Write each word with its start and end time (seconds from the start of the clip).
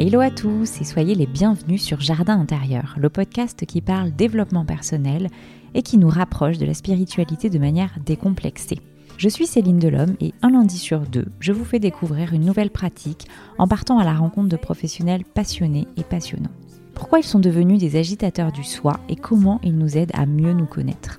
Hello 0.00 0.20
à 0.20 0.30
tous 0.30 0.80
et 0.80 0.84
soyez 0.84 1.16
les 1.16 1.26
bienvenus 1.26 1.82
sur 1.82 2.00
Jardin 2.00 2.38
intérieur, 2.38 2.94
le 3.00 3.08
podcast 3.08 3.66
qui 3.66 3.80
parle 3.80 4.12
développement 4.12 4.64
personnel 4.64 5.28
et 5.74 5.82
qui 5.82 5.98
nous 5.98 6.08
rapproche 6.08 6.56
de 6.56 6.66
la 6.66 6.74
spiritualité 6.74 7.50
de 7.50 7.58
manière 7.58 7.90
décomplexée. 8.06 8.78
Je 9.16 9.28
suis 9.28 9.48
Céline 9.48 9.80
Delhomme 9.80 10.14
et 10.20 10.34
un 10.40 10.50
lundi 10.50 10.78
sur 10.78 11.00
deux, 11.00 11.26
je 11.40 11.50
vous 11.50 11.64
fais 11.64 11.80
découvrir 11.80 12.32
une 12.32 12.44
nouvelle 12.44 12.70
pratique 12.70 13.26
en 13.58 13.66
partant 13.66 13.98
à 13.98 14.04
la 14.04 14.14
rencontre 14.14 14.48
de 14.48 14.56
professionnels 14.56 15.24
passionnés 15.24 15.88
et 15.96 16.04
passionnants. 16.04 16.52
Pourquoi 16.94 17.18
ils 17.18 17.24
sont 17.24 17.40
devenus 17.40 17.80
des 17.80 17.96
agitateurs 17.96 18.52
du 18.52 18.62
soi 18.62 19.00
et 19.08 19.16
comment 19.16 19.58
ils 19.64 19.76
nous 19.76 19.98
aident 19.98 20.14
à 20.14 20.26
mieux 20.26 20.52
nous 20.52 20.66
connaître? 20.66 21.18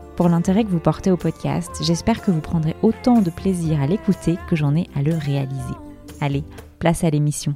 pour 0.15 0.29
l'intérêt 0.29 0.63
que 0.63 0.69
vous 0.69 0.79
portez 0.79 1.11
au 1.11 1.17
podcast. 1.17 1.71
J'espère 1.81 2.21
que 2.21 2.31
vous 2.31 2.41
prendrez 2.41 2.75
autant 2.81 3.21
de 3.21 3.29
plaisir 3.29 3.81
à 3.81 3.87
l'écouter 3.87 4.37
que 4.49 4.55
j'en 4.55 4.75
ai 4.75 4.87
à 4.95 5.01
le 5.01 5.15
réaliser. 5.15 5.75
Allez, 6.19 6.43
place 6.79 7.03
à 7.03 7.09
l'émission. 7.09 7.55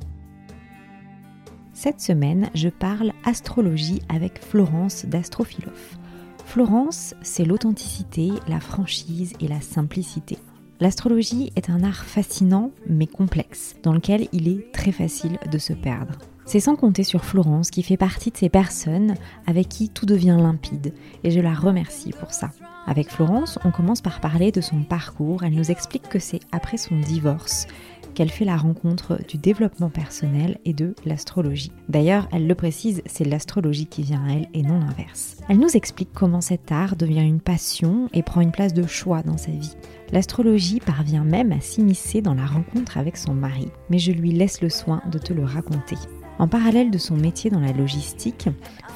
Cette 1.74 2.00
semaine, 2.00 2.50
je 2.56 2.70
parle 2.70 3.12
astrologie 3.26 4.02
avec 4.08 4.42
Florence 4.42 5.06
d'Astrophilosophe. 5.06 5.98
Florence, 6.46 7.16
c'est 7.22 7.44
l'authenticité, 7.44 8.32
la 8.48 8.60
franchise 8.60 9.34
et 9.42 9.48
la 9.48 9.62
simplicité. 9.62 10.38
L'astrologie 10.80 11.52
est 11.56 11.70
un 11.70 11.84
art 11.84 12.06
fascinant 12.06 12.72
mais 12.88 13.08
complexe, 13.08 13.76
dans 13.84 13.94
lequel 13.94 14.28
il 14.32 14.48
est 14.48 14.72
très 14.72 14.92
facile 14.92 15.38
de 15.52 15.58
se 15.58 15.74
perdre. 15.74 16.18
C'est 16.46 16.60
sans 16.60 16.76
compter 16.76 17.04
sur 17.04 17.26
Florence 17.26 17.72
qui 17.72 17.82
fait 17.82 17.98
partie 17.98 18.30
de 18.30 18.38
ces 18.38 18.50
personnes 18.50 19.16
avec 19.48 19.68
qui 19.68 19.90
tout 19.90 20.06
devient 20.06 20.38
limpide 20.40 20.94
et 21.24 21.32
je 21.32 21.40
la 21.40 21.54
remercie 21.54 22.12
pour 22.12 22.34
ça. 22.34 22.52
Avec 22.86 23.10
Florence, 23.10 23.58
on 23.66 23.72
commence 23.72 24.02
par 24.02 24.22
parler 24.22 24.52
de 24.52 24.62
son 24.62 24.84
parcours. 24.84 25.44
Elle 25.44 25.56
nous 25.56 25.72
explique 25.72 26.08
que 26.08 26.20
c'est 26.20 26.42
après 26.52 26.78
son 26.78 27.00
divorce 27.00 27.66
qu'elle 28.14 28.32
fait 28.32 28.46
la 28.46 28.58
rencontre 28.58 29.20
du 29.28 29.38
développement 29.38 29.90
personnel 29.90 30.58
et 30.66 30.74
de 30.74 30.96
l'astrologie. 31.04 31.72
D'ailleurs, 31.90 32.30
elle 32.32 32.48
le 32.48 32.56
précise, 32.56 33.02
c'est 33.06 33.26
l'astrologie 33.26 33.88
qui 33.88 34.04
vient 34.04 34.24
à 34.26 34.34
elle 34.34 34.48
et 34.54 34.62
non 34.62 34.80
l'inverse. 34.80 35.38
Elle 35.50 35.60
nous 35.60 35.76
explique 35.76 36.14
comment 36.14 36.42
cet 36.42 36.72
art 36.72 36.96
devient 36.96 37.26
une 37.26 37.42
passion 37.42 38.08
et 38.14 38.24
prend 38.24 38.42
une 38.42 38.54
place 38.54 38.74
de 38.74 38.88
choix 38.88 39.22
dans 39.22 39.38
sa 39.38 39.52
vie. 39.52 39.76
L'astrologie 40.14 40.80
parvient 40.80 41.26
même 41.26 41.52
à 41.52 41.60
s'immiscer 41.60 42.22
dans 42.22 42.36
la 42.36 42.46
rencontre 42.46 42.98
avec 42.98 43.18
son 43.18 43.34
mari, 43.34 43.68
mais 43.90 44.00
je 44.00 44.12
lui 44.12 44.32
laisse 44.32 44.62
le 44.62 44.70
soin 44.70 45.02
de 45.12 45.18
te 45.18 45.34
le 45.34 45.44
raconter. 45.44 45.98
En 46.38 46.48
parallèle 46.48 46.92
de 46.92 46.98
son 46.98 47.16
métier 47.16 47.50
dans 47.50 47.62
la 47.62 47.72
logistique, 47.72 48.50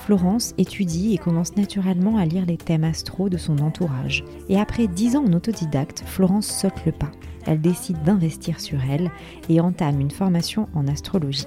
Florence 0.06 0.54
étudie 0.58 1.14
et 1.14 1.18
commence 1.18 1.56
naturellement 1.56 2.18
à 2.18 2.26
lire 2.26 2.46
les 2.46 2.58
thèmes 2.58 2.84
astro 2.84 3.30
de 3.30 3.38
son 3.38 3.60
entourage. 3.60 4.26
Et 4.50 4.60
après 4.60 4.88
dix 4.88 5.16
ans 5.16 5.24
en 5.26 5.34
autodidacte, 5.34 6.04
Florence 6.06 6.48
saute 6.48 6.86
le 6.86 6.92
pas. 6.92 7.12
Elle 7.46 7.62
décide 7.62 8.04
d'investir 8.04 8.60
sur 8.60 8.80
elle 8.90 9.10
et 9.48 9.62
entame 9.62 10.02
une 10.02 10.12
formation 10.12 10.68
en 10.76 10.88
astrologie. 10.88 11.46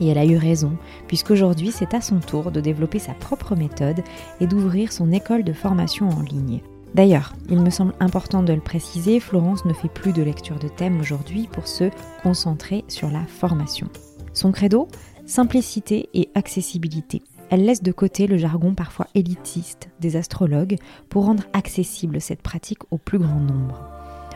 Et 0.00 0.08
elle 0.08 0.18
a 0.18 0.24
eu 0.24 0.36
raison, 0.36 0.76
puisqu'aujourd'hui 1.06 1.70
c'est 1.70 1.94
à 1.94 2.00
son 2.00 2.18
tour 2.20 2.50
de 2.50 2.60
développer 2.60 2.98
sa 2.98 3.12
propre 3.12 3.54
méthode 3.54 4.02
et 4.40 4.46
d'ouvrir 4.46 4.92
son 4.92 5.12
école 5.12 5.44
de 5.44 5.52
formation 5.52 6.08
en 6.08 6.22
ligne. 6.22 6.60
D'ailleurs, 6.94 7.34
il 7.48 7.60
me 7.60 7.70
semble 7.70 7.94
important 8.00 8.42
de 8.42 8.52
le 8.52 8.60
préciser, 8.60 9.20
Florence 9.20 9.64
ne 9.64 9.72
fait 9.72 9.88
plus 9.88 10.12
de 10.12 10.22
lecture 10.22 10.58
de 10.58 10.68
thèmes 10.68 10.98
aujourd'hui 10.98 11.48
pour 11.52 11.68
se 11.68 11.90
concentrer 12.22 12.84
sur 12.88 13.10
la 13.10 13.24
formation. 13.26 13.88
Son 14.32 14.52
credo? 14.52 14.88
Simplicité 15.30 16.08
et 16.12 16.28
accessibilité. 16.34 17.22
Elle 17.50 17.64
laisse 17.64 17.82
de 17.82 17.92
côté 17.92 18.26
le 18.26 18.36
jargon 18.36 18.74
parfois 18.74 19.06
élitiste 19.14 19.88
des 20.00 20.16
astrologues 20.16 20.76
pour 21.08 21.24
rendre 21.24 21.44
accessible 21.52 22.20
cette 22.20 22.42
pratique 22.42 22.82
au 22.90 22.98
plus 22.98 23.18
grand 23.18 23.40
nombre. 23.40 23.88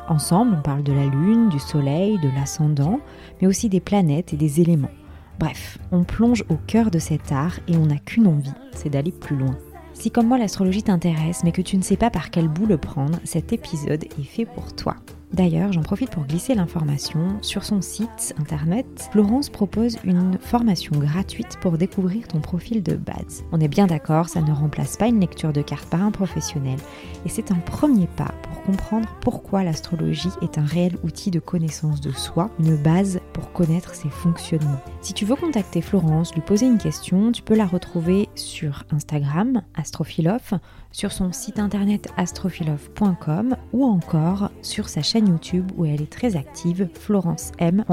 Ensemble, 0.09 0.57
on 0.59 0.63
parle 0.63 0.83
de 0.83 0.93
la 0.93 1.07
Lune, 1.07 1.49
du 1.49 1.59
Soleil, 1.59 2.19
de 2.21 2.29
l'ascendant, 2.29 3.01
mais 3.41 3.47
aussi 3.47 3.69
des 3.69 3.81
planètes 3.81 4.33
et 4.33 4.37
des 4.37 4.61
éléments. 4.61 4.91
Bref, 5.39 5.79
on 5.91 6.05
plonge 6.05 6.45
au 6.49 6.57
cœur 6.67 6.91
de 6.91 6.99
cet 6.99 7.33
art 7.33 7.59
et 7.67 7.77
on 7.77 7.87
n'a 7.87 7.99
qu'une 7.99 8.27
envie, 8.27 8.53
c'est 8.73 8.91
d'aller 8.91 9.13
plus 9.13 9.37
loin. 9.37 9.57
Si 9.95 10.11
comme 10.11 10.29
moi 10.29 10.39
l'astrologie 10.39 10.83
t'intéresse 10.83 11.43
mais 11.45 11.53
que 11.53 11.63
tu 11.63 11.77
ne 11.77 11.83
sais 11.83 11.97
pas 11.97 12.11
par 12.11 12.31
quel 12.31 12.49
bout 12.49 12.67
le 12.67 12.79
prendre, 12.79 13.19
cet 13.25 13.53
épisode 13.53 14.05
est 14.05 14.25
fait 14.25 14.47
pour 14.47 14.75
toi. 14.75 14.97
D'ailleurs, 15.35 15.73
j'en 15.73 15.83
profite 15.83 16.11
pour 16.11 16.27
glisser 16.27 16.55
l'information. 16.55 17.39
Sur 17.43 17.65
son 17.65 17.83
site 17.83 18.37
internet, 18.39 19.09
Florence 19.11 19.51
propose 19.51 19.99
une 20.05 20.39
formation 20.39 20.97
gratuite 20.97 21.59
pour 21.61 21.77
découvrir 21.77 22.29
ton 22.29 22.39
profil 22.39 22.85
de 22.85 22.95
base. 22.95 23.45
On 23.51 23.59
est 23.59 23.67
bien 23.67 23.89
d'accord, 23.89 24.29
ça 24.29 24.43
ne 24.43 24.53
remplace 24.53 24.97
pas 24.97 25.09
une 25.09 25.19
lecture 25.19 25.53
de 25.53 25.61
cartes 25.61 25.89
par 25.89 26.03
un 26.03 26.13
professionnel. 26.13 26.79
Et 27.27 27.29
c'est 27.29 27.51
un 27.51 27.57
premier 27.57 28.07
pas 28.07 28.33
pour 28.45 28.63
comprendre 28.63 29.09
pourquoi 29.23 29.65
l'astrologie 29.65 30.31
est 30.41 30.57
un 30.57 30.65
réel 30.65 30.97
outil 31.03 31.33
de 31.33 31.41
connaissance 31.41 32.01
de 32.01 32.13
soi, 32.13 32.49
une 32.61 32.77
base 32.77 33.19
pour 33.33 33.53
connaître 33.53 33.97
ses 33.97 34.11
fonctionnements. 34.11 34.81
Si 35.01 35.15
tu 35.15 35.25
veux 35.25 35.35
contacter 35.35 35.81
Florence, 35.81 36.33
lui 36.33 36.43
poser 36.43 36.67
une 36.67 36.79
question, 36.79 37.33
tu 37.33 37.43
peux 37.43 37.57
la 37.57 37.67
retrouver 37.67 38.29
sur 38.37 38.85
Instagram, 38.93 39.63
Astrophilosophe, 39.75 40.55
sur 40.95 41.11
son 41.11 41.33
site 41.33 41.59
internet 41.59 42.09
astrophilosophe.com 42.17 43.57
ou 43.73 43.85
encore 43.85 44.51
sur 44.63 44.89
sa 44.89 45.03
chaîne 45.03 45.29
YouTube 45.29 45.71
où 45.77 45.85
elle 45.85 46.01
est 46.01 46.11
très 46.11 46.37
active, 46.37 46.89
Florence 46.95 47.51
M. 47.59 47.85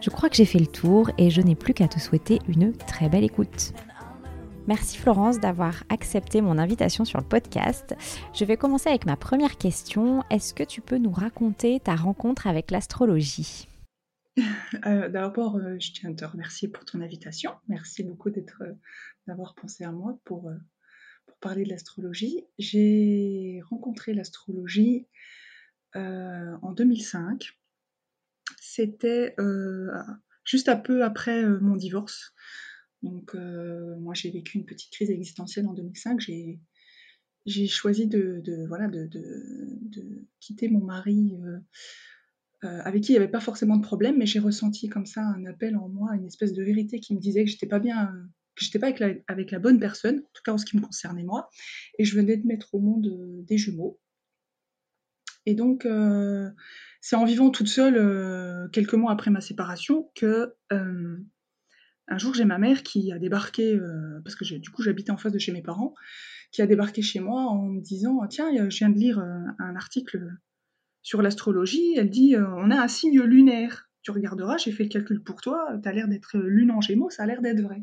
Je 0.00 0.10
crois 0.10 0.30
que 0.30 0.36
j'ai 0.36 0.44
fait 0.44 0.60
le 0.60 0.68
tour 0.68 1.10
et 1.18 1.30
je 1.30 1.42
n'ai 1.42 1.56
plus 1.56 1.74
qu'à 1.74 1.88
te 1.88 1.98
souhaiter 1.98 2.38
une 2.48 2.72
très 2.72 3.08
belle 3.08 3.24
écoute. 3.24 3.72
Merci 4.68 4.98
Florence 4.98 5.40
d'avoir 5.40 5.82
accepté 5.88 6.40
mon 6.40 6.58
invitation 6.58 7.04
sur 7.04 7.18
le 7.18 7.26
podcast. 7.26 7.96
Je 8.34 8.44
vais 8.44 8.56
commencer 8.56 8.88
avec 8.88 9.04
ma 9.04 9.16
première 9.16 9.58
question. 9.58 10.22
Est-ce 10.30 10.54
que 10.54 10.62
tu 10.62 10.80
peux 10.80 10.98
nous 10.98 11.10
raconter 11.10 11.80
ta 11.80 11.96
rencontre 11.96 12.46
avec 12.46 12.70
l'astrologie? 12.70 13.66
Euh, 14.86 15.08
D'abord, 15.08 15.56
euh, 15.56 15.76
je 15.80 15.92
tiens 15.92 16.12
à 16.12 16.14
te 16.14 16.24
remercier 16.24 16.68
pour 16.68 16.84
ton 16.84 17.00
invitation. 17.00 17.50
Merci 17.68 18.04
beaucoup 18.04 18.30
d'être, 18.30 18.62
euh, 18.62 18.72
d'avoir 19.26 19.54
pensé 19.56 19.82
à 19.84 19.90
moi 19.90 20.16
pour, 20.24 20.42
pour 20.42 20.52
parler 21.40 21.64
de 21.64 21.70
l'astrologie. 21.70 22.44
J'ai 22.58 23.60
rencontré 23.68 24.14
l'astrologie 24.14 25.06
euh, 25.96 26.56
en 26.62 26.72
2005. 26.72 27.58
C'était 28.60 29.34
euh, 29.40 29.90
juste 30.44 30.68
un 30.68 30.76
peu 30.76 31.02
après 31.02 31.42
euh, 31.42 31.58
mon 31.60 31.76
divorce. 31.76 32.34
Donc 33.02 33.34
moi 33.34 34.12
j'ai 34.12 34.30
vécu 34.30 34.58
une 34.58 34.66
petite 34.66 34.92
crise 34.92 35.10
existentielle 35.10 35.66
en 35.66 35.72
2005. 35.72 36.20
J'ai 36.20 36.60
j'ai 37.46 37.66
choisi 37.66 38.06
de, 38.06 38.66
voilà, 38.68 38.88
de, 38.88 39.08
quitter 40.38 40.68
mon 40.68 40.84
mari 40.84 41.32
avec 42.60 43.02
qui 43.02 43.12
il 43.12 43.14
n'y 43.14 43.16
avait 43.16 43.30
pas 43.30 43.40
forcément 43.40 43.78
de 43.78 43.82
problème, 43.82 44.18
mais 44.18 44.26
j'ai 44.26 44.38
ressenti 44.38 44.90
comme 44.90 45.06
ça 45.06 45.22
un 45.22 45.46
appel 45.46 45.78
en 45.78 45.88
moi, 45.88 46.14
une 46.14 46.26
espèce 46.26 46.52
de 46.52 46.62
vérité 46.62 47.00
qui 47.00 47.14
me 47.14 47.20
disait 47.20 47.42
que 47.42 47.50
j'étais 47.50 47.66
pas 47.66 47.78
bien, 47.78 48.12
que 48.56 48.64
j'étais 48.64 48.78
pas 48.78 48.86
avec 48.86 48.98
la, 48.98 49.14
avec 49.28 49.50
la, 49.50 49.58
bonne 49.58 49.78
personne, 49.78 50.18
en 50.18 50.30
tout 50.32 50.42
cas 50.44 50.52
en 50.52 50.58
ce 50.58 50.66
qui 50.66 50.76
me 50.76 50.82
concernait 50.82 51.22
moi, 51.22 51.48
et 51.98 52.04
je 52.04 52.14
venais 52.16 52.36
de 52.36 52.46
mettre 52.46 52.74
au 52.74 52.80
monde 52.80 53.44
des 53.46 53.58
jumeaux. 53.58 53.98
Et 55.46 55.54
donc, 55.54 55.86
euh, 55.86 56.50
c'est 57.00 57.16
en 57.16 57.24
vivant 57.24 57.50
toute 57.50 57.68
seule, 57.68 57.96
euh, 57.96 58.68
quelques 58.68 58.94
mois 58.94 59.12
après 59.12 59.30
ma 59.30 59.40
séparation, 59.40 60.10
que 60.14 60.54
euh, 60.72 61.16
un 62.08 62.18
jour 62.18 62.34
j'ai 62.34 62.44
ma 62.44 62.58
mère 62.58 62.82
qui 62.82 63.12
a 63.12 63.18
débarqué, 63.18 63.78
parce 64.24 64.34
que 64.34 64.44
du 64.56 64.70
coup 64.70 64.82
j'habitais 64.82 65.12
en 65.12 65.16
face 65.16 65.32
de 65.32 65.38
chez 65.38 65.52
mes 65.52 65.62
parents, 65.62 65.94
qui 66.50 66.60
a 66.60 66.66
débarqué 66.66 67.02
chez 67.02 67.20
moi 67.20 67.42
en 67.42 67.66
me 67.68 67.80
disant 67.80 68.26
Tiens, 68.28 68.50
je 68.68 68.76
viens 68.76 68.90
de 68.90 68.98
lire 68.98 69.20
un 69.20 69.76
article 69.76 70.28
sur 71.02 71.22
l'astrologie. 71.22 71.94
Elle 71.96 72.10
dit 72.10 72.34
On 72.36 72.72
a 72.72 72.80
un 72.80 72.88
signe 72.88 73.22
lunaire. 73.22 73.88
Tu 74.02 74.10
regarderas, 74.10 74.56
j'ai 74.56 74.72
fait 74.72 74.82
le 74.82 74.88
calcul 74.88 75.22
pour 75.22 75.40
toi, 75.40 75.78
tu 75.80 75.88
as 75.88 75.92
l'air 75.92 76.08
d'être 76.08 76.38
lune 76.38 76.72
en 76.72 76.80
gémeaux, 76.80 77.10
ça 77.10 77.22
a 77.22 77.26
l'air 77.26 77.42
d'être 77.42 77.60
vrai. 77.60 77.82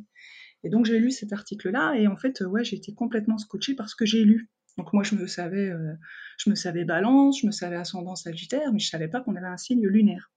Et 0.64 0.70
donc 0.70 0.86
j'ai 0.86 1.00
lu 1.00 1.12
cet 1.12 1.34
article-là, 1.34 1.96
et 1.96 2.08
en 2.08 2.18
fait, 2.18 2.42
ouais, 2.42 2.64
j'ai 2.64 2.78
été 2.78 2.94
complètement 2.94 3.38
scotchée 3.38 3.76
parce 3.76 3.96
que 3.96 4.06
j'ai 4.06 4.24
lu. 4.24 4.50
Donc 4.78 4.94
moi, 4.94 5.04
je 5.04 5.16
me 5.16 5.26
savais, 5.28 5.70
euh, 5.70 5.94
je 6.38 6.50
me 6.50 6.56
savais 6.56 6.86
balance, 6.86 7.42
je 7.42 7.48
me 7.48 7.52
savais 7.52 7.76
ascendant 7.76 8.16
sagittaire, 8.16 8.72
mais 8.72 8.80
je 8.80 8.90
savais 8.90 9.08
pas 9.08 9.22
qu'on 9.22 9.36
avait 9.36 9.48
un 9.48 9.58
signe 9.58 9.86
lunaire. 9.86 10.32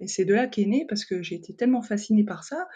Et 0.00 0.08
c'est 0.08 0.24
de 0.24 0.34
là 0.34 0.48
qu'est 0.48 0.66
né, 0.66 0.84
parce 0.88 1.04
que 1.04 1.22
j'ai 1.22 1.36
été 1.36 1.54
tellement 1.54 1.82
fascinée 1.82 2.24
par 2.24 2.42
ça, 2.42 2.66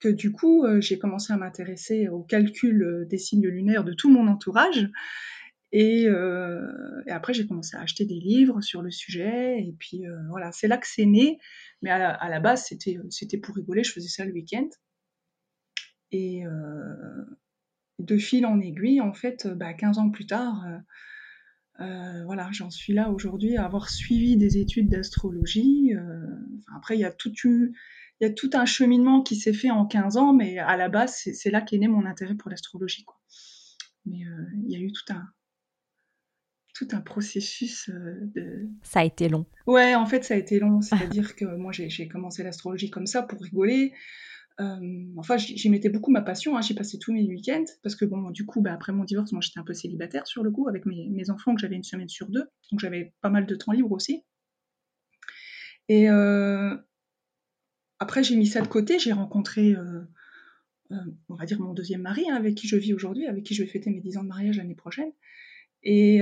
que 0.00 0.08
du 0.08 0.32
coup, 0.32 0.64
euh, 0.64 0.80
j'ai 0.80 0.98
commencé 0.98 1.32
à 1.32 1.36
m'intéresser 1.36 2.08
au 2.08 2.22
calcul 2.22 2.82
euh, 2.82 3.04
des 3.04 3.18
signes 3.18 3.46
lunaires 3.46 3.84
de 3.84 3.92
tout 3.92 4.10
mon 4.10 4.26
entourage. 4.26 4.88
Et, 5.70 6.08
après, 7.08 7.34
j'ai 7.34 7.46
commencé 7.46 7.76
à 7.76 7.82
acheter 7.82 8.06
des 8.06 8.18
livres 8.18 8.62
sur 8.62 8.80
le 8.80 8.90
sujet. 8.90 9.60
Et 9.60 9.74
puis 9.78 10.04
voilà, 10.30 10.50
c'est 10.50 10.66
là 10.66 10.78
que 10.78 10.86
c'est 10.86 11.04
né. 11.04 11.38
Mais 11.82 11.90
à 11.90 11.98
la, 11.98 12.10
à 12.10 12.30
la 12.30 12.40
base, 12.40 12.64
c'était, 12.64 12.96
c'était 13.10 13.36
pour 13.36 13.54
rigoler. 13.54 13.84
Je 13.84 13.92
faisais 13.92 14.08
ça 14.08 14.24
le 14.24 14.32
week-end. 14.32 14.66
Et 16.10 16.46
euh, 16.46 17.24
de 17.98 18.16
fil 18.16 18.46
en 18.46 18.60
aiguille, 18.60 19.00
en 19.00 19.12
fait, 19.12 19.46
bah, 19.46 19.74
15 19.74 19.98
ans 19.98 20.10
plus 20.10 20.26
tard, 20.26 20.64
euh, 21.80 22.24
voilà, 22.24 22.48
j'en 22.52 22.70
suis 22.70 22.92
là 22.92 23.10
aujourd'hui 23.10 23.56
à 23.56 23.64
avoir 23.64 23.90
suivi 23.90 24.36
des 24.36 24.58
études 24.58 24.88
d'astrologie. 24.88 25.92
Enfin, 25.94 26.76
après, 26.76 26.96
il 26.96 27.00
y 27.00 27.04
a 27.04 27.12
tout 27.12 27.32
eu 27.44 27.74
il 28.20 28.26
y 28.26 28.30
a 28.30 28.32
tout 28.32 28.50
un 28.54 28.66
cheminement 28.66 29.22
qui 29.22 29.36
s'est 29.36 29.52
fait 29.52 29.70
en 29.70 29.86
15 29.86 30.16
ans, 30.16 30.32
mais 30.32 30.58
à 30.58 30.76
la 30.76 30.88
base, 30.88 31.14
c'est 31.32 31.50
là 31.50 31.60
qu'est 31.60 31.78
né 31.78 31.86
mon 31.86 32.04
intérêt 32.04 32.34
pour 32.34 32.50
l'astrologie. 32.50 33.04
Mais 34.06 34.24
euh, 34.24 34.44
il 34.64 34.72
y 34.72 34.76
a 34.76 34.80
eu 34.80 34.90
tout 34.92 35.12
un, 35.12 35.24
tout 36.74 36.88
un 36.92 37.00
processus 37.00 37.88
euh, 37.90 38.18
de... 38.34 38.68
Ça 38.82 39.00
a 39.00 39.04
été 39.04 39.28
long. 39.28 39.46
Ouais, 39.66 39.94
en 39.94 40.06
fait, 40.06 40.24
ça 40.24 40.34
a 40.34 40.36
été 40.36 40.58
long. 40.58 40.80
C'est-à-dire 40.82 41.36
que 41.36 41.44
moi, 41.44 41.70
j'ai 41.72 42.08
commencé 42.08 42.42
l'astrologie 42.42 42.90
comme 42.90 43.06
ça 43.06 43.22
pour 43.22 43.40
rigoler. 43.40 43.92
Euh, 44.60 45.04
enfin, 45.16 45.36
j'y 45.36 45.70
mettais 45.70 45.88
beaucoup 45.88 46.10
ma 46.10 46.22
passion. 46.22 46.56
Hein. 46.56 46.60
J'y 46.62 46.74
passais 46.74 46.98
tous 46.98 47.12
mes 47.12 47.24
week-ends 47.24 47.64
parce 47.82 47.94
que 47.94 48.04
bon, 48.04 48.30
du 48.30 48.44
coup, 48.44 48.60
bah, 48.60 48.72
après 48.72 48.92
mon 48.92 49.04
divorce, 49.04 49.32
moi, 49.32 49.40
j'étais 49.40 49.60
un 49.60 49.64
peu 49.64 49.74
célibataire 49.74 50.26
sur 50.26 50.42
le 50.42 50.50
coup 50.50 50.68
avec 50.68 50.84
mes, 50.86 51.30
enfants 51.30 51.54
que 51.54 51.60
j'avais 51.60 51.76
une 51.76 51.84
semaine 51.84 52.08
sur 52.08 52.28
deux, 52.28 52.44
donc 52.70 52.80
j'avais 52.80 53.14
pas 53.20 53.30
mal 53.30 53.46
de 53.46 53.54
temps 53.54 53.72
libre 53.72 53.92
aussi. 53.92 54.24
Et 55.88 56.10
euh, 56.10 56.76
après, 57.98 58.22
j'ai 58.22 58.36
mis 58.36 58.46
ça 58.46 58.60
de 58.60 58.68
côté. 58.68 58.98
J'ai 58.98 59.12
rencontré, 59.12 59.74
euh, 59.74 60.02
on 61.28 61.34
va 61.34 61.46
dire, 61.46 61.60
mon 61.60 61.72
deuxième 61.72 62.02
mari, 62.02 62.24
hein, 62.28 62.34
avec 62.34 62.56
qui 62.56 62.66
je 62.66 62.76
vis 62.76 62.94
aujourd'hui, 62.94 63.26
avec 63.26 63.44
qui 63.44 63.54
je 63.54 63.62
vais 63.62 63.68
fêter 63.68 63.90
mes 63.90 64.00
10 64.00 64.18
ans 64.18 64.22
de 64.22 64.28
mariage 64.28 64.56
l'année 64.56 64.74
prochaine. 64.74 65.12
Et 65.84 66.20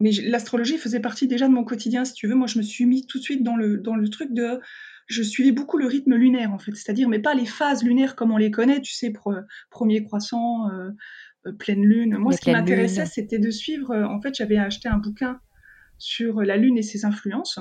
mais 0.00 0.12
l'astrologie 0.12 0.78
faisait 0.78 1.00
partie 1.00 1.26
déjà 1.26 1.48
de 1.48 1.52
mon 1.52 1.64
quotidien, 1.64 2.04
si 2.04 2.14
tu 2.14 2.28
veux. 2.28 2.34
Moi, 2.34 2.46
je 2.46 2.58
me 2.58 2.62
suis 2.62 2.86
mis 2.86 3.06
tout 3.06 3.18
de 3.18 3.22
suite 3.22 3.42
dans 3.42 3.56
le, 3.56 3.78
dans 3.78 3.96
le 3.96 4.08
truc 4.08 4.32
de. 4.32 4.60
Je 5.08 5.22
suivais 5.22 5.52
beaucoup 5.52 5.78
le 5.78 5.86
rythme 5.86 6.14
lunaire, 6.14 6.52
en 6.52 6.58
fait. 6.58 6.72
C'est-à-dire, 6.74 7.08
mais 7.08 7.18
pas 7.18 7.34
les 7.34 7.46
phases 7.46 7.82
lunaires 7.82 8.14
comme 8.14 8.30
on 8.30 8.36
les 8.36 8.50
connaît, 8.50 8.80
tu 8.80 8.92
sais, 8.92 9.12
premier 9.70 10.04
croissant, 10.04 10.68
pleine 11.58 11.82
lune. 11.82 12.16
Moi, 12.18 12.32
ce 12.32 12.40
qui 12.40 12.52
m'intéressait, 12.52 13.06
c'était 13.06 13.38
de 13.38 13.50
suivre. 13.50 13.94
en 13.94 14.20
fait, 14.20 14.34
j'avais 14.34 14.58
acheté 14.58 14.88
un 14.88 14.98
bouquin 14.98 15.40
sur 15.98 16.42
la 16.42 16.56
lune 16.56 16.78
et 16.78 16.82
ses 16.82 17.04
influences. 17.04 17.58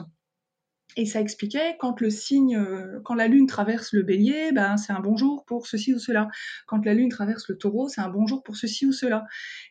Et 0.99 1.05
ça 1.05 1.21
expliquait 1.21 1.77
quand 1.79 2.01
le 2.01 2.09
signe, 2.09 2.57
euh, 2.57 2.99
quand 3.03 3.13
la 3.13 3.27
lune 3.27 3.45
traverse 3.45 3.93
le 3.93 4.01
bélier, 4.01 4.51
ben 4.51 4.77
c'est 4.77 4.91
un 4.91 4.99
bon 4.99 5.15
jour 5.15 5.45
pour 5.45 5.67
ceci 5.67 5.93
ou 5.93 5.99
cela. 5.99 6.27
Quand 6.65 6.83
la 6.83 6.95
lune 6.95 7.09
traverse 7.09 7.47
le 7.49 7.55
taureau, 7.55 7.87
c'est 7.87 8.01
un 8.01 8.09
bon 8.09 8.25
jour 8.25 8.41
pour 8.41 8.57
ceci 8.57 8.87
ou 8.87 8.91
cela. 8.91 9.23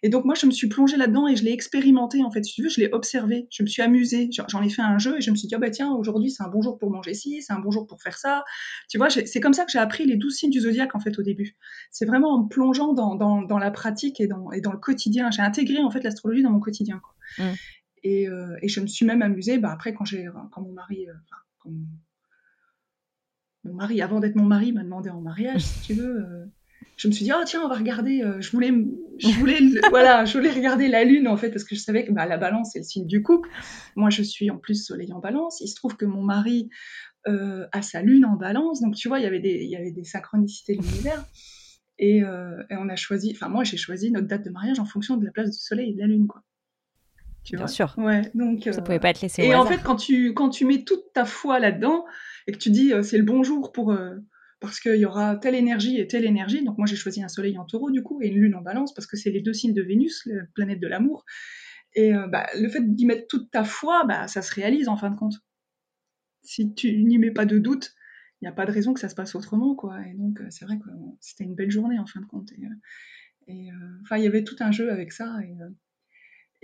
Et 0.05 0.09
donc 0.09 0.25
moi 0.25 0.37
je 0.37 0.47
me 0.47 0.53
suis 0.53 0.69
plongée 0.69 0.97
là-dedans 0.97 1.27
et 1.27 1.35
je 1.35 1.43
l'ai 1.43 1.51
expérimenté 1.51 2.23
en 2.23 2.31
fait. 2.31 2.45
Si 2.45 2.55
tu 2.55 2.63
veux, 2.63 2.69
je 2.69 2.81
l'ai 2.81 2.89
observé, 2.93 3.49
je 3.51 3.65
me 3.65 3.67
suis 3.67 3.83
amusée, 3.83 4.31
j'en 4.47 4.63
ai 4.63 4.71
fait 4.71 4.83
un 4.83 4.99
jeu 4.99 5.17
et 5.19 5.21
je 5.21 5.33
me 5.33 5.37
suis 5.37 5.49
dit 5.49 5.57
ah 5.57 5.59
bah 5.59 5.71
tiens 5.71 5.93
aujourd'hui 5.93 6.31
c'est 6.31 6.45
un 6.45 6.49
bon 6.49 6.63
jour 6.63 6.79
pour 6.79 6.93
manger 6.93 7.13
ci, 7.13 7.43
c'est 7.43 7.53
un 7.53 7.59
bon 7.59 7.73
jour 7.73 7.89
pour 7.89 8.01
faire 8.01 8.19
ça. 8.19 8.45
Tu 8.89 8.97
vois, 8.97 9.11
c'est 9.11 9.41
comme 9.41 9.53
ça 9.53 9.65
que 9.65 9.73
j'ai 9.73 9.81
appris 9.81 10.07
les 10.07 10.15
douze 10.15 10.37
signes 10.37 10.51
du 10.51 10.61
zodiaque 10.61 10.95
en 10.95 11.01
fait 11.01 11.19
au 11.19 11.23
début. 11.23 11.57
C'est 11.91 12.05
vraiment 12.05 12.35
en 12.35 12.45
me 12.45 12.49
plongeant 12.49 12.93
dans, 12.93 13.17
dans, 13.17 13.59
la 13.59 13.71
pratique 13.73 14.21
et 14.21 14.29
dans, 14.29 14.49
le 14.49 14.79
quotidien. 14.79 15.33
J'ai 15.33 15.43
intégré 15.43 15.83
en 15.83 15.91
fait 15.91 16.05
l'astrologie 16.05 16.45
dans 16.45 16.53
mon 16.53 16.61
quotidien. 16.61 17.01
Mmh. 17.39 17.43
Et, 18.07 18.29
euh, 18.29 18.57
et, 18.63 18.69
je 18.69 18.81
me 18.81 18.87
suis 18.87 19.05
même 19.05 19.21
amusée, 19.21 19.59
bah, 19.59 19.73
après, 19.73 19.93
quand, 19.93 20.05
j'ai, 20.05 20.29
quand 20.53 20.63
mon 20.63 20.71
mari, 20.71 21.09
euh, 21.09 21.13
quand 21.59 21.71
mon, 23.65 23.75
mari, 23.75 24.01
avant 24.01 24.21
d'être 24.21 24.37
mon 24.37 24.45
mari, 24.45 24.71
m'a 24.71 24.85
demandé 24.85 25.11
en 25.11 25.21
mariage, 25.21 25.63
si 25.63 25.81
tu 25.81 25.95
veux, 25.95 26.21
euh, 26.21 26.45
je 26.97 27.09
me 27.09 27.13
suis 27.13 27.25
dit, 27.25 27.33
oh 27.35 27.43
tiens, 27.45 27.63
on 27.65 27.69
va 27.69 27.75
regarder, 27.75 28.23
je 28.39 28.51
voulais, 28.53 28.73
je 29.19 29.37
voulais, 29.41 29.59
voilà, 29.91 30.25
je 30.25 30.39
voulais 30.39 30.53
regarder 30.53 30.87
la 30.87 31.03
lune, 31.03 31.27
en 31.27 31.37
fait, 31.37 31.51
parce 31.51 31.65
que 31.65 31.75
je 31.75 31.81
savais 31.81 32.05
que 32.05 32.13
bah, 32.13 32.27
la 32.27 32.39
balance, 32.39 32.71
c'est 32.75 32.79
le 32.79 32.85
signe 32.85 33.09
du 33.09 33.25
couple. 33.25 33.49
Moi, 33.97 34.09
je 34.11 34.23
suis 34.23 34.51
en 34.51 34.57
plus 34.57 34.87
soleil 34.87 35.13
en 35.13 35.19
balance. 35.19 35.61
Il 35.61 35.67
se 35.67 35.75
trouve 35.75 35.97
que 35.97 36.05
mon 36.05 36.23
mari 36.23 36.71
a 37.25 37.83
sa 37.83 38.03
lune 38.03 38.25
en 38.25 38.37
balance. 38.37 38.81
Donc, 38.83 38.95
tu 38.95 39.09
vois, 39.09 39.19
il 39.19 39.25
y 39.25 39.27
avait 39.27 39.41
des, 39.41 39.65
il 39.65 39.69
y 39.69 39.75
avait 39.75 39.91
des 39.91 40.05
synchronicités 40.05 40.77
de 40.77 40.83
l'univers. 40.83 41.25
Et, 41.99 42.19
et, 42.19 42.77
on 42.79 42.89
a 42.89 42.95
choisi, 42.95 43.33
enfin, 43.35 43.49
moi, 43.49 43.65
j'ai 43.65 43.77
choisi 43.77 44.13
notre 44.13 44.29
date 44.29 44.45
de 44.45 44.51
mariage 44.51 44.79
en 44.79 44.85
fonction 44.85 45.17
de 45.17 45.25
la 45.25 45.33
place 45.33 45.51
du 45.51 45.59
soleil 45.59 45.91
et 45.91 45.95
de 45.95 45.99
la 45.99 46.07
lune, 46.07 46.29
quoi. 46.29 46.45
Bien 47.55 47.67
sûr. 47.67 47.95
Ouais, 47.99 48.31
donc, 48.35 48.69
ça 48.71 48.83
pouvait 48.83 48.99
pas 48.99 49.11
être 49.11 49.21
laissé 49.21 49.43
Et 49.43 49.55
en 49.55 49.65
fait, 49.65 49.83
quand 49.83 49.97
tu, 49.97 50.35
quand 50.35 50.49
tu 50.49 50.65
mets 50.65 50.85
toute 50.85 51.13
ta 51.13 51.25
foi 51.25 51.59
là-dedans 51.59 52.05
et 52.47 52.53
que 52.53 52.59
tu 52.59 52.71
dis 52.71 52.93
euh, 52.93 53.03
c'est 53.03 53.19
le 53.19 53.25
bon 53.25 53.43
jour 53.43 53.73
pour. 53.73 53.93
Euh, 53.93 54.17
parce 54.59 54.81
qu'il 54.81 54.97
y 54.97 55.05
aura 55.05 55.37
telle 55.37 55.55
énergie 55.55 56.01
et 56.01 56.07
telle 56.07 56.25
énergie. 56.25 56.65
Donc, 56.65 56.79
moi, 56.79 56.87
j'ai 56.87 56.97
choisi 56.97 57.23
un 57.23 57.29
soleil 57.29 57.59
en 57.59 57.67
taureau, 57.67 57.91
du 57.91 58.03
coup, 58.03 58.23
et 58.23 58.29
une 58.29 58.39
lune 58.39 58.55
en 58.55 58.63
balance, 58.63 58.95
parce 58.95 59.07
que 59.07 59.17
c'est 59.17 59.31
les 59.31 59.43
deux 59.43 59.53
signes 59.53 59.75
de 59.75 59.83
Vénus, 59.83 60.23
la 60.27 60.45
planète 60.55 60.81
de 60.81 60.87
l'amour. 60.87 61.25
Et 61.95 62.15
euh, 62.15 62.27
bah, 62.27 62.47
le 62.59 62.69
fait 62.69 62.81
d'y 62.83 63.05
mettre 63.05 63.27
toute 63.29 63.51
ta 63.51 63.65
foi, 63.65 64.05
bah, 64.05 64.29
ça 64.29 64.41
se 64.41 64.55
réalise 64.55 64.89
en 64.89 64.97
fin 64.97 65.11
de 65.11 65.17
compte. 65.17 65.35
Si 66.43 66.75
tu 66.75 66.97
n'y 67.05 67.19
mets 67.19 67.33
pas 67.33 67.45
de 67.45 67.59
doute, 67.59 67.95
il 68.41 68.45
n'y 68.45 68.49
a 68.49 68.53
pas 68.53 68.65
de 68.65 68.73
raison 68.73 68.95
que 68.95 69.01
ça 69.01 69.11
se 69.11 69.15
passe 69.15 69.35
autrement, 69.35 69.75
quoi. 69.75 70.01
Et 70.07 70.15
donc, 70.15 70.41
c'est 70.49 70.65
vrai 70.65 70.79
que 70.79 70.89
c'était 71.21 71.45
une 71.45 71.55
belle 71.55 71.71
journée 71.71 71.99
en 71.99 72.07
fin 72.07 72.21
de 72.21 72.27
compte. 72.27 72.51
Et, 73.47 73.69
enfin, 74.03 74.17
il 74.17 74.25
y 74.25 74.27
avait 74.27 74.45
tout 74.45 74.57
un 74.61 74.73
jeu 74.73 74.91
avec 74.91 75.13
ça. 75.13 75.37
Et, 75.43 75.55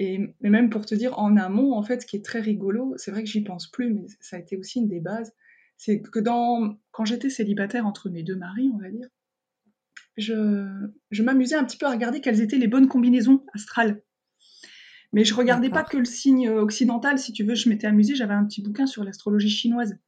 et, 0.03 0.35
même 0.41 0.71
pour 0.71 0.85
te 0.85 0.95
dire, 0.95 1.19
en 1.19 1.37
amont, 1.37 1.75
en 1.75 1.83
fait, 1.83 2.03
ce 2.03 2.07
qui 2.07 2.17
est 2.17 2.25
très 2.25 2.41
rigolo, 2.41 2.95
c'est 2.97 3.11
vrai 3.11 3.23
que 3.23 3.31
j'y 3.31 3.43
pense 3.43 3.71
plus, 3.71 3.93
mais 3.93 4.07
ça 4.21 4.37
a 4.37 4.39
été 4.41 4.57
aussi 4.57 4.81
une 4.81 4.89
des 4.89 5.01
bases, 5.01 5.33
c'est 5.77 6.01
que 6.01 6.19
dans, 6.19 6.77
quand 6.91 7.05
j'étais 7.05 7.31
célibataire 7.31 7.87
entre 7.87 8.11
mes 8.11 8.23
deux 8.23 8.37
maris, 8.37 8.71
on 8.75 8.79
va 8.79 8.91
dire, 8.91 9.09
je, 10.17 10.67
je 11.11 11.23
m'amusais 11.23 11.55
un 11.55 11.65
petit 11.65 11.77
peu 11.77 11.87
à 11.87 11.91
regarder 11.91 12.21
quelles 12.21 12.41
étaient 12.41 12.59
les 12.59 12.69
bonnes 12.69 12.89
combinaisons 12.89 13.45
astrales. 13.55 14.03
Mais 15.13 15.25
je 15.25 15.35
regardais 15.35 15.69
pas 15.69 15.85
que 15.85 15.99
le 15.99 16.05
signe 16.07 16.49
occidental, 16.49 17.19
si 17.19 17.33
tu 17.33 17.45
veux, 17.45 17.55
je 17.55 17.69
m'étais 17.69 17.87
amusée, 17.87 18.15
j'avais 18.15 18.35
un 18.35 18.45
petit 18.45 18.63
bouquin 18.63 18.87
sur 18.87 19.05
l'astrologie 19.05 19.51
chinoise 19.51 19.99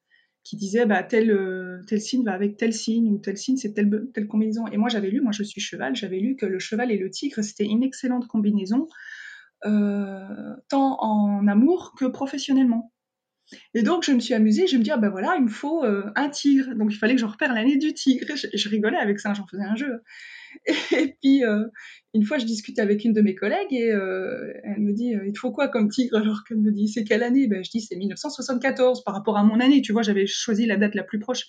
qui 0.44 0.56
disait 0.56 0.86
bah, 0.86 1.02
tel, 1.02 1.30
euh, 1.30 1.82
tel 1.86 2.00
signe 2.00 2.24
va 2.24 2.32
avec 2.32 2.56
tel 2.56 2.72
signe, 2.72 3.10
ou 3.10 3.18
tel 3.18 3.36
signe 3.36 3.56
c'est 3.56 3.72
telle, 3.72 3.90
telle 4.12 4.26
combinaison. 4.26 4.66
Et 4.68 4.76
moi 4.76 4.88
j'avais 4.88 5.10
lu, 5.10 5.20
moi 5.20 5.32
je 5.32 5.42
suis 5.42 5.60
cheval, 5.60 5.94
j'avais 5.94 6.18
lu 6.20 6.36
que 6.36 6.46
le 6.46 6.58
cheval 6.58 6.90
et 6.90 6.98
le 6.98 7.10
tigre, 7.10 7.42
c'était 7.42 7.64
une 7.64 7.82
excellente 7.82 8.26
combinaison 8.26 8.88
tant 9.64 10.98
en 11.00 11.46
amour 11.48 11.94
que 11.98 12.04
professionnellement. 12.06 12.92
Et 13.74 13.82
donc, 13.82 14.04
je 14.04 14.12
me 14.12 14.20
suis 14.20 14.34
amusée, 14.34 14.66
je 14.66 14.76
me 14.76 14.82
dis, 14.82 14.90
ah 14.90 14.96
ben 14.96 15.10
voilà, 15.10 15.34
il 15.36 15.44
me 15.44 15.50
faut 15.50 15.84
euh, 15.84 16.10
un 16.16 16.28
tigre. 16.28 16.74
Donc, 16.74 16.92
il 16.92 16.96
fallait 16.96 17.14
que 17.14 17.20
je 17.20 17.26
repère 17.26 17.52
l'année 17.52 17.76
du 17.76 17.92
tigre. 17.92 18.26
Je, 18.34 18.68
rigolais 18.68 18.96
avec 18.96 19.20
ça, 19.20 19.34
j'en 19.34 19.46
faisais 19.46 19.62
un 19.62 19.76
jeu. 19.76 20.02
Et, 20.92 21.16
puis, 21.20 21.44
euh, 21.44 21.64
une 22.14 22.24
fois, 22.24 22.38
je 22.38 22.46
discute 22.46 22.78
avec 22.78 23.04
une 23.04 23.12
de 23.12 23.20
mes 23.20 23.34
collègues 23.34 23.72
et 23.72 23.88
elle 23.88 24.80
me 24.80 24.92
dit, 24.92 25.14
il 25.26 25.32
te 25.32 25.38
faut 25.38 25.52
quoi 25.52 25.68
comme 25.68 25.88
tigre? 25.88 26.16
Alors 26.16 26.44
qu'elle 26.44 26.58
me 26.58 26.72
dit, 26.72 26.88
c'est 26.88 27.04
quelle 27.04 27.22
année? 27.22 27.46
Ben, 27.46 27.62
Je 27.64 27.70
dis, 27.70 27.80
c'est 27.80 27.96
1974 27.96 29.04
par 29.04 29.14
rapport 29.14 29.36
à 29.36 29.44
mon 29.44 29.60
année. 29.60 29.82
Tu 29.82 29.92
vois, 29.92 30.02
j'avais 30.02 30.26
choisi 30.26 30.66
la 30.66 30.76
date 30.76 30.94
la 30.94 31.04
plus 31.04 31.18
proche. 31.18 31.46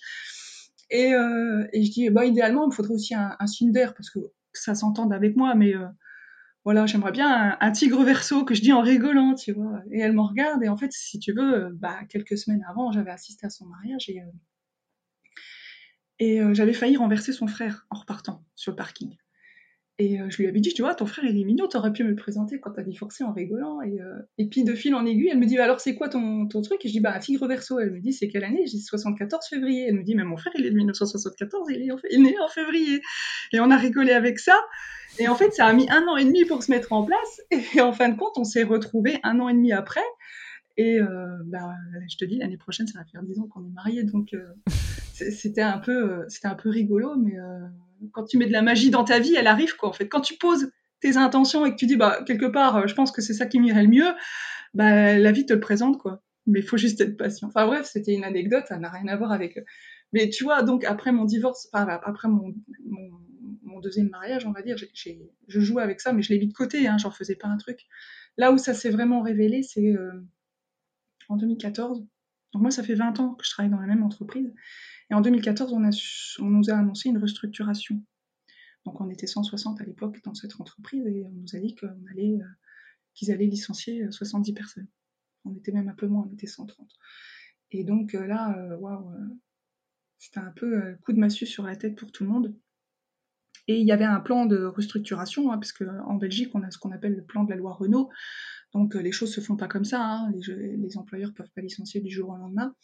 Et, 0.90 1.10
je 1.10 1.90
dis, 1.90 2.10
bah, 2.10 2.24
idéalement, 2.24 2.64
il 2.64 2.68
me 2.68 2.74
faudrait 2.74 2.94
aussi 2.94 3.14
un, 3.14 3.36
un 3.38 3.70
d'air 3.70 3.94
parce 3.94 4.10
que 4.10 4.18
ça 4.52 4.74
s'entende 4.74 5.12
avec 5.12 5.36
moi, 5.36 5.54
mais 5.54 5.72
voilà, 6.66 6.84
j'aimerais 6.84 7.12
bien 7.12 7.56
un, 7.60 7.70
tigre 7.70 8.02
verso 8.02 8.44
que 8.44 8.52
je 8.52 8.60
dis 8.60 8.72
en 8.72 8.80
rigolant, 8.80 9.36
tu 9.36 9.52
vois. 9.52 9.82
Et 9.92 10.00
elle 10.00 10.12
me 10.12 10.20
regarde, 10.20 10.64
et 10.64 10.68
en 10.68 10.76
fait, 10.76 10.90
si 10.90 11.20
tu 11.20 11.32
veux, 11.32 11.70
bah, 11.74 12.00
quelques 12.08 12.36
semaines 12.36 12.64
avant, 12.68 12.90
j'avais 12.90 13.12
assisté 13.12 13.46
à 13.46 13.50
son 13.50 13.66
mariage 13.66 14.10
et, 14.10 14.20
euh, 14.20 14.24
euh, 16.42 16.54
j'avais 16.54 16.72
failli 16.72 16.96
renverser 16.96 17.32
son 17.32 17.46
frère 17.46 17.86
en 17.90 18.00
repartant 18.00 18.44
sur 18.56 18.72
le 18.72 18.76
parking. 18.76 19.16
Et 19.98 20.20
euh, 20.20 20.26
je 20.28 20.36
lui 20.36 20.46
avais 20.46 20.60
dit, 20.60 20.74
tu 20.74 20.82
vois, 20.82 20.94
ton 20.94 21.06
frère, 21.06 21.24
il 21.24 21.40
est 21.40 21.44
mignon, 21.44 21.68
t'aurais 21.68 21.92
pu 21.92 22.04
me 22.04 22.10
le 22.10 22.16
présenter 22.16 22.60
quand 22.60 22.72
t'as 22.72 22.82
divorcé 22.82 23.24
en 23.24 23.32
rigolant. 23.32 23.80
Et, 23.82 23.98
et, 24.36 24.46
puis, 24.46 24.62
de 24.62 24.74
fil 24.74 24.94
en 24.94 25.06
aiguille, 25.06 25.30
elle 25.32 25.38
me 25.38 25.46
dit, 25.46 25.58
alors 25.58 25.80
c'est 25.80 25.94
quoi 25.94 26.08
ton, 26.08 26.46
ton 26.46 26.60
truc? 26.60 26.84
Et 26.84 26.88
je 26.88 26.92
dis, 26.92 27.00
bah, 27.00 27.14
un 27.14 27.18
tigre 27.18 27.46
verso. 27.46 27.78
Elle 27.78 27.92
me 27.92 28.00
dit, 28.00 28.12
c'est 28.12 28.28
quelle 28.28 28.44
année? 28.44 28.64
Dis, 28.64 28.80
74 28.80 29.46
février. 29.48 29.86
Elle 29.88 29.94
me 29.94 30.02
dit, 30.02 30.14
mais 30.14 30.24
mon 30.24 30.36
frère, 30.36 30.52
il 30.58 30.66
est 30.66 30.70
de 30.70 30.76
1974, 30.76 31.68
il 31.70 31.82
est, 31.82 32.14
est 32.14 32.18
né 32.18 32.36
en 32.38 32.48
février. 32.48 33.00
Et 33.52 33.60
on 33.60 33.70
a 33.70 33.76
rigolé 33.76 34.12
avec 34.12 34.38
ça. 34.38 34.58
Et 35.18 35.28
en 35.28 35.34
fait, 35.34 35.52
ça 35.52 35.66
a 35.66 35.72
mis 35.72 35.88
un 35.88 36.06
an 36.08 36.16
et 36.16 36.24
demi 36.24 36.44
pour 36.44 36.62
se 36.62 36.70
mettre 36.70 36.92
en 36.92 37.04
place. 37.04 37.40
Et 37.50 37.80
en 37.80 37.92
fin 37.92 38.08
de 38.08 38.16
compte, 38.16 38.36
on 38.36 38.44
s'est 38.44 38.64
retrouvés 38.64 39.18
un 39.22 39.40
an 39.40 39.48
et 39.48 39.54
demi 39.54 39.72
après. 39.72 40.04
Et 40.76 41.00
euh, 41.00 41.38
bah, 41.46 41.74
je 42.10 42.16
te 42.16 42.24
dis, 42.24 42.36
l'année 42.36 42.58
prochaine, 42.58 42.86
ça 42.86 42.98
va 42.98 43.04
faire 43.06 43.22
dix 43.22 43.38
ans 43.38 43.46
qu'on 43.46 43.64
est 43.64 43.72
mariés. 43.72 44.04
Donc, 44.04 44.34
euh, 44.34 44.44
c'était 45.12 45.62
un, 45.62 45.78
peu, 45.78 46.10
euh, 46.10 46.24
c'était 46.28 46.48
un 46.48 46.54
peu 46.54 46.68
rigolo. 46.68 47.16
Mais 47.16 47.36
quand 48.12 48.24
tu 48.24 48.38
mets 48.38 48.46
de 48.46 48.52
la 48.52 48.62
magie 48.62 48.90
dans 48.90 49.04
ta 49.04 49.18
vie, 49.18 49.34
elle 49.34 49.46
arrive. 49.46 49.76
Quoi, 49.76 49.88
en 49.88 49.92
fait. 49.92 50.08
Quand 50.08 50.20
tu 50.20 50.36
poses 50.36 50.70
tes 51.00 51.16
intentions 51.16 51.66
et 51.66 51.70
que 51.70 51.76
tu 51.76 51.86
dis, 51.86 51.96
bah, 51.96 52.22
quelque 52.26 52.46
part, 52.46 52.86
je 52.88 52.94
pense 52.94 53.12
que 53.12 53.22
c'est 53.22 53.34
ça 53.34 53.46
qui 53.46 53.60
m'irait 53.60 53.82
le 53.82 53.90
mieux, 53.90 54.12
bah, 54.74 55.18
la 55.18 55.32
vie 55.32 55.46
te 55.46 55.52
le 55.52 55.60
présente. 55.60 55.98
quoi. 55.98 56.22
Mais 56.46 56.60
il 56.60 56.66
faut 56.66 56.76
juste 56.76 57.00
être 57.00 57.16
patient. 57.16 57.48
Enfin 57.48 57.66
bref, 57.66 57.86
c'était 57.92 58.14
une 58.14 58.24
anecdote, 58.24 58.64
ça 58.68 58.78
n'a 58.78 58.90
rien 58.90 59.08
à 59.08 59.16
voir 59.16 59.32
avec... 59.32 59.58
Mais 60.12 60.30
tu 60.30 60.44
vois, 60.44 60.62
donc 60.62 60.84
après 60.84 61.10
mon 61.10 61.24
divorce, 61.24 61.68
enfin, 61.72 61.86
après 62.04 62.28
mon 62.28 62.54
mon 63.76 63.80
deuxième 63.80 64.08
mariage, 64.08 64.46
on 64.46 64.52
va 64.52 64.62
dire, 64.62 64.76
je 64.78 65.60
jouais 65.60 65.82
avec 65.82 66.00
ça, 66.00 66.12
mais 66.12 66.22
je 66.22 66.32
l'ai 66.32 66.38
mis 66.38 66.48
de 66.48 66.54
côté, 66.54 66.88
hein, 66.88 66.96
j'en 66.98 67.10
faisais 67.10 67.36
pas 67.36 67.48
un 67.48 67.58
truc. 67.58 67.86
Là 68.38 68.52
où 68.52 68.58
ça 68.58 68.74
s'est 68.74 68.90
vraiment 68.90 69.22
révélé, 69.22 69.62
c'est 69.62 69.94
euh, 69.94 70.24
en 71.28 71.36
2014. 71.36 72.00
Donc 72.52 72.62
moi, 72.62 72.70
ça 72.70 72.82
fait 72.82 72.94
20 72.94 73.20
ans 73.20 73.34
que 73.34 73.44
je 73.44 73.50
travaille 73.50 73.70
dans 73.70 73.80
la 73.80 73.86
même 73.86 74.02
entreprise. 74.02 74.52
Et 75.10 75.14
en 75.14 75.20
2014, 75.20 75.72
on, 75.72 76.48
nous 76.48 76.70
a 76.70 76.74
annoncé 76.74 77.08
une 77.08 77.18
restructuration. 77.18 78.02
Donc 78.84 79.00
on 79.00 79.08
était 79.10 79.26
160 79.26 79.80
à 79.80 79.84
l'époque 79.84 80.20
dans 80.24 80.34
cette 80.34 80.60
entreprise 80.60 81.06
et 81.06 81.24
on 81.24 81.30
nous 81.30 81.56
a 81.56 81.58
dit 81.58 81.76
euh, 81.82 82.38
qu'ils 83.14 83.30
allaient 83.30 83.46
licencier 83.46 84.10
70 84.10 84.52
personnes. 84.52 84.88
On 85.44 85.54
était 85.54 85.72
même 85.72 85.88
un 85.88 85.94
peu 85.94 86.06
moins, 86.06 86.26
on 86.28 86.32
était 86.32 86.46
130. 86.46 86.88
Et 87.72 87.84
donc 87.84 88.12
là, 88.14 88.76
waouh, 88.78 89.10
c'était 90.18 90.40
un 90.40 90.52
peu 90.52 90.96
coup 91.04 91.12
de 91.12 91.18
massue 91.18 91.46
sur 91.46 91.64
la 91.64 91.76
tête 91.76 91.96
pour 91.96 92.10
tout 92.10 92.24
le 92.24 92.30
monde. 92.30 92.56
Et 93.68 93.80
il 93.80 93.86
y 93.86 93.92
avait 93.92 94.04
un 94.04 94.20
plan 94.20 94.46
de 94.46 94.64
restructuration, 94.64 95.50
hein, 95.50 95.58
parce 95.58 95.72
qu'en 95.72 96.14
Belgique, 96.14 96.54
on 96.54 96.62
a 96.62 96.70
ce 96.70 96.78
qu'on 96.78 96.92
appelle 96.92 97.16
le 97.16 97.24
plan 97.24 97.44
de 97.44 97.50
la 97.50 97.56
loi 97.56 97.72
Renault. 97.72 98.10
Donc 98.72 98.94
les 98.94 99.12
choses 99.12 99.32
se 99.32 99.40
font 99.40 99.56
pas 99.56 99.68
comme 99.68 99.84
ça. 99.84 100.02
Hein. 100.02 100.32
Les, 100.32 100.76
les, 100.76 100.98
employeurs 100.98 101.32
peuvent 101.34 101.50
pas 101.54 101.62
licencier 101.62 102.00
du 102.00 102.10
jour 102.10 102.30
au 102.30 102.36
lendemain. 102.36 102.74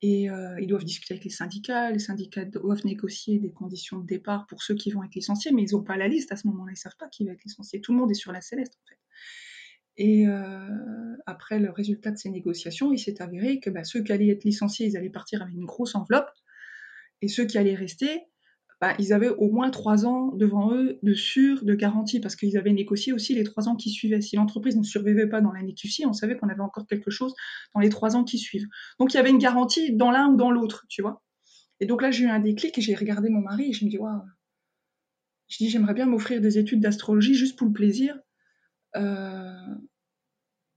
Et 0.00 0.30
euh, 0.30 0.60
ils 0.60 0.68
doivent 0.68 0.84
discuter 0.84 1.14
avec 1.14 1.24
les 1.24 1.30
syndicats. 1.30 1.90
Les 1.90 1.98
syndicats 1.98 2.44
doivent 2.44 2.84
négocier 2.84 3.38
des 3.38 3.50
conditions 3.50 3.98
de 3.98 4.06
départ 4.06 4.46
pour 4.46 4.62
ceux 4.62 4.74
qui 4.74 4.90
vont 4.90 5.02
être 5.02 5.14
licenciés, 5.14 5.50
mais 5.52 5.62
ils 5.62 5.74
n'ont 5.74 5.82
pas 5.82 5.96
la 5.96 6.06
liste 6.06 6.30
à 6.30 6.36
ce 6.36 6.46
moment-là. 6.46 6.72
Ils 6.72 6.76
savent 6.76 6.96
pas 6.96 7.08
qui 7.08 7.24
va 7.24 7.32
être 7.32 7.42
licencié. 7.44 7.80
Tout 7.80 7.92
le 7.92 7.98
monde 7.98 8.10
est 8.10 8.14
sur 8.14 8.30
la 8.30 8.40
céleste, 8.40 8.78
en 8.84 8.88
fait. 8.88 8.98
Et 9.98 10.28
euh, 10.28 11.16
après 11.26 11.58
le 11.58 11.70
résultat 11.70 12.12
de 12.12 12.16
ces 12.16 12.30
négociations, 12.30 12.92
il 12.92 12.98
s'est 12.98 13.20
avéré 13.20 13.58
que 13.58 13.68
bah, 13.68 13.82
ceux 13.82 14.02
qui 14.04 14.12
allaient 14.12 14.28
être 14.28 14.44
licenciés, 14.44 14.86
ils 14.86 14.96
allaient 14.96 15.10
partir 15.10 15.42
avec 15.42 15.54
une 15.54 15.64
grosse 15.64 15.96
enveloppe, 15.96 16.30
et 17.20 17.26
ceux 17.26 17.46
qui 17.46 17.58
allaient 17.58 17.74
rester, 17.74 18.22
bah, 18.80 18.94
ils 18.98 19.12
avaient 19.12 19.28
au 19.28 19.50
moins 19.50 19.70
trois 19.70 20.06
ans 20.06 20.32
devant 20.36 20.72
eux 20.72 20.98
de 21.02 21.14
sûr, 21.14 21.64
de 21.64 21.74
garantie, 21.74 22.20
parce 22.20 22.36
qu'ils 22.36 22.56
avaient 22.56 22.72
négocié 22.72 23.12
aussi 23.12 23.34
les 23.34 23.42
trois 23.42 23.68
ans 23.68 23.74
qui 23.74 23.90
suivaient. 23.90 24.20
Si 24.20 24.36
l'entreprise 24.36 24.76
ne 24.76 24.84
survivait 24.84 25.26
pas 25.26 25.40
dans 25.40 25.52
l'année 25.52 25.74
qui 25.74 25.88
suit, 25.88 26.06
on 26.06 26.12
savait 26.12 26.36
qu'on 26.36 26.48
avait 26.48 26.60
encore 26.60 26.86
quelque 26.86 27.10
chose 27.10 27.34
dans 27.74 27.80
les 27.80 27.88
trois 27.88 28.14
ans 28.14 28.22
qui 28.22 28.38
suivent. 28.38 28.68
Donc 29.00 29.12
il 29.12 29.16
y 29.16 29.20
avait 29.20 29.30
une 29.30 29.38
garantie 29.38 29.92
dans 29.96 30.10
l'un 30.10 30.28
ou 30.28 30.36
dans 30.36 30.50
l'autre, 30.50 30.86
tu 30.88 31.02
vois. 31.02 31.22
Et 31.80 31.86
donc 31.86 32.02
là, 32.02 32.10
j'ai 32.10 32.24
eu 32.24 32.28
un 32.28 32.40
déclic 32.40 32.78
et 32.78 32.80
j'ai 32.80 32.94
regardé 32.94 33.28
mon 33.30 33.40
mari 33.40 33.70
et 33.70 33.72
je 33.72 33.84
me 33.84 33.90
dis, 33.90 33.98
waouh, 33.98 34.22
je 35.48 35.56
dis, 35.58 35.70
j'aimerais 35.70 35.94
bien 35.94 36.06
m'offrir 36.06 36.40
des 36.40 36.58
études 36.58 36.80
d'astrologie 36.80 37.34
juste 37.34 37.58
pour 37.58 37.66
le 37.66 37.72
plaisir. 37.72 38.16
Euh, 38.96 39.52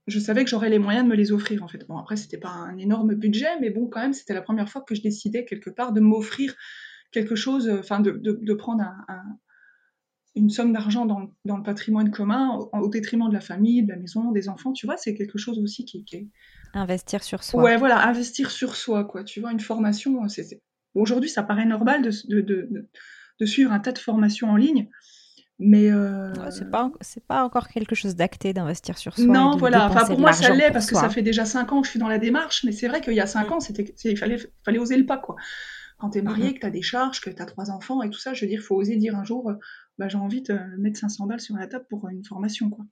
je 0.06 0.18
savais 0.18 0.42
que 0.44 0.50
j'aurais 0.50 0.70
les 0.70 0.78
moyens 0.78 1.04
de 1.04 1.10
me 1.10 1.16
les 1.16 1.32
offrir 1.32 1.62
en 1.62 1.68
fait. 1.68 1.86
Bon 1.86 1.96
après 1.96 2.16
c'était 2.16 2.38
pas 2.38 2.50
un 2.50 2.76
énorme 2.76 3.14
budget, 3.14 3.60
mais 3.60 3.70
bon 3.70 3.86
quand 3.86 4.00
même 4.00 4.12
c'était 4.12 4.34
la 4.34 4.42
première 4.42 4.68
fois 4.68 4.82
que 4.82 4.94
je 4.94 5.02
décidais 5.02 5.44
quelque 5.44 5.70
part 5.70 5.92
de 5.92 6.00
m'offrir 6.00 6.54
quelque 7.12 7.36
chose, 7.36 7.68
euh, 7.68 7.78
enfin 7.78 8.00
de, 8.00 8.54
prendre 8.54 8.82
une 10.34 10.50
somme 10.50 10.72
d'argent 10.72 11.06
dans, 11.06 11.30
le 11.44 11.62
patrimoine 11.62 12.10
commun 12.10 12.58
au, 12.72 12.88
détriment 12.88 13.28
de 13.28 13.34
la 13.34 13.40
famille, 13.40 13.82
de 13.82 13.90
la 13.90 13.98
maison, 13.98 14.32
des 14.32 14.48
enfants, 14.48 14.72
tu 14.72 14.86
vois, 14.86 14.96
c'est 14.96 15.14
quelque 15.14 15.38
chose 15.38 15.58
aussi 15.58 15.84
qui, 15.84 16.04
est... 16.12 16.26
Investir 16.74 17.22
sur 17.22 17.44
soi. 17.44 17.62
Ouais, 17.62 17.76
voilà, 17.76 18.06
investir 18.06 18.50
sur 18.50 18.74
soi, 18.74 19.04
quoi. 19.04 19.24
Tu 19.24 19.40
vois, 19.40 19.52
une 19.52 19.60
formation, 19.60 20.26
c'est... 20.28 20.60
Aujourd'hui, 20.94 21.30
ça 21.30 21.42
paraît 21.42 21.66
normal 21.66 22.02
de, 22.02 22.40
de, 22.40 23.46
suivre 23.46 23.72
un 23.72 23.80
tas 23.80 23.92
de 23.92 23.98
formations 23.98 24.50
en 24.50 24.56
ligne, 24.56 24.88
mais 25.58 25.90
euh... 25.90 26.32
c'est 26.50 26.70
pas 26.70 26.92
c'est 27.00 27.24
pas 27.26 27.42
encore 27.44 27.68
quelque 27.68 27.94
chose 27.94 28.14
d'acté 28.14 28.52
d'investir 28.52 28.98
sur 28.98 29.16
soi. 29.16 29.26
Non, 29.26 29.56
voilà. 29.56 29.88
Enfin, 29.88 30.06
pour 30.06 30.18
moi, 30.18 30.32
ça 30.32 30.54
l'est 30.54 30.70
parce 30.70 30.86
que 30.86 30.94
ça 30.94 31.08
fait 31.08 31.22
déjà 31.22 31.44
cinq 31.44 31.72
ans 31.72 31.80
que 31.80 31.86
je 31.86 31.90
suis 31.90 31.98
dans 31.98 32.08
la 32.08 32.18
démarche. 32.18 32.62
Mais 32.64 32.72
c'est 32.72 32.86
vrai 32.86 33.00
qu'il 33.00 33.14
y 33.14 33.20
a 33.20 33.26
cinq 33.26 33.50
mm. 33.50 33.52
ans, 33.52 33.60
c'était 33.60 33.94
il 34.04 34.16
fallait 34.16 34.38
fallait 34.64 34.78
oser 34.78 34.96
le 34.96 35.06
pas 35.06 35.18
quoi 35.18 35.34
quand 36.02 36.10
tu 36.10 36.18
es 36.18 36.22
marié, 36.22 36.46
mhm. 36.48 36.54
que 36.54 36.58
tu 36.58 36.66
as 36.66 36.70
des 36.70 36.82
charges, 36.82 37.20
que 37.20 37.30
tu 37.30 37.40
as 37.40 37.46
trois 37.46 37.70
enfants 37.70 38.02
et 38.02 38.10
tout 38.10 38.18
ça, 38.18 38.34
je 38.34 38.40
veux 38.40 38.48
dire, 38.48 38.58
il 38.58 38.64
faut 38.64 38.74
oser 38.74 38.96
dire 38.96 39.14
un 39.14 39.22
jour, 39.22 39.50
euh, 39.50 39.54
bah, 39.98 40.08
j'ai 40.08 40.18
envie 40.18 40.42
de 40.42 40.58
mettre 40.76 40.98
500 40.98 41.26
balles 41.26 41.40
sur 41.40 41.54
la 41.54 41.68
table 41.68 41.86
pour 41.88 42.08
une 42.08 42.24
formation. 42.24 42.70
quoi. 42.70 42.84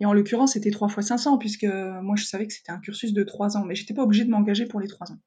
Et 0.00 0.06
en 0.06 0.14
l'occurrence, 0.14 0.54
c'était 0.54 0.70
3 0.70 0.88
fois 0.88 1.02
500, 1.02 1.36
puisque 1.36 1.66
moi, 1.66 2.16
je 2.16 2.24
savais 2.24 2.46
que 2.46 2.54
c'était 2.54 2.72
un 2.72 2.78
cursus 2.78 3.12
de 3.12 3.22
3 3.22 3.58
ans, 3.58 3.66
mais 3.66 3.74
j'étais 3.74 3.92
pas 3.92 4.02
obligée 4.02 4.24
de 4.24 4.30
m'engager 4.30 4.64
pour 4.64 4.80
les 4.80 4.88
3 4.88 5.12
ans. 5.12 5.18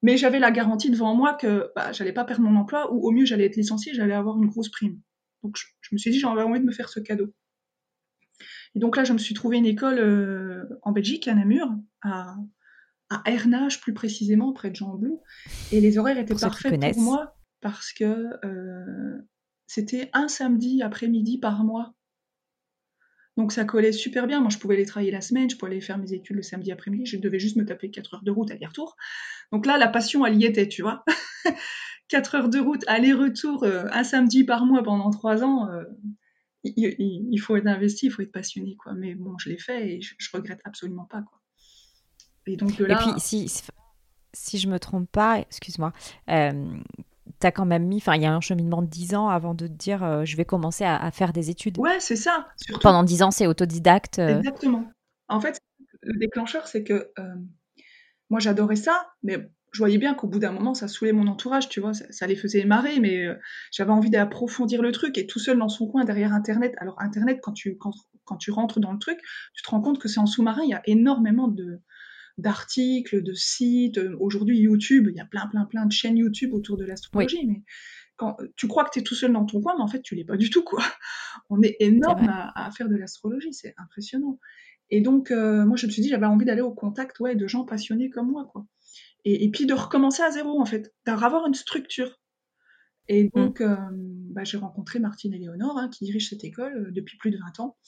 Mais 0.00 0.16
j'avais 0.16 0.38
la 0.38 0.50
garantie 0.50 0.90
devant 0.90 1.14
moi 1.14 1.34
que 1.34 1.70
bah, 1.76 1.92
j'allais 1.92 2.14
pas 2.14 2.24
perdre 2.24 2.44
mon 2.44 2.56
emploi, 2.58 2.90
ou 2.94 3.06
au 3.06 3.10
mieux, 3.10 3.26
j'allais 3.26 3.44
être 3.44 3.56
licenciée, 3.56 3.92
j'allais 3.92 4.14
avoir 4.14 4.38
une 4.38 4.46
grosse 4.46 4.70
prime. 4.70 4.98
Donc, 5.42 5.58
je, 5.58 5.94
me 5.94 5.98
suis 5.98 6.12
dit, 6.12 6.18
j'avais 6.18 6.40
envie 6.40 6.60
de 6.60 6.64
me 6.64 6.72
faire 6.72 6.88
ce 6.88 6.98
cadeau. 6.98 7.34
Et 8.74 8.78
donc 8.78 8.96
là, 8.96 9.04
je 9.04 9.12
me 9.12 9.18
suis 9.18 9.34
trouvé 9.34 9.58
une 9.58 9.66
école 9.66 9.98
euh, 9.98 10.64
en 10.80 10.92
Belgique, 10.92 11.28
à 11.28 11.34
Namur, 11.34 11.68
à 12.02 12.36
à 13.14 13.30
Ernage 13.30 13.80
plus 13.80 13.94
précisément, 13.94 14.52
près 14.52 14.70
de 14.70 14.76
Jean 14.76 14.94
Blou. 14.96 15.22
Et 15.72 15.80
les 15.80 15.98
horaires 15.98 16.18
étaient 16.18 16.34
parfaits 16.34 16.80
pour 16.80 17.02
moi 17.02 17.36
parce 17.60 17.92
que 17.92 18.26
euh, 18.44 19.18
c'était 19.66 20.10
un 20.12 20.28
samedi 20.28 20.82
après-midi 20.82 21.38
par 21.38 21.64
mois. 21.64 21.94
Donc 23.36 23.52
ça 23.52 23.64
collait 23.64 23.92
super 23.92 24.26
bien. 24.26 24.40
Moi, 24.40 24.50
je 24.50 24.58
pouvais 24.58 24.74
aller 24.74 24.86
travailler 24.86 25.10
la 25.10 25.20
semaine, 25.20 25.50
je 25.50 25.56
pouvais 25.56 25.72
aller 25.72 25.80
faire 25.80 25.98
mes 25.98 26.12
études 26.12 26.36
le 26.36 26.42
samedi 26.42 26.70
après-midi. 26.70 27.06
Je 27.06 27.16
devais 27.16 27.38
juste 27.38 27.56
me 27.56 27.64
taper 27.64 27.90
4 27.90 28.14
heures 28.14 28.22
de 28.22 28.30
route 28.30 28.50
aller-retour. 28.50 28.96
Donc 29.50 29.66
là, 29.66 29.78
la 29.78 29.88
passion, 29.88 30.24
elle 30.24 30.40
y 30.40 30.44
était, 30.44 30.68
tu 30.68 30.82
vois. 30.82 31.04
4 32.08 32.34
heures 32.34 32.48
de 32.48 32.58
route, 32.58 32.84
aller-retour, 32.86 33.64
euh, 33.64 33.86
un 33.90 34.04
samedi 34.04 34.44
par 34.44 34.66
mois 34.66 34.82
pendant 34.82 35.10
3 35.10 35.42
ans. 35.42 35.68
Euh, 35.70 35.84
il, 36.64 37.38
faut 37.38 37.56
être 37.56 37.66
investi, 37.66 38.06
il 38.06 38.10
faut 38.10 38.22
être 38.22 38.32
passionné, 38.32 38.76
quoi. 38.76 38.94
Mais 38.94 39.14
bon, 39.14 39.36
je 39.38 39.48
l'ai 39.48 39.58
fait 39.58 39.96
et 39.96 40.00
je, 40.00 40.14
je 40.18 40.28
regrette 40.32 40.60
absolument 40.64 41.04
pas, 41.04 41.22
quoi. 41.22 41.40
Et 42.46 42.56
donc 42.56 42.78
là... 42.78 42.94
Et 42.94 42.96
puis, 42.96 43.20
si, 43.20 43.50
si 44.34 44.58
je 44.58 44.68
me 44.68 44.78
trompe 44.78 45.10
pas, 45.10 45.38
excuse-moi, 45.38 45.92
euh, 46.30 46.52
tu 47.40 47.46
as 47.46 47.52
quand 47.52 47.64
même 47.64 47.86
mis, 47.86 47.96
enfin, 47.96 48.16
il 48.16 48.22
y 48.22 48.26
a 48.26 48.32
un 48.32 48.40
cheminement 48.40 48.82
de 48.82 48.86
10 48.86 49.14
ans 49.14 49.28
avant 49.28 49.54
de 49.54 49.66
te 49.66 49.72
dire, 49.72 50.04
euh, 50.04 50.24
je 50.24 50.36
vais 50.36 50.44
commencer 50.44 50.84
à, 50.84 51.10
faire 51.10 51.32
des 51.32 51.50
études. 51.50 51.78
Ouais, 51.78 52.00
c'est 52.00 52.16
ça. 52.16 52.48
Pendant 52.80 53.02
10 53.02 53.22
ans, 53.22 53.30
c'est 53.30 53.46
autodidacte. 53.46 54.18
Euh. 54.18 54.38
Exactement. 54.38 54.84
En 55.28 55.40
fait, 55.40 55.58
le 56.02 56.18
déclencheur, 56.18 56.66
c'est 56.66 56.84
que 56.84 57.10
moi, 58.28 58.40
j'adorais 58.40 58.76
ça, 58.76 59.08
mais 59.22 59.38
je 59.72 59.78
voyais 59.78 59.98
bien 59.98 60.14
qu'au 60.14 60.28
bout 60.28 60.38
d'un 60.38 60.52
moment, 60.52 60.74
ça 60.74 60.86
saoulait 60.86 61.12
mon 61.12 61.26
entourage, 61.26 61.68
tu 61.68 61.80
vois, 61.80 61.94
ça, 61.94 62.26
les 62.26 62.36
faisait 62.36 62.64
marrer, 62.64 63.00
mais 63.00 63.26
j'avais 63.72 63.90
envie 63.90 64.10
d'approfondir 64.10 64.82
le 64.82 64.92
truc, 64.92 65.16
et 65.18 65.26
tout 65.26 65.38
seul 65.38 65.58
dans 65.58 65.68
son 65.68 65.86
coin, 65.88 66.04
derrière 66.04 66.32
Internet. 66.32 66.74
Alors, 66.78 67.00
Internet, 67.00 67.40
quand 67.42 67.52
tu, 67.52 67.76
quand, 67.78 67.92
quand 68.24 68.36
tu 68.36 68.50
rentres 68.50 68.80
dans 68.80 68.92
le 68.92 68.98
truc, 68.98 69.18
tu 69.54 69.62
te 69.62 69.70
rends 69.70 69.80
compte 69.80 69.98
que 69.98 70.08
c'est 70.08 70.20
en 70.20 70.26
sous-marin, 70.26 70.62
il 70.62 70.70
y 70.70 70.74
a 70.74 70.82
énormément 70.84 71.48
de, 71.48 71.80
d'articles, 72.38 73.22
de 73.22 73.32
sites. 73.32 74.00
Aujourd'hui, 74.18 74.58
YouTube, 74.58 75.08
il 75.10 75.16
y 75.16 75.20
a 75.20 75.24
plein, 75.24 75.46
plein, 75.46 75.64
plein 75.64 75.86
de 75.86 75.92
chaînes 75.92 76.16
YouTube 76.16 76.52
autour 76.52 76.76
de 76.76 76.84
l'astrologie, 76.84 77.46
mais 77.46 77.62
quand 78.16 78.36
tu 78.56 78.68
crois 78.68 78.84
que 78.84 78.90
tu 78.92 79.00
es 79.00 79.02
tout 79.02 79.14
seul 79.14 79.32
dans 79.32 79.44
ton 79.44 79.60
coin, 79.60 79.74
mais 79.76 79.82
en 79.82 79.88
fait, 79.88 80.02
tu 80.02 80.14
l'es 80.14 80.24
pas 80.24 80.36
du 80.36 80.50
tout, 80.50 80.62
quoi. 80.62 80.82
On 81.50 81.62
est 81.62 81.76
énorme 81.80 82.28
à, 82.28 82.70
faire 82.70 82.88
de 82.88 82.96
l'astrologie, 82.96 83.52
c'est 83.52 83.74
impressionnant. 83.76 84.38
Et 84.90 85.00
donc, 85.00 85.30
euh, 85.30 85.64
moi, 85.64 85.76
je 85.76 85.86
me 85.86 85.90
suis 85.90 86.02
dit, 86.02 86.08
j'avais 86.08 86.26
envie 86.26 86.44
d'aller 86.44 86.60
au 86.60 86.72
contact 86.72 87.18
ouais, 87.20 87.34
de 87.34 87.46
gens 87.46 87.64
passionnés 87.64 88.10
comme 88.10 88.30
moi, 88.30 88.48
quoi. 88.52 88.66
Et, 89.26 89.50
puis 89.50 89.64
de 89.64 89.72
recommencer 89.72 90.22
à 90.22 90.30
zéro, 90.30 90.60
en 90.60 90.66
fait, 90.66 90.92
d'avoir 91.06 91.46
une 91.46 91.54
structure. 91.54 92.20
Et 93.08 93.24
mmh. 93.24 93.30
donc, 93.34 93.60
euh, 93.62 93.76
bah, 93.90 94.44
j'ai 94.44 94.58
rencontré 94.58 94.98
Martine 94.98 95.32
et 95.32 95.38
Léonore, 95.38 95.78
hein, 95.78 95.88
qui 95.88 96.04
dirigent 96.04 96.28
cette 96.28 96.44
école 96.44 96.76
euh, 96.76 96.90
depuis 96.90 97.16
plus 97.16 97.30
de 97.30 97.38
20 97.38 97.60
ans. 97.60 97.78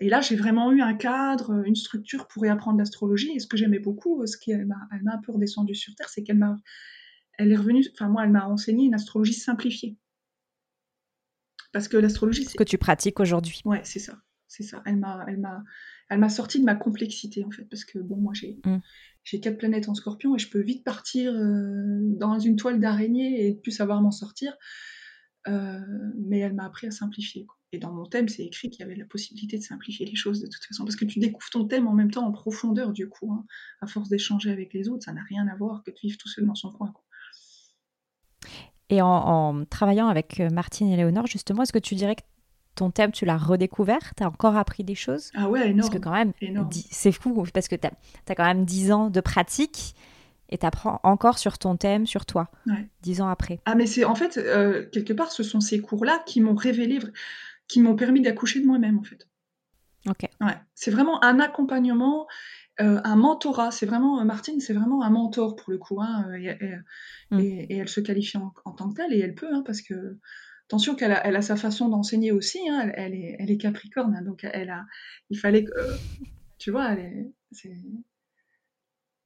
Et 0.00 0.08
là, 0.08 0.20
j'ai 0.20 0.36
vraiment 0.36 0.70
eu 0.72 0.80
un 0.80 0.94
cadre, 0.94 1.64
une 1.66 1.74
structure 1.74 2.28
pour 2.28 2.46
y 2.46 2.48
apprendre 2.48 2.78
l'astrologie. 2.78 3.32
Et 3.34 3.40
ce 3.40 3.46
que 3.46 3.56
j'aimais 3.56 3.80
beaucoup, 3.80 4.24
ce 4.26 4.36
qui 4.36 4.54
m'a, 4.54 4.76
elle 4.92 5.02
m'a 5.02 5.14
un 5.14 5.18
peu 5.18 5.32
redescendue 5.32 5.74
sur 5.74 5.94
terre, 5.96 6.08
c'est 6.08 6.22
qu'elle 6.22 6.38
m'a, 6.38 6.56
elle 7.38 7.52
est 7.52 7.56
revenue, 7.56 7.84
enfin 7.94 8.08
moi, 8.08 8.24
elle 8.24 8.30
m'a 8.30 8.46
enseigné 8.46 8.86
une 8.86 8.94
astrologie 8.94 9.34
simplifiée. 9.34 9.96
Parce 11.72 11.88
que 11.88 11.96
l'astrologie, 11.96 12.44
c'est 12.44 12.52
ce 12.52 12.56
que 12.56 12.64
tu 12.64 12.78
pratiques 12.78 13.20
aujourd'hui. 13.20 13.60
Ouais, 13.64 13.80
c'est 13.84 13.98
ça, 13.98 14.18
c'est 14.46 14.62
ça. 14.62 14.82
Elle 14.86 14.96
m'a, 14.96 15.24
elle 15.28 15.38
m'a, 15.38 15.62
elle 16.08 16.18
m'a 16.18 16.28
sorti 16.28 16.60
de 16.60 16.64
ma 16.64 16.74
complexité 16.74 17.44
en 17.44 17.50
fait, 17.50 17.64
parce 17.64 17.84
que 17.84 17.98
bon, 17.98 18.16
moi 18.16 18.32
j'ai, 18.34 18.60
mm. 18.64 18.78
j'ai 19.24 19.40
quatre 19.40 19.58
planètes 19.58 19.88
en 19.88 19.94
Scorpion 19.94 20.34
et 20.34 20.38
je 20.38 20.48
peux 20.48 20.60
vite 20.60 20.84
partir 20.84 21.32
euh, 21.32 22.00
dans 22.18 22.38
une 22.38 22.56
toile 22.56 22.80
d'araignée 22.80 23.46
et 23.46 23.54
plus 23.54 23.72
savoir 23.72 24.00
m'en 24.00 24.10
sortir. 24.10 24.56
Euh, 25.46 25.80
mais 26.16 26.40
elle 26.40 26.54
m'a 26.54 26.64
appris 26.64 26.86
à 26.86 26.90
simplifier. 26.90 27.46
Quoi. 27.46 27.56
Et 27.72 27.78
dans 27.78 27.92
mon 27.92 28.06
thème, 28.06 28.28
c'est 28.28 28.44
écrit 28.44 28.70
qu'il 28.70 28.80
y 28.80 28.82
avait 28.82 28.96
la 28.96 29.04
possibilité 29.04 29.58
de 29.58 29.62
simplifier 29.62 30.06
les 30.06 30.14
choses 30.14 30.40
de 30.40 30.46
toute 30.46 30.64
façon, 30.64 30.84
parce 30.84 30.96
que 30.96 31.04
tu 31.04 31.18
découvres 31.18 31.50
ton 31.50 31.66
thème 31.66 31.86
en 31.86 31.92
même 31.92 32.10
temps 32.10 32.26
en 32.26 32.32
profondeur, 32.32 32.92
du 32.92 33.08
coup. 33.08 33.32
Hein. 33.32 33.44
À 33.80 33.86
force 33.86 34.08
d'échanger 34.08 34.50
avec 34.50 34.72
les 34.72 34.88
autres, 34.88 35.04
ça 35.04 35.12
n'a 35.12 35.22
rien 35.22 35.46
à 35.48 35.54
voir 35.54 35.82
que 35.84 35.90
de 35.90 35.96
vivre 36.00 36.16
tout 36.18 36.28
seul 36.28 36.46
dans 36.46 36.54
son 36.54 36.72
coin. 36.72 36.92
Et 38.90 39.02
en, 39.02 39.64
travaillant 39.66 40.08
avec 40.08 40.40
euh, 40.40 40.48
Martine 40.50 40.88
et 40.88 40.96
Léonore, 40.96 41.26
justement, 41.26 41.62
est-ce 41.62 41.72
que 41.72 41.78
tu 41.78 41.94
dirais 41.94 42.16
que 42.16 42.22
ton 42.74 42.90
thème, 42.90 43.12
tu 43.12 43.26
l'as 43.26 43.36
redécouvert? 43.36 44.14
Tu 44.16 44.22
as 44.22 44.28
encore 44.28 44.56
appris 44.56 44.82
des 44.82 44.94
choses? 44.94 45.30
Ah 45.34 45.50
ouais, 45.50 45.70
énorme. 45.70 45.76
Parce 45.76 45.90
que 45.90 45.98
quand 45.98 46.12
même, 46.12 46.32
c'est 46.90 47.12
fou, 47.12 47.44
parce 47.52 47.68
que 47.68 47.76
tu 47.76 47.86
as, 47.86 47.92
as, 48.28 48.34
quand 48.34 48.46
même 48.46 48.64
10 48.64 48.92
ans 48.92 49.10
de 49.10 49.20
pratique 49.20 49.94
et 50.48 50.58
t'apprends 50.58 51.00
encore 51.02 51.38
sur 51.38 51.58
ton 51.58 51.76
thème, 51.76 52.06
sur 52.06 52.26
toi, 52.26 52.50
dix 53.02 53.20
ans 53.20 53.28
après. 53.28 53.60
Ah 53.64 53.74
mais 53.74 53.86
c'est 53.86 54.04
en 54.04 54.14
fait 54.14 54.38
euh, 54.38 54.86
quelque 54.90 55.12
part 55.12 55.30
ce 55.30 55.42
sont 55.42 55.60
ces 55.60 55.80
cours-là 55.80 56.22
qui 56.26 56.40
m'ont 56.40 56.54
révélé, 56.54 56.98
qui 57.66 57.80
m'ont 57.80 57.96
permis 57.96 58.20
d'accoucher 58.20 58.60
de 58.60 58.66
moi-même 58.66 58.98
en 58.98 59.02
fait. 59.02 59.28
Ok. 60.08 60.28
Ouais, 60.40 60.56
c'est 60.74 60.90
vraiment 60.90 61.22
un 61.22 61.40
accompagnement, 61.40 62.26
euh, 62.80 63.00
un 63.04 63.16
mentorat. 63.16 63.70
C'est 63.72 63.84
vraiment 63.84 64.24
Martine, 64.24 64.60
c'est 64.60 64.72
vraiment 64.72 65.02
un 65.02 65.10
mentor 65.10 65.56
pour 65.56 65.70
le 65.70 65.78
coup. 65.78 66.00
Hein, 66.00 66.26
mm. 67.30 67.40
et, 67.40 67.76
elle 67.76 67.88
se 67.88 68.00
qualifie 68.00 68.38
en, 68.38 68.72
tant 68.72 68.88
que 68.88 68.94
telle 68.94 69.12
et 69.12 69.18
elle 69.18 69.34
peut 69.34 69.52
hein, 69.52 69.62
parce 69.66 69.82
que 69.82 70.18
attention 70.68 70.94
qu'elle 70.94 71.12
a, 71.12 71.26
elle 71.26 71.36
a 71.36 71.42
sa 71.42 71.56
façon 71.56 71.88
d'enseigner 71.88 72.32
aussi. 72.32 72.60
Hein, 72.70 72.90
elle, 72.94 73.14
est, 73.14 73.36
elle 73.38 73.50
est 73.50 73.58
Capricorne, 73.58 74.22
donc 74.24 74.44
elle 74.50 74.70
a, 74.70 74.86
il 75.30 75.38
fallait 75.38 75.64
que, 75.64 75.72
tu 76.58 76.70
vois, 76.70 76.92
elle 76.92 76.98
est, 77.00 77.32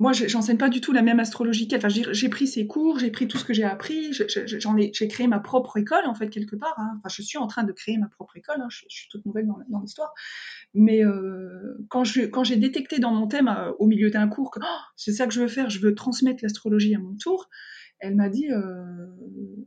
moi, 0.03 0.13
j'enseigne 0.13 0.59
pas 0.59 0.69
du 0.69 0.81
tout 0.81 0.91
la 0.91 1.01
même 1.01 1.21
astrologie 1.21 1.69
qu'elle. 1.69 1.79
Enfin, 1.79 1.89
j'ai 1.89 2.29
pris 2.29 2.49
ses 2.49 2.67
cours, 2.67 2.99
j'ai 2.99 3.13
pris 3.13 3.29
tout 3.29 3.39
ce 3.39 3.45
que 3.45 3.55
j'ai 3.55 3.63
appris, 3.63 4.13
j'ai 4.13 5.09
créé 5.09 5.29
ma 5.29 5.39
propre 5.39 5.77
école 5.77 6.05
en 6.07 6.15
fait 6.17 6.29
quelque 6.29 6.57
part. 6.57 6.75
Hein. 6.77 6.95
Enfin, 6.99 7.09
je 7.09 7.23
suis 7.23 7.39
en 7.39 7.47
train 7.47 7.63
de 7.63 7.71
créer 7.71 7.99
ma 7.99 8.09
propre 8.09 8.37
école. 8.37 8.61
Hein. 8.61 8.67
Je, 8.69 8.83
suis 8.89 9.09
toute 9.09 9.25
nouvelle 9.25 9.47
dans, 9.47 9.79
l'histoire. 9.79 10.13
Mais 10.75 11.05
euh, 11.05 11.79
quand 11.89 12.03
j'ai 12.03 12.57
détecté 12.57 12.99
dans 12.99 13.13
mon 13.13 13.29
thème 13.29 13.47
euh, 13.47 13.71
au 13.79 13.87
milieu 13.87 14.11
d'un 14.11 14.27
cours 14.27 14.51
que 14.51 14.59
oh, 14.61 14.81
c'est 14.97 15.13
ça 15.13 15.29
que 15.29 15.33
je 15.33 15.41
veux 15.41 15.47
faire, 15.47 15.71
je 15.71 15.79
veux 15.79 15.95
transmettre 15.95 16.41
l'astrologie 16.43 16.97
à 16.97 16.99
mon 16.99 17.15
tour, 17.15 17.49
elle 18.01 18.17
m'a 18.17 18.29
dit 18.29 18.51
euh, 18.51 19.07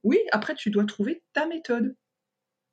oui. 0.04 0.18
Après, 0.34 0.54
tu 0.54 0.70
dois 0.70 0.84
trouver 0.84 1.24
ta 1.32 1.48
méthode. 1.48 1.96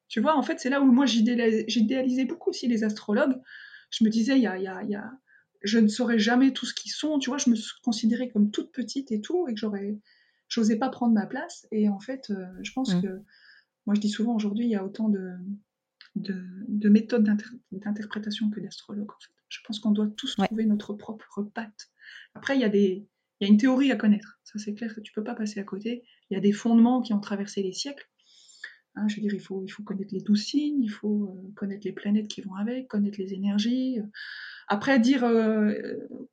Tu 0.09 0.19
vois, 0.19 0.37
en 0.37 0.43
fait, 0.43 0.59
c'est 0.59 0.69
là 0.69 0.81
où 0.81 0.91
moi 0.91 1.07
j'idéalisais 1.07 2.25
beaucoup 2.25 2.51
aussi 2.51 2.67
les 2.67 2.83
astrologues. 2.83 3.41
Je 3.91 4.03
me 4.03 4.11
disais, 4.11 4.35
il 4.35 4.43
y 4.43 4.49
a, 4.49 4.59
y 4.59 4.67
a 4.67 5.13
je 5.65 5.79
ne 5.79 5.89
saurais 5.89 6.19
jamais 6.19 6.53
tout 6.53 6.67
ce 6.67 6.75
qu'ils 6.75 6.93
sont. 6.93 7.19
Tu 7.19 7.31
vois, 7.31 7.39
je 7.39 7.51
me 7.51 7.57
considérais 7.83 8.29
comme 8.29 8.51
toute 8.51 8.73
petite 8.73 9.13
et 9.13 9.21
tout, 9.21 9.49
et 9.49 9.55
que 9.55 9.61
j'aurais, 9.61 9.99
j'osais 10.49 10.77
pas 10.77 10.89
prendre 10.89 11.15
ma 11.15 11.27
place. 11.27 11.67
Et 11.71 11.89
en 11.89 12.01
fait, 12.01 12.31
euh, 12.31 12.47
je 12.63 12.73
pense 12.73 12.95
mmh. 12.95 13.03
que, 13.03 13.23
moi 13.87 13.95
je 13.95 14.01
dis 14.01 14.11
souvent 14.11 14.35
aujourd'hui, 14.35 14.67
il 14.67 14.71
y 14.71 14.77
a 14.77 14.85
autant 14.85 15.09
de, 15.09 15.33
de, 16.17 16.89
méthodes 16.89 17.29
d'interprétation 17.71 18.51
que 18.51 18.61
d'astrologues. 18.61 19.11
En 19.11 19.21
fait. 19.21 19.33
Je 19.49 19.59
pense 19.67 19.79
qu'on 19.81 19.91
doit 19.91 20.09
tous 20.17 20.37
trouver 20.37 20.67
notre 20.67 20.95
propre 20.95 21.43
patte. 21.43 21.91
Après, 22.35 22.57
il 22.57 22.61
y 22.61 22.65
a 22.65 22.69
des, 22.69 23.07
il 23.41 23.47
y 23.47 23.51
a 23.51 23.53
une 23.53 23.59
théorie 23.59 23.91
à 23.91 23.97
connaître. 23.97 24.41
Ça, 24.45 24.59
c'est 24.59 24.75
clair 24.75 24.95
que 24.95 25.01
tu 25.01 25.13
peux 25.13 25.25
pas 25.25 25.35
passer 25.35 25.61
à 25.61 25.65
côté. 25.65 26.05
Il 26.31 26.35
y 26.35 26.37
a 26.37 26.41
des 26.41 26.53
fondements 26.53 27.03
qui 27.03 27.13
ont 27.13 27.21
traversé 27.21 27.63
les 27.63 27.73
siècles. 27.73 28.09
Hein, 28.95 29.09
je 29.09 29.17
veux 29.17 29.23
dire, 29.23 29.33
il 29.33 29.41
faut, 29.41 29.65
connaître 29.85 30.13
les 30.13 30.21
douze 30.21 30.43
signes, 30.43 30.83
il 30.83 30.91
faut 30.91 31.25
euh, 31.25 31.53
connaître 31.55 31.87
les 31.87 31.93
planètes 31.93 32.29
qui 32.29 32.43
vont 32.43 32.55
avec, 32.55 32.89
connaître 32.89 33.19
les 33.19 33.33
énergies. 33.33 33.99
Après, 34.69 35.01
dire 35.01 35.25
euh, 35.25 35.73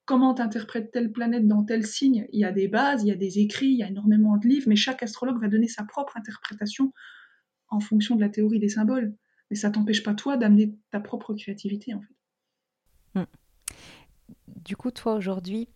comment 0.06 0.34
t'interprètes 0.34 0.92
telle 0.92 1.12
planète 1.12 1.48
dans 1.48 1.64
tel 1.64 1.86
signe, 1.86 2.28
il 2.34 2.40
y 2.40 2.46
a 2.46 2.52
des 2.52 2.68
bases, 2.68 3.04
il 3.04 3.08
y 3.08 3.12
a 3.12 3.16
des 3.16 3.40
écrits, 3.40 3.68
il 3.68 3.78
y 3.78 3.84
a 3.84 3.88
énormément 3.88 4.38
de 4.38 4.48
livres, 4.48 4.68
mais 4.68 4.76
chaque 4.76 5.04
astrologue 5.04 5.42
va 5.42 5.48
donner 5.48 5.68
sa 5.68 5.84
propre 5.84 6.18
interprétation 6.18 6.94
en 7.70 7.80
fonction 7.80 8.16
de 8.16 8.22
la 8.22 8.30
théorie 8.30 8.60
des 8.60 8.70
symboles. 8.70 9.16
Mais 9.50 9.56
ça 9.56 9.72
t'empêche 9.72 10.04
pas, 10.04 10.14
toi, 10.14 10.38
d'amener 10.38 10.76
ta 10.92 11.00
propre 11.00 11.34
créativité, 11.34 11.94
en 11.94 12.02
fait. 12.02 13.20
Hmm. 13.20 13.26
Du 14.48 14.76
coup, 14.76 14.92
toi, 14.92 15.16
aujourd'hui, 15.16 15.70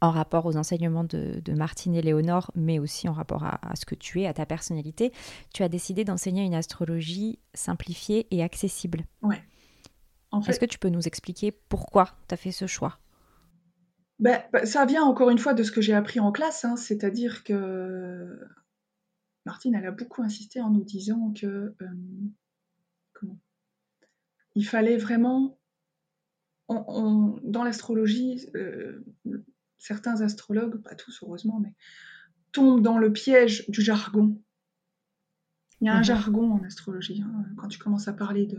en 0.00 0.10
rapport 0.10 0.46
aux 0.46 0.56
enseignements 0.56 1.04
de, 1.04 1.52
Martine 1.52 1.94
et 1.94 2.02
Léonore, 2.02 2.50
mais 2.54 2.78
aussi 2.78 3.08
en 3.08 3.12
rapport 3.12 3.44
à, 3.44 3.74
ce 3.74 3.84
que 3.84 3.94
tu 3.94 4.20
es, 4.20 4.26
à 4.26 4.34
ta 4.34 4.46
personnalité, 4.46 5.12
tu 5.52 5.62
as 5.62 5.68
décidé 5.68 6.04
d'enseigner 6.04 6.44
une 6.44 6.54
astrologie 6.54 7.38
simplifiée 7.54 8.26
et 8.30 8.42
accessible. 8.42 9.04
Ouais. 9.22 9.42
Est-ce 10.46 10.60
que 10.60 10.66
tu 10.66 10.78
peux 10.78 10.90
nous 10.90 11.06
expliquer 11.06 11.52
pourquoi 11.52 12.10
tu 12.28 12.34
as 12.34 12.36
fait 12.36 12.52
ce 12.52 12.66
choix? 12.66 12.98
Ben, 14.18 14.42
ben, 14.52 14.66
Ça 14.66 14.84
vient 14.84 15.04
encore 15.04 15.30
une 15.30 15.38
fois 15.38 15.54
de 15.54 15.62
ce 15.62 15.72
que 15.72 15.80
j'ai 15.80 15.94
appris 15.94 16.20
en 16.20 16.32
classe, 16.32 16.64
hein, 16.64 16.76
c'est-à-dire 16.76 17.44
que 17.44 18.38
Martine, 19.46 19.74
elle 19.74 19.86
a 19.86 19.92
beaucoup 19.92 20.22
insisté 20.22 20.60
en 20.60 20.70
nous 20.70 20.84
disant 20.84 21.32
que 21.32 21.74
euh, 21.80 23.26
il 24.54 24.66
fallait 24.66 24.96
vraiment, 24.96 25.58
dans 26.68 27.62
l'astrologie, 27.64 28.50
euh, 28.56 29.04
certains 29.78 30.20
astrologues, 30.20 30.82
pas 30.82 30.94
tous 30.94 31.22
heureusement, 31.22 31.60
mais 31.60 31.74
tombent 32.52 32.82
dans 32.82 32.98
le 32.98 33.12
piège 33.12 33.68
du 33.68 33.80
jargon. 33.80 34.40
Il 35.80 35.86
y 35.86 35.88
a 35.88 35.94
un 35.94 35.98
mhm. 35.98 36.04
jargon 36.04 36.52
en 36.52 36.64
astrologie. 36.64 37.22
Hein. 37.22 37.46
Quand 37.56 37.68
tu 37.68 37.78
commences 37.78 38.08
à 38.08 38.12
parler 38.12 38.46
de. 38.46 38.58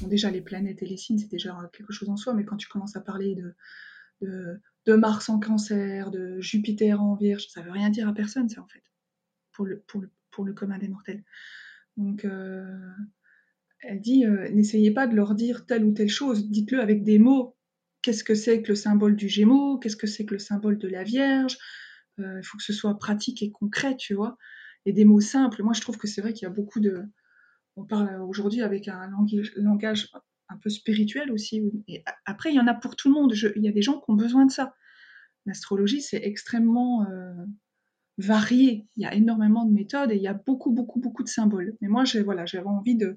Bon, 0.00 0.08
déjà, 0.08 0.30
les 0.30 0.40
planètes 0.40 0.82
et 0.82 0.86
les 0.86 0.96
signes, 0.96 1.18
c'est 1.18 1.30
déjà 1.30 1.58
quelque 1.72 1.92
chose 1.92 2.08
en 2.08 2.16
soi, 2.16 2.32
mais 2.34 2.44
quand 2.44 2.56
tu 2.56 2.68
commences 2.68 2.96
à 2.96 3.00
parler 3.00 3.34
de, 3.34 4.60
de, 4.86 4.94
Mars 4.94 5.28
en 5.28 5.40
cancer, 5.40 6.10
de 6.10 6.40
Jupiter 6.40 7.02
en 7.02 7.16
vierge, 7.16 7.48
ça 7.48 7.62
veut 7.62 7.72
rien 7.72 7.90
dire 7.90 8.08
à 8.08 8.14
personne, 8.14 8.48
ça, 8.48 8.62
en 8.62 8.68
fait, 8.68 8.84
pour 9.52 9.66
le, 9.66 9.80
pour 9.80 10.00
le, 10.00 10.10
pour 10.30 10.44
le 10.44 10.52
commun 10.52 10.78
des 10.78 10.88
mortels. 10.88 11.24
Donc, 11.96 12.24
euh, 12.24 12.78
elle 13.80 14.00
dit 14.00 14.24
euh, 14.24 14.48
n'essayez 14.50 14.92
pas 14.92 15.06
de 15.06 15.14
leur 15.14 15.34
dire 15.34 15.66
telle 15.66 15.84
ou 15.84 15.92
telle 15.92 16.08
chose, 16.08 16.48
dites-le 16.50 16.80
avec 16.80 17.02
des 17.02 17.18
mots. 17.18 17.56
Qu'est-ce 18.04 18.22
que 18.22 18.34
c'est 18.34 18.62
que 18.62 18.68
le 18.68 18.76
symbole 18.76 19.16
du 19.16 19.28
Gémeaux? 19.28 19.78
Qu'est-ce 19.78 19.96
que 19.96 20.06
c'est 20.06 20.26
que 20.26 20.34
le 20.34 20.38
symbole 20.38 20.78
de 20.78 20.88
la 20.88 21.04
Vierge? 21.04 21.56
Euh, 22.20 22.38
Il 22.38 22.44
faut 22.44 22.58
que 22.58 22.64
ce 22.64 22.72
soit 22.72 22.98
pratique 22.98 23.42
et 23.42 23.50
concret, 23.50 23.96
tu 23.96 24.14
vois 24.14 24.36
et 24.86 24.92
des 24.92 25.04
mots 25.04 25.20
simples. 25.20 25.62
Moi, 25.62 25.72
je 25.72 25.80
trouve 25.80 25.96
que 25.96 26.06
c'est 26.06 26.20
vrai 26.20 26.32
qu'il 26.32 26.46
y 26.46 26.50
a 26.50 26.54
beaucoup 26.54 26.80
de. 26.80 27.02
On 27.76 27.84
parle 27.84 28.20
aujourd'hui 28.22 28.62
avec 28.62 28.88
un 28.88 29.10
langage 29.56 30.10
un 30.48 30.56
peu 30.58 30.70
spirituel 30.70 31.32
aussi. 31.32 31.62
Et 31.88 32.04
après, 32.24 32.50
il 32.50 32.56
y 32.56 32.60
en 32.60 32.66
a 32.66 32.74
pour 32.74 32.96
tout 32.96 33.08
le 33.08 33.14
monde. 33.14 33.34
il 33.56 33.62
y 33.62 33.68
a 33.68 33.72
des 33.72 33.82
gens 33.82 33.98
qui 33.98 34.10
ont 34.10 34.14
besoin 34.14 34.46
de 34.46 34.52
ça. 34.52 34.74
L'astrologie, 35.46 36.00
c'est 36.00 36.22
extrêmement 36.22 37.04
euh, 37.10 37.34
varié. 38.18 38.86
Il 38.96 39.02
y 39.02 39.06
a 39.06 39.14
énormément 39.14 39.64
de 39.64 39.72
méthodes 39.72 40.12
et 40.12 40.16
il 40.16 40.22
y 40.22 40.28
a 40.28 40.34
beaucoup, 40.34 40.72
beaucoup, 40.72 41.00
beaucoup 41.00 41.24
de 41.24 41.28
symboles. 41.28 41.76
Mais 41.80 41.88
moi, 41.88 42.04
voilà, 42.24 42.46
j'avais 42.46 42.66
envie 42.66 42.96
de, 42.96 43.16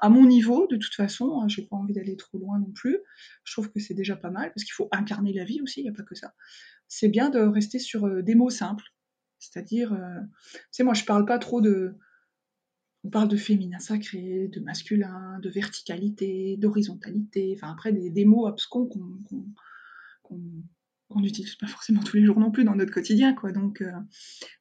à 0.00 0.08
mon 0.08 0.26
niveau, 0.26 0.66
de 0.66 0.76
toute 0.76 0.94
façon, 0.94 1.40
hein, 1.40 1.48
j'ai 1.48 1.62
pas 1.62 1.76
envie 1.76 1.94
d'aller 1.94 2.16
trop 2.16 2.38
loin 2.38 2.58
non 2.58 2.70
plus. 2.72 2.98
Je 3.44 3.52
trouve 3.52 3.70
que 3.70 3.80
c'est 3.80 3.94
déjà 3.94 4.16
pas 4.16 4.30
mal 4.30 4.52
parce 4.54 4.64
qu'il 4.64 4.72
faut 4.72 4.88
incarner 4.92 5.32
la 5.32 5.44
vie 5.44 5.60
aussi. 5.60 5.80
Il 5.80 5.84
n'y 5.84 5.90
a 5.90 5.92
pas 5.92 6.02
que 6.02 6.14
ça. 6.14 6.34
C'est 6.88 7.08
bien 7.08 7.30
de 7.30 7.40
rester 7.40 7.78
sur 7.78 8.06
euh, 8.06 8.22
des 8.22 8.34
mots 8.34 8.50
simples 8.50 8.84
c'est-à-dire, 9.40 9.92
euh, 9.94 10.20
tu 10.52 10.60
sais, 10.70 10.84
moi 10.84 10.94
je 10.94 11.04
parle 11.04 11.24
pas 11.24 11.38
trop 11.38 11.60
de. 11.60 11.96
On 13.02 13.08
parle 13.08 13.28
de 13.28 13.36
féminin 13.38 13.78
sacré, 13.78 14.48
de 14.48 14.60
masculin, 14.60 15.38
de 15.40 15.48
verticalité, 15.48 16.58
d'horizontalité, 16.58 17.54
enfin 17.56 17.72
après 17.72 17.92
des, 17.94 18.24
mots 18.26 18.46
abscons 18.46 18.86
qu'on 18.86 20.36
n'utilise 21.18 21.56
pas 21.56 21.66
forcément 21.66 22.02
tous 22.02 22.16
les 22.16 22.24
jours 22.24 22.38
non 22.38 22.52
plus 22.52 22.62
dans 22.62 22.76
notre 22.76 22.92
quotidien. 22.92 23.34
Quoi. 23.34 23.50
Donc, 23.50 23.82
euh, 23.82 23.90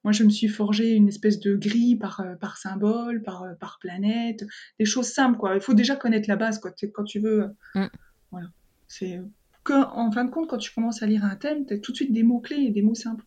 moi, 0.04 0.12
je 0.12 0.24
me 0.24 0.30
suis 0.30 0.48
forgé 0.48 0.96
une 0.96 1.08
espèce 1.08 1.40
de 1.40 1.56
grille 1.56 1.96
par, 1.96 2.22
euh, 2.22 2.36
par 2.36 2.58
symbole, 2.58 3.22
par, 3.22 3.46
par 3.60 3.78
planète, 3.80 4.44
des 4.80 4.86
choses 4.86 5.10
simples. 5.10 5.38
Quoi. 5.38 5.54
Il 5.54 5.62
faut 5.62 5.76
déjà 5.76 5.96
connaître 5.96 6.28
la 6.28 6.36
base 6.36 6.60
quoi. 6.60 6.72
quand 6.94 7.04
tu 7.04 7.20
veux. 7.20 7.50
Mm. 7.76 7.86
Voilà. 8.32 8.48
C'est 8.88 9.22
que, 9.64 9.74
en 9.74 10.12
fin 10.12 10.26
de 10.26 10.32
compte, 10.32 10.50
quand 10.50 10.58
tu 10.58 10.74
commences 10.74 11.04
à 11.04 11.06
lire 11.06 11.24
un 11.24 11.36
thème, 11.36 11.66
tu 11.66 11.76
as 11.76 11.78
tout 11.78 11.92
de 11.92 11.98
suite 11.98 12.12
des 12.12 12.24
mots-clés 12.24 12.64
et 12.64 12.72
des 12.72 12.82
mots 12.82 12.96
simples. 12.96 13.26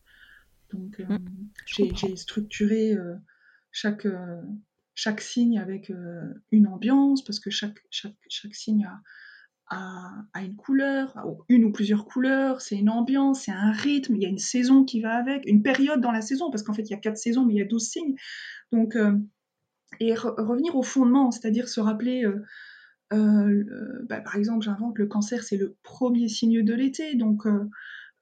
Donc, 0.73 1.01
euh, 1.01 1.05
mmh, 1.05 1.93
j'ai 1.95 2.17
structuré 2.17 2.95
euh, 2.95 3.15
chaque, 3.71 4.07
euh, 4.07 4.41
chaque 4.95 5.21
signe 5.21 5.59
avec 5.59 5.93
une 6.51 6.67
ambiance, 6.67 7.25
parce 7.25 7.41
que 7.41 7.51
chaque, 7.51 7.79
chaque, 7.91 8.17
chaque 8.29 8.55
signe 8.55 8.85
a, 8.85 9.01
a, 9.73 10.43
une 10.43 10.57
couleur, 10.57 11.17
une 11.49 11.65
ou 11.65 11.73
plusieurs 11.73 12.05
couleurs, 12.05 12.61
c'est 12.61 12.77
une 12.77 12.91
ambiance, 12.91 13.45
c'est 13.45 13.53
un 13.53 13.73
rythme, 13.73 14.15
il 14.17 14.23
y 14.23 14.27
a 14.27 14.29
une 14.29 14.39
saison 14.39 14.85
qui 14.85 15.01
va 15.01 15.15
avec, 15.15 15.45
une 15.47 15.63
période 15.63 16.01
dans 16.01 16.13
la 16.13 16.23
saison, 16.23 16.51
parce 16.51 16.63
qu'en 16.63 16.73
fait, 16.73 16.83
il 16.83 16.91
y 16.91 16.95
a 16.95 16.99
quatre 16.99 17.19
saisons, 17.19 17.45
mais 17.45 17.55
il 17.55 17.59
y 17.59 17.63
a 17.63 17.65
douze 17.65 17.89
signes. 17.89 18.15
Donc, 18.73 18.97
et 20.01 20.15
revenir 20.15 20.77
au 20.77 20.83
fondement, 20.83 21.31
c'est-à-dire 21.31 21.69
se 21.69 21.81
rappeler. 21.81 22.25
Bah, 23.11 24.21
par 24.21 24.37
exemple, 24.37 24.65
j'invente 24.65 24.99
le 24.99 25.07
cancer, 25.07 25.43
c'est 25.43 25.57
le 25.57 25.77
premier 25.83 26.29
signe 26.29 26.63
de 26.63 26.75
l'été, 26.75 27.15
donc 27.15 27.47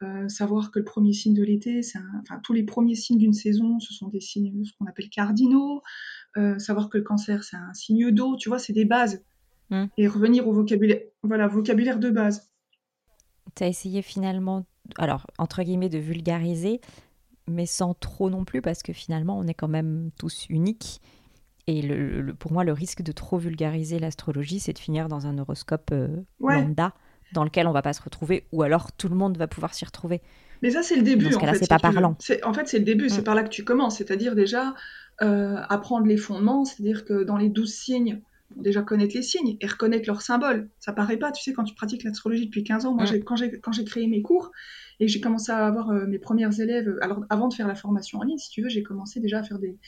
euh, 0.02 0.28
savoir 0.30 0.70
que 0.70 0.78
le 0.78 0.84
premier 0.86 1.12
signe 1.12 1.34
de 1.34 1.42
l'été, 1.42 1.82
enfin 2.22 2.40
tous 2.42 2.54
les 2.54 2.62
premiers 2.62 2.94
signes 2.94 3.18
d'une 3.18 3.34
saison, 3.34 3.78
ce 3.80 3.92
sont 3.92 4.08
des 4.08 4.20
signes 4.20 4.64
ce 4.64 4.72
qu'on 4.78 4.86
appelle 4.86 5.10
cardinaux. 5.10 5.82
Euh, 6.38 6.58
savoir 6.58 6.88
que 6.88 6.96
le 6.96 7.04
cancer, 7.04 7.44
c'est 7.44 7.56
un 7.56 7.74
signe 7.74 8.10
d'eau, 8.10 8.36
tu 8.36 8.48
vois, 8.48 8.58
c'est 8.58 8.72
des 8.72 8.86
bases. 8.86 9.22
Hmm. 9.70 9.86
Et 9.96 10.06
revenir 10.06 10.48
au 10.48 10.52
vocabulaire, 10.52 11.00
voilà, 11.22 11.46
vocabulaire 11.46 11.98
de 11.98 12.10
base. 12.10 12.50
Tu 13.54 13.64
as 13.64 13.68
essayé 13.68 14.02
finalement, 14.02 14.66
alors 14.98 15.26
entre 15.38 15.62
guillemets, 15.62 15.88
de 15.88 15.98
vulgariser, 15.98 16.80
mais 17.48 17.66
sans 17.66 17.94
trop 17.94 18.30
non 18.30 18.44
plus, 18.44 18.62
parce 18.62 18.82
que 18.82 18.92
finalement, 18.92 19.38
on 19.38 19.46
est 19.46 19.54
quand 19.54 19.68
même 19.68 20.10
tous 20.18 20.46
uniques. 20.48 21.00
Et 21.66 21.82
le, 21.82 22.34
pour 22.34 22.52
moi, 22.52 22.64
le 22.64 22.72
risque 22.72 23.02
de 23.02 23.12
trop 23.12 23.38
vulgariser 23.38 23.98
l'astrologie, 23.98 24.58
c'est 24.58 24.72
de 24.72 24.78
finir 24.78 25.08
dans 25.08 25.26
un 25.26 25.38
horoscope 25.38 25.90
euh, 25.92 26.08
lambda 26.40 26.94
dans 27.32 27.44
lequel 27.44 27.66
on 27.66 27.72
va 27.72 27.82
pas 27.82 27.92
se 27.92 28.02
retrouver, 28.02 28.46
ou 28.52 28.62
alors 28.62 28.92
tout 28.92 29.08
le 29.08 29.14
monde 29.14 29.36
va 29.36 29.46
pouvoir 29.46 29.74
s'y 29.74 29.84
retrouver. 29.84 30.20
Mais 30.62 30.70
ça, 30.70 30.82
c'est 30.82 30.96
le 30.96 31.02
début. 31.02 31.30
Dans 31.30 31.40
ce 31.40 31.58
c'est 31.58 31.68
pas 31.68 31.78
parlant. 31.78 32.16
En 32.44 32.52
fait, 32.52 32.66
c'est 32.66 32.78
le 32.78 32.84
début, 32.84 33.08
c'est 33.08 33.20
mm. 33.20 33.24
par 33.24 33.34
là 33.34 33.42
que 33.42 33.48
tu 33.48 33.64
commences, 33.64 33.98
c'est-à-dire 33.98 34.34
déjà 34.34 34.74
euh, 35.22 35.56
apprendre 35.68 36.06
les 36.06 36.16
fondements, 36.16 36.64
c'est-à-dire 36.64 37.04
que 37.04 37.22
dans 37.22 37.36
les 37.36 37.48
douze 37.48 37.72
signes, 37.72 38.20
déjà 38.56 38.82
connaître 38.82 39.14
les 39.14 39.22
signes 39.22 39.56
et 39.60 39.66
reconnaître 39.66 40.06
leurs 40.06 40.22
symboles. 40.22 40.68
Ça 40.78 40.92
paraît 40.92 41.16
pas, 41.16 41.32
tu 41.32 41.42
sais, 41.42 41.52
quand 41.52 41.64
tu 41.64 41.74
pratiques 41.74 42.04
l'astrologie 42.04 42.46
depuis 42.46 42.64
15 42.64 42.86
ans, 42.86 42.94
moi, 42.94 43.04
quand 43.24 43.36
j'ai 43.72 43.84
créé 43.84 44.06
mes 44.06 44.22
cours 44.22 44.50
et 44.98 45.08
j'ai 45.08 45.20
commencé 45.20 45.50
à 45.52 45.66
avoir 45.66 45.90
euh, 45.90 46.06
mes 46.06 46.18
premières 46.18 46.58
élèves, 46.60 46.96
alors 47.00 47.24
avant 47.30 47.48
de 47.48 47.54
faire 47.54 47.68
la 47.68 47.74
formation 47.74 48.18
en 48.18 48.22
ligne, 48.22 48.38
si 48.38 48.50
tu 48.50 48.62
veux, 48.62 48.68
j'ai 48.68 48.82
commencé 48.82 49.20
déjà 49.20 49.38
à 49.38 49.42
faire 49.42 49.58
des, 49.58 49.78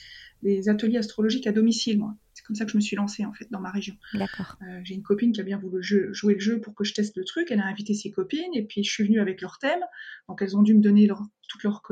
des 0.43 0.69
ateliers 0.69 0.99
astrologiques 0.99 1.47
à 1.47 1.53
domicile, 1.53 1.99
moi. 1.99 2.17
C'est 2.35 2.45
comme 2.45 2.57
ça 2.57 2.65
que 2.65 2.73
je 2.73 2.77
me 2.77 2.81
suis 2.81 2.97
lancée, 2.97 3.25
en 3.25 3.33
fait, 3.33 3.47
dans 3.51 3.61
ma 3.61 3.71
région. 3.71 3.95
D'accord. 4.15 4.57
Euh, 4.63 4.81
j'ai 4.85 4.95
une 4.95 5.03
copine 5.03 5.33
qui 5.33 5.41
a 5.41 5.45
bien 5.45 5.59
voulu 5.59 5.83
jouer 5.83 6.35
le 6.35 6.41
jeu 6.41 6.61
pour 6.61 6.75
que 6.75 6.83
je 6.83 6.95
teste 6.95 7.17
le 7.17 7.25
truc. 7.25 7.49
Elle 7.51 7.61
a 7.61 7.67
invité 7.67 7.95
ses 7.95 8.11
copines, 8.11 8.55
et 8.55 8.65
puis 8.65 8.83
je 8.83 8.91
suis 8.91 9.05
venue 9.05 9.21
avec 9.21 9.41
leur 9.41 9.59
thème. 9.59 9.81
Donc, 10.29 10.43
elles 10.43 10.57
ont 10.57 10.63
dû 10.63 10.75
me 10.75 10.81
donner 10.81 11.09
toutes 11.49 11.63
leurs, 11.63 11.83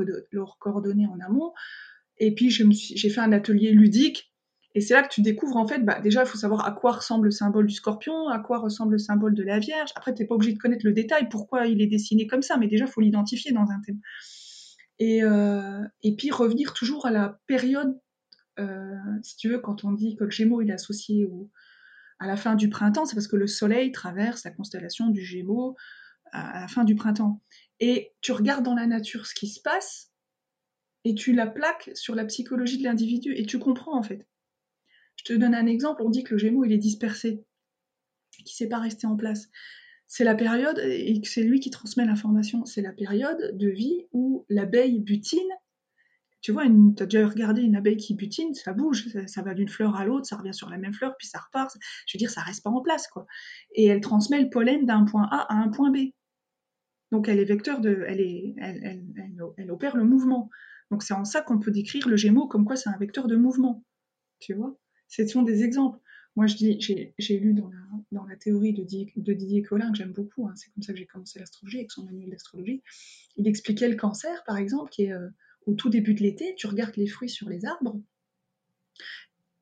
coordonnées 0.59 1.07
en 1.07 1.19
amont. 1.19 1.53
Et 2.17 2.33
puis, 2.33 2.49
j'ai 2.49 3.09
fait 3.09 3.21
un 3.21 3.31
atelier 3.31 3.71
ludique. 3.71 4.30
Et 4.73 4.81
c'est 4.81 4.93
là 4.93 5.03
que 5.03 5.13
tu 5.13 5.21
découvres, 5.21 5.57
en 5.57 5.67
fait, 5.67 5.79
bah, 5.79 5.99
déjà, 5.99 6.23
il 6.23 6.27
faut 6.27 6.37
savoir 6.37 6.65
à 6.65 6.71
quoi 6.71 6.93
ressemble 6.93 7.25
le 7.25 7.31
symbole 7.31 7.67
du 7.67 7.75
scorpion, 7.75 8.29
à 8.29 8.39
quoi 8.39 8.59
ressemble 8.59 8.93
le 8.93 8.97
symbole 8.99 9.33
de 9.35 9.43
la 9.43 9.59
Vierge. 9.59 9.91
Après, 9.95 10.13
tu 10.13 10.21
n'es 10.21 10.27
pas 10.27 10.35
obligé 10.35 10.53
de 10.53 10.57
connaître 10.57 10.85
le 10.85 10.93
détail, 10.93 11.27
pourquoi 11.29 11.67
il 11.67 11.81
est 11.81 11.87
dessiné 11.87 12.25
comme 12.25 12.41
ça, 12.41 12.57
mais 12.57 12.67
déjà, 12.67 12.85
il 12.85 12.91
faut 12.91 13.01
l'identifier 13.01 13.51
dans 13.51 13.69
un 13.69 13.81
thème. 13.85 13.99
Et, 14.99 15.23
euh, 15.23 15.81
et 16.03 16.15
puis, 16.15 16.31
revenir 16.31 16.73
toujours 16.73 17.05
à 17.05 17.11
la 17.11 17.39
période, 17.47 17.99
euh, 18.59 18.95
si 19.23 19.35
tu 19.35 19.49
veux, 19.49 19.59
quand 19.59 19.83
on 19.83 19.91
dit 19.91 20.15
que 20.15 20.23
le 20.23 20.31
Gémeaux, 20.31 20.61
il 20.61 20.69
est 20.69 20.73
associé 20.73 21.27
à 22.19 22.27
la 22.27 22.37
fin 22.37 22.55
du 22.55 22.69
printemps, 22.69 23.05
c'est 23.05 23.15
parce 23.15 23.27
que 23.27 23.35
le 23.35 23.47
Soleil 23.47 23.91
traverse 23.91 24.45
la 24.45 24.51
constellation 24.51 25.07
du 25.07 25.21
Gémeaux 25.21 25.75
à 26.31 26.61
la 26.61 26.67
fin 26.67 26.83
du 26.83 26.95
printemps. 26.95 27.41
Et 27.79 28.13
tu 28.21 28.31
regardes 28.31 28.63
dans 28.63 28.75
la 28.75 28.87
nature 28.87 29.25
ce 29.25 29.33
qui 29.33 29.47
se 29.47 29.59
passe, 29.59 30.11
et 31.03 31.15
tu 31.15 31.33
la 31.33 31.47
plaques 31.47 31.89
sur 31.95 32.15
la 32.15 32.25
psychologie 32.25 32.77
de 32.77 32.83
l'individu, 32.83 33.33
et 33.35 33.45
tu 33.45 33.59
comprends, 33.59 33.97
en 33.97 34.03
fait. 34.03 34.27
Je 35.23 35.33
te 35.33 35.37
donne 35.37 35.53
un 35.53 35.67
exemple, 35.67 36.01
on 36.01 36.09
dit 36.09 36.23
que 36.23 36.33
le 36.33 36.39
Gémeaux, 36.39 36.65
il 36.65 36.71
est 36.71 36.79
dispersé, 36.79 37.43
qu'il 38.31 38.45
ne 38.45 38.49
sait 38.49 38.69
pas 38.69 38.79
rester 38.79 39.05
en 39.05 39.15
place. 39.15 39.49
C'est 40.07 40.23
la 40.23 40.35
période, 40.35 40.79
et 40.79 41.21
c'est 41.23 41.43
lui 41.43 41.59
qui 41.59 41.69
transmet 41.69 42.05
l'information, 42.05 42.65
c'est 42.65 42.81
la 42.81 42.91
période 42.91 43.55
de 43.55 43.69
vie 43.69 44.07
où 44.11 44.45
l'abeille 44.49 44.99
butine. 44.99 45.39
Tu 46.41 46.51
vois, 46.51 46.63
tu 46.65 47.03
as 47.03 47.05
déjà 47.05 47.27
regardé 47.27 47.61
une 47.61 47.75
abeille 47.75 47.97
qui 47.97 48.15
butine, 48.15 48.55
ça 48.55 48.73
bouge, 48.73 49.07
ça, 49.27 49.41
va 49.43 49.53
d'une 49.53 49.69
fleur 49.69 49.95
à 49.95 50.05
l'autre, 50.05 50.25
ça 50.25 50.37
revient 50.37 50.55
sur 50.55 50.69
la 50.69 50.79
même 50.79 50.93
fleur, 50.93 51.15
puis 51.19 51.27
ça 51.27 51.37
repart. 51.37 51.71
Je 52.07 52.17
veux 52.17 52.19
dire, 52.19 52.31
ça 52.31 52.41
reste 52.41 52.63
pas 52.63 52.71
en 52.71 52.81
place, 52.81 53.07
quoi. 53.07 53.27
Et 53.75 53.85
elle 53.85 54.01
transmet 54.01 54.41
le 54.41 54.49
pollen 54.49 54.87
d'un 54.87 55.05
point 55.05 55.27
A 55.31 55.53
à 55.53 55.55
un 55.55 55.69
point 55.69 55.91
B. 55.91 55.97
Donc 57.11 57.27
elle 57.27 57.39
est 57.39 57.45
vecteur 57.45 57.79
de, 57.79 58.03
elle, 58.07 58.21
est, 58.21 58.55
elle, 58.57 59.71
opère 59.71 59.95
le 59.95 60.03
mouvement. 60.03 60.49
Donc 60.89 61.03
c'est 61.03 61.13
en 61.13 61.25
ça 61.25 61.41
qu'on 61.41 61.59
peut 61.59 61.71
décrire 61.71 62.07
le 62.07 62.15
Gémeaux 62.15 62.47
comme 62.47 62.65
quoi 62.65 62.75
c'est 62.75 62.89
un 62.89 62.97
vecteur 62.97 63.27
de 63.27 63.35
mouvement. 63.35 63.83
Tu 64.39 64.55
vois? 64.55 64.80
Ce 65.11 65.27
sont 65.27 65.43
des 65.43 65.63
exemples. 65.63 65.99
Moi, 66.37 66.45
j'ai 66.47 67.39
lu 67.39 67.53
dans 67.53 67.69
la, 68.25 68.35
théorie 68.37 68.71
de 68.71 68.83
Didier, 68.83 69.61
de 69.61 69.67
Collin, 69.67 69.91
que 69.91 69.97
j'aime 69.97 70.13
beaucoup, 70.13 70.47
hein, 70.47 70.53
c'est 70.55 70.71
comme 70.73 70.81
ça 70.81 70.93
que 70.93 70.99
j'ai 70.99 71.05
commencé 71.05 71.37
l'astrologie, 71.37 71.79
avec 71.79 71.91
son 71.91 72.05
manuel 72.05 72.29
d'astrologie. 72.29 72.81
Il 73.35 73.47
expliquait 73.47 73.89
le 73.89 73.97
cancer, 73.97 74.43
par 74.45 74.57
exemple, 74.57 74.89
qui 74.89 75.03
est 75.03 75.11
euh, 75.11 75.27
au 75.65 75.73
tout 75.73 75.89
début 75.89 76.13
de 76.13 76.21
l'été, 76.21 76.55
tu 76.55 76.67
regardes 76.67 76.95
les 76.95 77.07
fruits 77.07 77.29
sur 77.29 77.49
les 77.49 77.65
arbres. 77.65 77.99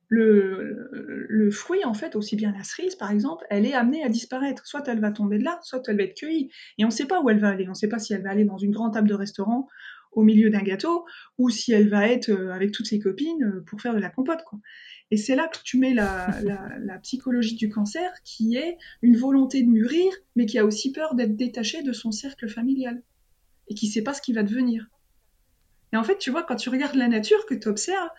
Le, 0.06 1.50
fruit, 1.50 1.84
en 1.84 1.94
fait, 1.94 2.14
aussi 2.14 2.36
bien 2.36 2.52
la 2.52 2.62
cerise, 2.62 2.94
par 2.94 3.10
exemple, 3.10 3.44
elle 3.50 3.66
est 3.66 3.74
amenée 3.74 4.04
à 4.04 4.08
disparaître. 4.08 4.66
Soit 4.66 4.86
elle 4.86 5.00
va 5.00 5.10
tomber 5.10 5.38
de 5.38 5.44
là, 5.44 5.58
soit 5.62 5.82
elle 5.88 5.96
va 5.96 6.04
être 6.04 6.16
cueillie. 6.16 6.50
Et 6.78 6.84
on 6.84 6.88
ne 6.88 6.92
sait 6.92 7.06
pas 7.06 7.20
où 7.20 7.30
elle 7.30 7.40
va 7.40 7.48
aller. 7.48 7.66
On 7.66 7.70
ne 7.70 7.74
sait 7.74 7.88
pas 7.88 7.98
si 7.98 8.12
elle 8.12 8.22
va 8.22 8.30
aller 8.30 8.44
dans 8.44 8.58
une 8.58 8.72
grande 8.72 8.92
table 8.92 9.08
de 9.08 9.14
restaurant 9.14 9.68
au 10.12 10.22
milieu 10.22 10.50
d'un 10.50 10.62
gâteau, 10.62 11.04
ou 11.38 11.50
si 11.50 11.72
elle 11.72 11.88
va 11.88 12.08
être 12.08 12.30
euh, 12.30 12.52
avec 12.52 12.72
toutes 12.72 12.86
ses 12.86 12.98
copines 12.98 13.44
euh, 13.44 13.64
pour 13.66 13.80
faire 13.80 13.94
de 13.94 14.00
la 14.00 14.10
compote. 14.10 14.42
Quoi. 14.44 14.58
Et 15.10 15.16
c'est 15.16 15.36
là 15.36 15.48
que 15.48 15.58
tu 15.64 15.78
mets 15.78 15.94
la, 15.94 16.28
psychologie 17.02 17.56
du 17.56 17.68
cancer, 17.68 18.10
qui 18.24 18.56
est 18.56 18.76
une 19.02 19.16
volonté 19.16 19.62
de 19.62 19.68
mûrir, 19.68 20.12
mais 20.36 20.46
qui 20.46 20.58
a 20.58 20.64
aussi 20.64 20.92
peur 20.92 21.14
d'être 21.14 21.36
détaché 21.36 21.82
de 21.82 21.92
son 21.92 22.12
cercle 22.12 22.48
familial, 22.48 23.02
et 23.68 23.74
qui 23.74 23.86
ne 23.86 23.92
sait 23.92 24.02
pas 24.02 24.14
ce 24.14 24.22
qui 24.22 24.32
va 24.32 24.42
devenir. 24.42 24.86
Et 25.92 25.96
en 25.96 26.04
fait, 26.04 26.18
tu 26.18 26.30
vois, 26.30 26.44
quand 26.44 26.56
tu 26.56 26.68
regardes 26.68 26.94
la 26.94 27.08
nature, 27.08 27.44
que 27.46 27.54
tu 27.54 27.68
observes, 27.68 28.10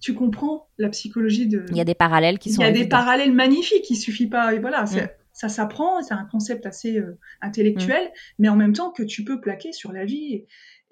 tu 0.00 0.14
comprends 0.14 0.68
la 0.78 0.88
psychologie 0.88 1.46
de... 1.46 1.64
Il 1.70 1.76
y 1.76 1.80
a 1.80 1.84
des 1.84 1.94
parallèles 1.94 2.38
qui 2.40 2.52
sont... 2.52 2.60
Il 2.60 2.64
y 2.64 2.68
a 2.68 2.72
des 2.72 2.88
parallèles 2.88 3.32
magnifiques, 3.32 3.88
il 3.88 3.96
suffit 3.96 4.26
pas... 4.26 4.52
Et 4.52 4.58
voilà, 4.58 4.82
mm. 4.82 5.08
ça 5.32 5.48
s'apprend, 5.48 6.02
c'est 6.02 6.14
un 6.14 6.24
concept 6.24 6.66
assez 6.66 6.98
euh, 6.98 7.18
intellectuel, 7.40 8.06
mm. 8.06 8.10
mais 8.40 8.48
en 8.48 8.56
même 8.56 8.72
temps 8.72 8.90
que 8.90 9.04
tu 9.04 9.22
peux 9.22 9.40
plaquer 9.40 9.72
sur 9.72 9.92
la 9.92 10.04
vie. 10.04 10.34
Et, 10.34 10.46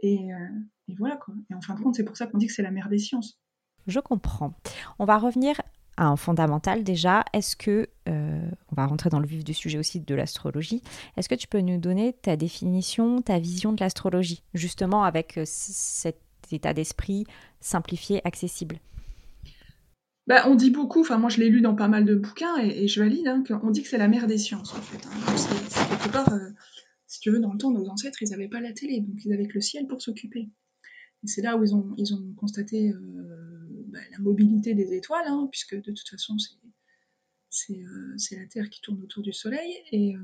euh, 0.04 0.08
et, 0.88 0.94
voilà, 0.96 1.16
quoi. 1.16 1.34
Et 1.50 1.54
en 1.54 1.60
fin 1.60 1.74
de 1.74 1.80
compte, 1.80 1.94
c'est 1.94 2.04
pour 2.04 2.16
ça 2.16 2.26
qu'on 2.26 2.38
dit 2.38 2.46
que 2.46 2.52
c'est 2.52 2.62
la 2.62 2.70
mère 2.70 2.88
des 2.88 2.98
sciences. 2.98 3.38
Je 3.86 4.00
comprends. 4.00 4.54
On 4.98 5.04
va 5.04 5.18
revenir 5.18 5.60
à 5.96 6.06
un 6.06 6.16
fondamental 6.16 6.82
déjà. 6.84 7.24
Est-ce 7.32 7.56
que, 7.56 7.88
euh, 8.08 8.50
on 8.70 8.74
va 8.74 8.86
rentrer 8.86 9.10
dans 9.10 9.20
le 9.20 9.26
vif 9.26 9.44
du 9.44 9.54
sujet 9.54 9.78
aussi 9.78 10.00
de 10.00 10.14
l'astrologie, 10.14 10.82
est-ce 11.16 11.28
que 11.28 11.34
tu 11.34 11.46
peux 11.46 11.60
nous 11.60 11.78
donner 11.78 12.12
ta 12.12 12.36
définition, 12.36 13.20
ta 13.20 13.38
vision 13.38 13.72
de 13.72 13.80
l'astrologie, 13.80 14.42
justement 14.54 15.04
avec 15.04 15.38
euh, 15.38 15.44
cet 15.46 16.18
état 16.52 16.72
d'esprit 16.72 17.26
simplifié, 17.60 18.20
accessible? 18.26 18.78
Bah, 20.26 20.44
on 20.46 20.54
dit 20.54 20.70
beaucoup, 20.70 21.00
enfin 21.00 21.18
moi 21.18 21.28
je 21.28 21.38
l'ai 21.38 21.48
lu 21.48 21.60
dans 21.60 21.74
pas 21.74 21.88
mal 21.88 22.04
de 22.04 22.14
bouquins 22.14 22.56
et, 22.58 22.86
je 22.86 23.02
valide, 23.02 23.26
hein, 23.26 23.42
qu'on 23.48 23.70
dit 23.70 23.82
que 23.82 23.88
c'est 23.88 23.98
la 23.98 24.08
mère 24.08 24.26
des 24.26 24.38
sciences 24.38 24.72
en 24.74 24.80
fait. 24.80 25.06
Hein. 25.06 25.36
C'est 25.36 25.88
quelque 25.88 26.12
part, 26.12 26.30
si 27.10 27.18
tu 27.18 27.30
veux, 27.32 27.40
dans 27.40 27.52
le 27.52 27.58
temps, 27.58 27.72
nos 27.72 27.88
ancêtres, 27.88 28.22
ils 28.22 28.30
n'avaient 28.30 28.48
pas 28.48 28.60
la 28.60 28.72
télé, 28.72 29.00
donc 29.00 29.24
ils 29.24 29.32
avaient 29.32 29.48
que 29.48 29.54
le 29.54 29.60
ciel 29.60 29.88
pour 29.88 30.00
s'occuper. 30.00 30.48
Et 31.24 31.26
c'est 31.26 31.42
là 31.42 31.56
où 31.56 31.64
ils 31.64 31.74
ont, 31.74 31.92
ils 31.98 32.14
ont 32.14 32.32
constaté 32.36 32.92
euh, 32.92 32.98
bah, 33.88 33.98
la 34.12 34.18
mobilité 34.20 34.74
des 34.74 34.94
étoiles, 34.94 35.26
hein, 35.26 35.48
puisque 35.50 35.74
de 35.74 35.90
toute 35.90 36.08
façon, 36.08 36.36
c'est, 37.48 37.82
euh, 37.82 38.38
la 38.38 38.46
Terre 38.46 38.70
qui 38.70 38.80
tourne 38.80 39.02
autour 39.02 39.24
du 39.24 39.32
Soleil. 39.32 39.74
Et 39.90 40.14
euh, 40.14 40.20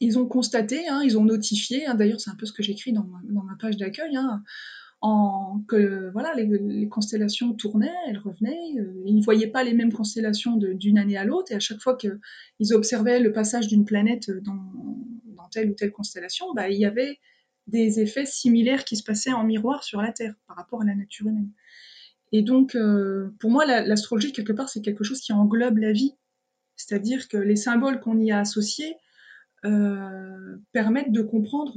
ils 0.00 0.18
ont 0.18 0.26
constaté, 0.26 0.88
hein, 0.88 1.00
ils 1.04 1.16
ont 1.16 1.24
notifié, 1.24 1.86
hein, 1.86 1.94
d'ailleurs 1.94 2.20
c'est 2.20 2.30
un 2.30 2.34
peu 2.34 2.44
ce 2.44 2.52
que 2.52 2.64
j'écris 2.64 2.92
dans, 2.92 3.04
ma 3.04 3.54
page 3.60 3.76
d'accueil, 3.76 4.18
que 5.68 6.10
voilà, 6.10 6.34
les, 6.34 6.88
constellations 6.88 7.54
tournaient, 7.54 7.94
elles 8.08 8.18
revenaient, 8.18 8.58
ils 9.06 9.14
ne 9.14 9.22
voyaient 9.22 9.46
pas 9.46 9.62
les 9.62 9.74
mêmes 9.74 9.92
constellations 9.92 10.56
d'une 10.56 10.98
année 10.98 11.16
à 11.16 11.24
l'autre, 11.24 11.52
et 11.52 11.54
à 11.54 11.60
chaque 11.60 11.80
fois 11.80 11.96
qu'ils 11.96 12.74
observaient 12.74 13.20
le 13.20 13.32
passage 13.32 13.68
d'une 13.68 13.84
planète 13.84 14.30
dans, 14.30 15.03
telle 15.54 15.70
ou 15.70 15.74
telle 15.74 15.92
constellation, 15.92 16.52
bah, 16.54 16.68
il 16.68 16.78
y 16.78 16.84
avait 16.84 17.18
des 17.66 18.00
effets 18.00 18.26
similaires 18.26 18.84
qui 18.84 18.96
se 18.96 19.02
passaient 19.02 19.32
en 19.32 19.44
miroir 19.44 19.84
sur 19.84 20.02
la 20.02 20.12
Terre 20.12 20.34
par 20.46 20.56
rapport 20.56 20.82
à 20.82 20.84
la 20.84 20.94
nature 20.94 21.26
humaine. 21.26 21.50
Et 22.32 22.42
donc, 22.42 22.74
euh, 22.74 23.30
pour 23.38 23.50
moi, 23.50 23.64
l'astrologie, 23.64 24.32
quelque 24.32 24.52
part, 24.52 24.68
c'est 24.68 24.82
quelque 24.82 25.04
chose 25.04 25.20
qui 25.20 25.32
englobe 25.32 25.78
la 25.78 25.92
vie. 25.92 26.14
C'est-à-dire 26.76 27.28
que 27.28 27.36
les 27.36 27.56
symboles 27.56 28.00
qu'on 28.00 28.20
y 28.20 28.32
a 28.32 28.40
associés 28.40 28.96
euh, 29.64 30.56
permettent 30.72 31.12
de 31.12 31.22
comprendre 31.22 31.76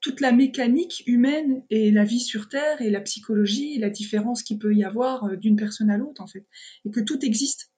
toute 0.00 0.20
la 0.20 0.30
mécanique 0.30 1.02
humaine 1.06 1.64
et 1.70 1.90
la 1.90 2.04
vie 2.04 2.20
sur 2.20 2.48
Terre 2.48 2.80
et 2.80 2.90
la 2.90 3.00
psychologie 3.00 3.74
et 3.74 3.78
la 3.78 3.90
différence 3.90 4.42
qu'il 4.42 4.58
peut 4.58 4.74
y 4.74 4.84
avoir 4.84 5.24
euh, 5.24 5.36
d'une 5.36 5.56
personne 5.56 5.90
à 5.90 5.96
l'autre, 5.96 6.20
en 6.20 6.26
fait. 6.26 6.46
Et 6.84 6.90
que 6.90 7.00
tout 7.00 7.24
existe. 7.24 7.72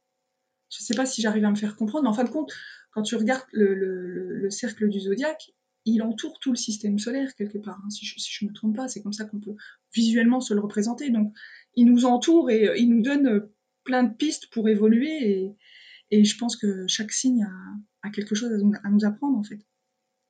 Je 0.71 0.83
ne 0.83 0.85
sais 0.85 0.95
pas 0.95 1.07
si 1.07 1.23
j'arrive 1.23 1.45
à 1.45 1.51
me 1.51 1.57
faire 1.57 1.77
comprendre, 1.77 2.05
mais 2.05 2.11
en 2.11 2.15
fin 2.15 2.25
de 2.25 2.29
compte, 2.29 2.53
quand 2.99 3.05
tu 3.05 3.15
regardes 3.15 3.47
le, 3.53 4.51
cercle 4.51 4.89
du 4.89 4.99
zodiaque, 4.99 5.53
il 5.85 6.03
entoure 6.03 6.41
tout 6.41 6.51
le 6.51 6.57
système 6.57 6.99
solaire 6.99 7.33
quelque 7.37 7.59
part, 7.59 7.81
hein, 7.85 7.91
si 7.91 8.05
je 8.05 8.45
ne 8.45 8.51
me 8.51 8.55
trompe 8.55 8.75
pas, 8.75 8.89
c'est 8.89 9.03
comme 9.03 9.13
ça 9.13 9.25
qu'on 9.25 9.39
peut 9.39 9.55
visuellement 9.95 10.41
se 10.41 10.53
le 10.53 10.59
représenter. 10.59 11.11
Donc, 11.11 11.33
il 11.77 11.85
nous 11.85 12.07
entoure 12.07 12.51
et 12.51 12.69
euh, 12.69 12.77
il 12.77 12.91
nous 12.91 13.01
donne 13.01 13.29
euh, 13.29 13.55
plein 13.85 14.03
de 14.03 14.13
pistes 14.13 14.51
pour 14.51 14.69
évoluer, 14.69 15.55
et, 16.11 16.25
je 16.25 16.39
pense 16.39 16.57
que 16.57 16.89
chaque 16.89 17.13
signe 17.13 17.47
a, 18.03 18.11
quelque 18.11 18.35
chose 18.35 18.51
à, 18.53 18.91
nous 18.91 19.05
apprendre, 19.05 19.39
en 19.39 19.45
fait. 19.45 19.61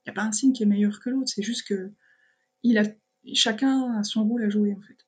Il 0.05 0.09
n'y 0.09 0.11
a 0.11 0.13
pas 0.13 0.25
un 0.25 0.33
signe 0.33 0.53
qui 0.53 0.65
est 0.65 0.67
meilleur 0.67 1.01
que 1.01 1.09
l'autre, 1.09 1.33
c'est 1.35 1.43
juste 1.43 1.67
que 1.67 1.91
chacun 3.33 3.95
a 3.99 4.03
son 4.03 4.29
rôle 4.29 4.45
à 4.45 4.51
jouer, 4.51 4.75
en 4.75 4.83
fait. 4.83 5.08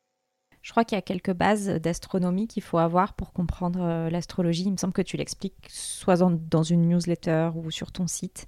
Je 0.63 0.71
crois 0.73 0.85
qu'il 0.85 0.97
y 0.97 0.99
a 0.99 1.03
quelques 1.03 1.33
bases 1.33 1.69
d'astronomie 1.69 2.47
qu'il 2.47 2.63
faut 2.63 2.79
avoir 2.79 3.15
pour 3.15 3.33
comprendre 3.33 3.81
euh, 3.83 4.11
l'astrologie. 4.11 4.65
Il 4.65 4.73
me 4.73 4.77
semble 4.77 4.93
que 4.93 5.03
tu 5.03 5.17
l'expliques 5.17 5.67
soit 5.69 6.19
dans 6.19 6.63
une 6.63 6.89
newsletter 6.89 7.51
ou 7.55 7.71
sur 7.71 7.93
ton 7.93 8.07
site. 8.07 8.47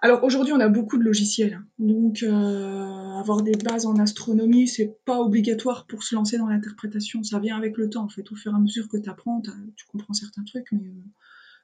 Alors 0.00 0.24
aujourd'hui, 0.24 0.52
on 0.52 0.60
a 0.60 0.68
beaucoup 0.68 0.98
de 0.98 1.02
logiciels, 1.02 1.54
hein. 1.54 1.66
donc 1.78 2.22
euh, 2.22 3.18
avoir 3.18 3.42
des 3.42 3.56
bases 3.56 3.86
en 3.86 3.96
astronomie, 3.96 4.68
c'est 4.68 4.98
pas 5.06 5.18
obligatoire 5.20 5.86
pour 5.86 6.02
se 6.02 6.14
lancer 6.14 6.36
dans 6.36 6.48
l'interprétation. 6.48 7.22
Ça 7.22 7.38
vient 7.38 7.56
avec 7.56 7.78
le 7.78 7.88
temps, 7.88 8.04
en 8.04 8.08
fait. 8.08 8.30
Au 8.30 8.36
fur 8.36 8.52
et 8.52 8.54
à 8.54 8.58
mesure 8.58 8.88
que 8.88 8.98
tu 8.98 9.08
apprends, 9.08 9.40
tu 9.40 9.86
comprends 9.86 10.12
certains 10.12 10.44
trucs, 10.44 10.70
mais 10.70 10.86
euh, 10.86 11.02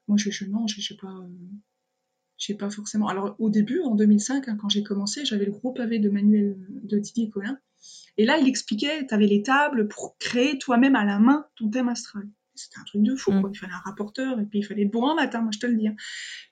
moi, 0.09 0.17
je, 0.17 0.31
je 0.31 0.47
je 0.67 0.81
sais 0.81 0.97
pas, 0.97 1.15
je 2.47 2.55
pas 2.55 2.71
forcément. 2.71 3.09
Alors 3.09 3.37
au 3.39 3.51
début, 3.51 3.81
en 3.81 3.95
2005, 3.95 4.49
hein, 4.49 4.57
quand 4.61 4.69
j'ai 4.69 4.83
commencé, 4.83 5.25
j'avais 5.25 5.45
le 5.45 5.53
gros 5.53 5.73
pavé 5.73 5.99
de 5.99 6.11
manuel 6.11 6.57
de 6.69 6.99
Didier 6.99 7.31
Collin 7.31 7.59
et 8.17 8.25
là, 8.25 8.39
il 8.39 8.49
expliquait, 8.49 9.07
tu 9.07 9.15
avais 9.15 9.27
les 9.27 9.43
tables 9.43 9.89
pour 9.89 10.17
créer 10.19 10.59
toi-même 10.59 10.97
à 10.97 11.05
la 11.05 11.19
main 11.19 11.47
ton 11.57 11.71
thème 11.71 11.89
astral. 11.89 12.25
C'était 12.55 12.79
un 12.79 12.85
truc 12.85 13.03
de 13.03 13.17
fou, 13.17 13.33
mm. 13.33 13.51
Il 13.53 13.59
fallait 13.59 13.73
un 13.73 13.83
rapporteur 13.85 14.39
et 14.39 14.45
puis 14.45 14.59
il 14.59 14.63
fallait 14.63 14.83
être 14.83 14.91
bon 14.91 15.09
un 15.09 15.15
matin, 15.15 15.41
moi 15.41 15.51
je 15.53 15.59
te 15.59 15.67
le 15.67 15.75
dis. 15.75 15.89
Hein. 15.89 15.97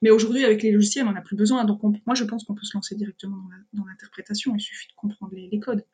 Mais 0.00 0.10
aujourd'hui, 0.10 0.44
avec 0.44 0.62
les 0.62 0.72
logiciels, 0.72 1.06
on 1.06 1.12
n'a 1.12 1.20
plus 1.20 1.36
besoin. 1.36 1.64
Donc 1.64 1.82
moi, 1.82 2.14
je 2.14 2.24
pense 2.24 2.44
qu'on 2.44 2.54
peut 2.54 2.64
se 2.64 2.74
lancer 2.74 2.94
directement 2.94 3.36
dans 3.74 3.84
l'interprétation. 3.84 4.54
Il 4.56 4.60
suffit 4.60 4.88
de 4.88 4.94
comprendre 4.96 5.34
les, 5.34 5.60
codes. 5.60 5.84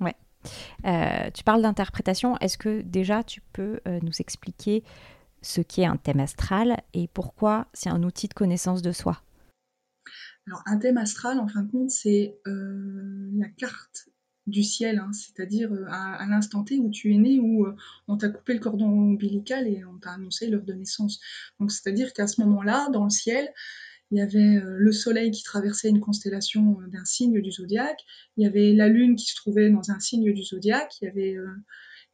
Ouais. 0.00 0.16
Euh, 0.86 1.30
tu 1.32 1.44
parles 1.44 1.60
d'interprétation. 1.60 2.38
Est-ce 2.38 2.56
que 2.56 2.80
déjà 2.80 3.22
tu 3.22 3.42
peux 3.52 3.80
euh, 3.86 4.00
nous 4.02 4.12
expliquer 4.20 4.82
ce 5.44 5.60
qu'est 5.60 5.84
un 5.84 5.96
thème 5.96 6.20
astral 6.20 6.82
et 6.94 7.08
pourquoi 7.08 7.68
c'est 7.72 7.90
un 7.90 8.02
outil 8.02 8.28
de 8.28 8.34
connaissance 8.34 8.82
de 8.82 8.92
soi. 8.92 9.22
Alors, 10.46 10.62
un 10.66 10.78
thème 10.78 10.98
astral, 10.98 11.38
en 11.38 11.48
fin 11.48 11.62
de 11.62 11.70
compte, 11.70 11.90
c'est 11.90 12.38
euh, 12.46 13.30
la 13.34 13.48
carte 13.48 14.08
du 14.46 14.62
ciel, 14.62 14.98
hein, 14.98 15.10
c'est-à-dire 15.14 15.72
euh, 15.72 15.86
à, 15.88 16.26
l'instant 16.28 16.64
T 16.64 16.78
où 16.78 16.90
tu 16.90 17.14
es 17.14 17.16
né, 17.16 17.40
où 17.40 17.64
euh, 17.64 17.74
on 18.08 18.18
t'a 18.18 18.28
coupé 18.28 18.52
le 18.52 18.60
cordon 18.60 18.86
ombilical 18.86 19.66
et 19.66 19.84
on 19.86 19.96
t'a 19.98 20.12
annoncé 20.12 20.48
l'heure 20.48 20.64
de 20.64 20.74
naissance. 20.74 21.18
Donc 21.60 21.72
c'est-à-dire 21.72 22.12
qu'à 22.12 22.26
ce 22.26 22.42
moment-là, 22.42 22.90
dans 22.90 23.04
le 23.04 23.10
ciel, 23.10 23.50
il 24.10 24.18
y 24.18 24.20
avait 24.20 24.60
le 24.62 24.92
soleil 24.92 25.30
qui 25.30 25.42
traversait 25.42 25.88
une 25.88 25.98
constellation 25.98 26.78
d'un 26.88 27.06
signe 27.06 27.40
du 27.40 27.50
zodiaque, 27.50 28.04
il 28.36 28.44
y 28.44 28.46
avait 28.46 28.74
la 28.74 28.88
lune 28.88 29.16
qui 29.16 29.26
se 29.26 29.34
trouvait 29.34 29.70
dans 29.70 29.90
un 29.90 29.98
signe 29.98 30.32
du 30.32 30.42
zodiaque, 30.44 30.92
il 31.00 31.06
y 31.06 31.08
avait 31.08 31.36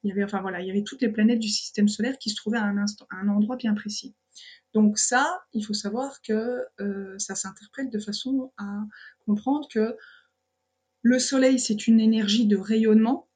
Il 0.02 0.08
y 0.08 0.12
avait, 0.12 0.24
enfin 0.24 0.40
voilà, 0.40 0.60
il 0.60 0.66
y 0.66 0.70
avait 0.70 0.82
toutes 0.82 1.02
les 1.02 1.10
planètes 1.10 1.38
du 1.38 1.48
système 1.48 1.88
solaire 1.88 2.16
qui 2.18 2.30
se 2.30 2.36
trouvaient 2.36 2.58
à 2.58 2.64
un, 2.64 2.78
instant, 2.78 3.06
à 3.10 3.16
un 3.16 3.28
endroit 3.28 3.56
bien 3.56 3.74
précis. 3.74 4.14
Donc 4.72 4.98
ça, 4.98 5.42
il 5.52 5.64
faut 5.64 5.74
savoir 5.74 6.22
que 6.22 6.62
euh, 6.80 7.18
ça 7.18 7.34
s'interprète 7.34 7.90
de 7.92 7.98
façon 7.98 8.52
à 8.56 8.84
comprendre 9.26 9.68
que 9.68 9.96
le 11.02 11.18
Soleil, 11.18 11.58
c'est 11.58 11.86
une 11.86 12.00
énergie 12.00 12.46
de 12.46 12.56
rayonnement, 12.56 13.28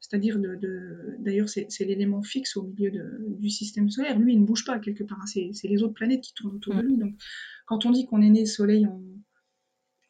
c'est-à-dire 0.00 0.38
de, 0.38 1.16
d'ailleurs 1.18 1.48
c'est, 1.48 1.68
l'élément 1.80 2.22
fixe 2.22 2.56
au 2.56 2.62
milieu 2.62 2.90
du 3.20 3.50
système 3.50 3.90
solaire. 3.90 4.18
Lui, 4.18 4.34
il 4.34 4.40
ne 4.40 4.46
bouge 4.46 4.64
pas 4.64 4.78
quelque 4.78 5.04
part. 5.04 5.18
Hein. 5.20 5.50
C'est, 5.52 5.68
les 5.68 5.82
autres 5.82 5.94
planètes 5.94 6.22
qui 6.22 6.32
tournent 6.34 6.56
autour 6.56 6.74
de 6.74 6.82
mm. 6.82 6.86
lui. 6.86 6.96
Donc, 6.96 7.14
quand 7.66 7.84
on 7.86 7.90
dit 7.90 8.06
qu'on 8.06 8.22
est 8.22 8.30
né 8.30 8.46
Soleil 8.46 8.86
en, 8.86 9.02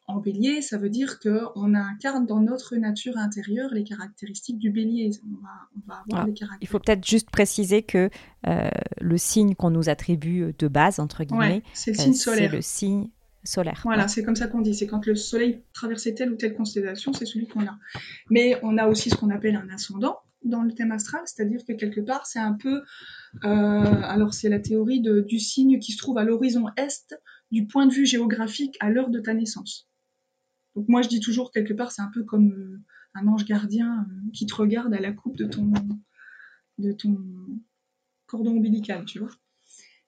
en 0.09 0.19
bélier, 0.19 0.61
ça 0.61 0.77
veut 0.77 0.89
dire 0.89 1.19
qu'on 1.19 1.75
incarne 1.75 2.25
dans 2.25 2.41
notre 2.41 2.75
nature 2.75 3.15
intérieure 3.17 3.69
les 3.71 3.83
caractéristiques 3.83 4.57
du 4.57 4.71
bélier. 4.71 5.11
On 5.23 5.87
va, 5.87 6.01
avoir 6.03 6.25
les 6.25 6.33
caractéristiques. 6.33 6.57
Il 6.61 6.67
faut 6.67 6.79
peut-être 6.79 7.05
juste 7.05 7.29
préciser 7.29 7.83
que 7.83 8.09
euh, 8.47 8.69
le 8.99 9.17
signe 9.17 9.53
qu'on 9.53 9.69
nous 9.69 9.87
attribue 9.87 10.53
de 10.57 10.67
base, 10.67 10.99
entre 10.99 11.23
guillemets, 11.23 11.61
c'est 11.73 11.91
le 11.91 11.97
signe 11.97 12.13
solaire. 12.13 12.49
C'est 12.49 12.55
le 12.55 12.61
signe 12.61 13.09
solaire. 13.43 13.81
Voilà, 13.83 14.07
c'est 14.07 14.23
comme 14.23 14.35
ça 14.35 14.47
qu'on 14.47 14.61
dit. 14.61 14.73
C'est 14.73 14.87
quand 14.87 15.05
le 15.05 15.13
soleil 15.13 15.63
traversait 15.73 16.15
telle 16.15 16.31
ou 16.31 16.35
telle 16.35 16.55
constellation, 16.55 17.13
c'est 17.13 17.25
celui 17.25 17.47
qu'on 17.47 17.67
a. 17.67 17.77
Mais 18.31 18.59
on 18.63 18.79
a 18.79 18.87
aussi 18.87 19.11
ce 19.11 19.15
qu'on 19.15 19.29
appelle 19.29 19.55
un 19.55 19.69
ascendant 19.69 20.17
dans 20.43 20.63
le 20.63 20.73
thème 20.73 20.91
astral, 20.91 21.21
c'est-à-dire 21.25 21.59
que 21.67 21.73
quelque 21.73 22.01
part, 22.01 22.25
c'est 22.25 22.39
un 22.39 22.53
peu. 22.53 22.81
Euh, 23.43 24.01
alors, 24.03 24.33
c'est 24.33 24.49
la 24.49 24.59
théorie 24.59 25.01
du 25.01 25.39
signe 25.39 25.79
qui 25.79 25.91
se 25.91 25.97
trouve 25.97 26.17
à 26.17 26.23
l'horizon 26.23 26.65
est 26.77 27.13
du 27.51 27.67
point 27.67 27.85
de 27.85 27.93
vue 27.93 28.05
géographique 28.05 28.75
à 28.79 28.89
l'heure 28.89 29.09
de 29.09 29.19
ta 29.19 29.33
naissance. 29.33 29.88
Donc 30.79 30.87
moi, 30.87 31.01
je 31.01 31.09
dis 31.09 31.19
toujours 31.19 31.51
quelque 31.51 31.73
part, 31.73 31.91
c'est 31.91 32.01
un 32.01 32.09
peu 32.13 32.23
comme 32.23 32.53
euh, 32.53 32.79
un 33.13 33.27
ange 33.27 33.43
gardien 33.43 34.07
euh, 34.09 34.31
qui 34.33 34.45
te 34.45 34.55
regarde 34.55 34.93
à 34.93 35.01
la 35.01 35.11
coupe 35.11 35.35
de 35.35 35.43
ton, 35.43 35.73
de 36.77 36.93
ton 36.93 37.17
cordon 38.27 38.51
ombilical, 38.51 39.03
tu 39.03 39.19
vois. 39.19 39.31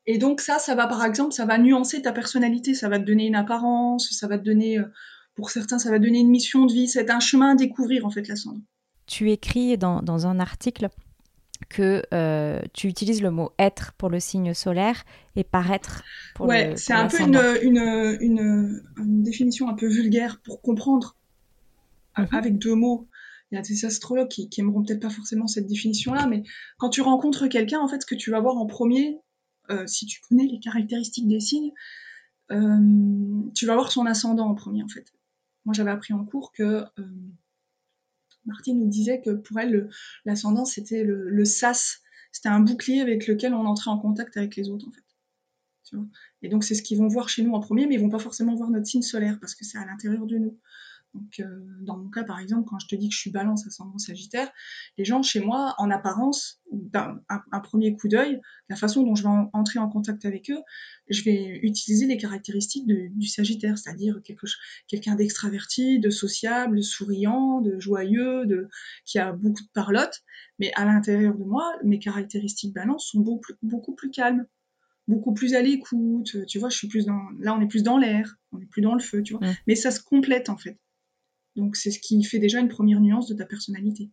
Et 0.06 0.18
donc 0.18 0.40
ça, 0.40 0.60
ça 0.60 0.74
va 0.74 0.88
par 0.88 1.04
exemple, 1.04 1.34
ça 1.34 1.46
va 1.46 1.58
nuancer 1.58 2.02
ta 2.02 2.14
personnalité, 2.14 2.74
ça 2.74 2.88
va 2.88 3.00
te 3.00 3.04
donner 3.04 3.28
une 3.28 3.36
apparence, 3.36 4.12
ça 4.12 4.30
va 4.30 4.38
te 4.38 4.46
donner, 4.46 4.80
euh, 4.80 4.86
pour 5.36 5.50
certains, 5.50 5.78
ça 5.78 5.92
va 5.92 6.00
donner 6.00 6.22
une 6.22 6.30
mission 6.30 6.66
de 6.66 6.72
vie, 6.72 6.88
c'est 6.88 7.12
un 7.12 7.20
chemin 7.20 7.52
à 7.52 7.56
découvrir 7.56 8.06
en 8.06 8.10
fait 8.10 8.26
l'ascendant. 8.30 8.62
Tu 9.08 9.30
écris 9.30 9.78
dans 9.78 10.26
un 10.26 10.40
article 10.40 10.88
que 11.72 12.04
euh, 12.14 12.60
tu 12.74 12.88
utilises 12.88 13.22
le 13.22 13.32
mot 13.32 13.52
être 13.58 13.94
pour 13.94 14.10
le 14.10 14.20
signe 14.20 14.54
solaire 14.54 15.04
et 15.36 15.44
paraître 15.44 16.04
pour 16.36 16.48
ouais, 16.48 16.76
c'est 16.76 16.94
un 16.94 17.08
peu 17.08 17.22
une, 17.22 17.42
une, 17.62 18.18
une, 18.20 18.84
une, 18.98 19.24
définition 19.24 19.70
un 19.70 19.74
peu 19.74 19.88
vulgaire 19.88 20.42
pour 20.44 20.62
comprendre 20.62 21.16
mhm. 22.18 22.28
avec 22.32 22.58
deux 22.58 22.76
mots. 22.76 23.08
Il 23.52 23.56
y 23.56 23.58
a 23.58 23.62
des 23.62 23.86
astrologues 23.86 24.30
qui, 24.30 24.50
qui 24.50 24.62
aimeront 24.62 24.84
peut-être 24.84 25.02
pas 25.02 25.10
forcément 25.10 25.48
cette 25.48 25.68
définition-là, 25.68 26.28
mais 26.28 26.44
quand 26.78 26.90
tu 26.90 27.02
rencontres 27.02 27.48
quelqu'un, 27.48 27.80
en 27.80 27.88
fait, 27.88 28.02
ce 28.02 28.06
que 28.06 28.16
tu 28.16 28.32
vas 28.32 28.40
voir 28.40 28.58
en 28.58 28.66
premier, 28.66 29.20
euh, 29.70 29.86
si 29.88 30.06
tu 30.06 30.22
connais 30.22 30.46
les 30.46 30.60
caractéristiques 30.60 31.28
des 31.28 31.42
signes, 31.42 31.72
euh, 32.52 33.50
tu 33.54 33.66
vas 33.66 33.76
voir 33.76 33.92
son 33.92 34.06
ascendant 34.06 34.48
en 34.48 34.56
premier, 34.56 34.84
en 34.84 34.88
fait. 34.88 35.12
Moi, 35.66 35.74
j'avais 35.74 35.92
appris 35.92 36.14
en 36.14 36.24
cours 36.24 36.52
que 36.54 36.86
Martine 38.46 38.80
nous 38.80 38.90
disait 38.90 39.22
que 39.22 39.32
pour 39.32 39.60
elle, 39.60 39.90
l'ascendant, 40.26 40.66
c'était 40.66 41.04
le, 41.04 41.46
sas, 41.46 42.00
c'était 42.32 42.50
un 42.50 42.60
bouclier 42.60 43.02
avec 43.02 43.28
lequel 43.28 43.54
on 43.54 43.66
entrait 43.66 43.92
en 43.92 44.00
contact 44.00 44.38
avec 44.38 44.56
les 44.56 44.70
autres, 44.70 44.88
en 44.88 44.92
fait. 44.92 45.98
et 46.42 46.50
donc, 46.50 46.64
c'est 46.64 46.76
ce 46.76 46.82
qu'ils 46.82 46.98
vont 46.98 47.08
voir 47.08 47.30
chez 47.30 47.44
nous 47.44 47.54
en 47.54 47.60
premier, 47.60 47.88
mais 47.88 47.96
ils 47.96 48.02
vont 48.02 48.10
pas 48.10 48.20
forcément 48.20 48.56
voir 48.56 48.70
notre 48.70 48.88
signe 48.88 49.02
solaire 49.02 49.40
parce 49.40 49.56
que 49.56 49.66
c'est 49.66 49.78
à 49.78 49.86
l'intérieur 49.86 50.26
de 50.26 50.38
nous. 50.38 50.60
Donc, 51.13 51.39
euh, 51.39 51.45
dans 51.82 51.97
mon 51.97 52.10
cas, 52.10 52.24
par 52.24 52.39
exemple, 52.39 52.67
quand 52.69 52.80
je 52.80 52.88
te 52.88 52.95
dis 52.95 53.10
que 53.10 53.15
je 53.15 53.19
suis 53.19 53.32
balance 53.32 53.67
ascendant 53.67 53.97
sagittaire, 53.97 54.50
les 54.97 55.04
gens 55.04 55.21
chez 55.21 55.41
moi, 55.41 55.76
en 55.78 55.91
apparence, 55.91 56.62
d'un 56.71 57.19
un, 57.30 57.60
premier 57.60 57.95
coup 57.97 58.08
d'œil, 58.08 58.39
la 58.69 58.78
façon 58.78 59.04
dont 59.04 59.15
je 59.15 59.24
vais 59.24 59.30
entrer 59.52 59.80
en 59.80 59.89
contact 59.89 60.26
avec 60.26 60.50
eux, 60.50 60.62
je 61.10 61.24
vais 61.24 61.60
utiliser 61.63 62.06
les 62.06 62.17
caractéristiques 62.17 62.88
du 62.88 63.28
sagittaire, 63.28 63.78
c'est-à-dire 63.78 64.21
quelqu'un 64.88 65.15
d'extraverti, 65.15 66.00
de 66.00 66.10
sociable, 66.10 66.78
de 66.78 66.82
souriant, 66.82 67.60
de 67.60 67.78
joyeux, 67.80 68.45
de, 68.45 68.69
qui 69.06 69.19
a 69.19 69.34
beaucoup 69.34 69.63
de 69.63 69.69
parlotte. 69.74 70.21
Mais 70.60 70.71
à 70.76 70.86
l'intérieur 70.86 71.36
de 71.36 71.43
moi, 71.43 71.74
mes 71.84 72.00
caractéristiques 72.00 72.74
balance 72.74 73.10
sont 73.12 73.19
beaucoup 73.19 73.41
plus, 73.41 73.56
beaucoup 73.62 73.95
plus 73.95 74.12
calmes 74.12 74.45
beaucoup 75.08 75.34
plus 75.34 75.56
à 75.56 75.62
l'écoute, 75.62 76.45
tu 76.47 76.60
vois, 76.60 76.69
je 76.69 76.78
suis 76.78 76.88
plus 76.88 77.06
dans, 77.06 77.19
là 77.39 77.54
on 77.54 77.62
est 77.62 77.67
plus 77.67 77.84
dans 77.84 77.97
l'air, 77.97 78.38
on 78.52 78.62
est 78.62 78.65
plus 78.67 78.82
dans 78.82 78.93
le 78.93 79.02
feu, 79.02 79.24
tu 79.24 79.34
vois, 79.34 79.45
mais 79.67 79.76
ça 79.76 79.91
se 79.91 80.00
complète 80.02 80.47
en 80.47 80.58
fait. 80.58 80.78
Donc 81.56 81.76
c'est 81.76 81.92
ce 81.92 82.00
qui 82.00 82.24
fait 82.24 82.40
déjà 82.40 82.60
une 82.60 82.70
première 82.70 83.00
nuance 83.00 83.28
de 83.28 83.34
ta 83.34 83.46
personnalité. 83.46 84.10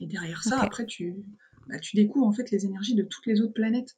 Et 0.00 0.06
derrière 0.06 0.42
ça, 0.44 0.60
après, 0.60 0.86
tu, 0.86 1.16
bah, 1.68 1.78
tu 1.78 1.96
découvres 1.96 2.26
en 2.26 2.32
fait 2.32 2.50
les 2.50 2.64
énergies 2.64 2.94
de 2.94 3.02
toutes 3.02 3.26
les 3.26 3.40
autres 3.40 3.54
planètes. 3.54 3.96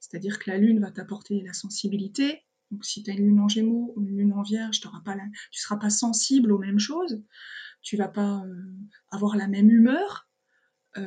C'est-à-dire 0.00 0.38
que 0.38 0.50
la 0.50 0.58
Lune 0.58 0.80
va 0.80 0.90
t'apporter 0.90 1.42
la 1.42 1.52
sensibilité. 1.52 2.44
Donc 2.70 2.84
si 2.84 3.02
tu 3.02 3.10
as 3.10 3.14
une 3.14 3.24
Lune 3.24 3.40
en 3.40 3.48
Gémeaux 3.48 3.92
ou 3.96 4.02
une 4.02 4.16
Lune 4.16 4.32
en 4.32 4.42
Vierge, 4.42 4.80
pas 4.80 5.14
tu 5.14 5.20
ne 5.20 5.30
seras 5.52 5.76
pas 5.76 5.90
sensible 5.90 6.52
aux 6.52 6.58
mêmes 6.58 6.78
choses. 6.78 7.22
Tu 7.82 7.96
vas 7.96 8.08
pas 8.08 8.44
euh, 8.44 8.64
avoir 9.10 9.36
la 9.36 9.48
même 9.48 9.70
humeur. 9.70 10.28
Euh, 10.96 11.04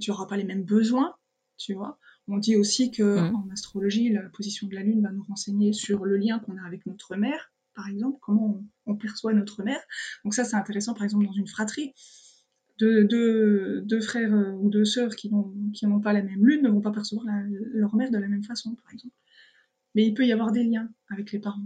tu 0.00 0.10
n'auras 0.10 0.26
pas 0.26 0.36
les 0.36 0.44
mêmes 0.44 0.64
besoins. 0.64 1.16
Tu 1.56 1.74
vois. 1.74 1.98
On 2.28 2.38
dit 2.38 2.56
aussi 2.56 2.90
que 2.90 3.02
mmh. 3.02 3.34
en 3.34 3.48
astrologie, 3.50 4.10
la 4.10 4.22
position 4.28 4.68
de 4.68 4.74
la 4.74 4.82
Lune 4.82 5.02
va 5.02 5.10
nous 5.10 5.24
renseigner 5.24 5.72
sur 5.72 6.04
le 6.04 6.16
lien 6.16 6.38
qu'on 6.38 6.56
a 6.56 6.62
avec 6.62 6.86
notre 6.86 7.16
mère 7.16 7.52
par 7.78 7.86
exemple, 7.86 8.18
comment 8.20 8.46
on, 8.46 8.64
perçoit 8.96 9.32
notre 9.32 9.62
mère. 9.62 9.80
Donc 10.24 10.34
ça, 10.34 10.44
c'est 10.44 10.56
intéressant, 10.56 10.94
par 10.94 11.04
exemple, 11.04 11.26
dans 11.26 11.32
une 11.32 11.48
fratrie. 11.48 11.94
Deux, 12.78 13.04
deux, 13.04 14.00
frères 14.00 14.32
euh, 14.32 14.52
ou 14.52 14.70
deux 14.70 14.84
sœurs 14.84 15.16
qui 15.16 15.30
n'ont 15.32 16.00
pas 16.00 16.12
la 16.12 16.22
même 16.22 16.46
lune 16.46 16.62
ne 16.62 16.68
vont 16.68 16.80
pas 16.80 16.92
percevoir 16.92 17.26
leur 17.48 17.96
mère 17.96 18.10
de 18.10 18.18
la 18.18 18.28
même 18.28 18.44
façon, 18.44 18.76
par 18.76 18.92
exemple. 18.92 19.14
Mais 19.94 20.06
il 20.06 20.14
peut 20.14 20.24
y 20.24 20.32
avoir 20.32 20.52
des 20.52 20.62
liens 20.62 20.88
avec 21.10 21.32
les 21.32 21.40
parents. 21.40 21.64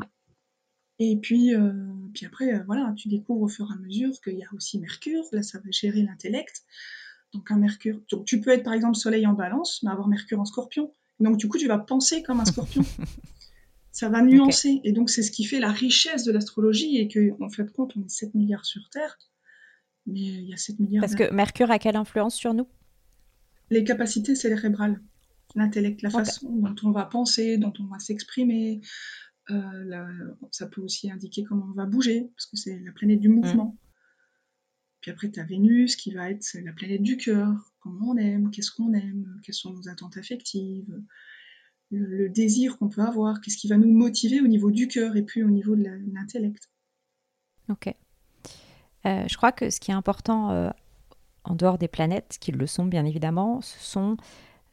Et 0.99 1.17
puis, 1.17 1.55
euh, 1.55 1.73
puis 2.15 2.27
après, 2.27 2.55
euh, 2.55 2.63
voilà, 2.67 2.95
tu 2.97 3.09
découvres 3.09 3.43
au 3.43 3.49
fur 3.49 3.69
et 3.71 3.75
à 3.75 3.77
mesure 3.77 4.13
qu'il 4.23 4.39
y 4.39 4.45
a 4.45 4.49
aussi 4.55 4.79
Mercure. 4.79 5.25
Là, 5.33 5.43
ça 5.43 5.59
va 5.59 5.71
gérer 5.71 6.03
l'intellect. 6.03 6.63
Donc 7.33 7.51
un 7.51 7.59
Mercure. 7.59 8.01
Donc 8.11 8.25
tu 8.25 8.41
peux 8.41 8.51
être 8.51 8.63
par 8.63 8.75
exemple 8.75 8.97
Soleil 8.97 9.27
en 9.27 9.33
Balance, 9.33 9.83
mais 9.83 9.91
avoir 9.91 10.09
Mercure 10.09 10.41
en 10.41 10.45
Scorpion. 10.45 10.93
Donc 11.19 11.39
du 11.39 11.49
coup, 11.49 11.59
tu 11.59 11.67
vas 11.67 11.79
penser 11.79 12.23
comme 12.23 12.41
un 12.41 12.45
Scorpion. 12.45 12.85
ça 13.93 14.09
va 14.09 14.23
nuancer. 14.23 14.81
Et 14.85 14.93
donc, 14.93 15.11
c'est 15.11 15.23
ce 15.23 15.31
qui 15.31 15.45
fait 15.45 15.61
la 15.61 15.71
richesse 15.71 16.25
de 16.25 16.33
l'astrologie 16.33 16.97
et 16.97 17.09
qu'en 17.09 17.47
en 17.47 17.51
fait, 17.51 17.71
compte, 17.71 17.93
on 17.97 18.03
est 18.03 18.09
7 18.09 18.35
milliards 18.35 18.65
sur 18.65 18.89
Terre, 18.91 19.19
mais 20.07 20.21
il 20.21 20.49
y 20.49 20.55
a 20.55 20.57
7 20.57 20.81
milliards. 20.81 21.03
Parce 21.03 21.15
que 21.15 21.33
Mercure 21.33 21.71
a 21.71 21.79
quelle 21.79 21.97
influence 21.97 22.35
sur 22.35 22.55
nous? 22.55 22.67
Les 23.71 23.85
capacités 23.85 24.35
cérébrales, 24.35 25.01
l'intellect, 25.55 26.03
la 26.03 26.11
façon 26.11 26.51
dont 26.57 26.75
on 26.83 26.91
va 26.91 27.05
penser, 27.05 27.59
dont 27.59 27.73
on 27.79 27.85
va 27.85 27.99
s'exprimer. 27.99 28.81
Euh, 29.51 30.35
ça 30.51 30.67
peut 30.67 30.81
aussi 30.81 31.11
indiquer 31.11 31.45
comment 31.45 31.67
on 31.71 31.75
va 31.75 31.85
bouger, 31.85 32.31
parce 32.35 32.47
que 32.47 32.57
c'est 32.57 32.79
la 32.81 32.93
planète 32.93 33.21
du 33.21 33.29
mouvement. 33.29 33.77
Mmh. 33.77 33.79
Puis 35.03 35.11
après, 35.11 35.31
tu 35.31 35.41
as 35.41 35.45
Vénus 35.45 35.97
qui 35.97 36.15
va 36.15 36.31
être 36.31 36.47
la 36.65 36.73
planète 36.73 37.03
du 37.03 37.17
cœur, 37.17 37.75
comment 37.81 38.13
on 38.13 38.17
aime, 38.17 38.51
qu'est-ce 38.51 38.71
qu'on 38.71 38.95
aime, 38.95 39.41
quelles 39.43 39.55
sont 39.55 39.73
nos 39.73 39.89
attentes 39.89 40.17
affectives, 40.17 41.03
le, 41.93 42.29
désir 42.29 42.79
qu'on 42.79 42.89
peut 42.89 43.03
avoir, 43.03 43.41
qu'est-ce 43.41 43.57
qui 43.57 43.69
va 43.69 43.77
nous 43.77 43.91
motiver 43.91 44.41
au 44.41 44.49
niveau 44.49 44.71
du 44.71 44.89
cœur 44.89 45.17
et 45.17 45.23
puis 45.23 45.43
au 45.43 45.51
niveau 45.51 45.77
de 45.77 45.85
l'intellect. 46.13 46.71
Ok. 47.69 47.95
Euh, 49.07 49.27
je 49.29 49.37
crois 49.37 49.53
que 49.53 49.71
ce 49.71 49.81
qui 49.81 49.91
est 49.91 49.95
important 49.95 50.51
euh, 50.51 50.71
en 51.45 51.55
dehors 51.55 51.79
des 51.79 51.89
planètes, 51.89 52.39
qui 52.41 52.53
le 52.53 52.67
sont 52.67 52.87
bien 52.87 53.05
évidemment, 53.05 53.61
ce 53.61 53.79
sont 53.79 54.17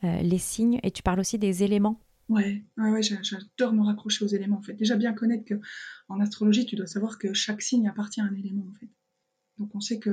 euh, 0.03 0.21
les 0.21 0.37
signes 0.37 0.79
et 0.83 0.91
tu 0.91 1.03
parles 1.03 1.19
aussi 1.19 1.37
des 1.37 1.63
éléments. 1.63 1.99
Ouais, 2.29 2.63
ouais, 2.77 3.01
j'adore 3.01 3.73
me 3.73 3.83
raccrocher 3.83 4.23
aux 4.23 4.27
éléments 4.27 4.57
en 4.57 4.61
fait. 4.61 4.73
Déjà 4.73 4.95
bien 4.95 5.13
connaître 5.13 5.45
que 5.45 5.59
en 6.09 6.19
astrologie, 6.19 6.65
tu 6.65 6.75
dois 6.75 6.85
savoir 6.85 7.17
que 7.17 7.33
chaque 7.33 7.63
signe 7.63 7.87
appartient 7.87 8.21
à 8.21 8.25
un 8.25 8.35
élément 8.35 8.65
en 8.69 8.79
fait. 8.79 8.89
Donc 9.57 9.73
on 9.73 9.79
sait 9.79 9.97
que 9.97 10.11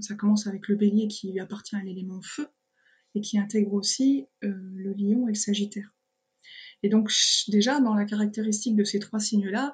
ça 0.00 0.14
commence 0.14 0.46
avec 0.46 0.66
le 0.68 0.76
bélier 0.76 1.08
qui 1.08 1.38
appartient 1.38 1.76
à 1.76 1.82
l'élément 1.82 2.22
feu 2.22 2.48
et 3.14 3.20
qui 3.20 3.38
intègre 3.38 3.74
aussi 3.74 4.24
le 4.40 4.94
lion 4.94 5.28
et 5.28 5.32
le 5.32 5.38
sagittaire. 5.38 5.92
Et 6.82 6.88
donc 6.88 7.10
déjà, 7.48 7.80
dans 7.80 7.94
la 7.94 8.04
caractéristique 8.04 8.76
de 8.76 8.84
ces 8.84 8.98
trois 8.98 9.20
signes-là, 9.20 9.72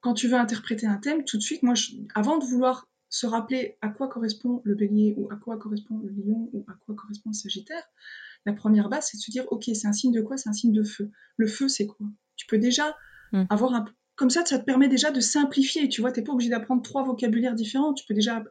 quand 0.00 0.14
tu 0.14 0.28
veux 0.28 0.36
interpréter 0.36 0.86
un 0.86 0.96
thème, 0.96 1.24
tout 1.24 1.36
de 1.36 1.42
suite, 1.42 1.62
moi, 1.62 1.74
avant 2.14 2.38
de 2.38 2.44
vouloir 2.44 2.88
se 3.08 3.26
rappeler 3.26 3.76
à 3.82 3.88
quoi 3.88 4.08
correspond 4.08 4.62
le 4.64 4.74
bélier 4.74 5.14
ou 5.16 5.30
à 5.30 5.36
quoi 5.36 5.58
correspond 5.58 5.98
le 5.98 6.08
lion 6.08 6.48
ou 6.52 6.64
à 6.68 6.74
quoi 6.84 6.94
correspond 6.94 7.30
le 7.30 7.34
sagittaire, 7.34 7.82
la 8.46 8.52
première 8.52 8.88
base, 8.88 9.08
c'est 9.10 9.18
de 9.18 9.22
se 9.22 9.30
dire, 9.30 9.44
ok, 9.50 9.64
c'est 9.74 9.86
un 9.86 9.92
signe 9.92 10.12
de 10.12 10.22
quoi? 10.22 10.38
C'est 10.38 10.48
un 10.48 10.54
signe 10.54 10.72
de 10.72 10.84
feu. 10.84 11.10
Le 11.36 11.46
feu, 11.46 11.68
c'est 11.68 11.86
quoi? 11.86 12.06
Tu 12.36 12.46
peux 12.46 12.58
déjà 12.58 12.96
hmm. 13.32 13.44
avoir 13.50 13.74
un... 13.74 13.84
Comme 14.16 14.30
ça, 14.30 14.44
ça 14.44 14.58
te 14.58 14.64
permet 14.64 14.88
déjà 14.88 15.10
de 15.10 15.20
simplifier, 15.20 15.88
tu 15.88 16.00
vois, 16.02 16.12
tu 16.12 16.20
n'es 16.20 16.24
pas 16.24 16.32
obligé 16.32 16.50
d'apprendre 16.50 16.82
trois 16.82 17.02
vocabulaires 17.04 17.54
différents, 17.54 17.94
tu 17.94 18.04
peux 18.06 18.14
déjà 18.14 18.42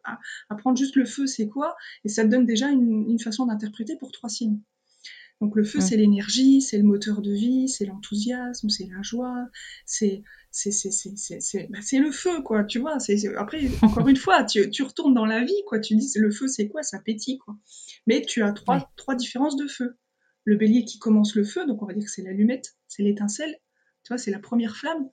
apprendre 0.50 0.78
juste 0.78 0.96
le 0.96 1.06
feu, 1.06 1.28
c'est 1.28 1.48
quoi, 1.48 1.76
et 2.04 2.10
ça 2.10 2.24
te 2.24 2.30
donne 2.30 2.48
déjà 2.48 2.70
une 2.70 3.20
façon 3.20 3.46
d'interpréter 3.46 3.96
pour 3.96 4.12
trois 4.12 4.30
signes. 4.30 4.60
Donc 5.42 5.56
le 5.56 5.64
feu, 5.64 5.80
c'est 5.80 5.96
l'énergie, 5.96 6.62
c'est 6.62 6.78
le 6.78 6.84
moteur 6.84 7.22
de 7.22 7.32
vie, 7.32 7.70
c'est 7.70 7.86
l'enthousiasme, 7.86 8.68
c'est 8.68 8.88
la 8.88 9.02
joie, 9.02 9.48
c'est 9.86 10.24
c'est 10.52 11.68
bah, 11.70 11.80
le 11.94 12.12
feu, 12.12 12.42
quoi, 12.42 12.64
tu 12.64 12.80
vois. 12.80 12.98
Après, 13.38 13.62
encore 13.82 14.08
une 14.08 14.18
fois, 14.18 14.44
tu, 14.44 14.70
tu, 14.70 14.84
retournes 14.84 15.14
dans 15.14 15.26
la 15.26 15.44
vie, 15.44 15.62
quoi. 15.68 15.80
Tu 15.80 15.96
dis, 15.96 16.12
le 16.16 16.32
feu, 16.32 16.48
c'est 16.48 16.68
quoi? 16.68 16.84
Ça 16.84 17.00
pétille, 17.00 17.38
quoi. 17.38 17.56
Mais 18.08 18.22
tu 18.22 18.42
as 18.42 18.52
trois, 18.52 18.92
trois 18.96 19.16
différences 19.16 19.56
de 19.56 19.68
feu. 19.68 19.98
Le 20.44 20.56
bélier 20.56 20.86
qui 20.86 20.98
commence 20.98 21.36
le 21.36 21.44
feu, 21.44 21.66
donc 21.68 21.84
on 21.84 21.86
va 21.86 21.94
dire 21.94 22.04
que 22.04 22.12
c'est 22.12 22.24
l'allumette, 22.24 22.76
c'est 22.88 23.04
l'étincelle, 23.04 23.56
tu 24.04 24.10
vois, 24.10 24.18
c'est 24.18 24.32
la 24.32 24.40
première 24.40 24.76
flamme. 24.76 25.10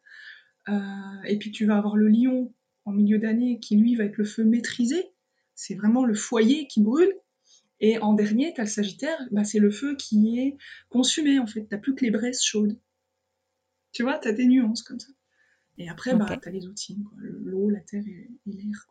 Euh, 0.68 1.22
et 1.26 1.38
puis 1.38 1.50
tu 1.50 1.66
vas 1.66 1.76
avoir 1.76 1.96
le 1.96 2.08
lion 2.08 2.52
en 2.84 2.92
milieu 2.92 3.18
d'année 3.18 3.60
qui, 3.60 3.76
lui, 3.76 3.96
va 3.96 4.04
être 4.04 4.16
le 4.16 4.24
feu 4.24 4.44
maîtrisé. 4.44 5.12
C'est 5.54 5.74
vraiment 5.74 6.04
le 6.04 6.14
foyer 6.14 6.66
qui 6.68 6.80
brûle. 6.80 7.12
Et 7.80 7.98
en 7.98 8.14
dernier, 8.14 8.54
tu 8.54 8.60
as 8.60 8.64
le 8.64 8.70
Sagittaire, 8.70 9.18
bah, 9.30 9.44
c'est 9.44 9.58
le 9.58 9.70
feu 9.70 9.96
qui 9.96 10.38
est 10.38 10.56
consumé, 10.88 11.38
en 11.38 11.46
fait. 11.46 11.66
Tu 11.68 11.78
plus 11.78 11.94
que 11.94 12.04
les 12.04 12.10
braises 12.10 12.42
chaudes. 12.42 12.78
Tu 13.92 14.02
vois, 14.02 14.18
tu 14.18 14.28
as 14.28 14.32
des 14.32 14.46
nuances 14.46 14.82
comme 14.82 14.98
ça. 14.98 15.12
Et 15.78 15.88
après, 15.88 16.14
bah, 16.14 16.38
tu 16.40 16.48
as 16.48 16.52
les 16.52 16.66
outils, 16.66 16.98
l'eau, 17.16 17.68
la 17.68 17.80
terre 17.80 18.02
et, 18.06 18.30
l'air. 18.46 18.86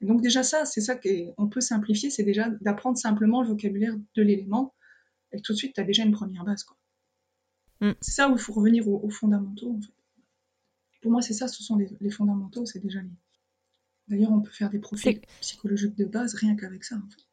Et 0.00 0.06
donc 0.06 0.22
déjà 0.22 0.42
ça, 0.42 0.64
c'est 0.64 0.80
ça 0.80 0.96
qu'on 0.96 1.48
peut 1.48 1.60
simplifier, 1.60 2.10
c'est 2.10 2.22
déjà 2.22 2.48
d'apprendre 2.60 2.96
simplement 2.96 3.42
le 3.42 3.48
vocabulaire 3.48 3.96
de 4.14 4.22
l'élément. 4.22 4.74
Et 5.32 5.40
tout 5.42 5.52
de 5.52 5.58
suite, 5.58 5.74
tu 5.74 5.80
as 5.80 5.84
déjà 5.84 6.04
une 6.04 6.12
première 6.12 6.44
base. 6.44 6.62
Quoi. 6.62 6.76
Mm. 7.80 7.92
C'est 8.00 8.12
ça 8.12 8.28
où 8.28 8.34
il 8.34 8.38
faut 8.38 8.52
revenir 8.52 8.88
aux, 8.88 9.10
fondamentaux. 9.10 9.72
En 9.72 9.80
fait. 9.80 9.92
Pour 11.02 11.10
moi, 11.10 11.22
c'est 11.22 11.34
ça, 11.34 11.48
ce 11.48 11.62
sont 11.62 11.76
les, 11.76 12.10
fondamentaux, 12.10 12.64
c'est 12.66 12.80
déjà 12.80 13.00
lié. 13.00 13.10
D'ailleurs, 14.06 14.32
on 14.32 14.40
peut 14.40 14.50
faire 14.50 14.70
des 14.70 14.78
profils 14.78 15.20
psychologiques 15.40 15.96
de 15.96 16.04
base 16.04 16.34
rien 16.34 16.56
qu'avec 16.56 16.84
ça. 16.84 16.96
En 16.96 17.08
fait. 17.10 17.27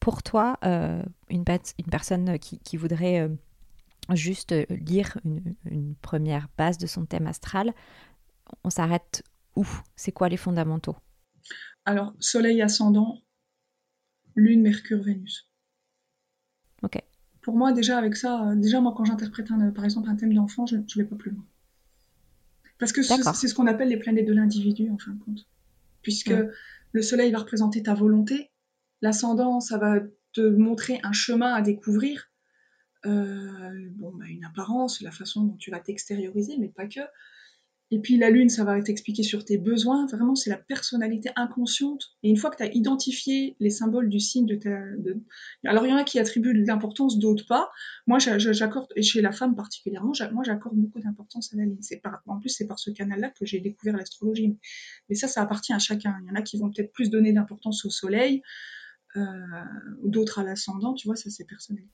Pour 0.00 0.22
toi, 0.22 0.58
euh, 0.64 1.02
une, 1.28 1.44
une, 1.78 1.90
personne 1.90 2.38
qui, 2.38 2.76
voudrait... 2.76 3.20
Euh, 3.20 3.28
juste 4.14 4.52
euh, 4.52 4.64
lire 4.70 5.18
une, 5.24 5.94
première 6.02 6.48
base 6.56 6.78
de 6.78 6.86
son 6.86 7.04
thème 7.04 7.26
astral, 7.26 7.74
on 8.64 8.70
s'arrête 8.70 9.22
où? 9.56 9.66
C'est 9.96 10.12
quoi 10.12 10.28
les 10.28 10.36
fondamentaux? 10.36 10.96
Alors, 11.84 12.14
Soleil 12.18 12.62
ascendant, 12.62 13.22
Lune, 14.34 14.62
Mercure, 14.62 15.02
Vénus. 15.02 15.48
Ok. 16.82 17.02
Pour 17.42 17.56
moi, 17.56 17.72
déjà 17.72 17.98
avec 17.98 18.16
ça, 18.16 18.54
déjà 18.56 18.80
moi 18.80 18.92
quand 18.96 19.04
j'interprète 19.04 19.48
par 19.74 19.84
exemple 19.84 20.08
un 20.08 20.16
thème 20.16 20.34
d'enfant, 20.34 20.66
je 20.66 20.76
ne 20.76 20.84
vais 20.96 21.04
pas 21.04 21.16
plus 21.16 21.30
loin. 21.30 21.44
Parce 22.78 22.92
que 22.92 23.02
c'est 23.02 23.48
ce 23.48 23.54
qu'on 23.54 23.66
appelle 23.66 23.88
les 23.88 23.98
planètes 23.98 24.26
de 24.26 24.32
l'individu 24.32 24.90
en 24.90 24.98
fin 24.98 25.12
de 25.12 25.22
compte. 25.22 25.46
Puisque 26.02 26.34
le 26.92 27.02
Soleil 27.02 27.30
va 27.32 27.38
représenter 27.38 27.82
ta 27.82 27.94
volonté, 27.94 28.49
l'ascendant, 29.02 29.60
ça 29.60 29.78
va 29.78 30.00
te 30.32 30.40
montrer 30.40 31.00
un 31.02 31.12
chemin 31.12 31.52
à 31.52 31.62
découvrir, 31.62 32.30
euh, 33.06 33.88
bon, 33.96 34.12
bah, 34.14 34.26
une 34.28 34.44
apparence, 34.44 35.00
la 35.00 35.10
façon 35.10 35.44
dont 35.44 35.56
tu 35.56 35.70
vas 35.70 35.80
t'extérioriser, 35.80 36.56
mais 36.58 36.68
pas 36.68 36.86
que. 36.86 37.00
Et 37.92 37.98
puis 37.98 38.16
la 38.16 38.30
lune, 38.30 38.48
ça 38.48 38.62
va 38.62 38.80
t'expliquer 38.80 39.24
sur 39.24 39.44
tes 39.44 39.58
besoins. 39.58 40.06
Vraiment, 40.06 40.36
c'est 40.36 40.50
la 40.50 40.56
personnalité 40.56 41.30
inconsciente. 41.34 42.10
Et 42.22 42.30
une 42.30 42.36
fois 42.36 42.50
que 42.50 42.56
tu 42.56 42.62
as 42.62 42.72
identifié 42.72 43.56
les 43.58 43.70
symboles 43.70 44.08
du 44.08 44.20
signe 44.20 44.46
de 44.46 44.54
ta... 44.54 44.78
Alors, 45.64 45.84
il 45.86 45.90
y 45.90 45.92
en 45.92 45.96
a 45.96 46.04
qui 46.04 46.20
attribuent 46.20 46.54
de 46.54 46.64
l'importance, 46.64 47.18
d'autres 47.18 47.46
pas. 47.46 47.68
Moi, 48.06 48.20
j'accorde, 48.20 48.86
et 48.94 49.02
chez 49.02 49.20
la 49.20 49.32
femme 49.32 49.56
particulièrement, 49.56 50.12
moi, 50.32 50.44
j'accorde 50.44 50.76
beaucoup 50.76 51.00
d'importance 51.00 51.52
à 51.52 51.56
la 51.56 51.64
lune. 51.64 51.80
Par... 52.00 52.22
En 52.26 52.38
plus, 52.38 52.50
c'est 52.50 52.68
par 52.68 52.78
ce 52.78 52.92
canal-là 52.92 53.30
que 53.30 53.44
j'ai 53.44 53.58
découvert 53.58 53.96
l'astrologie. 53.96 54.56
Mais 55.08 55.16
ça, 55.16 55.26
ça 55.26 55.42
appartient 55.42 55.72
à 55.72 55.80
chacun. 55.80 56.16
Il 56.22 56.28
y 56.28 56.30
en 56.30 56.36
a 56.36 56.42
qui 56.42 56.58
vont 56.58 56.70
peut-être 56.70 56.92
plus 56.92 57.10
donner 57.10 57.32
d'importance 57.32 57.84
au 57.84 57.90
soleil, 57.90 58.40
d'autres 60.04 60.38
à 60.38 60.44
l'ascendant. 60.44 60.94
Tu 60.94 61.08
vois, 61.08 61.16
ça, 61.16 61.30
c'est 61.30 61.44
personnel. 61.44 61.86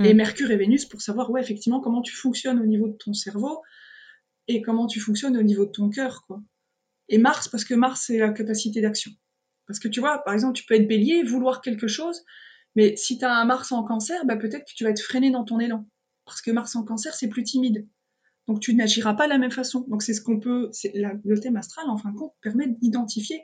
Et 0.00 0.14
mm. 0.14 0.16
Mercure 0.16 0.50
et 0.50 0.56
Vénus 0.56 0.86
pour 0.86 1.02
savoir, 1.02 1.30
ouais, 1.30 1.40
effectivement, 1.40 1.80
comment 1.80 2.02
tu 2.02 2.14
fonctionnes 2.14 2.60
au 2.60 2.66
niveau 2.66 2.88
de 2.88 2.96
ton 2.96 3.12
cerveau 3.12 3.62
et 4.48 4.62
comment 4.62 4.86
tu 4.86 5.00
fonctionnes 5.00 5.36
au 5.36 5.42
niveau 5.42 5.64
de 5.66 5.70
ton 5.70 5.88
cœur, 5.88 6.24
quoi. 6.26 6.42
Et 7.08 7.18
Mars, 7.18 7.48
parce 7.48 7.64
que 7.64 7.74
Mars, 7.74 8.04
c'est 8.06 8.18
la 8.18 8.30
capacité 8.30 8.80
d'action. 8.80 9.10
Parce 9.66 9.78
que 9.78 9.88
tu 9.88 10.00
vois, 10.00 10.22
par 10.24 10.34
exemple, 10.34 10.54
tu 10.54 10.64
peux 10.64 10.74
être 10.74 10.88
bélier, 10.88 11.22
vouloir 11.22 11.60
quelque 11.60 11.86
chose, 11.86 12.22
mais 12.76 12.96
si 12.96 13.18
tu 13.18 13.24
as 13.24 13.34
un 13.34 13.44
Mars 13.44 13.72
en 13.72 13.84
cancer, 13.84 14.24
bah, 14.24 14.36
peut-être 14.36 14.64
que 14.64 14.74
tu 14.74 14.84
vas 14.84 14.90
être 14.90 15.00
freiné 15.00 15.30
dans 15.30 15.44
ton 15.44 15.60
élan. 15.60 15.86
Parce 16.24 16.40
que 16.40 16.50
Mars 16.50 16.74
en 16.76 16.84
cancer, 16.84 17.14
c'est 17.14 17.28
plus 17.28 17.44
timide. 17.44 17.86
Donc 18.46 18.60
tu 18.60 18.74
n'agiras 18.74 19.14
pas 19.14 19.24
de 19.24 19.30
la 19.30 19.38
même 19.38 19.50
façon. 19.50 19.86
Donc 19.88 20.02
c'est 20.02 20.12
ce 20.12 20.20
qu'on 20.20 20.38
peut, 20.38 20.68
c'est 20.72 20.92
le 20.94 21.40
thème 21.40 21.56
astral, 21.56 21.88
en 21.88 21.96
fin 21.96 22.10
de 22.10 22.16
compte, 22.16 22.34
permet 22.42 22.68
d'identifier 22.68 23.42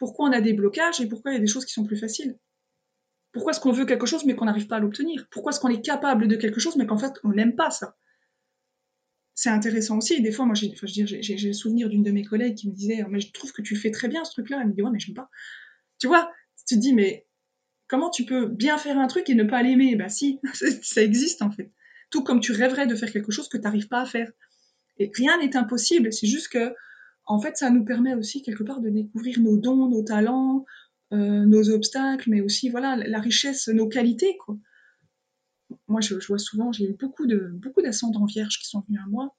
pourquoi 0.00 0.30
on 0.30 0.32
a 0.32 0.40
des 0.40 0.54
blocages 0.54 1.00
et 1.02 1.06
pourquoi 1.06 1.30
il 1.30 1.34
y 1.34 1.36
a 1.36 1.40
des 1.40 1.46
choses 1.46 1.66
qui 1.66 1.74
sont 1.74 1.84
plus 1.84 1.98
faciles. 1.98 2.38
Pourquoi 3.32 3.52
est-ce 3.52 3.60
qu'on 3.60 3.70
veut 3.70 3.84
quelque 3.84 4.06
chose 4.06 4.24
mais 4.24 4.34
qu'on 4.34 4.46
n'arrive 4.46 4.66
pas 4.66 4.76
à 4.76 4.80
l'obtenir? 4.80 5.28
Pourquoi 5.30 5.52
est-ce 5.52 5.60
qu'on 5.60 5.68
est 5.68 5.82
capable 5.82 6.26
de 6.26 6.36
quelque 6.36 6.58
chose 6.58 6.76
mais 6.76 6.86
qu'en 6.86 6.96
fait 6.96 7.12
on 7.22 7.28
n'aime 7.28 7.54
pas 7.54 7.70
ça? 7.70 7.96
C'est 9.34 9.50
intéressant 9.50 9.98
aussi. 9.98 10.20
Des 10.20 10.32
fois, 10.32 10.44
moi, 10.44 10.54
j'ai 10.54 10.68
le 10.68 11.52
souvenir 11.52 11.88
d'une 11.88 12.02
de 12.02 12.10
mes 12.10 12.24
collègues 12.24 12.56
qui 12.56 12.68
me 12.68 12.74
disait 12.74 13.04
mais 13.10 13.20
je 13.20 13.30
trouve 13.30 13.52
que 13.52 13.62
tu 13.62 13.76
fais 13.76 13.90
très 13.90 14.08
bien 14.08 14.24
ce 14.24 14.32
truc-là. 14.32 14.60
Elle 14.62 14.68
me 14.68 14.72
dit 14.72 14.82
ouais 14.82 14.90
mais 14.90 14.98
j'aime 14.98 15.14
pas. 15.14 15.30
Tu 15.98 16.06
vois 16.06 16.32
Tu 16.66 16.76
te 16.76 16.80
dis 16.80 16.94
mais 16.94 17.26
comment 17.86 18.08
tu 18.08 18.24
peux 18.24 18.46
bien 18.46 18.78
faire 18.78 18.98
un 18.98 19.06
truc 19.06 19.28
et 19.28 19.34
ne 19.34 19.44
pas 19.44 19.62
l'aimer? 19.62 19.96
Bah 19.96 20.08
si, 20.08 20.40
ça 20.82 21.02
existe 21.02 21.42
en 21.42 21.50
fait. 21.50 21.70
Tout 22.08 22.24
comme 22.24 22.40
tu 22.40 22.52
rêverais 22.52 22.86
de 22.86 22.94
faire 22.94 23.12
quelque 23.12 23.32
chose 23.32 23.50
que 23.50 23.58
tu 23.58 23.64
n'arrives 23.64 23.88
pas 23.88 24.00
à 24.00 24.06
faire. 24.06 24.32
Et 24.96 25.12
rien 25.14 25.38
n'est 25.38 25.56
impossible. 25.56 26.10
C'est 26.10 26.26
juste 26.26 26.48
que 26.48 26.74
en 27.26 27.40
fait, 27.40 27.56
ça 27.56 27.70
nous 27.70 27.84
permet 27.84 28.14
aussi 28.14 28.42
quelque 28.42 28.62
part 28.62 28.80
de 28.80 28.88
découvrir 28.88 29.40
nos 29.40 29.56
dons, 29.56 29.88
nos 29.88 30.02
talents, 30.02 30.64
euh, 31.12 31.44
nos 31.44 31.70
obstacles, 31.70 32.30
mais 32.30 32.40
aussi 32.40 32.68
voilà 32.68 32.96
la 32.96 33.20
richesse, 33.20 33.68
nos 33.68 33.88
qualités. 33.88 34.36
Quoi. 34.44 34.56
Moi, 35.88 36.00
je, 36.00 36.14
vois 36.26 36.38
souvent, 36.38 36.72
j'ai 36.72 36.90
eu 36.90 36.96
beaucoup 36.98 37.26
de 37.26 37.50
beaucoup 37.54 37.82
d'ascendants 37.82 38.24
vierges 38.24 38.58
qui 38.58 38.68
sont 38.68 38.82
venus 38.88 39.00
à 39.04 39.08
moi. 39.08 39.36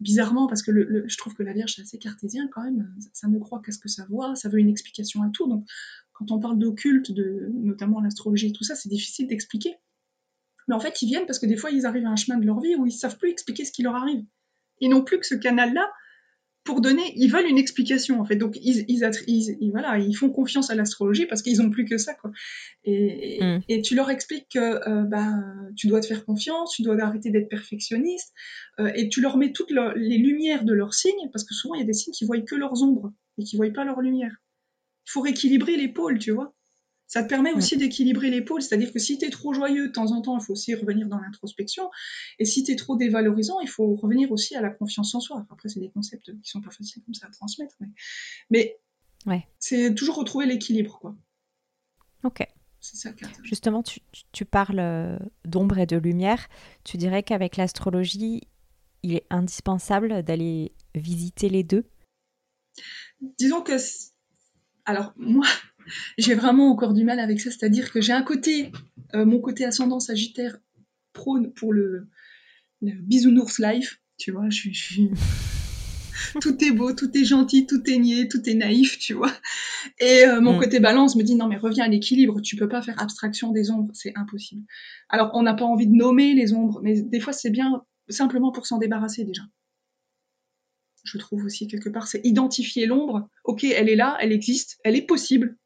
Bizarrement, 0.00 0.46
parce 0.46 0.62
que 0.62 0.70
je 1.08 1.16
trouve 1.16 1.34
que 1.34 1.42
la 1.42 1.52
Vierge, 1.52 1.74
c'est 1.74 1.82
assez 1.82 1.98
cartésien 1.98 2.48
quand 2.52 2.62
même. 2.62 2.94
Ça, 3.12 3.26
ne 3.26 3.36
croit 3.40 3.60
qu'à 3.60 3.72
ce 3.72 3.80
que 3.80 3.88
ça 3.88 4.06
voit, 4.08 4.36
ça 4.36 4.48
veut 4.48 4.60
une 4.60 4.68
explication 4.68 5.24
à 5.24 5.30
tout. 5.30 5.48
Donc, 5.48 5.66
quand 6.12 6.30
on 6.30 6.38
parle 6.38 6.56
d'occulte, 6.56 7.10
de, 7.10 7.50
notamment 7.52 8.00
l'astrologie 8.00 8.46
et 8.46 8.52
tout 8.52 8.62
ça, 8.62 8.76
c'est 8.76 8.88
difficile 8.88 9.26
d'expliquer. 9.26 9.74
Mais 10.68 10.76
en 10.76 10.78
fait, 10.78 11.02
ils 11.02 11.06
viennent 11.08 11.26
parce 11.26 11.40
que 11.40 11.46
des 11.46 11.56
fois, 11.56 11.72
ils 11.72 11.84
arrivent 11.84 12.06
à 12.06 12.10
un 12.10 12.16
chemin 12.16 12.38
de 12.38 12.46
leur 12.46 12.60
vie 12.60 12.76
où 12.76 12.86
ils 12.86 12.92
savent 12.92 13.18
plus 13.18 13.30
expliquer 13.30 13.64
ce 13.64 13.72
qui 13.72 13.82
leur 13.82 13.96
arrive. 13.96 14.24
Ils 14.80 14.88
n'ont 14.88 15.02
plus 15.02 15.18
que 15.18 15.26
ce 15.26 15.34
canal-là 15.34 15.90
pour 16.68 16.82
donner, 16.82 17.14
ils 17.16 17.32
veulent 17.32 17.46
une 17.46 17.56
explication 17.56 18.20
en 18.20 18.26
fait. 18.26 18.36
Donc 18.36 18.58
ils, 18.60 18.84
ils, 18.88 19.70
voilà, 19.70 19.98
ils 19.98 20.12
font 20.12 20.28
confiance 20.28 20.68
à 20.68 20.74
l'astrologie 20.74 21.24
parce 21.24 21.40
qu'ils 21.40 21.62
ont 21.62 21.70
plus 21.70 21.86
que 21.86 21.96
ça 21.96 22.12
quoi. 22.12 22.30
Et, 22.84 23.38
mm. 23.40 23.80
tu 23.80 23.94
leur 23.94 24.10
expliques 24.10 24.48
que 24.52 24.86
euh, 24.86 25.04
bah, 25.04 25.32
tu 25.76 25.86
dois 25.86 26.02
te 26.02 26.06
faire 26.06 26.26
confiance, 26.26 26.74
tu 26.74 26.82
dois 26.82 27.02
arrêter 27.02 27.30
d'être 27.30 27.48
perfectionniste, 27.48 28.34
euh, 28.80 28.92
et 28.94 29.08
tu 29.08 29.22
leur 29.22 29.38
mets 29.38 29.52
toutes 29.52 29.72
les 29.96 30.18
lumières 30.18 30.62
de 30.62 30.74
leurs 30.74 30.92
signes 30.92 31.30
parce 31.32 31.44
que 31.44 31.54
souvent 31.54 31.74
il 31.74 31.80
y 31.80 31.84
a 31.84 31.86
des 31.86 31.94
signes 31.94 32.12
qui 32.12 32.26
voient 32.26 32.38
que 32.42 32.54
leurs 32.54 32.82
ombres 32.82 33.14
et 33.38 33.44
qui 33.44 33.56
voient 33.56 33.72
pas 33.72 33.86
leurs 33.86 34.02
lumières. 34.02 34.36
Il 35.06 35.12
faut 35.12 35.22
rééquilibrer 35.22 35.78
les 35.78 35.88
pôles, 35.88 36.18
tu 36.18 36.32
vois. 36.32 36.54
Ça 37.08 37.22
te 37.22 37.28
permet 37.28 37.52
aussi 37.54 37.78
d'équilibrer 37.78 38.30
pôles, 38.42 38.60
c'est-à-dire 38.60 38.92
que 38.92 38.98
si 38.98 39.16
tu 39.18 39.24
es 39.24 39.30
trop 39.30 39.54
joyeux, 39.54 39.88
de 39.88 39.92
temps 39.92 40.12
en 40.12 40.20
temps, 40.20 40.38
il 40.38 40.44
faut 40.44 40.52
aussi 40.52 40.74
revenir 40.74 41.08
dans 41.08 41.18
l'introspection. 41.18 41.90
Et 42.38 42.44
si 42.44 42.62
tu 42.64 42.72
es 42.72 42.76
trop 42.76 42.96
dévalorisant, 42.96 43.60
il 43.60 43.68
faut 43.68 43.96
revenir 43.96 44.30
aussi 44.30 44.54
à 44.56 44.60
la 44.60 44.68
confiance 44.68 45.14
en 45.14 45.20
soi. 45.20 45.46
Après, 45.50 45.70
c'est 45.70 45.80
des 45.80 45.90
concepts 45.90 46.30
qui 46.42 46.50
sont 46.50 46.60
pas 46.60 46.70
faciles 46.70 47.02
comme 47.02 47.14
ça 47.14 47.26
à 47.26 47.30
transmettre. 47.30 47.74
Mais, 48.50 48.78
ouais. 49.24 49.48
c'est 49.58 49.94
toujours 49.94 50.16
retrouver 50.16 50.44
l'équilibre, 50.44 50.98
quoi. 51.00 51.16
Ok. 52.24 52.46
C'est 52.80 52.96
ça 52.96 53.10
Justement, 53.42 53.82
tu, 53.82 54.00
tu 54.32 54.44
parles 54.44 54.78
euh, 54.78 55.18
d'ombre 55.46 55.78
et 55.78 55.86
de 55.86 55.96
lumière. 55.96 56.46
Tu 56.84 56.98
dirais 56.98 57.22
qu'avec 57.22 57.56
l'astrologie, 57.56 58.42
il 59.02 59.14
est 59.14 59.26
indispensable 59.30 60.22
d'aller 60.22 60.72
visiter 60.94 61.48
les 61.48 61.62
deux? 61.62 61.84
Disons 63.38 63.62
que... 63.62 63.72
Alors, 64.84 65.12
moi, 65.16 65.46
j'ai 66.18 66.34
vraiment 66.34 66.70
encore 66.70 66.94
du 66.94 67.04
mal 67.04 67.20
avec 67.20 67.40
ça. 67.40 67.50
C'est-à-dire 67.50 67.90
que 67.92 68.00
j'ai 68.00 68.12
un 68.12 68.22
côté, 68.22 68.72
euh, 69.14 69.24
mon 69.24 69.40
côté 69.40 69.64
ascendant 69.64 70.00
sagittaire 70.00 70.58
prône 71.12 71.52
pour 71.52 71.72
le, 71.72 72.08
bisounours 72.80 73.58
life. 73.58 74.00
Tu 74.18 74.32
vois, 74.32 74.48
je 74.50 74.70
suis. 74.70 75.10
tout 76.40 76.62
est 76.64 76.70
beau, 76.70 76.92
tout 76.92 77.16
est 77.16 77.24
gentil, 77.24 77.66
tout 77.66 77.82
est 77.88 77.98
niais, 77.98 78.28
tout 78.28 78.48
est 78.48 78.54
naïf, 78.54 78.98
tu 78.98 79.14
vois. 79.14 79.32
Et 80.00 80.24
euh, 80.24 80.40
mon 80.40 80.56
mm. 80.56 80.60
côté 80.60 80.80
balance 80.80 81.16
me 81.16 81.22
dit 81.22 81.36
non 81.36 81.48
mais 81.48 81.56
reviens 81.56 81.84
à 81.84 81.88
l'équilibre, 81.88 82.40
tu 82.40 82.56
peux 82.56 82.68
pas 82.68 82.82
faire 82.82 83.00
abstraction 83.00 83.52
des 83.52 83.70
ombres, 83.70 83.92
c'est 83.94 84.12
impossible. 84.16 84.62
Alors 85.08 85.30
on 85.34 85.42
n'a 85.42 85.54
pas 85.54 85.64
envie 85.64 85.86
de 85.86 85.94
nommer 85.94 86.34
les 86.34 86.52
ombres, 86.52 86.80
mais 86.82 87.00
des 87.00 87.20
fois 87.20 87.32
c'est 87.32 87.50
bien 87.50 87.82
simplement 88.08 88.52
pour 88.52 88.66
s'en 88.66 88.78
débarrasser 88.78 89.24
déjà. 89.24 89.42
Je 91.04 91.18
trouve 91.18 91.44
aussi 91.44 91.68
quelque 91.68 91.88
part, 91.88 92.06
c'est 92.06 92.20
identifier 92.24 92.86
l'ombre. 92.86 93.28
Ok, 93.44 93.64
elle 93.64 93.88
est 93.88 93.96
là, 93.96 94.16
elle 94.20 94.32
existe, 94.32 94.78
elle 94.84 94.96
est 94.96 95.06
possible 95.06 95.56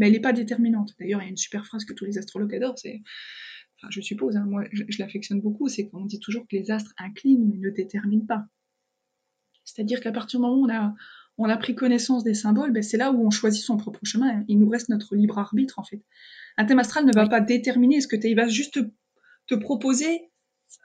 mais 0.00 0.06
elle 0.06 0.14
n'est 0.14 0.20
pas 0.20 0.32
déterminante. 0.32 0.94
D'ailleurs, 0.98 1.20
il 1.20 1.26
y 1.26 1.28
a 1.28 1.30
une 1.30 1.36
super 1.36 1.66
phrase 1.66 1.84
que 1.84 1.92
tous 1.92 2.06
les 2.06 2.16
astrologues 2.16 2.54
adorent, 2.54 2.78
c'est, 2.78 3.02
enfin, 3.76 3.88
je 3.90 4.00
suppose, 4.00 4.36
hein, 4.36 4.46
moi 4.46 4.64
je, 4.72 4.82
l'affectionne 4.98 5.42
beaucoup, 5.42 5.68
c'est 5.68 5.88
qu'on 5.88 6.06
dit 6.06 6.18
toujours 6.18 6.48
que 6.48 6.56
les 6.56 6.70
astres 6.70 6.94
inclinent 6.98 7.46
mais 7.46 7.58
ne 7.58 7.70
déterminent 7.70 8.24
pas. 8.26 8.46
C'est-à-dire 9.64 10.00
qu'à 10.00 10.10
partir 10.10 10.40
du 10.40 10.46
moment 10.46 10.56
où 10.56 10.64
on 10.64 10.74
a, 10.74 10.94
on 11.36 11.48
a 11.50 11.56
pris 11.58 11.74
connaissance 11.74 12.24
des 12.24 12.32
symboles, 12.32 12.72
ben 12.72 12.82
c'est 12.82 12.96
là 12.96 13.12
où 13.12 13.24
on 13.24 13.30
choisit 13.30 13.62
son 13.62 13.76
propre 13.76 14.00
chemin. 14.04 14.42
Il 14.48 14.58
nous 14.58 14.70
reste 14.70 14.88
notre 14.88 15.14
libre 15.14 15.38
arbitre 15.38 15.78
en 15.78 15.84
fait. 15.84 16.02
Un 16.56 16.64
thème 16.64 16.78
astral 16.78 17.04
ne 17.04 17.12
va 17.12 17.28
pas 17.28 17.42
déterminer 17.42 18.00
ce 18.00 18.08
que 18.08 18.16
tu 18.16 18.28
il 18.28 18.34
va 18.34 18.48
juste 18.48 18.80
te, 19.46 19.54
proposer, 19.54 20.30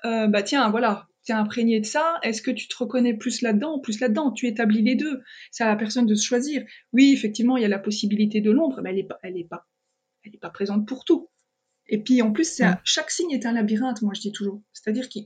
euh, 0.04 0.28
bah 0.28 0.44
tiens, 0.44 0.70
voilà, 0.72 1.08
tu 1.26 1.32
es 1.32 1.36
imprégné 1.36 1.80
de 1.80 1.86
ça, 1.86 2.20
est-ce 2.24 2.42
que 2.42 2.52
tu 2.52 2.68
te 2.68 2.78
reconnais 2.78 3.16
plus 3.16 3.42
là-dedans 3.42 3.78
ou 3.78 3.82
plus 3.82 4.00
là-dedans 4.00 4.32
Tu 4.32 4.48
établis 4.48 4.82
les 4.82 4.96
deux. 4.96 5.22
C'est 5.52 5.64
à 5.64 5.68
la 5.68 5.76
personne 5.76 6.06
de 6.06 6.16
se 6.16 6.26
choisir. 6.26 6.64
Oui, 6.94 7.12
effectivement, 7.14 7.58
il 7.58 7.64
y 7.64 7.66
a 7.66 7.70
la 7.70 7.80
possibilité 7.80 8.42
de 8.42 8.52
l'ombre, 8.52 8.82
mais 8.84 8.92
elle 8.92 8.98
n'est 8.98 9.08
pas, 9.08 9.20
elle 9.24 9.38
est 9.38 9.48
pas, 9.50 9.68
elle 10.24 10.36
est 10.36 10.40
pas 10.40 10.52
présente 10.52 10.88
pour 10.88 11.04
tout. 11.04 11.30
Et 11.88 12.02
puis 12.02 12.22
en 12.22 12.32
plus, 12.32 12.62
chaque 12.84 13.12
signe 13.12 13.32
est 13.32 13.46
un 13.46 13.54
labyrinthe, 13.54 14.02
moi 14.02 14.14
je 14.16 14.22
dis 14.22 14.32
toujours. 14.32 14.62
C'est-à-dire 14.74 15.08
que 15.10 15.20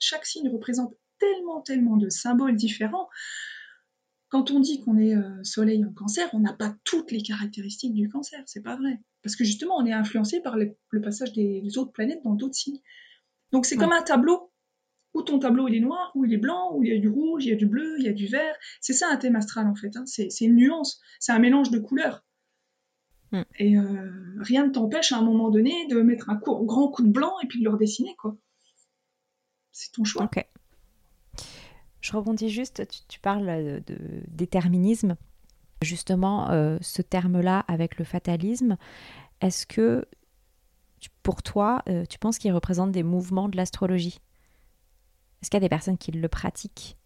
chaque 0.00 0.26
signe 0.26 0.48
représente 0.48 0.94
tellement, 1.18 1.60
tellement 1.60 1.96
de 1.96 2.08
symboles 2.08 2.56
différents. 2.56 3.08
Quand 4.28 4.50
on 4.52 4.60
dit 4.60 4.80
qu'on 4.80 4.96
est 4.96 5.14
euh, 5.14 5.42
soleil 5.42 5.84
en 5.84 5.92
cancer, 5.92 6.28
on 6.32 6.38
n'a 6.38 6.52
pas 6.52 6.74
toutes 6.84 7.10
les 7.10 7.20
caractéristiques 7.20 7.94
du 7.94 8.08
cancer, 8.08 8.40
c'est 8.46 8.62
pas 8.62 8.76
vrai. 8.76 9.00
Parce 9.22 9.34
que 9.34 9.44
justement, 9.44 9.76
on 9.76 9.86
est 9.86 9.92
influencé 9.92 10.40
par 10.40 10.56
le 10.56 11.00
passage 11.02 11.32
des, 11.32 11.76
autres 11.78 11.92
planètes 11.92 12.22
dans 12.22 12.34
d'autres 12.34 12.54
signes. 12.54 12.80
Donc 13.52 13.66
c'est 13.66 13.76
comme 13.76 13.92
un 13.92 14.02
tableau, 14.02 14.49
ton 15.24 15.38
tableau 15.38 15.68
il 15.68 15.76
est 15.76 15.80
noir, 15.80 16.12
où 16.14 16.24
il 16.24 16.32
est 16.32 16.38
blanc, 16.38 16.74
où 16.74 16.82
il 16.82 16.92
y 16.92 16.96
a 16.96 16.98
du 16.98 17.08
rouge, 17.08 17.44
il 17.44 17.50
y 17.50 17.52
a 17.52 17.56
du 17.56 17.66
bleu, 17.66 17.96
il 17.98 18.04
y 18.04 18.08
a 18.08 18.12
du 18.12 18.26
vert. 18.26 18.54
C'est 18.80 18.92
ça 18.92 19.08
un 19.10 19.16
thème 19.16 19.36
astral 19.36 19.66
en 19.66 19.74
fait, 19.74 19.96
hein. 19.96 20.04
c'est 20.06 20.28
une 20.40 20.56
nuance, 20.56 21.00
c'est 21.18 21.32
un 21.32 21.38
mélange 21.38 21.70
de 21.70 21.78
couleurs. 21.78 22.24
Hmm. 23.32 23.42
Et 23.58 23.76
euh, 23.76 24.10
rien 24.40 24.66
ne 24.66 24.72
t'empêche 24.72 25.12
à 25.12 25.18
un 25.18 25.22
moment 25.22 25.50
donné 25.50 25.86
de 25.88 26.00
mettre 26.02 26.30
un 26.30 26.34
grand 26.36 26.88
coup 26.88 27.02
de 27.02 27.12
blanc 27.12 27.32
et 27.42 27.46
puis 27.46 27.60
de 27.60 27.64
le 27.64 27.70
redessiner, 27.70 28.14
quoi. 28.16 28.36
C'est 29.70 29.92
ton 29.92 30.04
choix. 30.04 30.24
Ok. 30.24 30.44
Je 32.00 32.12
rebondis 32.12 32.48
juste, 32.48 32.82
tu, 33.08 33.20
parles 33.20 33.82
de, 33.86 33.94
déterminisme. 34.28 35.16
Justement, 35.82 36.50
euh, 36.50 36.76
ce 36.80 37.02
terme-là 37.02 37.64
avec 37.68 37.98
le 37.98 38.04
fatalisme, 38.04 38.76
est-ce 39.40 39.66
que 39.66 40.04
pour 41.22 41.42
toi, 41.42 41.82
euh, 41.88 42.04
tu 42.04 42.18
penses 42.18 42.38
qu'il 42.38 42.52
représente 42.52 42.92
des 42.92 43.02
mouvements 43.02 43.48
de 43.48 43.56
l'astrologie? 43.56 44.20
Est-ce 45.42 45.50
qu'il 45.50 45.56
y 45.56 45.62
a 45.62 45.66
des 45.66 45.68
personnes 45.68 45.98
qui 45.98 46.12
le 46.12 46.28
pratiquent? 46.28 46.96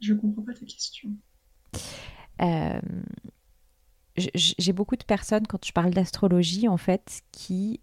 Je 0.00 0.12
ne 0.12 0.18
comprends 0.18 0.42
pas 0.42 0.52
ta 0.52 0.66
question. 0.66 1.10
Euh, 2.40 2.80
j'ai 4.16 4.72
beaucoup 4.72 4.96
de 4.96 5.04
personnes, 5.04 5.46
quand 5.46 5.64
je 5.64 5.72
parle 5.72 5.92
d'astrologie, 5.92 6.68
en 6.68 6.76
fait, 6.76 7.22
qui 7.32 7.80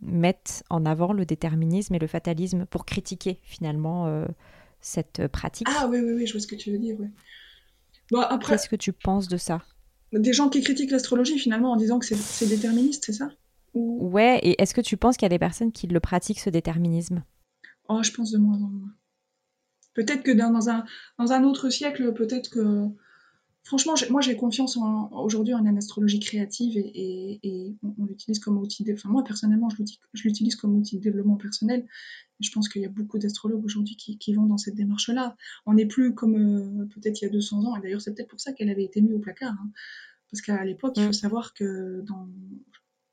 mettent 0.00 0.64
en 0.70 0.86
avant 0.86 1.12
le 1.12 1.24
déterminisme 1.24 1.94
et 1.94 1.98
le 1.98 2.06
fatalisme 2.06 2.66
pour 2.66 2.86
critiquer 2.86 3.38
finalement 3.42 4.26
cette 4.80 5.26
pratique. 5.28 5.68
Ah 5.70 5.88
oui, 5.90 6.00
oui, 6.00 6.12
oui, 6.12 6.26
je 6.26 6.32
vois 6.32 6.40
ce 6.40 6.46
que 6.46 6.54
tu 6.54 6.72
veux 6.72 6.78
dire. 6.78 6.96
après, 8.14 8.54
Qu'est-ce 8.54 8.68
que 8.68 8.76
tu 8.76 8.92
penses 8.92 9.28
de 9.28 9.36
ça? 9.36 9.62
Des 10.12 10.32
gens 10.32 10.48
qui 10.48 10.62
critiquent 10.62 10.90
l'astrologie 10.90 11.38
finalement 11.38 11.72
en 11.72 11.76
disant 11.76 11.98
que 11.98 12.06
c'est 12.06 12.46
déterministe, 12.46 13.04
c'est 13.06 13.12
ça? 13.12 13.30
Ouais, 13.74 14.38
et 14.42 14.60
est-ce 14.60 14.74
que 14.74 14.82
tu 14.82 14.96
penses 14.96 15.16
qu'il 15.16 15.24
y 15.24 15.26
a 15.26 15.30
des 15.30 15.38
personnes 15.38 15.72
qui 15.72 15.86
le 15.86 16.00
pratiquent, 16.00 16.40
ce 16.40 16.50
déterminisme? 16.50 17.24
Oh, 17.88 18.02
je 18.02 18.12
pense 18.12 18.30
de 18.30 18.38
moins 18.38 18.56
en 18.56 18.68
moins. 18.68 18.94
Peut-être 19.94 20.22
que 20.22 20.30
dans, 20.30 20.70
un, 20.70 20.84
dans 21.18 21.32
un 21.32 21.44
autre 21.44 21.68
siècle, 21.68 22.12
peut-être 22.14 22.48
que 22.50 22.88
Franchement, 23.64 23.94
moi 24.10 24.20
j'ai 24.20 24.36
confiance 24.36 24.76
aujourd'hui 25.12 25.54
en 25.54 25.64
une 25.64 25.78
astrologie 25.78 26.18
créative 26.18 26.76
et, 26.76 27.76
on, 27.82 28.06
l'utilise 28.06 28.40
comme 28.40 28.58
outil. 28.58 28.82
De, 28.82 28.92
enfin, 28.92 29.08
moi 29.08 29.22
personnellement, 29.22 29.68
je 29.70 30.22
l'utilise 30.24 30.56
comme 30.56 30.74
outil 30.74 30.98
de 30.98 31.02
développement 31.02 31.36
personnel. 31.36 31.86
je 32.40 32.50
pense 32.50 32.68
qu'il 32.68 32.82
y 32.82 32.84
a 32.84 32.88
beaucoup 32.88 33.18
d'astrologues 33.18 33.64
aujourd'hui 33.64 33.96
qui, 33.96 34.34
vont 34.34 34.46
dans 34.46 34.58
cette 34.58 34.74
démarche-là. 34.74 35.36
On 35.64 35.74
n'est 35.74 35.86
plus 35.86 36.12
comme 36.12 36.34
euh, 36.34 36.86
peut-être 36.86 37.20
il 37.22 37.24
y 37.24 37.28
a 37.28 37.30
200 37.30 37.64
ans. 37.64 37.76
Et 37.76 37.80
d'ailleurs, 37.80 38.00
c'est 38.00 38.12
peut-être 38.12 38.30
pour 38.30 38.40
ça 38.40 38.52
qu'elle 38.52 38.68
avait 38.68 38.84
été 38.84 39.00
mise 39.00 39.14
au 39.14 39.20
placard. 39.20 39.52
Hein. 39.52 39.70
Parce 40.30 40.42
qu'à 40.42 40.64
l'époque, 40.64 40.94
il 40.96 41.04
faut 41.04 41.10
mm. 41.10 41.12
savoir 41.12 41.54
que 41.54 42.00
dans. 42.02 42.28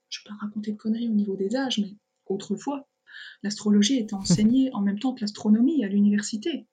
Je 0.10 0.22
ne 0.22 0.24
vais 0.24 0.30
pas 0.30 0.46
raconter 0.46 0.72
de 0.72 0.78
conneries 0.78 1.10
au 1.10 1.14
niveau 1.14 1.36
des 1.36 1.56
âges, 1.56 1.78
mais 1.78 1.96
autrefois, 2.26 2.88
l'astrologie 3.44 3.98
était 3.98 4.14
enseignée 4.14 4.70
en 4.74 4.82
même 4.82 5.00
temps 5.00 5.14
que 5.14 5.22
l'astronomie 5.22 5.84
à 5.84 5.88
l'université. 5.88 6.68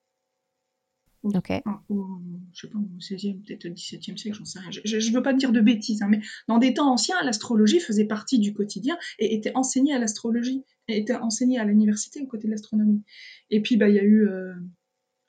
Ok. 1.34 1.50
Au, 1.88 2.20
je 2.52 2.60
sais 2.60 2.68
pas, 2.68 2.78
au 2.78 2.98
16e, 3.00 3.42
peut-être 3.42 3.66
au 3.66 3.70
17e 3.70 4.16
siècle, 4.16 4.36
j'en 4.38 4.44
sais 4.44 4.60
rien. 4.60 4.70
Je 4.70 4.96
ne 4.96 5.14
veux 5.14 5.22
pas 5.22 5.32
dire 5.32 5.52
de 5.52 5.60
bêtises, 5.60 6.02
hein, 6.02 6.08
mais 6.08 6.20
dans 6.48 6.58
des 6.58 6.74
temps 6.74 6.92
anciens, 6.92 7.16
l'astrologie 7.24 7.80
faisait 7.80 8.04
partie 8.04 8.38
du 8.38 8.52
quotidien 8.52 8.96
et 9.18 9.34
était 9.34 9.52
enseignée 9.54 9.94
à 9.94 9.98
l'astrologie, 9.98 10.64
était 10.88 11.16
enseignée 11.16 11.58
à 11.58 11.64
l'université 11.64 12.20
aux 12.20 12.26
côtés 12.26 12.46
de 12.46 12.52
l'astronomie. 12.52 13.02
Et 13.50 13.60
puis, 13.60 13.76
bah, 13.76 13.88
il 13.88 13.96
y 13.96 13.98
a 13.98 14.04
eu 14.04 14.28
euh, 14.28 14.54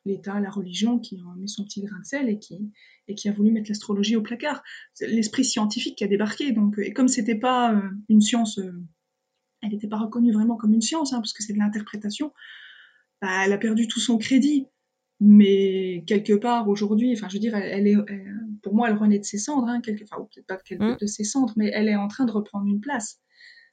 l'État, 0.05 0.39
la 0.39 0.49
religion 0.49 0.99
qui 0.99 1.17
a 1.17 1.35
mis 1.37 1.49
son 1.49 1.63
petit 1.63 1.81
grain 1.81 1.99
de 1.99 2.05
sel 2.05 2.29
et 2.29 2.39
qui, 2.39 2.71
et 3.07 3.15
qui 3.15 3.29
a 3.29 3.31
voulu 3.31 3.51
mettre 3.51 3.69
l'astrologie 3.69 4.15
au 4.15 4.21
placard. 4.21 4.63
C'est 4.93 5.07
l'esprit 5.07 5.45
scientifique 5.45 5.97
qui 5.97 6.03
a 6.03 6.07
débarqué. 6.07 6.51
Donc, 6.51 6.77
et 6.77 6.93
comme 6.93 7.07
c'était 7.07 7.35
pas 7.35 7.73
euh, 7.73 7.81
une 8.09 8.21
science, 8.21 8.59
euh, 8.59 8.71
elle 9.61 9.69
n'était 9.69 9.87
pas 9.87 9.97
reconnue 9.97 10.31
vraiment 10.31 10.55
comme 10.55 10.73
une 10.73 10.81
science, 10.81 11.13
hein, 11.13 11.17
parce 11.17 11.33
que 11.33 11.43
c'est 11.43 11.53
de 11.53 11.59
l'interprétation, 11.59 12.33
bah, 13.21 13.45
elle 13.45 13.53
a 13.53 13.57
perdu 13.57 13.87
tout 13.87 13.99
son 13.99 14.17
crédit 14.17 14.67
mais 15.19 16.03
quelque 16.05 16.33
part 16.33 16.67
aujourd'hui, 16.69 17.13
enfin 17.13 17.27
je 17.27 17.33
veux 17.33 17.39
dire, 17.39 17.55
elle, 17.55 17.87
est, 17.87 17.95
pour 18.61 18.75
moi, 18.75 18.89
elle 18.89 18.97
renaît 18.97 19.19
de 19.19 19.25
ses 19.25 19.39
cendres, 19.39 19.67
hein, 19.67 19.81
quelque, 19.81 20.03
enfin 20.03 20.27
peut-être 20.33 20.45
pas 20.45 20.93
mm. 20.93 20.97
de 20.99 21.07
ses 21.07 21.23
cendres, 21.23 21.53
mais 21.55 21.71
elle 21.73 21.87
est 21.87 21.95
en 21.95 22.07
train 22.07 22.25
de 22.25 22.31
reprendre 22.31 22.67
une 22.67 22.81
place. 22.81 23.19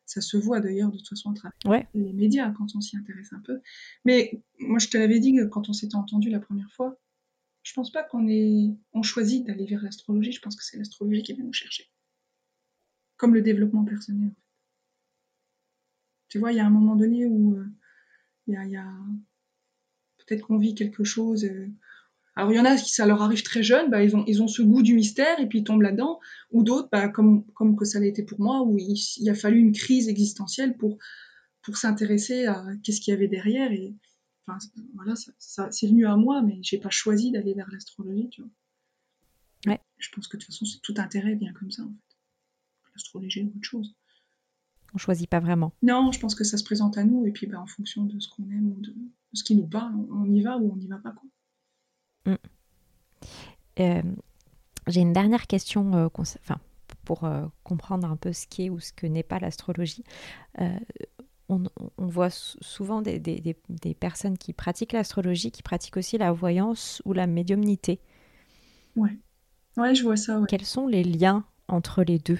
Ça 0.07 0.21
se 0.21 0.37
voit 0.37 0.61
d'ailleurs 0.61 0.91
de 0.91 0.99
toute 0.99 1.09
façon 1.09 1.31
à 1.31 1.35
travers 1.35 1.87
les 1.95 2.13
médias 2.13 2.51
quand 2.53 2.67
on 2.75 2.81
s'y 2.81 2.97
intéresse 2.97 3.33
un 3.33 3.41
peu. 3.41 3.61
Mais 4.05 4.43
moi, 4.59 4.79
je 4.79 4.89
te 4.89 4.99
l'avais 4.99 5.19
dit 5.19 5.39
quand 5.51 5.69
on 5.69 5.73
s'était 5.73 5.97
entendu 5.97 6.29
la 6.29 6.41
première 6.41 6.71
fois, 6.73 6.99
je 7.63 7.73
pense 7.73 7.91
pas 7.91 8.03
qu'on 8.03 8.29
ait, 8.29 8.75
on 8.93 9.03
choisit 9.03 9.47
d'aller 9.47 9.65
vers 9.65 9.83
l'astrologie. 9.83 10.33
Je 10.33 10.41
pense 10.41 10.57
que 10.57 10.65
c'est 10.65 10.77
l'astrologie 10.77 11.23
qui 11.23 11.33
vient 11.33 11.45
nous 11.45 11.55
chercher, 11.55 11.91
comme 13.17 13.35
le 13.35 13.41
développement 13.41 13.85
personnel. 13.85 14.31
Tu 16.35 16.41
vois, 16.41 16.51
il 16.51 16.57
y 16.57 16.61
a 16.61 16.67
un 16.67 16.71
moment 16.71 16.97
donné 16.97 17.27
où 17.27 17.55
euh, 17.55 17.65
il 18.49 18.55
y 18.55 18.77
a 18.77 18.93
peut-être 20.19 20.45
qu'on 20.45 20.59
vit 20.59 20.75
quelque 20.75 21.05
chose. 21.05 21.45
Euh. 21.45 21.69
Alors 22.35 22.51
il 22.51 22.57
y 22.57 22.59
en 22.59 22.65
a 22.65 22.75
qui 22.77 22.91
ça 22.91 23.07
leur 23.07 23.23
arrive 23.23 23.45
très 23.45 23.63
jeune, 23.63 23.89
bah, 23.89 24.03
ils, 24.03 24.17
ont, 24.17 24.25
ils 24.27 24.43
ont 24.43 24.49
ce 24.49 24.61
goût 24.61 24.83
du 24.83 24.95
mystère 24.97 25.39
et 25.39 25.47
puis 25.47 25.61
ils 25.61 25.65
tombent 25.65 25.83
là-dedans, 25.83 26.19
ou 26.51 26.65
d'autres, 26.65 26.89
bah, 26.91 27.09
comme, 27.09 27.47
comme 27.53 27.77
que 27.77 27.85
ça 27.85 28.01
l'a 28.01 28.07
été 28.07 28.25
pour 28.25 28.41
moi, 28.41 28.63
où 28.63 28.77
il, 28.77 29.31
a 29.31 29.35
fallu 29.37 29.61
une 29.61 29.71
crise 29.71 30.09
existentielle 30.09 30.77
pour, 30.77 30.99
pour 31.63 31.77
s'intéresser 31.77 32.47
à 32.47 32.67
qu'est-ce 32.83 33.01
qu'il 33.01 33.13
y 33.13 33.17
avait 33.17 33.29
derrière. 33.29 33.71
Et 33.71 33.95
enfin, 34.49 34.59
voilà, 34.97 35.15
ça, 35.39 35.71
c'est 35.71 35.87
venu 35.87 36.05
à 36.05 36.17
moi, 36.17 36.43
mais 36.43 36.59
j'ai 36.63 36.79
pas 36.79 36.91
choisi 36.91 37.31
d'aller 37.31 37.55
vers 37.55 37.71
l'astrologie, 37.71 38.29
tu 38.31 38.43
vois. 38.43 38.51
Ouais. 39.75 39.81
Je 39.99 40.09
pense 40.11 40.27
que 40.27 40.37
de 40.37 40.43
toute 40.43 40.53
façon, 40.53 40.65
c'est 40.65 40.83
tout 40.83 40.95
intérêt 40.97 41.37
vient 41.37 41.53
comme 41.53 41.71
ça, 41.71 41.85
en 41.85 41.91
fait. 41.91 42.17
L'astrologie 42.93 43.45
ou 43.45 43.57
autre 43.57 43.69
chose. 43.69 43.95
On 44.95 44.99
choisit 44.99 45.29
pas 45.29 45.41
vraiment. 45.41 45.73
Non, 45.83 46.13
je 46.13 46.21
pense 46.21 46.35
que 46.35 46.45
ça 46.45 46.57
se 46.57 46.65
présente 46.65 46.97
à 46.97 47.05
nous, 47.05 47.27
et 47.27 47.33
puis 47.33 47.47
bah, 47.47 47.61
en 47.61 47.67
fonction 47.67 48.05
de 48.05 48.19
ce 48.21 48.29
qu'on 48.29 48.45
aime 48.45 48.73
ou 48.77 48.81
de, 48.81 48.95
ce 49.33 49.43
qui 49.43 49.57
nous 49.57 49.67
parle, 49.67 49.95
on 50.11 50.31
y 50.33 50.41
va 50.41 50.57
ou 50.59 50.73
on 50.73 50.77
n'y 50.77 50.87
va 50.87 50.99
pas. 50.99 51.13
Quoi. 51.13 52.33
Mm. 52.33 52.39
Euh, 53.81 54.03
j'ai 54.87 55.01
une 55.01 55.13
dernière 55.13 55.47
question 55.47 55.95
euh, 55.95 56.09
enfin, 56.17 56.59
pour 57.05 57.25
euh, 57.25 57.45
comprendre 57.65 58.09
un 58.09 58.17
peu 58.17 58.33
ce 58.33 58.47
qu'est 58.47 58.71
ou 58.71 58.79
ce 58.79 58.93
que 58.93 59.07
n'est 59.07 59.23
pas 59.23 59.39
l'astrologie. 59.39 60.05
On, 61.51 61.63
voit 61.99 62.31
souvent 62.31 63.03
des, 63.03 63.19
des, 63.19 63.57
des, 63.69 63.95
personnes 63.95 64.39
qui 64.39 64.55
pratiquent 64.55 64.93
l'astrologie, 64.93 65.51
qui 65.51 65.63
pratiquent 65.63 65.99
aussi 65.99 66.17
la 66.17 66.33
voyance 66.33 67.03
ou 67.05 67.13
la 67.13 67.27
médiumnité. 67.27 68.01
Ouais, 68.97 69.19
ouais 69.77 69.95
je 69.95 70.05
vois 70.05 70.17
ça. 70.17 70.41
Quels 70.49 70.65
sont 70.65 70.87
les 70.87 71.05
liens 71.05 71.45
entre 71.69 72.03
les 72.03 72.19
deux? 72.19 72.39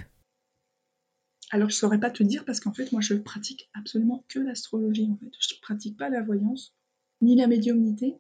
Alors 1.51 1.71
je 1.71 1.77
saurais 1.77 2.01
pas 2.01 2.11
te 2.11 2.23
dire 2.23 2.45
parce 2.45 2.61
qu'en 2.61 2.73
fait 2.73 2.91
moi 2.93 3.01
je 3.01 3.15
pratique 3.15 3.71
absolument 3.75 4.25
que 4.29 4.39
l'astrologie 4.39 5.09
en 5.11 5.17
fait. 5.17 5.31
Je 5.39 5.55
pratique 5.61 5.97
pas 5.97 6.09
la 6.09 6.23
voyance 6.23 6.75
ni 7.21 7.37
la 7.37 7.47
médiumnité. 7.47 8.17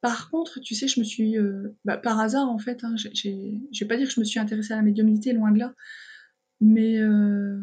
Par 0.00 0.30
contre, 0.30 0.60
tu 0.60 0.76
sais, 0.76 0.86
je 0.86 1.00
me 1.00 1.04
suis, 1.04 1.36
euh, 1.36 1.76
bah, 1.84 1.96
par 1.96 2.20
hasard 2.20 2.48
en 2.48 2.58
fait, 2.58 2.84
hein, 2.84 2.94
je 2.96 3.08
vais 3.80 3.88
pas 3.88 3.96
dire 3.96 4.06
que 4.06 4.14
je 4.14 4.20
me 4.20 4.24
suis 4.24 4.38
intéressée 4.38 4.72
à 4.72 4.76
la 4.76 4.82
médiumnité, 4.82 5.32
loin 5.32 5.50
de 5.50 5.58
là, 5.58 5.74
mais 6.60 6.98
euh, 6.98 7.60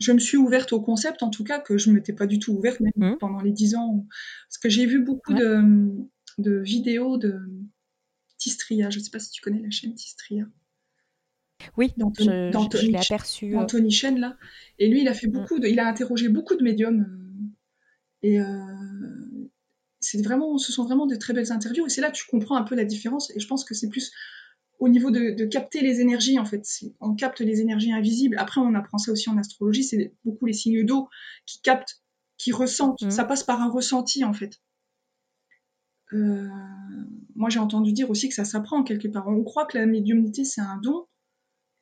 je 0.00 0.12
me 0.12 0.18
suis 0.18 0.36
ouverte 0.36 0.72
au 0.72 0.80
concept, 0.80 1.22
en 1.22 1.30
tout 1.30 1.44
cas, 1.44 1.58
que 1.58 1.78
je 1.78 1.90
ne 1.90 1.94
m'étais 1.94 2.12
pas 2.12 2.26
du 2.26 2.38
tout 2.38 2.52
ouverte 2.52 2.80
même 2.80 2.92
mmh. 2.96 3.18
pendant 3.18 3.40
les 3.40 3.52
dix 3.52 3.74
ans. 3.74 4.06
Parce 4.48 4.58
que 4.58 4.68
j'ai 4.68 4.86
vu 4.86 5.00
beaucoup 5.00 5.34
de, 5.34 6.60
vidéos 6.62 7.16
de 7.16 7.40
Tistria. 8.38 8.90
Je 8.90 8.98
ne 8.98 9.04
sais 9.04 9.10
pas 9.10 9.18
si 9.18 9.30
tu 9.30 9.40
connais 9.40 9.62
la 9.62 9.70
chaîne 9.70 9.94
Tistria. 9.94 10.44
Oui, 11.76 11.92
je, 11.96 12.86
l'ai 12.86 12.96
aperçu. 12.96 13.54
Euh. 13.54 13.60
Anthony 13.60 13.90
Chen, 13.90 14.18
là. 14.18 14.36
Et 14.78 14.88
lui, 14.88 15.02
il 15.02 15.08
a 15.08 15.14
fait 15.14 15.26
mmh. 15.26 15.32
beaucoup 15.32 15.58
de, 15.58 15.66
il 15.66 15.78
a 15.78 15.86
interrogé 15.86 16.28
beaucoup 16.28 16.56
de 16.56 16.62
médiums 16.62 17.06
et 18.24 18.40
euh, 18.40 18.46
c'est 20.00 20.22
vraiment, 20.22 20.56
ce 20.56 20.72
sont 20.72 20.84
vraiment 20.84 21.06
de 21.06 21.14
très 21.14 21.34
belles 21.34 21.52
interviews. 21.52 21.86
Et 21.86 21.90
c'est 21.90 22.00
là 22.00 22.10
que 22.10 22.16
tu 22.16 22.24
comprends 22.26 22.56
un 22.56 22.62
peu 22.62 22.74
la 22.74 22.86
différence. 22.86 23.30
Et 23.36 23.40
je 23.40 23.46
pense 23.46 23.64
que 23.64 23.74
c'est 23.74 23.90
plus 23.90 24.12
au 24.78 24.88
niveau 24.88 25.10
de, 25.10 25.44
capter 25.44 25.82
les 25.82 26.00
énergies, 26.00 26.38
en 26.38 26.46
fait. 26.46 26.66
On 27.00 27.14
capte 27.14 27.40
les 27.40 27.60
énergies 27.60 27.92
invisibles. 27.92 28.38
Après, 28.38 28.62
on 28.62 28.74
apprend 28.74 28.96
ça 28.96 29.12
aussi 29.12 29.28
en 29.28 29.36
astrologie. 29.36 29.84
C'est 29.84 30.14
beaucoup 30.24 30.46
les 30.46 30.54
signes 30.54 30.86
d'eau 30.86 31.08
qui 31.44 31.60
captent, 31.60 32.02
qui 32.38 32.50
ressentent. 32.50 33.02
Mmh. 33.02 33.10
Ça 33.10 33.24
passe 33.24 33.44
par 33.44 33.60
un 33.60 33.70
ressenti, 33.70 34.24
en 34.24 34.32
fait. 34.32 34.58
Euh, 36.14 36.48
moi, 37.34 37.50
j'ai 37.50 37.58
entendu 37.58 37.92
dire 37.92 38.08
aussi 38.08 38.28
que 38.28 38.34
ça 38.34 38.46
s'apprend 38.46 38.84
quelque 38.84 39.08
part. 39.08 39.28
On 39.28 39.42
croit 39.44 39.66
que 39.66 39.76
la 39.76 39.84
médiumnité, 39.84 40.44
c'est 40.46 40.62
un 40.62 40.78
don 40.82 41.06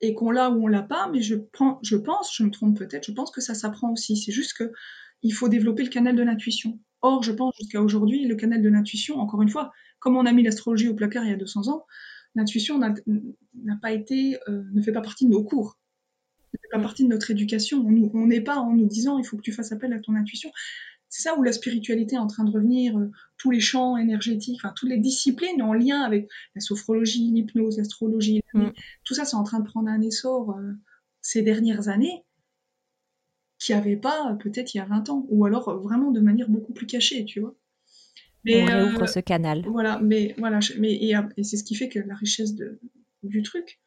et 0.02 0.14
qu'on 0.14 0.30
l'a 0.32 0.50
ou 0.50 0.64
on 0.64 0.66
l'a 0.66 0.82
pas, 0.82 1.08
mais 1.08 1.22
je, 1.22 1.36
prends, 1.36 1.78
je 1.82 1.96
pense, 1.96 2.36
je 2.36 2.42
me 2.42 2.50
trompe 2.50 2.76
peut-être, 2.76 3.06
je 3.06 3.12
pense 3.12 3.30
que 3.30 3.40
ça 3.40 3.54
s'apprend 3.54 3.92
aussi. 3.92 4.16
C'est 4.16 4.32
juste 4.32 4.52
que 4.54 4.72
il 5.22 5.32
faut 5.32 5.48
développer 5.48 5.84
le 5.84 5.88
canal 5.88 6.16
de 6.16 6.22
l'intuition. 6.22 6.80
Or, 7.00 7.22
je 7.22 7.32
pense 7.32 7.54
jusqu'à 7.56 7.80
aujourd'hui, 7.80 8.26
le 8.26 8.34
canal 8.34 8.60
de 8.60 8.68
l'intuition, 8.68 9.18
encore 9.18 9.42
une 9.42 9.48
fois, 9.48 9.72
comme 10.00 10.16
on 10.16 10.26
a 10.26 10.32
mis 10.32 10.42
l'astrologie 10.42 10.88
au 10.88 10.94
placard 10.94 11.24
il 11.24 11.30
y 11.30 11.32
a 11.32 11.36
200 11.36 11.68
ans, 11.68 11.86
l'intuition 12.34 12.78
n'a 12.78 13.76
pas 13.80 13.92
été, 13.92 14.38
euh, 14.48 14.64
ne 14.72 14.82
fait 14.82 14.92
pas 14.92 15.00
partie 15.00 15.26
de 15.26 15.30
nos 15.30 15.44
cours, 15.44 15.78
ne 16.52 16.58
fait 16.58 16.68
pas 16.72 16.78
mm. 16.78 16.82
partie 16.82 17.04
de 17.04 17.08
notre 17.08 17.30
éducation. 17.30 17.84
On 17.86 18.26
n'est 18.26 18.40
pas 18.40 18.56
en 18.56 18.74
nous 18.74 18.86
disant 18.86 19.18
il 19.18 19.24
faut 19.24 19.36
que 19.36 19.42
tu 19.42 19.52
fasses 19.52 19.70
appel 19.70 19.92
à 19.92 20.00
ton 20.00 20.16
intuition. 20.16 20.50
C'est 21.12 21.20
ça 21.20 21.38
où 21.38 21.42
la 21.42 21.52
spiritualité 21.52 22.14
est 22.14 22.18
en 22.18 22.26
train 22.26 22.42
de 22.42 22.50
revenir, 22.50 22.96
euh, 22.96 23.10
tous 23.36 23.50
les 23.50 23.60
champs 23.60 23.98
énergétiques, 23.98 24.58
enfin 24.64 24.72
toutes 24.74 24.88
les 24.88 24.96
disciplines 24.96 25.60
en 25.60 25.74
lien 25.74 26.00
avec 26.00 26.26
la 26.54 26.62
sophrologie, 26.62 27.30
l'hypnose, 27.30 27.76
l'astrologie, 27.76 28.40
mm. 28.54 28.68
tout 29.04 29.12
ça 29.12 29.26
c'est 29.26 29.36
en 29.36 29.42
train 29.42 29.60
de 29.60 29.66
prendre 29.66 29.90
un 29.90 30.00
essor 30.00 30.56
euh, 30.56 30.72
ces 31.20 31.42
dernières 31.42 31.88
années 31.88 32.24
qui 33.58 33.74
avait 33.74 33.98
pas 33.98 34.38
peut-être 34.40 34.74
il 34.74 34.78
y 34.78 34.80
a 34.80 34.86
20 34.86 35.10
ans, 35.10 35.26
ou 35.28 35.44
alors 35.44 35.82
vraiment 35.82 36.12
de 36.12 36.20
manière 36.20 36.48
beaucoup 36.48 36.72
plus 36.72 36.86
cachée, 36.86 37.26
tu 37.26 37.40
vois. 37.40 37.54
Mais, 38.44 38.62
on 38.62 38.66
réouvre 38.66 39.06
ce 39.06 39.20
canal. 39.20 39.66
Voilà, 39.68 40.00
mais 40.00 40.34
voilà, 40.38 40.60
mais 40.78 40.94
et, 40.94 41.14
c'est 41.44 41.58
ce 41.58 41.62
qui 41.62 41.74
fait 41.74 41.90
que 41.90 41.98
la 41.98 42.14
richesse 42.14 42.54
de, 42.54 42.80
du 43.22 43.42
truc, 43.42 43.80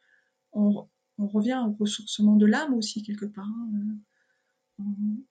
on, 0.53 0.87
on 1.17 1.27
revient 1.27 1.59
au 1.67 1.71
ressourcement 1.71 2.35
de 2.35 2.45
l'âme 2.45 2.75
aussi 2.75 3.01
quelque 3.01 3.25
part. 3.25 3.47
Hein. 3.47 3.97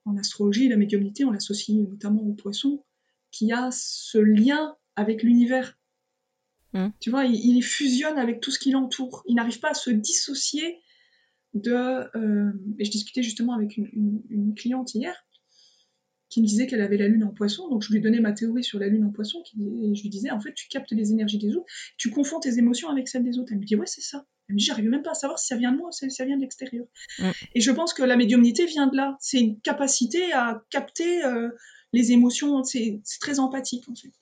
En, 0.07 0.17
astrologie, 0.17 0.69
la 0.69 0.77
médiumnité, 0.77 1.25
on 1.25 1.31
l'associe 1.31 1.77
notamment 1.77 2.23
au 2.23 2.33
poisson, 2.33 2.83
qui 3.31 3.53
a 3.53 3.71
ce 3.73 4.19
lien 4.19 4.77
avec 4.97 5.23
l'univers. 5.23 5.79
Hmm. 6.73 6.89
Tu 7.01 7.11
vois, 7.11 7.25
il, 7.25 7.35
il, 7.35 7.63
fusionne 7.63 8.19
avec 8.19 8.41
tout 8.41 8.51
ce 8.51 8.59
qui 8.59 8.71
l'entoure. 8.71 9.23
Il 9.27 9.35
n'arrive 9.35 9.61
pas 9.61 9.71
à 9.71 9.75
se 9.75 9.91
dissocier 9.91 10.81
de. 11.55 11.73
Euh, 12.17 12.53
et 12.79 12.85
je 12.85 12.91
discutais 12.91 13.23
justement 13.23 13.55
avec 13.55 13.77
une, 13.77 14.55
cliente 14.57 14.95
hier 14.95 15.15
qui 16.29 16.41
me 16.43 16.47
disait 16.47 16.67
qu'elle 16.67 16.81
avait 16.81 16.97
la 16.97 17.07
lune 17.07 17.23
en 17.23 17.33
poisson, 17.33 17.69
donc 17.69 17.83
je 17.83 17.93
lui 17.93 18.01
donnais 18.01 18.19
ma 18.19 18.33
théorie 18.33 18.65
sur 18.65 18.81
la 18.81 18.89
lune 18.89 19.05
en 19.05 19.11
poisson, 19.11 19.41
et 19.57 19.95
je 19.95 20.03
lui 20.03 20.09
disais 20.09 20.33
en 20.33 20.41
fait 20.41 20.53
tu 20.53 20.67
captes 20.67 20.91
les 20.91 21.13
énergies 21.13 21.39
des 21.39 21.55
autres, 21.55 21.67
tu 21.97 22.11
confonds 22.11 22.41
tes 22.41 22.59
émotions 22.59 22.89
avec 22.89 23.07
celles 23.07 23.23
des 23.23 23.39
autres. 23.39 23.53
Elle 23.53 23.61
me 23.61 23.65
dit 23.65 23.77
ouais 23.77 23.87
c'est 23.87 24.01
ça. 24.01 24.27
Elle 24.49 24.55
me 24.55 24.59
dit 24.59 24.65
j'arrive 24.65 24.89
même 24.89 25.03
pas 25.03 25.13
à 25.13 25.15
savoir 25.15 25.39
si 25.39 25.47
ça 25.47 25.57
vient 25.57 25.73
de 25.73 25.79
moi 25.79 25.89
ou 25.89 25.93
si 25.93 26.11
ça 26.11 26.25
vient 26.25 26.37
de 26.37 26.43
l'extérieur. 26.43 26.87
Mm. 27.19 27.31
Et 27.55 27.61
je 27.61 27.71
pense 27.71 27.95
que 27.95 28.03
la 28.03 28.17
médiumnité 28.17 28.67
vient 28.67 28.87
de 28.87 28.97
là. 28.97 29.17
C'est 29.21 29.41
une 29.41 29.61
capacité 29.61 30.33
à 30.33 30.63
capter 30.71 31.25
euh, 31.25 31.51
les 31.93 32.13
émotions, 32.13 32.63
c'est 32.65 33.01
très 33.21 33.41
empathique 33.41 33.89
en 33.89 33.95
fait. 33.95 34.13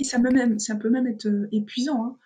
Et 0.00 0.04
ça 0.04 0.20
peut 0.20 0.30
même, 0.30 0.58
ça 0.58 0.76
peut 0.76 0.90
même 0.90 1.06
être 1.06 1.26
euh, 1.26 1.48
épuisant. 1.52 2.04
Hein 2.04 2.18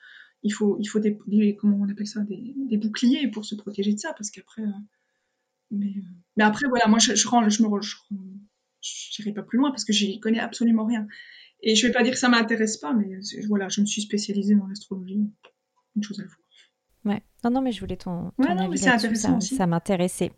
il 0.42 0.50
faut, 0.50 0.76
il 0.80 0.86
faut 0.86 0.98
des, 0.98 1.18
comment 1.56 1.78
on 1.80 1.88
appelle 1.88 2.06
ça, 2.06 2.20
des, 2.20 2.54
des, 2.56 2.76
boucliers 2.76 3.28
pour 3.28 3.44
se 3.44 3.54
protéger 3.54 3.92
de 3.92 3.98
ça, 3.98 4.12
parce 4.14 4.30
qu'après, 4.30 4.62
euh, 4.62 4.70
mais, 5.70 5.94
mais, 6.36 6.44
après 6.44 6.66
voilà, 6.68 6.88
moi 6.88 6.98
je, 6.98 7.14
je, 7.14 7.28
rends, 7.28 7.48
je 7.48 7.62
me, 7.62 7.68
je 8.80 9.30
pas 9.30 9.42
plus 9.42 9.58
loin 9.58 9.70
parce 9.70 9.84
que 9.84 9.92
j'y 9.92 10.18
connais 10.20 10.40
absolument 10.40 10.86
rien. 10.86 11.06
Et 11.62 11.74
je 11.74 11.86
vais 11.86 11.92
pas 11.92 12.02
dire 12.02 12.14
que 12.14 12.18
ça 12.18 12.30
m'intéresse 12.30 12.78
pas, 12.78 12.94
mais 12.94 13.20
voilà, 13.48 13.68
je 13.68 13.82
me 13.82 13.86
suis 13.86 14.00
spécialisée 14.00 14.54
dans 14.54 14.66
l'astrologie, 14.66 15.20
une 15.94 16.02
chose 16.02 16.20
à 16.20 16.22
la 16.22 16.28
fois. 16.28 16.42
Non, 17.44 17.50
non, 17.50 17.60
mais 17.62 17.72
je 17.72 17.80
voulais 17.80 17.96
ton, 17.96 18.32
ton 18.36 18.58
avis 18.58 18.78
ça, 18.78 18.98
ça 18.98 19.66
m'intéressait. 19.66 20.32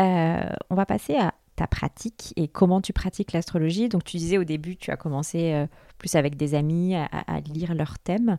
Euh, 0.00 0.48
on 0.70 0.74
va 0.74 0.86
passer 0.86 1.16
à 1.16 1.34
ta 1.56 1.66
pratique 1.66 2.32
et 2.36 2.48
comment 2.48 2.80
tu 2.80 2.92
pratiques 2.92 3.32
l'astrologie. 3.32 3.88
Donc 3.88 4.04
tu 4.04 4.16
disais 4.16 4.38
au 4.38 4.44
début, 4.44 4.76
tu 4.76 4.90
as 4.90 4.96
commencé 4.96 5.66
plus 5.98 6.14
avec 6.14 6.36
des 6.36 6.54
amis 6.54 6.94
à, 6.94 7.06
à 7.06 7.40
lire 7.40 7.74
leurs 7.74 7.98
thèmes. 7.98 8.36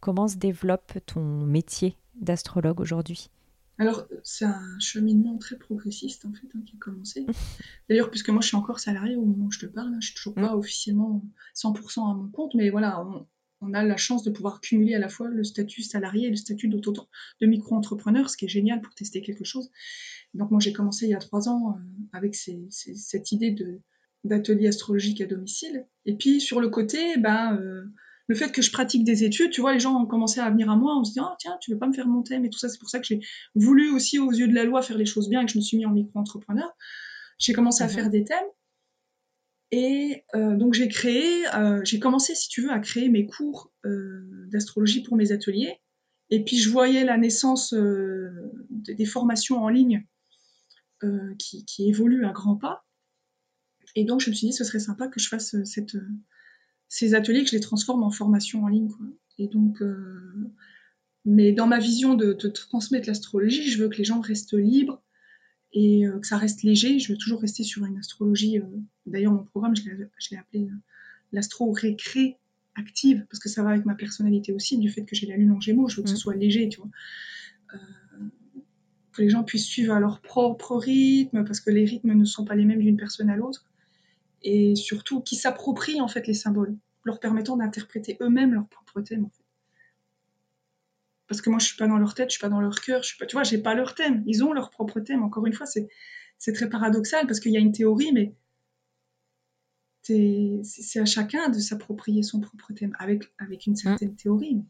Comment 0.00 0.28
se 0.28 0.36
développe 0.36 0.92
ton 1.06 1.22
métier 1.22 1.96
d'astrologue 2.14 2.80
aujourd'hui? 2.80 3.30
Alors, 3.78 4.06
c'est 4.22 4.44
un 4.44 4.78
cheminement 4.78 5.36
très 5.36 5.56
progressiste, 5.56 6.24
en 6.26 6.32
fait, 6.32 6.46
hein, 6.54 6.60
qui 6.64 6.76
a 6.76 6.78
commencé. 6.78 7.26
D'ailleurs, 7.88 8.10
puisque 8.10 8.28
moi, 8.28 8.40
je 8.40 8.48
suis 8.48 8.56
encore 8.56 8.78
salariée 8.78 9.16
au 9.16 9.24
moment 9.24 9.46
où 9.46 9.50
je 9.50 9.58
te 9.58 9.66
parle, 9.66 9.88
hein, 9.88 9.98
je 10.00 10.06
suis 10.06 10.14
toujours 10.14 10.34
pas 10.34 10.54
mm. 10.54 10.58
officiellement 10.58 11.24
100% 11.56 12.10
à 12.10 12.14
mon 12.14 12.28
compte, 12.28 12.54
mais 12.54 12.70
voilà, 12.70 13.04
on, 13.04 13.26
a 13.72 13.84
la 13.84 13.96
chance 13.96 14.22
de 14.22 14.30
pouvoir 14.30 14.60
cumuler 14.60 14.94
à 14.94 14.98
la 14.98 15.08
fois 15.08 15.28
le 15.28 15.44
statut 15.44 15.82
salarié 15.82 16.26
et 16.26 16.30
le 16.30 16.36
statut 16.36 16.68
de 16.68 17.46
micro-entrepreneur, 17.46 18.28
ce 18.28 18.36
qui 18.36 18.44
est 18.44 18.48
génial 18.48 18.80
pour 18.80 18.94
tester 18.94 19.22
quelque 19.22 19.44
chose. 19.44 19.70
Donc, 20.34 20.50
moi, 20.50 20.60
j'ai 20.60 20.72
commencé 20.72 21.06
il 21.06 21.10
y 21.10 21.14
a 21.14 21.18
trois 21.18 21.48
ans 21.48 21.70
euh, 21.70 21.80
avec 22.12 22.34
cette 22.34 23.32
idée 23.32 23.56
d'atelier 24.24 24.68
astrologique 24.68 25.20
à 25.20 25.26
domicile. 25.26 25.86
Et 26.06 26.16
puis, 26.16 26.40
sur 26.40 26.60
le 26.60 26.68
côté, 26.68 27.16
ben... 27.18 27.56
Euh, 27.56 27.84
le 28.26 28.34
fait 28.34 28.50
que 28.52 28.62
je 28.62 28.72
pratique 28.72 29.04
des 29.04 29.24
études, 29.24 29.50
tu 29.50 29.60
vois, 29.60 29.74
les 29.74 29.80
gens 29.80 30.00
ont 30.00 30.06
commencé 30.06 30.40
à 30.40 30.48
venir 30.50 30.70
à 30.70 30.76
moi 30.76 30.94
en 30.94 31.04
se 31.04 31.10
disant, 31.10 31.26
ah, 31.30 31.36
tiens, 31.38 31.58
tu 31.60 31.70
veux 31.70 31.78
pas 31.78 31.86
me 31.86 31.92
faire 31.92 32.06
mon 32.06 32.22
thème 32.22 32.44
et 32.44 32.50
tout 32.50 32.58
ça. 32.58 32.68
C'est 32.68 32.78
pour 32.78 32.88
ça 32.88 32.98
que 32.98 33.04
j'ai 33.04 33.20
voulu 33.54 33.90
aussi, 33.90 34.18
aux 34.18 34.32
yeux 34.32 34.48
de 34.48 34.54
la 34.54 34.64
loi, 34.64 34.80
faire 34.80 34.96
les 34.96 35.04
choses 35.04 35.28
bien 35.28 35.42
et 35.42 35.44
que 35.44 35.52
je 35.52 35.58
me 35.58 35.62
suis 35.62 35.76
mis 35.76 35.84
en 35.84 35.90
micro-entrepreneur. 35.90 36.74
J'ai 37.38 37.52
commencé 37.52 37.82
à 37.84 37.86
mhm. 37.86 37.92
faire 37.92 38.10
des 38.10 38.24
thèmes. 38.24 38.46
Et 39.76 40.22
euh, 40.36 40.54
donc 40.54 40.72
j'ai 40.74 40.86
créé, 40.86 41.52
euh, 41.56 41.80
j'ai 41.82 41.98
commencé, 41.98 42.36
si 42.36 42.48
tu 42.48 42.62
veux, 42.62 42.70
à 42.70 42.78
créer 42.78 43.08
mes 43.08 43.26
cours 43.26 43.72
euh, 43.84 44.46
d'astrologie 44.52 45.02
pour 45.02 45.16
mes 45.16 45.32
ateliers. 45.32 45.80
Et 46.30 46.44
puis 46.44 46.58
je 46.58 46.70
voyais 46.70 47.04
la 47.04 47.18
naissance 47.18 47.74
des 48.70 49.04
formations 49.04 49.58
en 49.58 49.68
ligne 49.68 50.06
qui, 51.38 51.88
évoluent 51.88 52.24
à 52.24 52.30
grands 52.30 52.54
pas. 52.54 52.86
Et 53.96 54.04
donc 54.04 54.20
je 54.20 54.30
me 54.30 54.34
suis 54.34 54.46
dit, 54.46 54.52
ce 54.52 54.62
serait 54.62 54.78
sympa 54.78 55.08
que 55.08 55.18
je 55.18 55.28
fasse 55.28 55.56
ces 56.88 57.14
ateliers 57.14 57.42
que 57.42 57.50
je 57.50 57.56
les 57.56 57.60
transforme 57.60 58.04
en 58.04 58.10
formation 58.12 58.62
en 58.62 58.68
ligne. 58.68 58.90
Et 59.38 59.48
donc, 59.48 59.82
mais 61.24 61.52
dans 61.52 61.66
ma 61.66 61.80
vision 61.80 62.14
de, 62.14 62.32
transmettre 62.32 63.08
l'astrologie, 63.08 63.68
je 63.68 63.82
veux 63.82 63.88
que 63.88 63.96
les 63.96 64.04
gens 64.04 64.20
restent 64.20 64.56
libres 64.56 65.02
et 65.74 66.06
euh, 66.06 66.18
que 66.18 66.26
ça 66.26 66.38
reste 66.38 66.62
léger. 66.62 66.98
Je 66.98 67.12
veux 67.12 67.18
toujours 67.18 67.40
rester 67.40 67.62
sur 67.62 67.84
une 67.84 67.98
astrologie. 67.98 68.58
Euh, 68.58 68.64
d'ailleurs, 69.06 69.32
mon 69.32 69.44
programme, 69.44 69.76
je 69.76 69.82
l'ai 69.84 70.36
appelé 70.38 70.68
l'astro 71.32 71.72
récré 71.72 72.38
active 72.76 73.26
parce 73.28 73.38
que 73.38 73.48
ça 73.48 73.62
va 73.62 73.70
avec 73.70 73.84
ma 73.84 73.94
personnalité 73.94 74.52
aussi, 74.52 74.78
du 74.78 74.90
fait 74.90 75.04
que 75.04 75.14
j'ai 75.14 75.26
la 75.26 75.36
lune 75.36 75.52
en 75.52 75.60
Gémeaux. 75.60 75.88
Je 75.88 75.96
veux 75.96 76.02
que 76.02 76.08
ce 76.08 76.14
mmh. 76.14 76.18
soit 76.18 76.36
léger, 76.36 76.68
tu 76.68 76.80
vois. 76.80 76.90
que 79.12 79.22
les 79.22 79.28
gens 79.28 79.44
puissent 79.44 79.66
suivre 79.66 79.92
à 79.92 80.00
leur 80.00 80.20
propre 80.20 80.76
rythme 80.76 81.44
parce 81.44 81.60
que 81.60 81.70
les 81.70 81.84
rythmes 81.84 82.14
ne 82.14 82.24
sont 82.24 82.44
pas 82.44 82.56
les 82.56 82.64
mêmes 82.64 82.80
d'une 82.80 82.96
personne 82.96 83.30
à 83.30 83.36
l'autre 83.36 83.66
et 84.42 84.76
surtout 84.76 85.20
qui 85.20 85.36
s'approprient 85.36 86.00
en 86.00 86.08
fait 86.08 86.26
les 86.26 86.34
symboles, 86.34 86.76
leur 87.04 87.18
permettant 87.18 87.56
d'interpréter 87.56 88.16
eux-mêmes 88.20 88.54
leur 88.54 88.66
propre 88.68 89.00
thème. 89.00 89.24
En 89.24 89.30
fait. 89.30 89.43
Parce 91.26 91.40
que 91.40 91.50
moi, 91.50 91.58
je 91.58 91.66
suis 91.66 91.76
pas 91.76 91.86
dans 91.86 91.98
leur 91.98 92.14
tête, 92.14 92.30
je 92.30 92.34
suis 92.34 92.40
pas 92.40 92.48
dans 92.48 92.60
leur 92.60 92.80
cœur, 92.80 93.02
je 93.02 93.08
suis 93.08 93.18
pas, 93.18 93.26
tu 93.26 93.34
vois, 93.36 93.44
j'ai 93.44 93.58
pas 93.58 93.74
leur 93.74 93.94
thème. 93.94 94.22
Ils 94.26 94.44
ont 94.44 94.52
leur 94.52 94.70
propre 94.70 95.00
thème. 95.00 95.22
Encore 95.22 95.46
une 95.46 95.54
fois, 95.54 95.66
c'est 95.66 95.88
c'est 96.38 96.52
très 96.52 96.68
paradoxal 96.68 97.26
parce 97.26 97.40
qu'il 97.40 97.52
y 97.52 97.56
a 97.56 97.60
une 97.60 97.72
théorie, 97.72 98.12
mais 98.12 98.34
c'est 100.02 101.00
à 101.00 101.06
chacun 101.06 101.48
de 101.48 101.58
s'approprier 101.58 102.22
son 102.22 102.40
propre 102.40 102.72
thème 102.74 102.94
avec 102.98 103.24
avec 103.38 103.66
une 103.66 103.76
certaine 103.76 104.12
mmh. 104.12 104.16
théorie. 104.16 104.62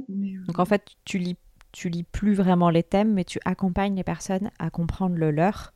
Euh, 0.00 0.44
Donc 0.46 0.58
en 0.58 0.66
fait, 0.66 0.84
tu 1.04 1.18
lis 1.18 1.36
tu 1.72 1.88
lis 1.88 2.02
plus 2.02 2.34
vraiment 2.34 2.70
les 2.70 2.82
thèmes, 2.82 3.12
mais 3.14 3.24
tu 3.24 3.38
accompagnes 3.44 3.96
les 3.96 4.04
personnes 4.04 4.50
à 4.58 4.70
comprendre 4.70 5.16
le 5.16 5.30
leur 5.30 5.72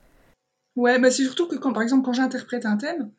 Ouais, 0.74 0.98
bah 0.98 1.10
c'est 1.10 1.24
surtout 1.24 1.48
que 1.48 1.56
quand, 1.56 1.72
par 1.72 1.82
exemple, 1.82 2.04
quand 2.04 2.14
j'interprète 2.14 2.64
un 2.64 2.78
thème, 2.78 3.12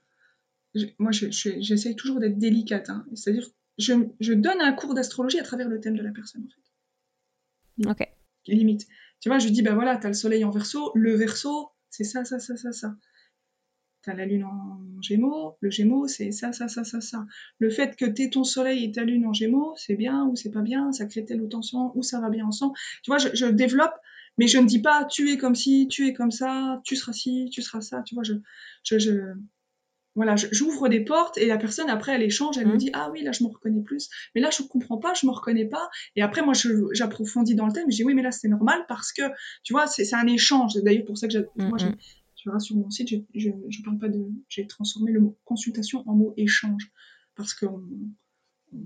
moi, 0.98 1.12
j'essaye 1.12 1.96
toujours 1.96 2.20
d'être 2.20 2.40
délicate. 2.40 2.90
Hein. 2.90 3.06
C'est-à-dire, 3.14 3.48
je, 3.78 3.94
je, 4.20 4.34
donne 4.34 4.62
un 4.62 4.74
cours 4.74 4.94
d'astrologie 4.94 5.40
à 5.40 5.44
travers 5.44 5.68
le 5.68 5.80
thème 5.80 5.96
de 5.96 6.04
la 6.04 6.12
personne, 6.12 6.44
en 6.44 6.50
fait. 6.50 7.90
Ok. 7.90 8.08
Limite. 8.48 8.88
Tu 9.20 9.30
vois, 9.30 9.40
je 9.40 9.48
dis, 9.50 9.62
ben 9.62 9.74
voilà, 9.74 9.98
t'as 9.98 10.10
le 10.10 10.14
soleil 10.14 10.44
en 10.44 10.52
verso, 10.52 10.92
le 10.96 11.16
verso, 11.16 11.70
c'est 11.90 12.04
ça, 12.04 12.26
ça, 12.26 12.40
ça, 12.40 12.56
ça, 12.58 12.72
ça. 12.72 12.96
T'as 14.02 14.14
la 14.14 14.26
lune 14.26 14.44
en 14.44 15.02
gémeaux, 15.02 15.56
le 15.62 15.70
gémeaux, 15.70 16.08
c'est 16.08 16.34
ça, 16.34 16.52
ça, 16.52 16.68
ça, 16.68 16.84
ça, 16.84 17.00
ça. 17.00 17.26
Le 17.60 17.70
fait 17.70 17.96
que 17.96 18.06
t'aies 18.06 18.30
ton 18.30 18.44
soleil 18.44 18.84
et 18.84 18.92
ta 18.92 19.06
lune 19.06 19.26
en 19.26 19.32
gémeaux, 19.32 19.74
c'est 19.78 19.96
bien 19.96 20.26
ou 20.26 20.36
c'est 20.36 20.52
pas 20.52 20.62
bien, 20.62 20.92
ça 20.92 21.06
crée 21.06 21.24
telle 21.24 21.42
ou 21.42 21.48
tension, 21.48 21.98
ou 21.98 22.04
ça 22.04 22.20
va 22.20 22.30
bien 22.30 22.46
ensemble. 22.46 22.74
Tu 23.02 23.12
vois, 23.12 23.18
je, 23.18 23.30
je 23.34 23.46
développe 23.46 23.96
mais 24.38 24.48
je 24.48 24.58
ne 24.58 24.66
dis 24.66 24.82
pas 24.82 25.06
tu 25.06 25.32
es 25.32 25.38
comme 25.38 25.56
ci, 25.56 25.88
tu 25.90 26.08
es 26.08 26.14
comme 26.14 26.32
ça, 26.32 26.82
tu 26.84 26.96
seras 26.96 27.14
ci, 27.14 27.50
tu 27.52 27.62
seras 27.62 27.82
ça. 27.82 28.02
Tu 28.04 28.16
vois, 28.16 28.24
je, 28.24 28.34
je, 28.84 28.98
je 28.98 29.34
voilà, 30.16 30.36
j'ouvre 30.36 30.90
des 30.90 31.00
portes 31.04 31.38
et 31.38 31.48
la 31.48 31.58
personne 31.58 31.90
après 31.90 32.14
elle 32.14 32.22
échange, 32.22 32.58
elle 32.58 32.68
me 32.68 32.76
mmh. 32.76 32.78
dit 32.78 32.90
ah 32.94 33.10
oui 33.12 33.24
là 33.24 33.32
je 33.32 33.44
me 33.44 33.50
reconnais 33.50 33.82
plus, 33.82 34.10
mais 34.36 34.42
là 34.42 34.50
je 34.52 34.64
comprends 34.64 34.98
pas, 34.98 35.14
je 35.14 35.26
me 35.26 35.32
reconnais 35.32 35.66
pas. 35.66 35.90
Et 36.16 36.22
après 36.22 36.44
moi 36.44 36.54
j'approfondis 36.94 37.56
dans 37.56 37.66
le 37.66 37.74
thème, 37.74 37.90
je 37.90 37.98
dis 37.98 38.04
oui 38.04 38.14
mais 38.14 38.22
là 38.22 38.32
c'est 38.32 38.48
normal 38.48 38.86
parce 38.88 39.12
que 39.12 39.24
tu 39.64 39.74
vois 39.74 39.88
c'est 39.88 40.14
un 40.14 40.28
échange. 40.28 40.76
D'ailleurs 40.84 41.06
pour 41.06 41.18
ça 41.18 41.28
que 41.28 41.38
mmh, 41.38 41.68
moi 41.68 41.78
mmh. 41.78 41.96
tu 42.36 42.50
verras 42.50 42.60
sur 42.60 42.76
mon 42.76 42.90
site 42.90 43.10
je, 43.10 43.16
je, 43.34 43.50
je 43.70 43.82
parle 43.84 43.98
pas 43.98 44.10
de 44.10 44.24
j'ai 44.50 44.68
transformé 44.68 45.12
le 45.12 45.20
mot 45.20 45.38
consultation 45.46 46.04
en 46.08 46.14
mot 46.14 46.34
échange 46.38 46.92
parce 47.36 47.54
que 47.54 47.66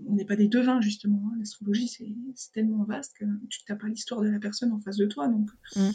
on 0.08 0.16
n'est 0.16 0.26
pas 0.26 0.36
des 0.36 0.48
devins 0.48 0.82
justement. 0.82 1.22
Hein. 1.28 1.36
L'astrologie, 1.40 1.88
c'est 1.88 2.52
tellement 2.54 2.84
vaste 2.84 3.16
que 3.20 3.26
tu 3.50 3.60
n'as 3.70 3.76
pas 3.76 3.88
l'histoire 3.88 4.22
de 4.22 4.30
la 4.30 4.40
personne 4.40 4.72
en 4.72 4.80
face 4.80 4.98
de 4.98 5.06
toi. 5.06 5.28
Donc, 5.28 5.50
mm. 5.76 5.90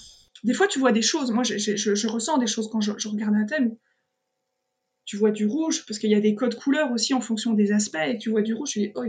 des 0.45 0.55
fois, 0.55 0.67
tu 0.67 0.79
vois 0.79 0.93
des 0.93 1.03
choses. 1.03 1.31
Moi, 1.31 1.43
je, 1.45 2.07
ressens 2.07 2.39
des 2.39 2.47
choses 2.47 2.69
quand 2.71 2.81
je, 2.81 3.09
regarde 3.09 3.35
un 3.35 3.45
thème. 3.45 3.77
Tu 5.05 5.17
vois 5.17 5.31
du 5.31 5.47
rouge, 5.47 5.85
parce 5.87 5.99
qu'il 5.99 6.11
y 6.11 6.15
a 6.15 6.21
des 6.21 6.35
codes 6.35 6.55
couleurs 6.55 6.93
aussi 6.93 7.13
en 7.15 7.21
fonction 7.21 7.55
des 7.55 7.73
aspects, 7.73 7.97
et 8.07 8.19
tu 8.19 8.31
vois 8.31 8.43
du 8.43 8.55
rouge, 8.55 8.71
tu 8.71 8.79
dis, 8.81 8.93
oi. 8.95 9.07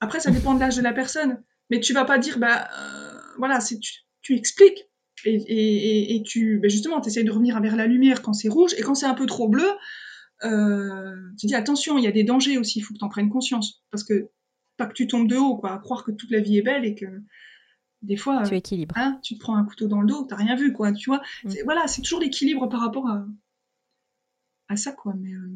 Après, 0.00 0.20
ça 0.20 0.30
dépend 0.30 0.54
de 0.54 0.60
l'âge 0.60 0.76
de 0.76 0.82
la 0.82 0.92
personne, 0.92 1.42
mais 1.70 1.80
tu 1.80 1.92
vas 1.92 2.04
pas 2.04 2.18
dire, 2.18 2.38
bah, 2.38 2.68
euh, 2.78 3.18
voilà, 3.38 3.58
tu, 3.60 3.78
tu 4.22 4.34
expliques. 4.34 4.84
Et, 5.24 5.34
et, 5.34 6.16
et, 6.16 6.22
tu, 6.22 6.58
bah 6.58 6.68
justement, 6.68 7.00
tu 7.00 7.08
essayes 7.08 7.24
de 7.24 7.30
revenir 7.30 7.60
vers 7.60 7.74
la 7.74 7.86
lumière 7.86 8.22
quand 8.22 8.34
c'est 8.34 8.48
rouge, 8.48 8.74
et 8.76 8.82
quand 8.82 8.94
c'est 8.94 9.06
un 9.06 9.14
peu 9.14 9.26
trop 9.26 9.48
bleu, 9.48 9.68
euh, 10.44 11.16
tu 11.38 11.46
dis 11.46 11.54
attention, 11.54 11.98
il 11.98 12.04
y 12.04 12.06
a 12.06 12.12
des 12.12 12.24
dangers 12.24 12.58
aussi, 12.58 12.78
il 12.78 12.82
faut 12.82 12.92
que 12.92 12.98
tu 12.98 13.04
en 13.04 13.08
prennes 13.08 13.30
conscience. 13.30 13.82
Parce 13.90 14.04
que 14.04 14.30
pas 14.76 14.86
que 14.86 14.92
tu 14.92 15.06
tombes 15.06 15.28
de 15.28 15.36
haut, 15.36 15.56
quoi, 15.56 15.72
à 15.72 15.78
croire 15.78 16.04
que 16.04 16.12
toute 16.12 16.30
la 16.30 16.40
vie 16.40 16.58
est 16.58 16.62
belle 16.62 16.84
et 16.84 16.94
que 16.94 17.06
des 18.02 18.16
fois, 18.16 18.42
tu 18.42 18.54
équilibres. 18.54 18.94
Hein, 18.96 19.18
tu 19.22 19.34
te 19.34 19.40
prends 19.40 19.56
un 19.56 19.64
couteau 19.64 19.88
dans 19.88 20.00
le 20.00 20.06
dos, 20.06 20.26
t'as 20.28 20.36
rien 20.36 20.54
vu, 20.54 20.72
quoi, 20.72 20.92
tu 20.92 21.08
vois. 21.08 21.22
Mm. 21.44 21.52
Voilà, 21.64 21.86
c'est 21.88 22.02
toujours 22.02 22.20
l'équilibre 22.20 22.68
par 22.68 22.80
rapport 22.80 23.08
à, 23.08 23.26
à 24.68 24.76
ça, 24.76 24.92
quoi. 24.92 25.14
Mais, 25.18 25.32
euh, 25.32 25.48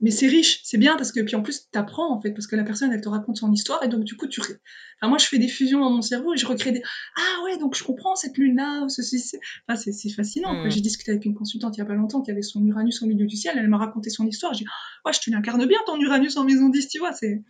mais 0.00 0.10
c'est 0.10 0.26
riche, 0.26 0.60
c'est 0.64 0.78
bien 0.78 0.96
parce 0.96 1.12
que, 1.12 1.20
puis 1.20 1.36
en 1.36 1.42
plus, 1.42 1.68
t'apprends, 1.70 2.12
en 2.12 2.20
fait, 2.20 2.32
parce 2.32 2.46
que 2.46 2.56
la 2.56 2.64
personne, 2.64 2.92
elle 2.92 3.00
te 3.00 3.08
raconte 3.08 3.36
son 3.36 3.52
histoire, 3.52 3.82
et 3.82 3.88
donc, 3.88 4.04
du 4.04 4.16
coup, 4.16 4.26
tu. 4.26 4.40
Enfin, 4.40 5.08
moi, 5.08 5.18
je 5.18 5.26
fais 5.26 5.38
des 5.38 5.48
fusions 5.48 5.80
dans 5.80 5.90
mon 5.90 6.02
cerveau 6.02 6.34
et 6.34 6.36
je 6.36 6.46
recrée 6.46 6.72
des. 6.72 6.82
Ah 7.16 7.44
ouais, 7.44 7.58
donc 7.58 7.76
je 7.76 7.84
comprends 7.84 8.14
cette 8.16 8.38
lune-là, 8.38 8.86
ceci, 8.88 9.18
c'est. 9.18 9.38
Enfin, 9.68 9.80
c'est 9.92 10.10
fascinant. 10.10 10.64
Mm. 10.64 10.70
J'ai 10.70 10.80
discuté 10.80 11.10
avec 11.10 11.24
une 11.24 11.34
consultante 11.34 11.76
il 11.76 11.80
y 11.80 11.82
a 11.82 11.86
pas 11.86 11.94
longtemps 11.94 12.22
qui 12.22 12.30
avait 12.30 12.42
son 12.42 12.64
Uranus 12.64 13.02
au 13.02 13.06
milieu 13.06 13.26
du 13.26 13.36
ciel, 13.36 13.56
elle 13.58 13.68
m'a 13.68 13.78
raconté 13.78 14.10
son 14.10 14.26
histoire. 14.26 14.54
J'ai 14.54 14.64
ouais, 15.04 15.12
je 15.12 15.20
te 15.20 15.30
l'incarne 15.30 15.64
bien 15.66 15.78
ton 15.86 15.98
Uranus 16.00 16.36
en 16.36 16.44
maison 16.44 16.68
10, 16.68 16.88
tu 16.88 16.98
vois, 16.98 17.12
c'est. 17.12 17.42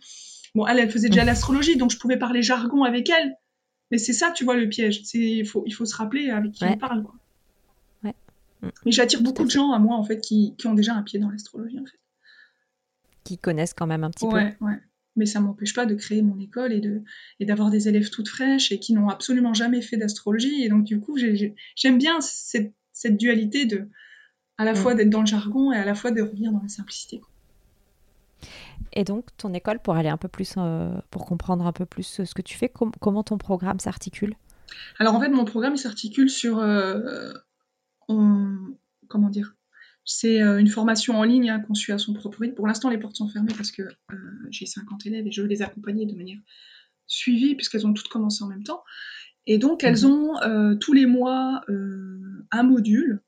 Bon, 0.53 0.65
elle, 0.67 0.79
elle 0.79 0.89
faisait 0.89 1.09
déjà 1.09 1.23
mm. 1.23 1.27
l'astrologie, 1.27 1.77
donc 1.77 1.91
je 1.91 1.97
pouvais 1.97 2.17
parler 2.17 2.41
jargon 2.41 2.83
avec 2.83 3.09
elle. 3.09 3.35
Mais 3.91 3.97
c'est 3.99 4.13
ça, 4.13 4.31
tu 4.31 4.43
vois, 4.43 4.55
le 4.55 4.67
piège. 4.67 5.01
Il 5.13 5.45
faut, 5.45 5.63
il 5.65 5.71
faut 5.71 5.85
se 5.85 5.95
rappeler 5.95 6.29
avec 6.29 6.53
qui 6.53 6.63
on 6.65 6.77
parle, 6.77 7.03
quoi. 7.03 7.15
Mais 8.61 8.91
j'attire 8.91 9.21
beaucoup 9.21 9.43
de 9.43 9.49
gens 9.49 9.71
à 9.71 9.79
moi, 9.79 9.95
en 9.95 10.03
fait, 10.03 10.19
qui, 10.19 10.55
qui, 10.57 10.67
ont 10.67 10.73
déjà 10.73 10.93
un 10.93 11.03
pied 11.03 11.19
dans 11.19 11.29
l'astrologie, 11.29 11.79
en 11.79 11.85
fait. 11.85 11.99
Qui 13.23 13.37
connaissent 13.37 13.73
quand 13.73 13.87
même 13.87 14.03
un 14.03 14.11
petit 14.11 14.27
peu. 14.27 14.35
Ouais. 14.35 14.79
Mais 15.15 15.25
ça 15.25 15.39
m'empêche 15.39 15.73
pas 15.73 15.85
de 15.85 15.95
créer 15.95 16.21
mon 16.21 16.37
école 16.39 16.73
et 16.73 16.81
de 16.81 17.01
et 17.39 17.45
d'avoir 17.45 17.69
des 17.69 17.87
élèves 17.87 18.09
toutes 18.09 18.27
fraîches 18.27 18.71
et 18.73 18.79
qui 18.79 18.93
n'ont 18.93 19.07
absolument 19.07 19.53
jamais 19.53 19.81
fait 19.81 19.97
d'astrologie. 19.97 20.63
Et 20.63 20.69
donc, 20.69 20.83
du 20.83 20.99
coup, 20.99 21.17
j'aime 21.17 21.97
bien 21.97 22.19
cette, 22.19 22.73
cette, 22.91 23.17
dualité 23.17 23.65
de 23.65 23.87
à 24.57 24.65
la 24.65 24.73
mm. 24.73 24.75
fois 24.75 24.93
d'être 24.93 25.09
dans 25.09 25.21
le 25.21 25.25
jargon 25.25 25.71
et 25.71 25.77
à 25.77 25.85
la 25.85 25.95
fois 25.95 26.11
de 26.11 26.21
revenir 26.21 26.51
dans 26.51 26.61
la 26.61 26.67
simplicité. 26.67 27.21
Et 28.93 29.03
donc, 29.03 29.25
ton 29.37 29.53
école, 29.53 29.79
pour 29.79 29.95
aller 29.95 30.09
un 30.09 30.17
peu 30.17 30.27
plus, 30.27 30.55
euh, 30.57 30.93
pour 31.11 31.25
comprendre 31.25 31.65
un 31.65 31.73
peu 31.73 31.85
plus 31.85 32.21
ce 32.23 32.33
que 32.33 32.41
tu 32.41 32.57
fais, 32.57 32.71
comment 32.99 33.23
ton 33.23 33.37
programme 33.37 33.79
s'articule? 33.79 34.35
Alors, 34.99 35.15
en 35.15 35.21
fait, 35.21 35.29
mon 35.29 35.45
programme 35.45 35.77
s'articule 35.77 36.29
sur 36.29 36.59
euh, 36.59 37.31
comment 38.07 39.29
dire 39.29 39.55
c'est 40.05 40.41
euh, 40.41 40.59
une 40.59 40.67
formation 40.67 41.17
en 41.17 41.23
ligne 41.23 41.49
hein, 41.49 41.59
conçue 41.59 41.91
à 41.91 41.97
son 41.97 42.13
propre 42.13 42.39
rythme. 42.39 42.53
Pour 42.53 42.67
l'instant, 42.67 42.89
les 42.89 42.99
portes 42.99 43.15
sont 43.15 43.27
fermées 43.27 43.53
parce 43.57 43.71
que 43.71 43.81
euh, 43.81 44.15
j'ai 44.51 44.67
50 44.67 45.05
élèves 45.07 45.27
et 45.27 45.31
je 45.31 45.41
veux 45.41 45.47
les 45.47 45.63
accompagner 45.63 46.05
de 46.05 46.15
manière 46.15 46.37
suivie 47.07 47.55
puisqu'elles 47.55 47.87
ont 47.87 47.93
toutes 47.93 48.07
commencé 48.07 48.43
en 48.43 48.47
même 48.47 48.63
temps. 48.63 48.83
Et 49.47 49.57
donc, 49.57 49.83
elles 49.83 50.03
mhm. 50.03 50.11
ont 50.11 50.41
euh, 50.43 50.75
tous 50.75 50.93
les 50.93 51.07
mois 51.07 51.61
un 52.51 52.63
module 52.63 53.21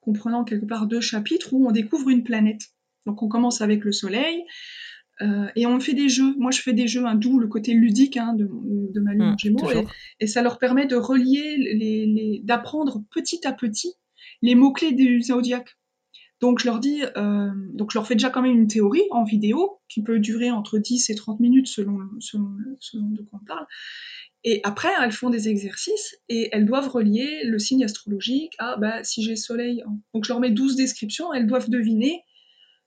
comprenant 0.00 0.44
quelque 0.44 0.66
part 0.66 0.86
deux 0.86 1.00
chapitres 1.00 1.52
où 1.52 1.66
on 1.66 1.72
découvre 1.72 2.10
une 2.10 2.24
planète. 2.24 2.62
Donc, 3.06 3.22
on 3.22 3.28
commence 3.28 3.60
avec 3.60 3.84
le 3.84 3.92
Soleil, 3.92 4.44
et 5.20 5.64
on 5.66 5.80
fait 5.80 5.94
des 5.94 6.08
jeux. 6.10 6.34
Moi, 6.36 6.50
je 6.50 6.60
fais 6.60 6.74
des 6.74 6.86
jeux, 6.86 7.06
un 7.06 7.14
d'où 7.14 7.38
le 7.38 7.48
côté 7.48 7.72
ludique 7.72 8.18
hein, 8.18 8.34
de, 8.34 8.46
de, 8.46 9.00
ma 9.00 9.12
lune 9.12 9.30
mmh, 9.30 9.38
Gémeaux, 9.38 9.70
et, 10.20 10.26
ça 10.26 10.42
leur 10.42 10.58
permet 10.58 10.86
de 10.86 10.94
relier, 10.94 11.56
les 11.56 12.42
d'apprendre 12.44 13.02
petit 13.10 13.46
à 13.46 13.52
petit 13.52 13.94
les 14.42 14.54
mots-clés 14.54 14.92
du 14.92 15.22
zodiaque. 15.22 15.76
Donc 16.40 16.58
je 16.60 16.66
leur 16.66 16.80
dis, 16.80 17.02
euh, 17.16 17.50
donc 17.72 17.92
je 17.92 17.98
leur 17.98 18.06
fais 18.06 18.14
déjà 18.14 18.28
quand 18.28 18.42
même 18.42 18.56
une 18.56 18.66
théorie 18.66 19.04
en 19.10 19.24
vidéo 19.24 19.80
qui 19.88 20.02
peut 20.02 20.18
durer 20.18 20.50
entre 20.50 20.78
10 20.78 21.08
et 21.08 21.14
30 21.14 21.40
minutes 21.40 21.66
selon, 21.66 21.98
selon, 22.20 22.50
selon 22.78 23.06
de 23.08 23.22
quoi 23.22 23.40
on 23.42 23.46
parle. 23.46 23.66
Et 24.44 24.60
après, 24.62 24.90
elles 25.02 25.12
font 25.12 25.30
des 25.30 25.48
exercices 25.48 26.16
et 26.28 26.50
elles 26.52 26.66
doivent 26.66 26.88
relier 26.88 27.42
le 27.44 27.58
signe 27.58 27.84
astrologique 27.84 28.52
à 28.58 28.76
bah, 28.76 29.02
si 29.02 29.22
j'ai 29.22 29.34
soleil. 29.34 29.82
Donc 30.14 30.24
je 30.24 30.28
leur 30.28 30.40
mets 30.40 30.50
12 30.50 30.76
descriptions, 30.76 31.32
elles 31.32 31.46
doivent 31.46 31.70
deviner 31.70 32.22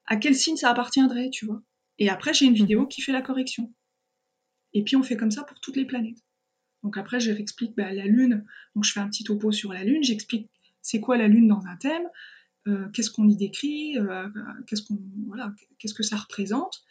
à 0.05 0.15
quel 0.15 0.35
signe 0.35 0.55
ça 0.55 0.69
appartiendrait, 0.69 1.29
tu 1.31 1.45
vois. 1.45 1.61
Et 1.97 2.09
après, 2.09 2.33
j'ai 2.33 2.45
une 2.45 2.53
vidéo 2.53 2.81
mhm. 2.81 2.87
qui 2.87 3.01
fait 3.01 3.11
la 3.11 3.21
correction. 3.21 3.73
Et 4.73 4.83
puis 4.83 4.95
on 4.95 5.03
fait 5.03 5.17
comme 5.17 5.31
ça 5.31 5.43
pour 5.43 5.59
toutes 5.59 5.75
les 5.75 5.85
planètes. 5.85 6.23
Donc 6.83 6.97
après, 6.97 7.19
je 7.19 7.31
explique 7.31 7.75
bah, 7.75 7.91
la 7.91 8.05
Lune. 8.05 8.45
Donc 8.75 8.85
je 8.85 8.93
fais 8.93 8.99
un 8.99 9.09
petit 9.09 9.23
topo 9.23 9.51
sur 9.51 9.73
la 9.73 9.83
Lune, 9.83 10.03
j'explique 10.03 10.49
c'est 10.81 10.99
quoi 10.99 11.17
la 11.17 11.27
Lune 11.27 11.47
dans 11.47 11.65
un 11.65 11.75
thème, 11.75 12.07
euh, 12.67 12.87
qu'est-ce 12.89 13.09
qu'on 13.09 13.27
y 13.27 13.35
décrit, 13.35 13.97
euh, 13.97 14.27
qu'est-ce 14.67 14.83
qu'on 14.83 14.99
voilà, 15.27 15.53
qu'est-ce 15.77 15.93
que 15.93 16.03
ça 16.03 16.17
représente? 16.17 16.83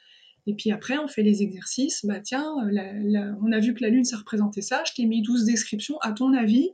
Et 0.46 0.54
puis 0.54 0.70
après, 0.70 0.98
on 0.98 1.08
fait 1.08 1.22
les 1.22 1.42
exercices. 1.42 2.06
Bah 2.06 2.20
tiens, 2.20 2.46
on 2.56 3.52
a 3.52 3.60
vu 3.60 3.74
que 3.74 3.82
la 3.82 3.90
Lune, 3.90 4.04
ça 4.04 4.16
représentait 4.16 4.62
ça. 4.62 4.82
Je 4.86 4.94
t'ai 4.94 5.04
mis 5.04 5.20
12 5.20 5.44
descriptions. 5.44 5.98
À 5.98 6.12
ton 6.12 6.32
avis, 6.32 6.70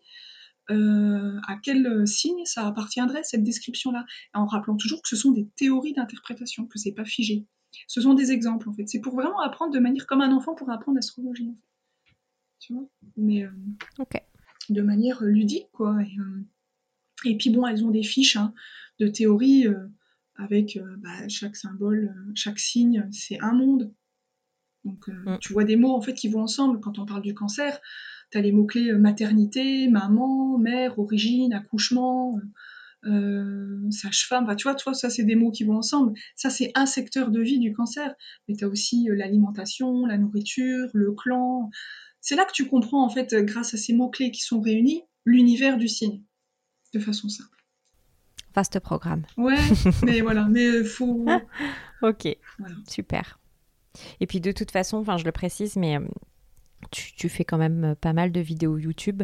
euh, 0.71 1.41
à 1.49 1.57
quel 1.61 2.07
signe 2.07 2.45
ça 2.45 2.67
appartiendrait 2.69 3.25
cette 3.25 3.43
description-là? 3.43 4.07
En 4.33 4.47
rappelant 4.47 4.77
toujours 4.77 5.03
que 5.03 5.09
ce 5.09 5.17
sont 5.17 5.33
des 5.33 5.49
théories 5.57 5.93
d'interprétation, 5.93 6.67
que 6.67 6.79
c'est 6.79 6.93
pas 6.93 7.05
figé. 7.05 7.47
Ce 7.89 8.01
sont 8.01 8.15
des 8.15 8.31
exemples 8.31 8.69
en 8.69 8.73
fait. 8.73 8.87
C'est 8.87 9.01
pour 9.01 9.17
vraiment 9.17 9.41
apprendre 9.41 9.73
de 9.73 9.81
manière 9.81 10.07
comme 10.07 10.21
un 10.21 10.31
enfant 10.31 10.55
pour 10.55 10.71
apprendre 10.71 10.95
l'astrologie. 10.95 11.49
En 11.49 11.55
fait. 11.55 12.15
Tu 12.61 12.73
vois? 12.75 12.89
Mais 13.17 13.45
de 14.71 14.83
manière 14.83 15.25
ludique 15.25 15.69
quoi. 15.73 16.01
Et, 16.01 16.17
et 17.27 17.37
puis 17.37 17.51
bon, 17.51 17.67
elles 17.67 17.85
ont 17.85 17.91
des 17.91 18.03
fiches 18.03 18.37
hein, 18.37 18.55
de 18.99 19.09
théorie 19.09 19.67
euh, 19.67 19.87
avec 20.37 20.77
euh, 20.77 20.97
bah, 20.99 21.29
chaque 21.29 21.57
symbole, 21.57 22.15
euh, 22.17 22.33
chaque 22.35 22.59
signe, 22.59 23.09
c'est 23.13 23.41
un 23.41 23.53
monde. 23.53 23.93
Donc 24.85 25.09
mm. 25.09 25.39
tu 25.41 25.53
vois 25.53 25.65
des 25.65 25.77
mots 25.77 25.95
en 25.95 26.01
fait 26.01 26.15
qui 26.15 26.29
vont 26.29 26.43
ensemble. 26.43 26.81
Quand 26.81 26.99
on 26.99 27.07
parle 27.07 27.23
du 27.23 27.35
cancer, 27.35 27.81
tu 28.31 28.39
as 28.39 28.41
les 28.41 28.53
mots-clés 28.53 28.93
maternité, 28.95 29.89
maman, 29.89 30.59
mère, 30.59 30.99
origine, 30.99 31.53
accouchement, 31.53 32.39
sage-femme. 33.91 34.55
tu 34.57 34.63
vois, 34.63 34.75
toi, 34.75 34.95
ça 34.95 35.11
c'est 35.11 35.25
des 35.25 35.37
mots 35.37 35.51
qui 35.51 35.65
vont 35.65 35.77
ensemble. 35.77 36.15
Ça 36.37 36.51
c'est 36.51 36.73
un 36.75 36.87
secteur 36.87 37.31
de 37.31 37.41
vie 37.41 37.59
du 37.59 37.73
cancer. 37.73 38.15
Mais 38.49 38.57
tu 38.57 38.65
as 38.65 38.69
aussi 38.69 39.09
l'alimentation, 39.11 40.07
la 40.07 40.19
nourriture, 40.19 40.89
le 40.93 41.13
clan. 41.13 41.71
C'est 42.21 42.37
là 42.37 42.45
que 42.45 42.53
tu 42.53 42.67
comprends 42.67 43.05
en 43.05 43.11
fait, 43.11 43.35
grâce 43.35 43.75
à 43.75 43.77
ces 43.77 43.95
mots-clés 43.95 44.31
qui 44.31 44.41
sont 44.41 44.61
réunis, 44.61 45.03
l'univers 45.25 45.79
du 45.79 45.89
signe 45.89 46.23
de 46.95 47.01
façon 47.01 47.29
simple. 47.29 47.65
Vaste 48.55 48.79
programme. 48.79 49.25
Ouais, 49.37 49.59
mais 50.05 50.21
voilà, 50.21 50.47
mais 50.49 50.85
faut. 50.85 51.27
ok, 52.03 52.29
super. 52.89 53.39
Et 54.21 54.27
puis 54.27 54.41
de 54.41 54.53
toute 54.53 54.71
façon, 54.71 54.99
enfin 54.99 55.17
je 55.17 55.25
le 55.25 55.33
précise, 55.33 55.77
mais 55.77 55.99
euh, 55.99 56.07
tu, 56.91 57.29
fais 57.29 57.45
quand 57.45 57.59
même 57.59 57.85
euh, 57.85 57.95
pas 57.95 58.13
mal 58.13 58.33
de 58.33 58.41
vidéos 58.41 58.79
YouTube 58.79 59.23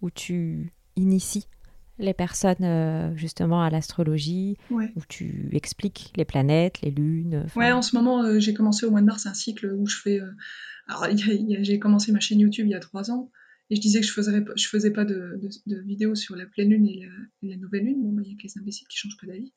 où 0.00 0.10
tu 0.10 0.72
inities 0.96 1.46
les 1.98 2.14
personnes 2.14 2.56
euh, 2.62 3.14
justement 3.16 3.62
à 3.62 3.70
l'astrologie, 3.70 4.56
où 4.70 5.02
tu 5.08 5.48
expliques 5.52 6.12
les 6.16 6.24
planètes, 6.24 6.80
les 6.80 6.90
lunes. 6.90 7.46
Ouais, 7.54 7.70
en 7.70 7.82
ce 7.82 7.94
moment, 7.94 8.38
j'ai 8.40 8.54
commencé 8.54 8.86
au 8.86 8.90
mois 8.90 9.00
de 9.00 9.06
mars 9.06 9.26
un 9.26 9.34
cycle 9.34 9.72
où 9.72 9.86
je 9.86 9.96
fais. 9.96 10.20
Alors, 10.88 11.06
j'ai 11.16 11.78
commencé 11.78 12.10
ma 12.10 12.18
chaîne 12.18 12.40
YouTube 12.40 12.66
il 12.66 12.70
y 12.70 12.74
a 12.74 12.80
trois 12.80 13.12
ans. 13.12 13.30
Et 13.70 13.76
je 13.76 13.80
disais 13.80 14.00
que 14.00 14.06
je 14.06 14.12
faisais, 14.12 14.44
je 14.56 14.68
faisais 14.68 14.90
pas 14.90 15.04
de, 15.04 15.40
de, 15.66 15.80
vidéos 15.80 16.14
sur 16.14 16.36
la 16.36 16.46
pleine 16.46 16.70
lune 16.70 16.86
et 16.86 17.08
la, 17.42 17.56
nouvelle 17.56 17.84
lune. 17.84 18.02
Bon, 18.02 18.12
bah, 18.12 18.22
il 18.24 18.32
y 18.32 18.34
a 18.34 18.36
quelques 18.36 18.56
imbéciles 18.56 18.86
qui 18.88 18.98
changent 18.98 19.16
pas 19.16 19.26
d'avis. 19.26 19.52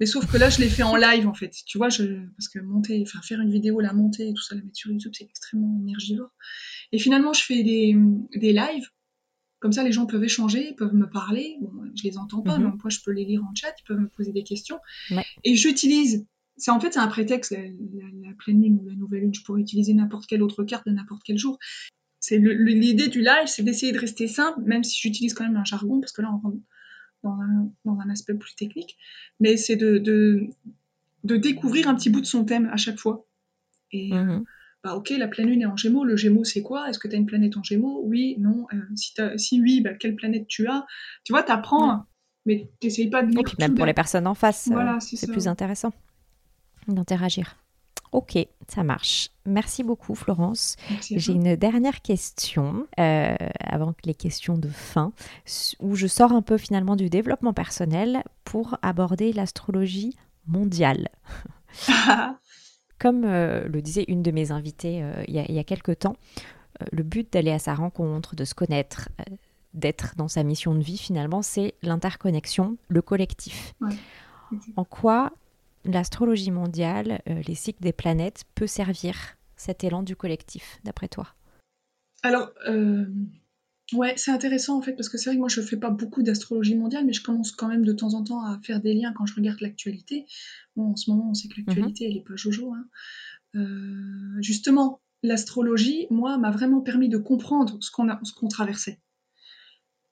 Mais 0.00 0.06
sauf 0.06 0.30
que 0.30 0.36
là, 0.36 0.50
je 0.50 0.60
l'ai 0.60 0.68
fait 0.68 0.82
en 0.82 0.96
live, 0.96 1.28
en 1.28 1.34
fait. 1.34 1.54
Tu 1.66 1.78
vois, 1.78 1.88
je, 1.88 2.04
parce 2.36 2.48
que 2.48 2.58
monter, 2.58 3.02
enfin, 3.06 3.20
faire 3.22 3.40
une 3.40 3.52
vidéo, 3.52 3.80
la 3.80 3.92
monter 3.92 4.28
et 4.28 4.34
tout 4.34 4.42
ça, 4.42 4.56
la 4.56 4.62
mettre 4.62 4.76
sur 4.76 4.90
YouTube, 4.90 5.12
c'est 5.16 5.24
extrêmement 5.24 5.78
énergivore. 5.80 6.30
Et 6.90 6.98
finalement, 6.98 7.32
je 7.32 7.42
fais 7.44 7.62
des, 7.62 7.96
des 8.34 8.52
lives. 8.52 8.88
Comme 9.60 9.72
ça, 9.72 9.84
les 9.84 9.92
gens 9.92 10.06
peuvent 10.06 10.24
échanger, 10.24 10.74
peuvent 10.76 10.94
me 10.94 11.08
parler. 11.08 11.56
Bon, 11.60 11.70
je 11.94 12.02
les 12.02 12.18
entends 12.18 12.42
pas, 12.42 12.58
mhm. 12.58 12.64
mais 12.64 12.70
moi, 12.70 12.90
je 12.90 12.98
peux 13.04 13.12
les 13.12 13.24
lire 13.24 13.44
en 13.44 13.54
chat, 13.54 13.72
ils 13.78 13.84
peuvent 13.84 14.00
me 14.00 14.08
poser 14.08 14.32
des 14.32 14.42
questions. 14.42 14.78
Et 15.44 15.54
j'utilise 15.54 16.26
c'est 16.58 16.70
en 16.70 16.80
fait 16.80 16.92
c'est 16.92 17.00
un 17.00 17.08
prétexte 17.08 17.52
la, 17.52 17.62
la, 17.62 18.34
pleine 18.34 18.62
lune 18.62 18.78
ou 18.82 18.86
la 18.86 18.94
nouvelle 18.94 19.22
lune 19.22 19.34
je 19.34 19.42
pourrais 19.42 19.62
utiliser 19.62 19.94
n'importe 19.94 20.26
quelle 20.26 20.42
autre 20.42 20.64
carte 20.64 20.86
de 20.86 20.92
n'importe 20.92 21.22
quel 21.24 21.38
jour 21.38 21.58
c'est 22.22 22.38
l'idée 22.38 23.08
du 23.08 23.20
live, 23.20 23.46
c'est 23.46 23.64
d'essayer 23.64 23.90
de 23.90 23.98
rester 23.98 24.28
simple, 24.28 24.60
même 24.60 24.84
si 24.84 24.96
j'utilise 24.96 25.34
quand 25.34 25.42
même 25.42 25.56
un 25.56 25.64
jargon, 25.64 26.00
parce 26.00 26.12
que 26.12 26.22
là, 26.22 26.30
on 26.32 26.38
rentre 26.38 26.56
dans 27.24 27.98
un, 27.98 28.10
aspect 28.10 28.34
plus 28.34 28.54
technique. 28.54 28.96
Mais 29.40 29.56
c'est 29.56 29.74
de, 29.74 29.98
de, 29.98 31.36
découvrir 31.36 31.88
un 31.88 31.96
petit 31.96 32.10
bout 32.10 32.20
de 32.20 32.26
son 32.26 32.44
thème 32.44 32.70
à 32.72 32.76
chaque 32.76 33.00
fois. 33.00 33.26
Et, 33.90 34.14
mhm. 34.14 34.44
bah, 34.84 34.94
ok, 34.94 35.10
la 35.10 35.26
pleine 35.26 35.48
lune 35.48 35.62
est 35.62 35.66
en 35.66 35.76
gémeaux. 35.76 36.04
Le 36.04 36.16
gémeaux, 36.16 36.44
c'est 36.44 36.62
quoi? 36.62 36.88
Est-ce 36.88 37.00
que 37.00 37.08
tu 37.08 37.16
as 37.16 37.18
une 37.18 37.26
planète 37.26 37.56
en 37.56 37.64
gémeaux? 37.64 38.02
Oui, 38.04 38.36
non. 38.38 38.68
Euh, 38.72 38.76
si, 38.94 39.14
si, 39.36 39.60
oui, 39.60 39.80
bah, 39.80 39.94
quelle 39.94 40.14
planète 40.14 40.46
tu 40.46 40.68
as? 40.68 40.86
Tu 41.24 41.32
vois, 41.32 41.42
tu 41.42 41.50
apprends, 41.50 42.06
mais 42.46 42.70
tu 42.80 43.10
pas 43.10 43.24
de 43.24 43.30
lire. 43.30 43.40
Et 43.40 43.42
puis 43.42 43.56
même 43.58 43.74
pour 43.74 43.86
les 43.86 43.94
personnes 43.94 44.28
en 44.28 44.34
face, 44.34 44.70
euh, 44.72 45.00
c'est 45.00 45.30
plus 45.30 45.48
intéressant 45.48 45.92
d'interagir. 46.86 47.56
Ok, 48.12 48.36
ça 48.68 48.84
marche. 48.84 49.30
Merci 49.46 49.82
beaucoup 49.82 50.14
Florence. 50.14 50.76
J'ai 51.00 51.32
une 51.32 51.56
dernière 51.56 52.02
question, 52.02 52.86
euh, 53.00 53.34
avant 53.58 53.94
les 54.04 54.14
questions 54.14 54.58
de 54.58 54.68
fin, 54.68 55.12
où 55.80 55.94
je 55.96 56.06
sors 56.06 56.32
un 56.32 56.42
peu 56.42 56.58
finalement 56.58 56.94
du 56.94 57.08
développement 57.08 57.54
personnel 57.54 58.22
pour 58.44 58.76
aborder 58.82 59.32
l'astrologie 59.32 60.14
mondiale. 60.46 61.08
Comme 62.98 63.24
euh, 63.24 63.66
le 63.66 63.80
disait 63.80 64.04
une 64.08 64.22
de 64.22 64.30
mes 64.30 64.50
invitées 64.52 65.02
euh, 65.02 65.24
il, 65.26 65.34
y 65.34 65.58
a, 65.58 65.64
quelques 65.64 66.00
temps, 66.00 66.16
le 66.92 67.02
but 67.02 67.32
d'aller 67.32 67.50
à 67.50 67.58
sa 67.58 67.74
rencontre, 67.74 68.36
de 68.36 68.44
se 68.44 68.54
connaître, 68.54 69.08
d'être 69.72 70.16
dans 70.16 70.28
sa 70.28 70.42
mission 70.42 70.74
de 70.74 70.82
vie 70.82 70.98
finalement, 70.98 71.40
c'est 71.40 71.74
l'interconnexion, 71.82 72.76
le 72.88 73.00
collectif. 73.00 73.74
En 74.76 74.84
quoi 74.84 75.32
l'astrologie 75.84 76.50
mondiale, 76.50 77.22
euh, 77.28 77.42
les 77.46 77.54
cycles 77.54 77.82
des 77.82 77.92
planètes, 77.92 78.44
peut 78.54 78.66
servir 78.66 79.36
cet 79.56 79.84
élan 79.84 80.02
du 80.02 80.16
collectif, 80.16 80.80
d'après 80.84 81.08
toi? 81.08 81.28
Alors, 82.22 82.50
euh, 82.68 83.06
ouais, 83.92 84.14
c'est 84.16 84.30
intéressant 84.30 84.78
en 84.78 84.82
fait, 84.82 84.94
parce 84.94 85.08
que 85.08 85.18
c'est 85.18 85.30
vrai 85.30 85.36
que 85.36 85.40
moi 85.40 85.48
je 85.48 85.60
fais 85.60 85.76
pas 85.76 85.90
beaucoup 85.90 86.22
d'astrologie 86.22 86.76
mondiale, 86.76 87.04
mais 87.04 87.12
je 87.12 87.22
commence 87.22 87.52
quand 87.52 87.68
même 87.68 87.84
de 87.84 87.92
temps 87.92 88.14
en 88.14 88.22
temps 88.22 88.44
à 88.44 88.58
faire 88.62 88.80
des 88.80 88.94
liens 88.94 89.12
quand 89.12 89.26
je 89.26 89.34
regarde 89.34 89.60
l'actualité. 89.60 90.26
Bon, 90.76 90.92
en 90.92 90.96
ce 90.96 91.10
moment, 91.10 91.28
on 91.30 91.34
sait 91.34 91.48
que 91.48 91.54
l'actualité, 91.58 92.06
elle 92.06 92.16
est 92.16 92.24
pas 92.26 92.36
jojo. 92.36 92.72
Hein. 92.72 92.86
Euh, 93.56 94.40
justement, 94.40 95.00
l'astrologie, 95.22 96.06
moi, 96.10 96.38
m'a 96.38 96.50
vraiment 96.50 96.80
permis 96.80 97.08
de 97.08 97.18
comprendre 97.18 97.78
ce 97.80 97.90
qu'on 97.90 98.08
ce 98.22 98.32
qu'on 98.32 98.48
traversait. 98.48 99.00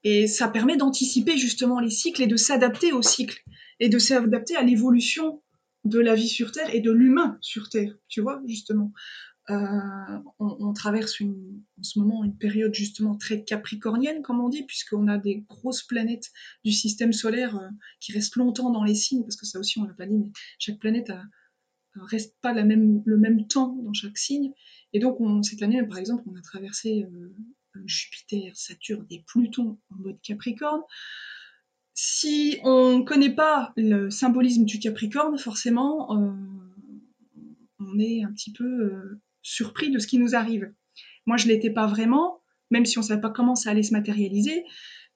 Et 0.03 0.27
ça 0.27 0.47
permet 0.47 0.77
d'anticiper 0.77 1.37
justement 1.37 1.79
les 1.79 1.91
cycles 1.91 2.23
et 2.23 2.27
de 2.27 2.35
s'adapter 2.35 2.91
aux 2.91 3.03
cycles 3.03 3.43
et 3.79 3.87
de 3.87 3.99
s'adapter 3.99 4.55
à 4.55 4.63
l'évolution 4.63 5.41
de 5.83 5.99
la 5.99 6.15
vie 6.15 6.29
sur 6.29 6.51
Terre 6.51 6.73
et 6.73 6.81
de 6.81 6.91
l'humain 6.91 7.37
sur 7.41 7.69
Terre, 7.69 7.95
tu 8.07 8.21
vois, 8.21 8.41
justement. 8.45 8.93
Euh, 9.49 10.19
on, 10.39 10.71
traverse 10.71 11.19
en 11.19 11.83
ce 11.83 11.99
moment 11.99 12.23
une 12.23 12.37
période 12.37 12.73
justement 12.73 13.17
très 13.17 13.43
capricornienne, 13.43 14.21
comme 14.21 14.39
on 14.39 14.49
dit, 14.49 14.63
puisqu'on 14.63 15.07
a 15.07 15.17
des 15.17 15.43
grosses 15.49 15.83
planètes 15.83 16.31
du 16.63 16.71
système 16.71 17.11
solaire 17.11 17.57
euh, 17.57 17.67
qui 17.99 18.13
restent 18.13 18.35
longtemps 18.35 18.69
dans 18.69 18.83
les 18.83 18.95
signes, 18.95 19.23
parce 19.23 19.35
que 19.35 19.45
ça 19.45 19.59
aussi 19.59 19.79
on 19.79 19.85
l'a 19.85 19.93
pas 19.93 20.05
dit, 20.05 20.15
mais 20.15 20.29
chaque 20.59 20.79
planète 20.79 21.09
a, 21.09 21.23
reste 21.95 22.37
pas 22.41 22.53
le 22.53 22.63
même 23.17 23.47
temps 23.47 23.75
dans 23.83 23.93
chaque 23.93 24.17
signe. 24.17 24.53
Et 24.93 24.99
donc 24.99 25.19
on, 25.19 25.41
cette 25.43 25.63
année, 25.63 25.83
par 25.83 25.97
exemple, 25.97 26.23
on 26.27 26.35
a 26.35 26.41
traversé 26.41 27.03
euh, 27.03 27.33
Jupiter, 27.85 28.55
Saturne 28.55 29.05
et 29.09 29.23
Pluton 29.25 29.79
en 29.89 29.95
mode 29.95 30.21
Capricorne. 30.21 30.81
Si 31.93 32.57
on 32.63 32.99
ne 32.99 33.03
connaît 33.03 33.33
pas 33.33 33.73
le 33.75 34.09
symbolisme 34.09 34.63
du 34.63 34.79
Capricorne, 34.79 35.37
forcément, 35.37 36.15
euh, 36.17 36.31
on 37.79 37.99
est 37.99 38.23
un 38.23 38.31
petit 38.31 38.53
peu 38.53 38.63
euh, 38.63 39.21
surpris 39.41 39.91
de 39.91 39.99
ce 39.99 40.07
qui 40.07 40.17
nous 40.17 40.35
arrive. 40.35 40.71
Moi, 41.25 41.37
je 41.37 41.47
l'étais 41.47 41.69
pas 41.69 41.87
vraiment, 41.87 42.41
même 42.69 42.85
si 42.85 42.97
on 42.97 43.01
ne 43.01 43.07
savait 43.07 43.21
pas 43.21 43.29
comment 43.29 43.55
ça 43.55 43.71
allait 43.71 43.83
se 43.83 43.93
matérialiser. 43.93 44.63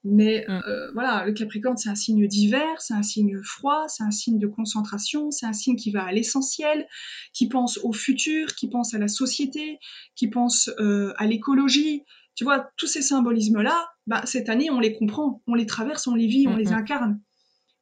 Mais 0.04 0.44
mm. 0.46 0.62
euh, 0.68 0.92
voilà, 0.92 1.24
le 1.24 1.32
Capricorne, 1.32 1.78
c'est 1.78 1.88
un 1.88 1.94
signe 1.94 2.28
d'hiver, 2.28 2.80
c'est 2.80 2.94
un 2.94 3.02
signe 3.02 3.42
froid, 3.42 3.86
c'est 3.88 4.04
un 4.04 4.10
signe 4.10 4.38
de 4.38 4.46
concentration, 4.46 5.30
c'est 5.30 5.46
un 5.46 5.54
signe 5.54 5.76
qui 5.76 5.90
va 5.90 6.04
à 6.04 6.12
l'essentiel, 6.12 6.86
qui 7.32 7.48
pense 7.48 7.78
au 7.78 7.92
futur, 7.92 8.54
qui 8.54 8.68
pense 8.68 8.92
à 8.92 8.98
la 8.98 9.08
société, 9.08 9.78
qui 10.14 10.28
pense 10.28 10.70
à 10.78 11.26
l'écologie, 11.26 12.04
tu 12.36 12.44
vois, 12.44 12.70
tous 12.76 12.86
ces 12.86 13.02
symbolismes-là, 13.02 13.88
bah, 14.06 14.22
cette 14.26 14.48
année, 14.48 14.70
on 14.70 14.78
les 14.78 14.92
comprend, 14.92 15.42
on 15.46 15.54
les 15.54 15.66
traverse, 15.66 16.06
on 16.06 16.14
les 16.14 16.26
vit, 16.26 16.46
on 16.46 16.56
les 16.56 16.72
incarne. 16.72 17.20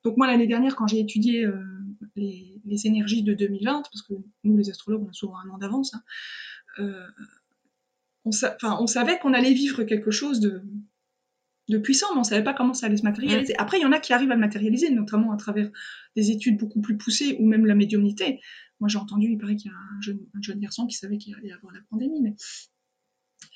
Donc 0.05 0.17
moi, 0.17 0.29
l'année 0.29 0.47
dernière, 0.47 0.77
quand 0.77 0.87
j'ai 0.87 1.01
étudié 1.01 1.45
euh, 1.45 1.61
les, 2.15 2.61
énergies 2.87 3.23
de 3.23 3.35
2020, 3.35 3.83
parce 3.83 4.03
que 4.03 4.15
nous, 4.45 4.57
les 4.57 4.71
astrologues, 4.71 5.03
on 5.05 5.11
a 5.11 5.13
souvent 5.13 5.37
un 5.39 5.51
an 5.51 5.59
d'avance, 5.59 5.95
hein, 5.95 6.03
euh, 6.79 7.07
on, 8.25 8.87
savait 8.87 9.19
qu'on 9.19 9.35
allait 9.35 9.53
vivre 9.53 9.83
quelque 9.83 10.11
chose 10.11 10.41
de, 10.41 10.63
puissant, 11.79 12.07
mais 12.15 12.21
on 12.21 12.25
savait 12.25 12.45
pas 12.45 12.55
comment 12.55 12.75
ça 12.75 12.87
allait 12.87 12.97
se 12.97 13.03
matérialiser. 13.03 13.55
Après, 13.59 13.79
il 13.79 13.83
y 13.83 13.87
en 13.87 13.93
a 13.93 13.99
qui 13.99 14.13
arrivent 14.13 14.31
à 14.31 14.35
le 14.35 14.41
matérialiser, 14.41 14.91
notamment 14.91 15.33
à 15.33 15.37
travers 15.37 15.71
des 16.15 16.31
études 16.31 16.59
beaucoup 16.59 16.81
plus 16.81 16.97
poussées 16.97 17.37
ou 17.41 17.47
même 17.47 17.67
la 17.67 17.75
médiumnité. 17.75 18.41
Moi, 18.81 18.89
j'ai 18.89 18.99
entendu, 18.99 19.33
il 19.33 19.39
paraît 19.39 19.57
qu'il 19.57 19.71
y 19.71 19.75
a 19.75 19.77
un 19.77 20.01
jeune, 20.01 20.21
un 20.35 20.43
jeune 20.43 20.61
garçon 20.61 20.87
qui 20.87 20.97
savait 20.97 21.19
qu'il 21.19 21.35
allait 21.35 21.53
avoir 21.53 21.73
la 21.75 21.81
pandémie, 21.91 22.21
mais 22.23 22.35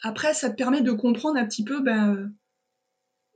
après, 0.02 0.34
ça 0.34 0.50
te 0.50 0.56
permet 0.56 0.80
de 0.80 0.92
comprendre 0.92 1.38
un 1.38 1.46
petit 1.46 1.64
peu, 1.64 1.80
ben, 1.80 2.32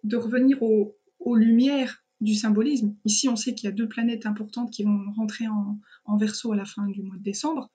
de 0.05 0.17
revenir 0.17 0.63
aux, 0.63 0.97
lumières 1.37 2.05
du 2.21 2.35
symbolisme. 2.35 2.95
Ici, 3.05 3.29
on 3.29 3.37
sait 3.37 3.55
qu'il 3.55 3.69
y 3.69 3.73
a 3.73 3.75
deux 3.75 3.89
planètes 3.89 4.27
importantes 4.27 4.71
qui 4.71 4.85
vont 4.85 5.13
rentrer 5.17 5.49
en, 5.49 5.79
en 6.05 6.17
verso 6.17 6.53
à 6.53 6.57
la 6.57 6.65
fin 6.65 6.87
du 6.87 7.03
mois 7.03 7.17
de 7.17 7.23
décembre. 7.23 7.71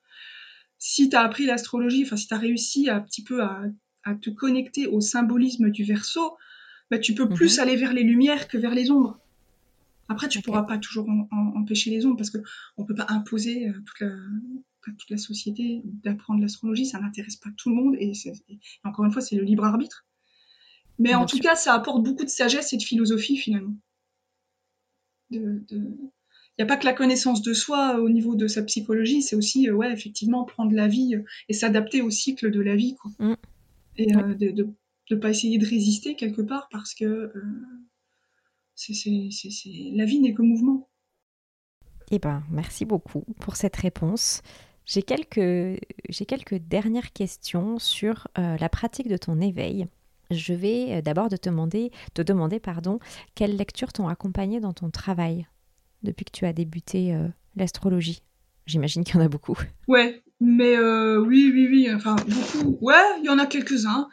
Si 0.78 1.08
tu 1.08 1.16
as 1.16 1.22
appris 1.22 1.46
l'astrologie, 1.46 2.04
enfin, 2.04 2.16
si 2.16 2.28
tu 2.28 2.34
as 2.34 2.38
réussi 2.38 2.88
un 2.88 3.00
petit 3.00 3.22
peu 3.22 3.42
à, 3.42 3.62
te 4.22 4.30
connecter 4.30 4.86
au 4.86 5.02
symbolisme 5.02 5.68
du 5.68 5.84
verso, 5.84 6.38
ben, 6.90 6.98
tu 6.98 7.14
peux 7.14 7.28
plus 7.28 7.56
mhm. 7.58 7.62
aller 7.62 7.76
vers 7.76 7.92
les 7.92 8.04
lumières 8.04 8.48
que 8.48 8.56
vers 8.56 8.74
les 8.74 8.90
ombres. 8.90 9.18
Après, 10.08 10.28
tu 10.28 10.38
ne 10.38 10.42
pourras 10.42 10.62
pas 10.62 10.78
toujours 10.78 11.06
empêcher 11.30 11.90
les 11.90 12.06
ombres 12.06 12.16
parce 12.16 12.30
qu'on 12.30 12.82
ne 12.82 12.86
peut 12.86 12.94
pas 12.94 13.06
imposer 13.10 13.68
euh, 13.68 13.72
toute 13.84 14.00
la, 14.00 14.14
toute 14.96 15.10
la 15.10 15.18
société 15.18 15.82
d'apprendre 15.84 16.40
l'astrologie, 16.40 16.86
ça 16.86 17.00
n'intéresse 17.00 17.36
pas 17.36 17.50
tout 17.56 17.70
le 17.70 17.76
monde 17.76 17.96
et, 17.98 18.12
encore 18.84 19.04
une 19.04 19.12
fois 19.12 19.22
c'est 19.22 19.36
le 19.36 19.44
libre 19.44 19.64
arbitre. 19.64 20.06
Mais 20.98 21.14
en 21.14 21.26
tout 21.26 21.38
cas, 21.38 21.54
ça 21.54 21.74
apporte 21.74 22.02
beaucoup 22.02 22.24
de 22.24 22.30
sagesse 22.30 22.72
et 22.72 22.76
de 22.76 22.82
philosophie 22.82 23.36
finalement. 23.36 23.76
Il 25.30 25.62
n'y 26.58 26.64
a 26.64 26.66
pas 26.66 26.76
que 26.76 26.84
la 26.84 26.92
connaissance 26.92 27.40
de 27.42 27.54
soi 27.54 28.00
au 28.00 28.08
niveau 28.08 28.34
de 28.34 28.48
sa 28.48 28.62
psychologie, 28.64 29.22
c'est 29.22 29.36
aussi, 29.36 29.68
euh, 29.68 29.74
ouais, 29.74 29.92
effectivement, 29.92 30.44
prendre 30.44 30.72
la 30.72 30.88
vie 30.88 31.14
euh, 31.14 31.22
et 31.48 31.52
s'adapter 31.52 32.02
au 32.02 32.10
cycle 32.10 32.50
de 32.50 32.60
la 32.60 32.74
vie, 32.74 32.96
quoi. 32.96 33.12
Mm. 33.20 33.34
Et 33.96 34.16
euh, 34.16 34.34
de 34.34 34.68
ne 35.10 35.16
pas 35.16 35.30
essayer 35.30 35.58
de 35.58 35.66
résister 35.66 36.16
quelque 36.16 36.42
part 36.42 36.68
parce 36.70 36.94
que 36.94 37.32
c'est, 38.74 38.94
la 39.92 40.04
vie 40.04 40.20
n'est 40.20 40.34
que 40.34 40.42
mouvement. 40.42 40.88
Eh 42.10 42.18
ben, 42.18 42.42
merci 42.50 42.84
beaucoup 42.84 43.24
pour 43.40 43.56
cette 43.56 43.76
réponse. 43.76 44.42
J'ai 44.88 45.02
quelques, 45.02 46.54
dernières 46.54 47.12
questions 47.12 47.78
sur 47.78 48.26
euh, 48.38 48.56
la 48.56 48.68
pratique 48.70 49.08
de 49.08 49.18
ton 49.18 49.38
éveil. 49.38 49.86
Je 50.30 50.54
vais 50.54 50.86
euh, 50.88 51.02
d'abord 51.02 51.28
te 51.28 51.36
demander, 51.50 51.92
te 52.14 52.22
demander 52.22 52.58
pardon, 52.58 52.98
quelles 53.34 53.54
lectures 53.54 53.92
t'ont 53.92 54.08
accompagné 54.08 54.60
dans 54.60 54.72
ton 54.72 54.88
travail 54.88 55.46
depuis 56.02 56.24
que 56.24 56.30
tu 56.30 56.46
as 56.46 56.54
débuté 56.54 57.14
euh, 57.14 57.28
l'astrologie. 57.54 58.22
J'imagine 58.64 59.04
qu'il 59.04 59.16
y 59.16 59.18
en 59.18 59.24
a 59.26 59.28
beaucoup. 59.28 59.58
Ouais, 59.88 60.22
mais 60.40 60.78
oui, 60.78 61.50
oui, 61.52 61.68
oui, 61.70 61.88
enfin 61.94 62.16
beaucoup. 62.16 62.78
Ouais, 62.80 62.94
il 63.18 63.26
y 63.26 63.28
en 63.28 63.38
a 63.38 63.46
quelques-uns. 63.46 64.08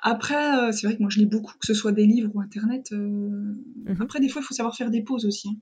Après, 0.00 0.72
c'est 0.72 0.86
vrai 0.86 0.96
que 0.96 1.02
moi 1.02 1.10
je 1.10 1.18
lis 1.18 1.26
beaucoup, 1.26 1.54
que 1.58 1.66
ce 1.66 1.74
soit 1.74 1.92
des 1.92 2.06
livres 2.06 2.30
ou 2.34 2.40
Internet. 2.40 2.92
Mhm. 2.92 3.96
Après, 4.00 4.20
des 4.20 4.28
fois, 4.28 4.42
il 4.42 4.44
faut 4.44 4.54
savoir 4.54 4.76
faire 4.76 4.90
des 4.90 5.02
pauses 5.02 5.24
aussi. 5.26 5.48
Hein 5.48 5.56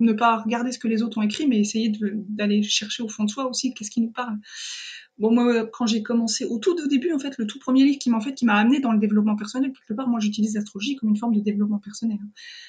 ne 0.00 0.12
pas 0.12 0.38
regarder 0.38 0.72
ce 0.72 0.78
que 0.78 0.88
les 0.88 1.02
autres 1.02 1.18
ont 1.18 1.22
écrit, 1.22 1.46
mais 1.46 1.58
essayer 1.58 1.92
d'aller 2.28 2.62
chercher 2.62 3.02
au 3.02 3.08
fond 3.08 3.24
de 3.24 3.30
soi 3.30 3.48
aussi 3.48 3.74
qu'est-ce 3.74 3.90
qui 3.90 4.00
nous 4.00 4.10
parle. 4.10 4.38
Bon, 5.18 5.32
moi, 5.32 5.66
quand 5.66 5.86
j'ai 5.86 6.02
commencé, 6.02 6.44
au 6.44 6.58
tout 6.58 6.76
début, 6.86 7.12
en 7.12 7.18
fait, 7.18 7.34
le 7.38 7.46
tout 7.46 7.58
premier 7.58 7.84
livre 7.84 7.98
qui 7.98 8.08
m'a 8.08 8.20
fait, 8.20 8.34
qui 8.34 8.44
m'a 8.44 8.54
amené 8.54 8.78
dans 8.78 8.92
le 8.92 9.00
développement 9.00 9.34
personnel, 9.34 9.72
quelque 9.72 9.94
part, 9.94 10.08
moi, 10.08 10.20
j'utilise 10.20 10.54
l'astrologie 10.54 10.94
comme 10.94 11.08
une 11.08 11.16
forme 11.16 11.34
de 11.34 11.40
développement 11.40 11.80
personnel. 11.80 12.18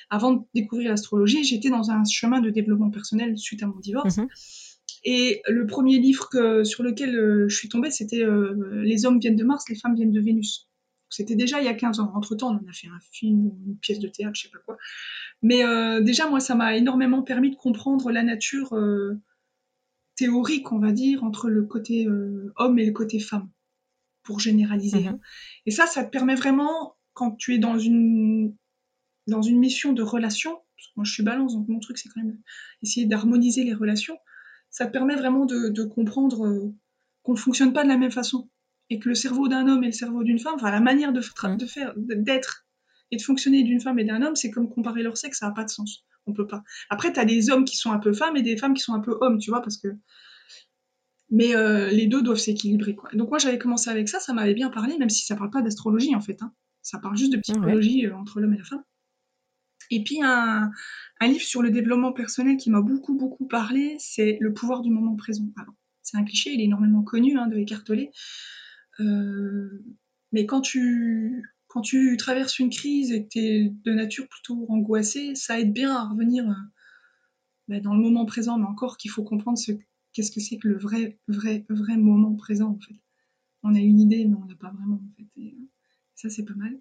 Avant 0.09 0.33
de 0.33 0.41
découvrir 0.55 0.89
l'astrologie, 0.89 1.43
j'étais 1.43 1.69
dans 1.69 1.91
un 1.91 2.03
chemin 2.05 2.41
de 2.41 2.49
développement 2.49 2.89
personnel 2.89 3.37
suite 3.37 3.61
à 3.61 3.67
mon 3.67 3.79
divorce. 3.79 4.17
Mhm. 4.17 4.27
Et 5.05 5.41
le 5.47 5.67
premier 5.67 5.99
livre 5.99 6.27
que, 6.29 6.63
sur 6.63 6.83
lequel 6.83 7.15
euh, 7.15 7.47
je 7.47 7.55
suis 7.55 7.69
tombée, 7.69 7.91
c'était 7.91 8.23
euh, 8.23 8.81
Les 8.83 9.05
hommes 9.05 9.19
viennent 9.19 9.35
de 9.35 9.43
Mars, 9.43 9.65
les 9.69 9.75
femmes 9.75 9.95
viennent 9.95 10.11
de 10.11 10.19
Vénus. 10.19 10.68
C'était 11.09 11.35
déjà 11.35 11.59
il 11.59 11.65
y 11.65 11.69
a 11.69 11.73
15 11.73 11.99
ans. 11.99 12.11
Entre-temps, 12.15 12.49
on 12.51 12.55
en 12.55 12.69
a 12.69 12.73
fait 12.73 12.87
un 12.87 12.99
film 13.11 13.47
ou 13.47 13.59
une 13.65 13.77
pièce 13.77 13.99
de 13.99 14.07
théâtre, 14.07 14.35
je 14.35 14.43
sais 14.43 14.49
pas 14.49 14.59
quoi. 14.59 14.77
Mais 15.41 15.63
euh, 15.63 16.01
déjà, 16.01 16.29
moi, 16.29 16.39
ça 16.39 16.55
m'a 16.55 16.75
énormément 16.75 17.23
permis 17.23 17.49
de 17.49 17.55
comprendre 17.55 18.11
la 18.11 18.23
nature 18.23 18.73
euh, 18.73 19.19
théorique, 20.15 20.71
on 20.71 20.79
va 20.79 20.91
dire, 20.91 21.23
entre 21.23 21.49
le 21.49 21.63
côté 21.63 22.07
euh, 22.07 22.53
homme 22.57 22.77
et 22.77 22.85
le 22.85 22.91
côté 22.91 23.19
femme, 23.19 23.49
pour 24.23 24.39
généraliser. 24.39 25.07
Hein. 25.07 25.13
Mhm. 25.13 25.19
Et 25.65 25.71
ça, 25.71 25.87
ça 25.87 26.03
te 26.03 26.09
permet 26.09 26.35
vraiment, 26.35 26.95
quand 27.13 27.31
tu 27.31 27.55
es 27.55 27.57
dans 27.57 27.79
une, 27.79 28.55
dans 29.27 29.41
une 29.41 29.59
mission 29.59 29.93
de 29.93 30.03
relation, 30.03 30.59
moi 30.95 31.03
je 31.03 31.11
suis 31.11 31.23
balance, 31.23 31.55
donc 31.55 31.67
mon 31.67 31.79
truc 31.79 31.97
c'est 31.97 32.07
quand 32.09 32.21
même 32.21 32.37
essayer 32.81 33.05
d'harmoniser 33.05 33.63
les 33.63 33.73
relations, 33.73 34.17
ça 34.69 34.85
te 34.85 34.91
permet 34.91 35.15
vraiment 35.15 35.45
de, 35.45 35.69
de 35.69 35.83
comprendre 35.83 36.71
qu'on 37.23 37.33
ne 37.33 37.37
fonctionne 37.37 37.73
pas 37.73 37.83
de 37.83 37.89
la 37.89 37.97
même 37.97 38.11
façon. 38.11 38.49
Et 38.89 38.99
que 38.99 39.09
le 39.09 39.15
cerveau 39.15 39.47
d'un 39.47 39.67
homme 39.67 39.83
et 39.83 39.87
le 39.87 39.93
cerveau 39.93 40.23
d'une 40.23 40.39
femme, 40.39 40.55
enfin 40.55 40.71
la 40.71 40.79
manière 40.79 41.13
de, 41.13 41.21
de 41.55 41.65
faire, 41.65 41.93
d'être 41.95 42.65
et 43.11 43.17
de 43.17 43.21
fonctionner 43.21 43.63
d'une 43.63 43.81
femme 43.81 43.99
et 43.99 44.03
d'un 44.03 44.21
homme, 44.21 44.35
c'est 44.35 44.51
comme 44.51 44.69
comparer 44.69 45.03
leur 45.03 45.17
sexe, 45.17 45.39
ça 45.39 45.47
n'a 45.47 45.53
pas 45.53 45.63
de 45.63 45.69
sens. 45.69 46.05
On 46.27 46.33
peut 46.33 46.47
pas. 46.47 46.63
Après, 46.89 47.11
tu 47.11 47.19
as 47.19 47.25
des 47.25 47.49
hommes 47.49 47.65
qui 47.65 47.75
sont 47.75 47.91
un 47.91 47.99
peu 47.99 48.13
femmes 48.13 48.37
et 48.37 48.41
des 48.41 48.57
femmes 48.57 48.73
qui 48.73 48.83
sont 48.83 48.93
un 48.93 48.99
peu 48.99 49.17
hommes, 49.21 49.39
tu 49.39 49.49
vois, 49.49 49.61
parce 49.61 49.77
que. 49.77 49.87
Mais 51.31 51.55
euh, 51.55 51.89
les 51.89 52.07
deux 52.07 52.21
doivent 52.21 52.39
s'équilibrer, 52.39 52.95
quoi. 52.95 53.09
Donc, 53.13 53.29
moi, 53.29 53.37
j'avais 53.37 53.59
commencé 53.59 53.89
avec 53.89 54.09
ça, 54.09 54.19
ça 54.19 54.33
m'avait 54.33 54.53
bien 54.53 54.69
parlé, 54.69 54.97
même 54.97 55.09
si 55.09 55.25
ça 55.25 55.35
parle 55.35 55.51
pas 55.51 55.61
d'astrologie, 55.61 56.15
en 56.15 56.21
fait. 56.21 56.41
Hein. 56.41 56.53
Ça 56.81 56.99
parle 56.99 57.17
juste 57.17 57.31
de 57.31 57.37
psychologie 57.37 58.05
euh, 58.05 58.15
entre 58.15 58.39
l'homme 58.39 58.53
et 58.53 58.57
la 58.57 58.63
femme. 58.63 58.83
Et 59.91 60.03
puis, 60.03 60.21
un, 60.23 60.71
un, 61.19 61.27
livre 61.27 61.43
sur 61.43 61.61
le 61.61 61.71
développement 61.71 62.13
personnel 62.13 62.57
qui 62.57 62.69
m'a 62.69 62.81
beaucoup, 62.81 63.15
beaucoup 63.15 63.47
parlé, 63.47 63.95
c'est 63.99 64.37
Le 64.39 64.53
pouvoir 64.53 64.81
du 64.81 64.91
moment 64.91 65.15
présent. 65.15 65.45
Alors, 65.57 65.73
c'est 66.01 66.17
un 66.17 66.23
cliché, 66.23 66.51
il 66.51 66.61
est 66.61 66.65
énormément 66.65 67.03
connu 67.03 67.37
hein, 67.37 67.47
de 67.47 67.57
Eckhart 67.57 67.83
Tolle. 67.83 68.09
Euh, 68.99 69.83
mais 70.31 70.45
quand 70.45 70.61
tu, 70.61 71.43
quand 71.67 71.81
tu 71.81 72.17
traverses 72.17 72.59
une 72.59 72.69
crise 72.69 73.11
et 73.11 73.23
que 73.23 73.29
tu 73.29 73.39
es 73.39 73.69
de 73.69 73.91
nature 73.93 74.27
plutôt 74.27 74.65
angoissée, 74.69 75.35
ça 75.35 75.59
aide 75.59 75.73
bien 75.73 75.95
à 75.95 76.09
revenir 76.09 76.49
euh, 76.49 76.53
bah, 77.67 77.79
dans 77.79 77.93
le 77.93 78.01
moment 78.01 78.25
présent, 78.25 78.57
mais 78.57 78.65
encore 78.65 78.97
qu'il 78.97 79.11
faut 79.11 79.23
comprendre 79.23 79.57
ce 79.57 79.71
qu'est-ce 80.13 80.31
que 80.31 80.39
c'est 80.39 80.57
que 80.57 80.67
le 80.67 80.77
vrai, 80.77 81.19
vrai, 81.27 81.65
vrai 81.69 81.97
moment 81.97 82.35
présent 82.35 82.71
en 82.71 82.79
fait. 82.79 82.95
On 83.63 83.75
a 83.75 83.79
une 83.79 83.99
idée, 83.99 84.25
mais 84.25 84.35
on 84.35 84.45
l'a 84.45 84.55
pas 84.55 84.71
vraiment 84.71 84.95
en 84.95 85.15
fait. 85.17 85.27
Et, 85.37 85.53
euh, 85.53 85.69
ça, 86.15 86.29
c'est 86.29 86.45
pas 86.45 86.55
mal. 86.55 86.79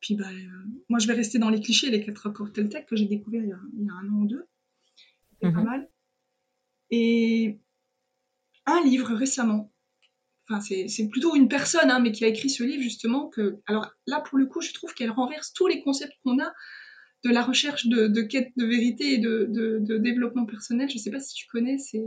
Puis 0.00 0.14
bah, 0.16 0.30
euh, 0.30 0.64
moi, 0.88 0.98
je 0.98 1.06
vais 1.06 1.14
rester 1.14 1.38
dans 1.38 1.50
les 1.50 1.60
clichés, 1.60 1.90
les 1.90 2.04
quatre 2.04 2.18
rapports 2.18 2.52
Teltec 2.52 2.86
que 2.86 2.96
j'ai 2.96 3.06
découvert 3.06 3.42
il 3.42 3.48
y, 3.48 3.52
a, 3.52 3.94
un 3.94 4.08
an 4.08 4.22
ou 4.22 4.26
deux. 4.26 4.46
C'est 5.40 5.52
pas 5.52 5.60
mhm. 5.60 5.64
mal. 5.64 5.90
Et 6.90 7.60
un 8.66 8.82
livre 8.84 9.14
récemment, 9.14 9.72
enfin 10.48 10.60
c'est 10.60 11.08
plutôt 11.08 11.34
une 11.34 11.48
personne, 11.48 11.90
hein, 11.90 12.00
mais 12.00 12.12
qui 12.12 12.24
a 12.24 12.28
écrit 12.28 12.50
ce 12.50 12.62
livre 12.62 12.82
justement, 12.82 13.28
que, 13.28 13.60
alors 13.66 13.90
là 14.06 14.20
pour 14.20 14.38
le 14.38 14.46
coup, 14.46 14.60
je 14.60 14.72
trouve 14.72 14.92
qu'elle 14.94 15.10
renverse 15.10 15.52
tous 15.52 15.66
les 15.66 15.82
concepts 15.82 16.14
qu'on 16.22 16.38
a 16.40 16.52
de 17.24 17.30
la 17.30 17.42
recherche 17.42 17.86
de, 17.86 18.20
quête 18.22 18.52
de 18.56 18.66
vérité 18.66 19.14
et 19.14 19.18
de, 19.18 19.98
développement 19.98 20.44
personnel. 20.44 20.88
Je 20.90 20.96
ne 20.96 21.00
sais 21.00 21.10
pas 21.10 21.20
si 21.20 21.34
tu 21.34 21.46
connais, 21.46 21.78
c'est 21.78 22.04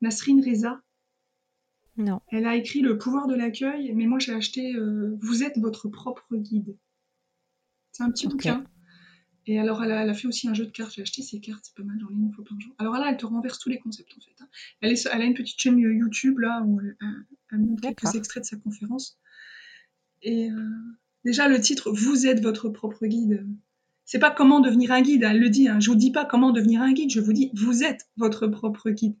Nasrine 0.00 0.42
Reza. 0.44 0.80
Non. 1.98 2.20
Elle 2.28 2.46
a 2.46 2.56
écrit 2.56 2.80
Le 2.80 2.96
pouvoir 2.96 3.26
de 3.26 3.34
l'accueil, 3.34 3.92
mais 3.94 4.06
moi 4.06 4.18
j'ai 4.18 4.32
acheté 4.32 4.74
euh, 4.74 5.14
Vous 5.20 5.42
êtes 5.42 5.58
votre 5.58 5.88
propre 5.88 6.24
guide. 6.32 6.76
C'est 7.92 8.02
un 8.02 8.10
petit 8.10 8.26
bouquin. 8.26 8.64
Et 9.46 9.58
alors, 9.58 9.82
elle 9.82 9.90
a, 9.90 10.14
fait 10.14 10.28
aussi 10.28 10.48
un 10.48 10.54
jeu 10.54 10.66
de 10.66 10.70
cartes. 10.70 10.94
J'ai 10.94 11.02
acheté 11.02 11.22
ces 11.22 11.40
cartes, 11.40 11.64
c'est 11.64 11.74
pas 11.74 11.82
mal, 11.82 11.98
j'en 12.00 12.08
ai 12.10 12.18
une 12.18 12.32
fois 12.32 12.44
par 12.44 12.60
jour. 12.60 12.74
Alors 12.78 12.94
là, 12.94 13.06
elle 13.10 13.16
te 13.16 13.26
renverse 13.26 13.58
tous 13.58 13.68
les 13.68 13.78
concepts 13.78 14.12
en 14.16 14.20
fait. 14.20 14.42
Hein. 14.42 14.48
Elle, 14.80 14.94
elle, 15.12 15.22
a 15.22 15.24
une 15.24 15.34
petite 15.34 15.58
chaîne 15.58 15.78
YouTube 15.78 16.38
là 16.38 16.62
où 16.64 16.80
elle, 16.80 17.58
montre 17.58 17.82
quelques 17.82 18.14
extraits 18.14 18.44
de 18.44 18.48
sa 18.48 18.56
conférence. 18.56 19.18
Et 20.22 20.50
euh, 20.50 20.70
déjà, 21.24 21.48
le 21.48 21.60
titre 21.60 21.90
Vous 21.90 22.26
êtes 22.26 22.40
votre 22.40 22.68
propre 22.68 23.06
guide. 23.06 23.44
C'est 24.04 24.20
pas 24.20 24.30
comment 24.30 24.60
devenir 24.60 24.92
un 24.92 25.02
guide, 25.02 25.24
elle 25.24 25.40
le 25.40 25.48
dit. 25.48 25.68
Hein. 25.68 25.80
Je 25.80 25.90
vous 25.90 25.96
dis 25.96 26.12
pas 26.12 26.24
comment 26.24 26.52
devenir 26.52 26.80
un 26.80 26.92
guide, 26.92 27.10
je 27.10 27.20
vous 27.20 27.32
dis 27.32 27.50
Vous 27.54 27.82
êtes 27.82 28.08
votre 28.16 28.46
propre 28.46 28.90
guide. 28.90 29.16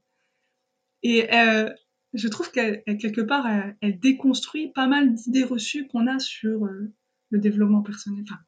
Et 1.02 1.34
euh, 1.34 1.68
je 2.12 2.28
trouve 2.28 2.50
qu'elle, 2.52 2.84
quelque 2.84 3.20
part, 3.20 3.46
elle, 3.80 3.98
déconstruit 3.98 4.70
pas 4.72 4.86
mal 4.86 5.14
d'idées 5.14 5.44
reçues 5.44 5.88
qu'on 5.88 6.06
a 6.06 6.18
sur 6.18 6.64
euh, 6.64 6.92
le 7.30 7.38
développement 7.38 7.82
personnel. 7.82 8.22
Enfin, 8.28 8.40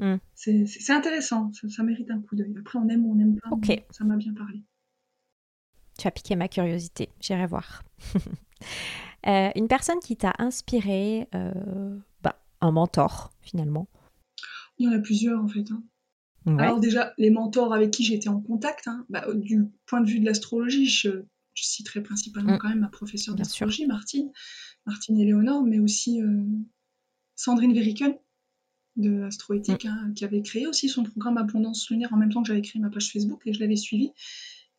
mm. 0.00 0.18
c'est, 0.34 0.90
intéressant, 0.90 1.50
ça, 1.52 1.82
mérite 1.82 2.10
un 2.10 2.20
coup 2.20 2.36
d'œil. 2.36 2.54
Après, 2.58 2.78
on 2.78 2.88
aime 2.88 3.06
ou 3.06 3.12
on 3.12 3.14
n'aime 3.14 3.38
pas, 3.38 3.50
ça 3.90 4.04
m'a 4.04 4.16
bien 4.16 4.34
parlé. 4.34 4.62
Tu 5.98 6.08
as 6.08 6.10
piqué 6.10 6.36
ma 6.36 6.48
curiosité, 6.48 7.10
j'irai 7.20 7.46
voir. 7.46 7.82
Euh, 9.26 9.50
une 9.54 9.68
personne 9.68 9.98
qui 9.98 10.16
t'a 10.16 10.32
inspiré, 10.38 11.28
euh, 11.34 11.98
bah, 12.22 12.40
un 12.62 12.70
mentor 12.70 13.30
finalement. 13.42 13.86
Il 14.78 14.86
y 14.86 14.88
en 14.88 14.96
a 14.96 14.98
plusieurs 14.98 15.44
en 15.44 15.46
fait. 15.46 15.66
Hein. 15.70 16.56
Alors 16.58 16.80
déjà, 16.80 17.12
les 17.18 17.28
mentors 17.28 17.74
avec 17.74 17.90
qui 17.90 18.02
j'étais 18.02 18.30
en 18.30 18.40
contact, 18.40 18.88
hein, 18.88 19.04
bah, 19.10 19.26
du 19.34 19.66
point 19.84 20.00
de 20.00 20.08
vue 20.08 20.20
de 20.20 20.24
l'astrologie, 20.24 20.86
je 20.86 21.26
je 21.54 21.64
citerai 21.64 22.02
principalement 22.02 22.54
mm. 22.54 22.58
quand 22.58 22.68
même 22.68 22.80
ma 22.80 22.88
professeure 22.88 23.34
d'astrologie, 23.34 23.86
Martine, 23.86 24.30
Martine 24.86 25.18
Éléonore, 25.18 25.62
mais 25.64 25.78
aussi 25.78 26.22
euh, 26.22 26.42
Sandrine 27.36 27.74
Veriken 27.74 28.16
de 29.00 29.22
Astroéthique, 29.22 29.84
mm. 29.84 29.88
hein, 29.88 30.12
qui 30.14 30.24
avait 30.24 30.42
créé 30.42 30.66
aussi 30.66 30.88
son 30.88 31.02
programme 31.02 31.38
Abondance 31.38 31.88
lunaire 31.90 32.12
en 32.12 32.16
même 32.16 32.32
temps 32.32 32.42
que 32.42 32.48
j'avais 32.48 32.62
créé 32.62 32.80
ma 32.80 32.90
page 32.90 33.10
Facebook 33.12 33.42
et 33.46 33.52
je 33.52 33.60
l'avais 33.60 33.76
suivie. 33.76 34.12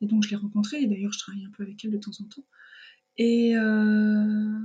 Et 0.01 0.07
donc 0.07 0.24
je 0.24 0.30
l'ai 0.30 0.36
rencontrée, 0.36 0.82
et 0.82 0.88
d'ailleurs 0.88 1.13
je 1.13 1.19
travaille 1.19 1.45
un 1.45 1.51
peu 1.51 1.63
avec 1.63 1.84
elle 1.86 1.91
de 1.91 1.97
temps 1.97 2.11
en 2.19 2.24
temps. 2.24 2.45
Et 3.17 3.55
euh, 3.55 4.59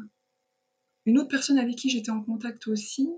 une 1.05 1.19
autre 1.19 1.29
personne 1.29 1.59
avec 1.59 1.77
qui 1.77 1.91
j'étais 1.91 2.11
en 2.11 2.23
contact 2.23 2.69
aussi, 2.69 3.09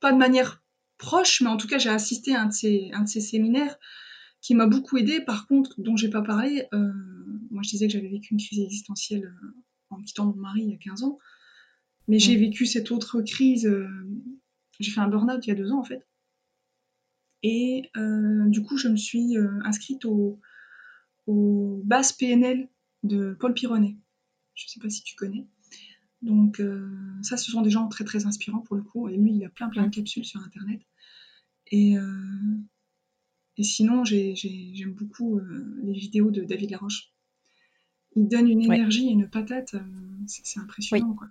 pas 0.00 0.12
de 0.12 0.18
manière 0.18 0.62
proche, 0.98 1.40
mais 1.40 1.48
en 1.48 1.56
tout 1.56 1.66
cas 1.66 1.78
j'ai 1.78 1.88
assisté 1.88 2.34
à 2.34 2.42
un 2.42 2.46
de 2.46 2.52
ces, 2.52 2.90
un 2.92 3.02
de 3.02 3.08
ces 3.08 3.20
séminaires 3.20 3.78
qui 4.40 4.54
m'a 4.54 4.66
beaucoup 4.66 4.96
aidé, 4.96 5.20
par 5.20 5.46
contre, 5.46 5.80
dont 5.80 5.96
j'ai 5.96 6.10
pas 6.10 6.22
parlé, 6.22 6.66
euh, 6.72 6.92
moi 7.50 7.62
je 7.64 7.70
disais 7.70 7.86
que 7.86 7.92
j'avais 7.92 8.08
vécu 8.08 8.34
une 8.34 8.40
crise 8.40 8.60
existentielle 8.60 9.24
euh, 9.24 9.54
en 9.90 10.02
quittant 10.02 10.26
mon 10.26 10.36
mari 10.36 10.62
il 10.62 10.70
y 10.70 10.74
a 10.74 10.78
15 10.78 11.02
ans, 11.02 11.18
mais 12.06 12.18
j'ai 12.18 12.36
mm. 12.36 12.40
vécu 12.40 12.66
cette 12.66 12.90
autre 12.90 13.22
crise, 13.22 13.66
euh, 13.66 13.88
j'ai 14.84 14.92
fait 14.92 15.00
un 15.00 15.08
burn-out 15.08 15.44
il 15.46 15.48
y 15.48 15.52
a 15.52 15.56
deux 15.56 15.72
ans 15.72 15.80
en 15.80 15.84
fait, 15.84 16.06
et 17.42 17.90
du 18.46 18.62
coup 18.62 18.76
je 18.76 18.88
me 18.88 18.96
suis 18.96 19.36
inscrite 19.64 20.04
au, 20.04 20.40
au 21.26 21.82
bases 21.84 22.12
PNL 22.12 22.68
de 23.02 23.36
Paul 23.38 23.54
Pironnet, 23.54 23.96
je 24.54 24.66
sais 24.68 24.80
pas 24.80 24.90
si 24.90 25.02
tu 25.02 25.14
connais. 25.16 25.46
Donc 26.22 26.60
ça, 27.22 27.36
ce 27.36 27.50
sont 27.50 27.62
des 27.62 27.70
gens 27.70 27.88
très 27.88 28.04
très 28.04 28.26
inspirants 28.26 28.60
pour 28.60 28.74
le 28.74 28.82
coup. 28.82 29.08
Et 29.08 29.16
lui, 29.16 29.34
il 29.34 29.44
a 29.44 29.48
plein 29.48 29.68
plein 29.68 29.86
de 29.86 29.94
capsules 29.94 30.24
sur 30.24 30.40
Internet. 30.40 30.80
Et, 31.70 31.96
et 33.58 33.62
sinon, 33.62 34.04
j'aime 34.04 34.92
beaucoup 34.92 35.38
euh, 35.38 35.80
les 35.82 35.94
vidéos 35.94 36.30
de 36.30 36.44
David 36.44 36.70
Laroche. 36.70 37.12
Il 38.14 38.28
donne 38.28 38.48
une 38.48 38.62
énergie 38.62 39.08
et 39.08 39.12
une 39.12 39.28
patate, 39.28 39.74
euh, 39.74 39.80
c'est 40.26 40.58
impressionnant. 40.58 41.14
Quoi. 41.14 41.28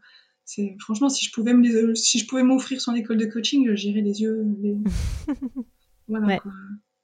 Franchement, 0.80 1.10
si 1.10 1.26
je 1.26 1.32
pouvais 1.32 1.54
me, 1.54 1.96
si 1.96 2.20
je 2.20 2.28
pouvais 2.28 2.44
m'offrir 2.44 2.80
son 2.80 2.94
école 2.94 3.18
de 3.18 3.26
coaching, 3.26 3.74
j'irais 3.76 4.02
les 4.02 4.22
yeux. 4.22 4.46
Les... 4.62 4.78
voilà. 6.08 6.40
Quoi. 6.40 6.52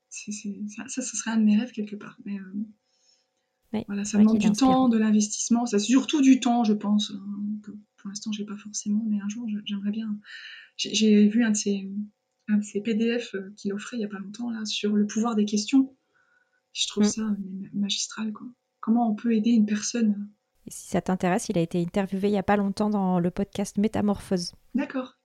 ça, 0.09 0.83
ça, 0.87 1.01
serait 1.01 1.31
un 1.31 1.37
de 1.37 1.43
mes 1.43 1.57
rêves 1.57 1.71
quelque 1.71 1.95
part. 1.95 2.17
Mais 2.25 2.37
euh, 2.39 3.83
voilà, 3.87 4.03
ça 4.03 4.17
demande 4.19 4.37
du 4.37 4.51
temps, 4.51 4.89
de 4.89 4.97
l'investissement. 4.97 5.65
Ça 5.65 5.79
surtout 5.79 6.21
du 6.21 6.39
temps, 6.39 6.63
je 6.63 6.73
pense. 6.73 7.11
Hein, 7.11 7.73
pour 7.97 8.09
l'instant, 8.09 8.31
j'ai 8.31 8.45
pas 8.45 8.57
forcément, 8.57 9.03
mais 9.07 9.19
un 9.21 9.29
jour, 9.29 9.47
j'aimerais 9.65 9.91
bien. 9.91 10.17
J'ai 10.77 11.27
vu 11.27 11.43
un 11.43 11.51
de 11.51 11.57
ces 11.57 11.89
un 12.47 12.61
ces 12.61 12.81
PDF 12.81 13.35
euh, 13.35 13.53
qu'il 13.55 13.73
offrait 13.73 13.97
il 13.97 13.99
n'y 13.99 14.05
a 14.05 14.09
pas 14.09 14.19
longtemps 14.19 14.49
là, 14.49 14.65
sur 14.65 14.95
le 14.95 15.05
pouvoir 15.05 15.35
des 15.35 15.45
questions. 15.45 15.95
Je 16.73 16.87
trouve 16.87 17.03
mm. 17.03 17.09
ça 17.09 17.35
magistral. 17.73 18.33
Quoi. 18.33 18.47
Comment 18.79 19.09
on 19.09 19.15
peut 19.15 19.33
aider 19.33 19.51
une 19.51 19.65
personne 19.65 20.29
et 20.67 20.71
Si 20.71 20.89
ça 20.89 21.01
t'intéresse, 21.01 21.47
il 21.49 21.57
a 21.57 21.61
été 21.61 21.81
interviewé 21.81 22.29
il 22.29 22.31
n'y 22.31 22.37
a 22.37 22.43
pas 22.43 22.57
longtemps 22.57 22.89
dans 22.89 23.19
le 23.19 23.31
podcast 23.31 23.77
Métamorphose. 23.77 24.53
D'accord. 24.75 25.17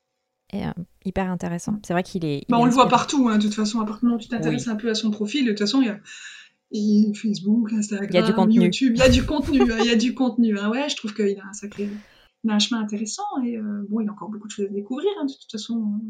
Et 0.52 0.64
euh, 0.64 0.70
hyper 1.04 1.30
intéressant. 1.30 1.78
C'est 1.84 1.92
vrai 1.92 2.02
qu'il 2.02 2.24
est. 2.24 2.44
bah, 2.48 2.58
on 2.58 2.66
le 2.66 2.70
voit 2.70 2.88
partout, 2.88 3.28
hein, 3.28 3.38
de 3.38 3.42
toute 3.42 3.54
façon. 3.54 3.80
À 3.80 3.86
partir 3.86 4.08
tu 4.18 4.28
t'intéresses 4.28 4.68
un 4.68 4.76
peu 4.76 4.88
à 4.90 4.94
son 4.94 5.10
profil, 5.10 5.44
de 5.44 5.50
toute 5.50 5.60
façon, 5.60 5.82
il 5.82 5.88
y 5.88 5.90
a. 5.90 6.00
Facebook, 7.14 7.72
Instagram, 7.72 8.08
il 8.10 8.14
y 8.14 8.18
a 8.18 8.22
du 8.22 8.32
contenu. 8.32 8.62
YouTube, 8.62 8.92
il 8.96 8.98
y 8.98 9.02
a 9.02 9.08
du 9.08 9.22
contenu, 9.26 9.60
hein, 9.72 9.76
il 9.80 9.86
y 9.86 9.90
a 9.90 9.96
du 9.96 10.14
contenu. 10.14 10.58
Hein. 10.58 10.70
Ouais, 10.70 10.88
je 10.88 10.96
trouve 10.96 11.14
qu'il 11.14 11.38
a 11.38 11.46
un 11.48 11.52
sacré, 11.52 11.88
il 12.44 12.50
a 12.50 12.54
un 12.54 12.58
chemin 12.58 12.80
intéressant 12.80 13.22
et 13.44 13.56
euh, 13.56 13.86
bon, 13.88 14.00
il 14.00 14.06
y 14.06 14.08
a 14.08 14.12
encore 14.12 14.30
beaucoup 14.30 14.48
de 14.48 14.52
choses 14.52 14.66
à 14.66 14.72
découvrir. 14.72 15.10
Hein, 15.20 15.26
de 15.26 15.32
toute 15.32 15.50
façon, 15.50 16.00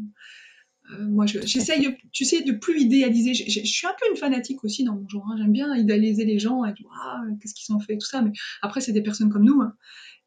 moi, 0.99 1.25
j'essaye, 1.25 1.97
tu 2.11 2.25
sais, 2.25 2.43
de 2.43 2.53
plus 2.53 2.81
idéaliser. 2.81 3.33
Je, 3.33 3.65
suis 3.65 3.87
un 3.87 3.93
peu 3.99 4.09
une 4.09 4.17
fanatique 4.17 4.63
aussi 4.63 4.83
dans 4.83 4.95
mon 4.95 5.07
genre. 5.07 5.27
Hein. 5.29 5.35
J'aime 5.37 5.51
bien 5.51 5.75
idéaliser 5.75 6.25
les 6.25 6.39
gens 6.39 6.63
et 6.65 6.73
ah, 6.91 7.23
qu'est-ce 7.41 7.53
qu'ils 7.53 7.75
ont 7.75 7.79
fait, 7.79 7.97
tout 7.97 8.07
ça. 8.07 8.21
Mais 8.21 8.31
après, 8.61 8.79
c'est 8.79 8.93
des 8.93 9.01
personnes 9.01 9.29
comme 9.29 9.43
nous. 9.43 9.61
Hein. 9.61 9.75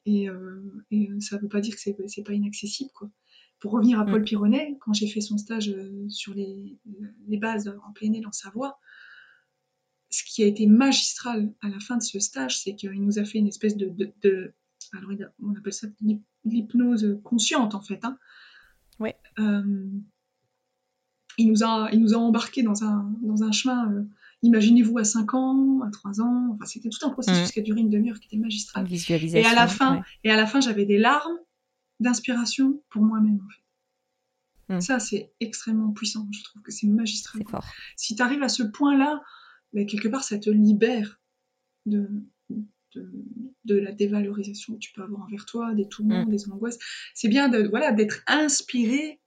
Et, 0.06 0.28
euh, 0.28 0.62
et, 0.90 1.10
euh, 1.10 1.20
ça 1.20 1.36
ne 1.36 1.42
veut 1.42 1.48
pas 1.48 1.60
dire 1.60 1.74
que 1.74 1.80
c'est, 1.80 2.22
pas 2.22 2.32
inaccessible. 2.32 2.90
Quoi. 2.94 3.10
Pour 3.58 3.72
revenir 3.72 3.98
à 4.00 4.04
Paul 4.04 4.20
mm. 4.20 4.24
Pironnet, 4.24 4.76
quand 4.80 4.92
j'ai 4.92 5.08
fait 5.08 5.20
son 5.20 5.38
stage 5.38 5.74
sur 6.08 6.34
les, 6.34 6.78
les 7.26 7.38
bases 7.38 7.68
en 7.68 7.92
PNL 7.92 8.26
en 8.26 8.32
Savoie, 8.32 8.78
ce 10.10 10.24
qui 10.24 10.42
a 10.42 10.46
été 10.46 10.66
magistral 10.66 11.52
à 11.62 11.68
la 11.68 11.78
fin 11.78 11.96
de 11.96 12.02
ce 12.02 12.18
stage, 12.18 12.60
c'est 12.60 12.74
qu'il 12.74 13.00
nous 13.02 13.18
a 13.18 13.24
fait 13.24 13.38
une 13.38 13.46
espèce 13.46 13.76
de, 13.76 13.94
de, 14.22 14.54
alors 14.92 15.10
on 15.40 15.54
appelle 15.54 15.72
ça 15.72 15.86
l'hypnose 16.44 17.20
consciente 17.22 17.76
en 17.76 17.80
fait. 17.80 18.04
Hein. 18.04 18.18
Ouais 18.98 19.16
il 21.38 21.48
nous 21.48 21.62
a, 21.62 21.88
il 21.92 22.00
nous 22.00 22.14
a 22.14 22.16
embarqués 22.16 22.62
dans 22.62 22.84
un, 22.84 23.12
dans 23.22 23.42
un 23.42 23.52
chemin, 23.52 23.90
euh, 23.92 24.02
imaginez-vous 24.42 24.98
à 24.98 25.04
5 25.04 25.34
ans, 25.34 25.80
à 25.82 25.90
3 25.90 26.20
ans, 26.20 26.50
enfin, 26.54 26.64
c'était 26.66 26.88
tout 26.88 27.04
un 27.06 27.10
processus 27.10 27.48
mm. 27.48 27.52
qui 27.52 27.58
a 27.60 27.62
duré 27.62 27.80
une 27.80 27.90
demi-heure 27.90 28.20
qui 28.20 28.26
était 28.26 28.42
magistral. 28.42 28.86
Et 28.90 29.44
à 29.44 29.54
la 29.54 29.68
fin, 29.68 30.02
et 30.24 30.30
à 30.30 30.36
la 30.36 30.46
fin 30.46 30.60
j'avais 30.60 30.86
des 30.86 30.98
larmes 30.98 31.38
d'inspiration 32.00 32.82
pour 32.90 33.02
moi-même, 33.02 33.40
en 33.44 33.48
fait. 33.48 34.76
Mm. 34.76 34.80
Ça, 34.80 34.98
c'est 35.00 35.32
extrêmement 35.40 35.92
puissant. 35.92 36.28
Je 36.30 36.44
trouve 36.44 36.62
que 36.62 36.72
c'est 36.72 36.86
magistral. 36.86 37.42
Fort. 37.48 37.66
Si 37.96 38.14
tu 38.14 38.22
arrives 38.22 38.42
à 38.42 38.48
ce 38.48 38.62
point-là, 38.62 39.20
mais 39.72 39.86
quelque 39.86 40.08
part, 40.08 40.24
ça 40.24 40.38
te 40.38 40.50
libère 40.50 41.20
de, 41.86 42.08
de, 43.64 43.76
la 43.76 43.92
dévalorisation 43.92 44.74
que 44.74 44.78
tu 44.78 44.92
peux 44.92 45.02
avoir 45.02 45.22
envers 45.22 45.46
toi, 45.46 45.74
des 45.74 45.88
tourments, 45.88 46.24
mm. 46.24 46.30
des 46.30 46.50
angoisses. 46.50 46.78
C'est 47.14 47.28
bien 47.28 47.48
de, 47.48 47.68
voilà, 47.68 47.92
d'être 47.92 48.22
inspiré 48.26 49.19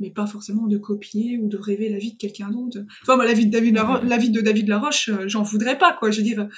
mais 0.00 0.10
pas 0.10 0.26
forcément 0.26 0.66
de 0.66 0.78
copier 0.78 1.38
ou 1.38 1.48
de 1.48 1.56
rêver 1.56 1.88
la 1.88 1.98
vie 1.98 2.12
de 2.12 2.18
quelqu'un 2.18 2.50
d'autre. 2.50 2.78
Enfin, 3.02 3.16
moi, 3.16 3.26
la 3.26 3.32
vie 3.32 3.46
de 3.46 3.50
David, 3.50 3.74
la 3.74 4.16
vie 4.16 4.30
de 4.30 4.40
David 4.40 4.68
Laroche, 4.68 5.08
euh, 5.08 5.26
j'en 5.26 5.42
voudrais 5.42 5.76
pas, 5.76 5.92
quoi. 5.92 6.10
Je 6.10 6.18
veux 6.18 6.22
dire, 6.22 6.48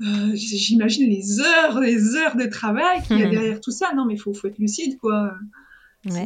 euh, 0.00 0.30
j'imagine 0.34 1.08
les 1.08 1.40
heures, 1.40 1.80
les 1.80 2.16
heures 2.16 2.36
de 2.36 2.46
travail 2.46 3.02
qu'il 3.02 3.18
y 3.18 3.22
a 3.22 3.28
derrière 3.30 3.60
tout 3.60 3.70
ça. 3.70 3.92
Non, 3.94 4.04
mais 4.04 4.16
faut, 4.16 4.34
faut 4.34 4.48
être 4.48 4.58
lucide, 4.58 4.98
quoi. 4.98 5.34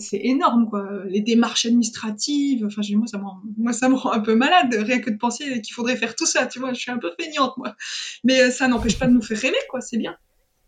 C'est 0.00 0.20
énorme, 0.22 0.68
quoi. 0.70 1.04
Les 1.06 1.20
démarches 1.20 1.66
administratives, 1.66 2.64
enfin, 2.64 2.80
moi, 2.94 3.06
ça, 3.06 3.20
moi, 3.58 3.72
ça 3.74 3.88
me 3.90 3.94
rend 3.94 4.12
un 4.12 4.20
peu 4.20 4.34
malade, 4.34 4.74
rien 4.74 5.00
que 5.00 5.10
de 5.10 5.16
penser 5.16 5.60
qu'il 5.60 5.74
faudrait 5.74 5.96
faire 5.96 6.14
tout 6.16 6.24
ça, 6.24 6.46
tu 6.46 6.58
vois. 6.58 6.72
Je 6.72 6.80
suis 6.80 6.90
un 6.90 6.98
peu 6.98 7.12
feignante, 7.20 7.56
moi. 7.58 7.76
Mais 8.24 8.40
euh, 8.40 8.50
ça 8.50 8.68
n'empêche 8.68 8.98
pas 8.98 9.06
de 9.06 9.12
nous 9.12 9.20
faire 9.20 9.38
rêver, 9.38 9.58
quoi. 9.68 9.82
C'est 9.82 9.98
bien. 9.98 10.16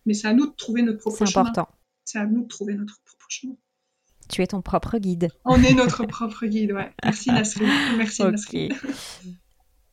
Mais 0.05 0.13
c'est 0.13 0.27
à 0.27 0.35
nous 0.35 0.47
de 0.47 0.55
trouver 0.55 0.83
notre 0.83 0.99
propre 0.99 1.17
chemin. 1.19 1.31
C'est 1.31 1.39
important. 1.39 1.69
C'est 2.05 2.19
à 2.19 2.27
nous 2.27 2.43
de 2.43 2.49
trouver 2.49 2.75
notre 2.75 3.01
propre 3.05 3.27
chemin. 3.31 3.57
Tu 4.29 4.43
es 4.43 4.47
ton 4.49 4.63
propre 4.63 4.99
guide. 4.99 5.31
On 5.45 5.63
est 5.63 5.75
notre 5.75 6.05
propre 6.05 6.47
guide, 6.47 6.73
ouais. 6.73 6.93
Merci 7.03 7.31
Nasrine. 7.31 7.69
Merci 7.97 8.23
okay. 8.23 8.69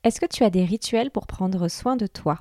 Est-ce 0.04 0.20
que 0.20 0.26
tu 0.26 0.44
as 0.44 0.50
des 0.50 0.66
rituels 0.66 1.10
pour 1.10 1.26
prendre 1.26 1.68
soin 1.68 1.96
de 1.96 2.06
toi? 2.06 2.40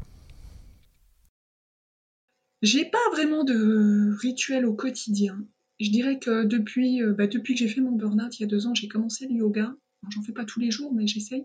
J'ai 2.63 2.85
pas 2.85 2.99
vraiment 3.13 3.45
de 3.45 4.15
rituel 4.21 4.67
au 4.67 4.75
quotidien. 4.75 5.39
Je 5.81 5.91
dirais 5.91 6.19
que 6.19 6.45
depuis, 6.45 7.03
euh, 7.03 7.13
bah, 7.13 7.27
depuis 7.27 7.55
que 7.55 7.61
j'ai 7.61 7.69
fait 7.69 7.81
mon 7.81 7.93
burn-out 7.93 8.39
il 8.39 8.43
y 8.43 8.45
a 8.45 8.49
deux 8.49 8.67
ans, 8.67 8.75
j'ai 8.75 8.89
commencé 8.89 9.27
le 9.27 9.35
yoga. 9.35 9.75
J'en 10.11 10.23
fais 10.23 10.33
pas 10.33 10.45
tous 10.45 10.61
les 10.61 10.71
jours, 10.71 10.93
mais 10.95 11.07
j'essaye 11.07 11.45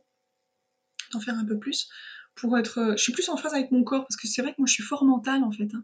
d'en 1.11 1.19
faire 1.19 1.35
un 1.35 1.45
peu 1.45 1.57
plus 1.57 1.89
pour 2.39 2.57
être. 2.57 2.93
Je 2.97 3.01
suis 3.03 3.11
plus 3.13 3.27
en 3.29 3.37
phase 3.37 3.53
avec 3.53 3.71
mon 3.71 3.83
corps 3.83 4.01
parce 4.07 4.15
que 4.17 4.27
c'est 4.27 4.41
vrai 4.41 4.51
que 4.51 4.57
moi 4.59 4.67
je 4.67 4.73
suis 4.73 4.83
fort 4.83 5.05
mentale 5.05 5.43
en 5.43 5.51
fait. 5.51 5.69
Hein. 5.73 5.83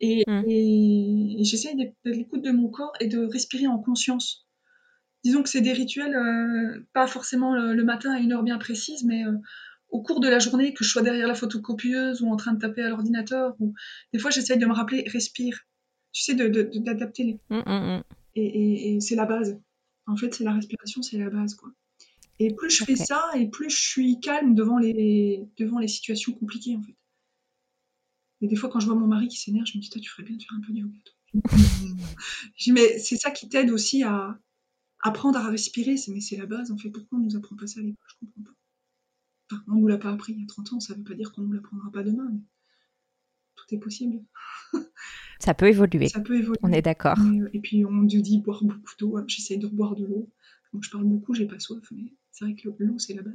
Et, 0.00 0.22
Mm. 0.26 0.42
et 0.46 1.36
j'essaye 1.44 1.76
d'être 1.76 1.94
à 2.06 2.10
l'écoute 2.10 2.42
de 2.42 2.50
mon 2.50 2.68
corps 2.68 2.92
et 3.00 3.06
de 3.08 3.18
respirer 3.18 3.66
en 3.66 3.78
conscience. 3.78 4.46
Disons 5.24 5.42
que 5.42 5.48
c'est 5.48 5.60
des 5.60 5.72
rituels, 5.72 6.14
euh, 6.14 6.86
pas 6.92 7.06
forcément 7.06 7.54
le, 7.54 7.74
le 7.74 7.84
matin 7.84 8.12
à 8.12 8.18
une 8.18 8.32
heure 8.32 8.42
bien 8.44 8.58
précise, 8.58 9.02
mais 9.04 9.24
euh, 9.24 9.32
au 9.90 10.00
cours 10.02 10.20
de 10.20 10.28
la 10.28 10.38
journée, 10.38 10.74
que 10.74 10.84
je 10.84 10.90
sois 10.90 11.02
derrière 11.02 11.26
la 11.26 11.34
photocopieuse 11.34 12.22
ou 12.22 12.28
en 12.30 12.36
train 12.36 12.52
de 12.52 12.58
taper 12.60 12.82
à 12.82 12.88
l'ordinateur, 12.90 13.56
ou 13.58 13.74
des 14.12 14.18
fois 14.20 14.30
j'essaye 14.30 14.58
de 14.58 14.66
me 14.66 14.72
rappeler 14.72 15.04
respire. 15.08 15.58
Tu 16.12 16.22
sais, 16.22 16.34
de- 16.34 16.48
de- 16.48 16.62
de- 16.62 16.78
d'adapter 16.78 17.24
les. 17.24 17.38
Mm, 17.50 17.62
mm, 17.66 18.02
et- 18.36 18.94
et 18.96 19.00
c'est 19.00 19.16
la 19.16 19.24
base. 19.26 19.58
En 20.06 20.16
fait, 20.16 20.32
c'est 20.34 20.44
la 20.44 20.52
respiration, 20.52 21.02
c'est 21.02 21.18
la 21.18 21.28
base, 21.30 21.54
quoi. 21.54 21.70
Et 22.40 22.54
plus 22.54 22.70
je 22.70 22.84
fais 22.84 22.96
ça, 22.96 23.30
et 23.36 23.48
plus 23.48 23.70
je 23.70 23.76
suis 23.76 24.20
calme 24.20 24.54
devant 24.54 24.78
les, 24.78 25.48
devant 25.58 25.78
les 25.78 25.88
situations 25.88 26.32
compliquées, 26.32 26.76
en 26.76 26.82
fait. 26.82 26.96
Et 28.40 28.46
des 28.46 28.54
fois, 28.54 28.68
quand 28.68 28.78
je 28.78 28.86
vois 28.86 28.94
mon 28.94 29.08
mari 29.08 29.26
qui 29.28 29.36
s'énerve, 29.38 29.66
je 29.66 29.76
me 29.76 29.82
dis, 29.82 29.90
toi, 29.90 30.00
tu 30.00 30.08
ferais 30.08 30.22
bien 30.22 30.36
de 30.36 30.42
faire 30.42 30.56
un 30.56 30.60
peu 30.60 30.72
de 30.72 30.78
yoga. 30.78 30.98
je 32.56 32.64
dis, 32.64 32.72
mais 32.72 32.98
c'est 32.98 33.16
ça 33.16 33.30
qui 33.32 33.48
t'aide 33.48 33.70
aussi 33.70 34.04
à 34.04 34.38
apprendre 35.00 35.38
à 35.38 35.48
respirer. 35.50 35.96
C'est, 35.96 36.12
mais 36.12 36.20
c'est 36.20 36.36
la 36.36 36.46
base, 36.46 36.70
en 36.70 36.78
fait. 36.78 36.90
Pourquoi 36.90 37.18
on 37.18 37.22
nous 37.22 37.36
apprend 37.36 37.56
pas 37.56 37.66
ça 37.66 37.80
à 37.80 37.82
l'école? 37.82 38.06
Je 38.08 38.14
comprends 38.26 38.42
pas. 38.42 38.56
Enfin, 39.50 39.64
on 39.68 39.74
nous 39.76 39.88
l'a 39.88 39.98
pas 39.98 40.12
appris 40.12 40.34
il 40.34 40.40
y 40.40 40.44
a 40.44 40.46
30 40.46 40.74
ans, 40.74 40.80
ça 40.80 40.94
veut 40.94 41.02
pas 41.02 41.14
dire 41.14 41.32
qu'on 41.32 41.42
nous 41.42 41.52
l'apprendra 41.52 41.90
pas 41.90 42.02
demain. 42.02 42.28
mais 42.32 42.40
tout 43.56 43.74
est 43.74 43.78
possible. 43.78 44.22
Ça 45.40 45.54
peut 45.54 45.68
évoluer. 45.68 46.08
Ça 46.08 46.20
peut 46.20 46.36
évoluer. 46.36 46.58
On 46.62 46.72
est 46.72 46.82
d'accord. 46.82 47.18
Euh, 47.20 47.48
et 47.52 47.60
puis 47.60 47.84
on 47.84 47.90
nous 47.90 48.06
dit 48.06 48.40
boire 48.40 48.62
beaucoup 48.62 48.92
d'eau. 48.98 49.16
hein. 49.16 49.24
J'essaye 49.26 49.58
de 49.58 49.66
boire 49.68 49.94
de 49.94 50.04
l'eau. 50.04 50.30
Donc 50.72 50.84
je 50.84 50.90
parle 50.90 51.04
beaucoup, 51.04 51.32
j'ai 51.34 51.46
pas 51.46 51.58
soif, 51.58 51.82
mais 51.92 52.12
c'est 52.38 52.44
vrai 52.44 52.54
que 52.54 52.68
l'eau 52.78 52.98
c'est 52.98 53.14
la 53.14 53.22
base. 53.22 53.34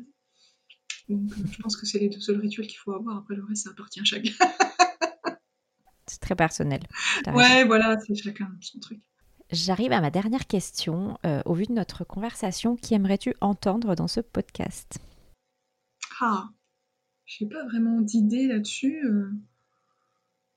Donc 1.09 1.31
euh, 1.31 1.43
je 1.51 1.61
pense 1.61 1.75
que 1.75 1.85
c'est 1.85 1.99
les 1.99 2.09
deux 2.09 2.19
seuls 2.19 2.39
rituels 2.39 2.67
qu'il 2.67 2.77
faut 2.77 2.93
avoir. 2.93 3.17
Après 3.17 3.35
le 3.35 3.43
reste 3.43 3.63
ça 3.65 3.71
appartient 3.71 3.99
à 3.99 4.03
chacun. 4.03 4.31
C'est 6.07 6.19
très 6.19 6.35
personnel. 6.35 6.81
Raison. 7.25 7.37
ouais, 7.37 7.63
voilà, 7.63 7.97
c'est 8.05 8.13
chacun 8.13 8.51
son 8.59 8.77
truc. 8.79 8.99
J'arrive 9.51 9.93
à 9.93 10.01
ma 10.01 10.11
dernière 10.11 10.47
question. 10.47 11.17
Euh, 11.25 11.41
au 11.45 11.53
vu 11.53 11.65
de 11.65 11.71
notre 11.71 12.03
conversation, 12.03 12.75
qui 12.75 12.93
aimerais-tu 12.93 13.33
entendre 13.39 13.95
dans 13.95 14.09
ce 14.09 14.19
podcast? 14.19 14.99
Ah, 16.19 16.49
j'ai 17.25 17.45
pas 17.47 17.63
vraiment 17.65 18.01
d'idée 18.01 18.47
là-dessus. 18.47 19.01
euh. 19.05 19.31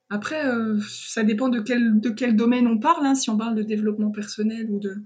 Après, 0.09 0.45
euh, 0.45 0.79
ça 0.89 1.23
dépend 1.23 1.47
de 1.47 1.61
quel, 1.61 2.01
de 2.01 2.09
quel 2.09 2.35
domaine 2.35 2.67
on 2.67 2.77
parle. 2.77 3.05
hein. 3.05 3.15
Si 3.15 3.29
on 3.29 3.37
parle 3.37 3.55
de 3.55 3.63
développement 3.63 4.11
personnel 4.11 4.69
ou 4.69 4.79
de. 4.79 5.01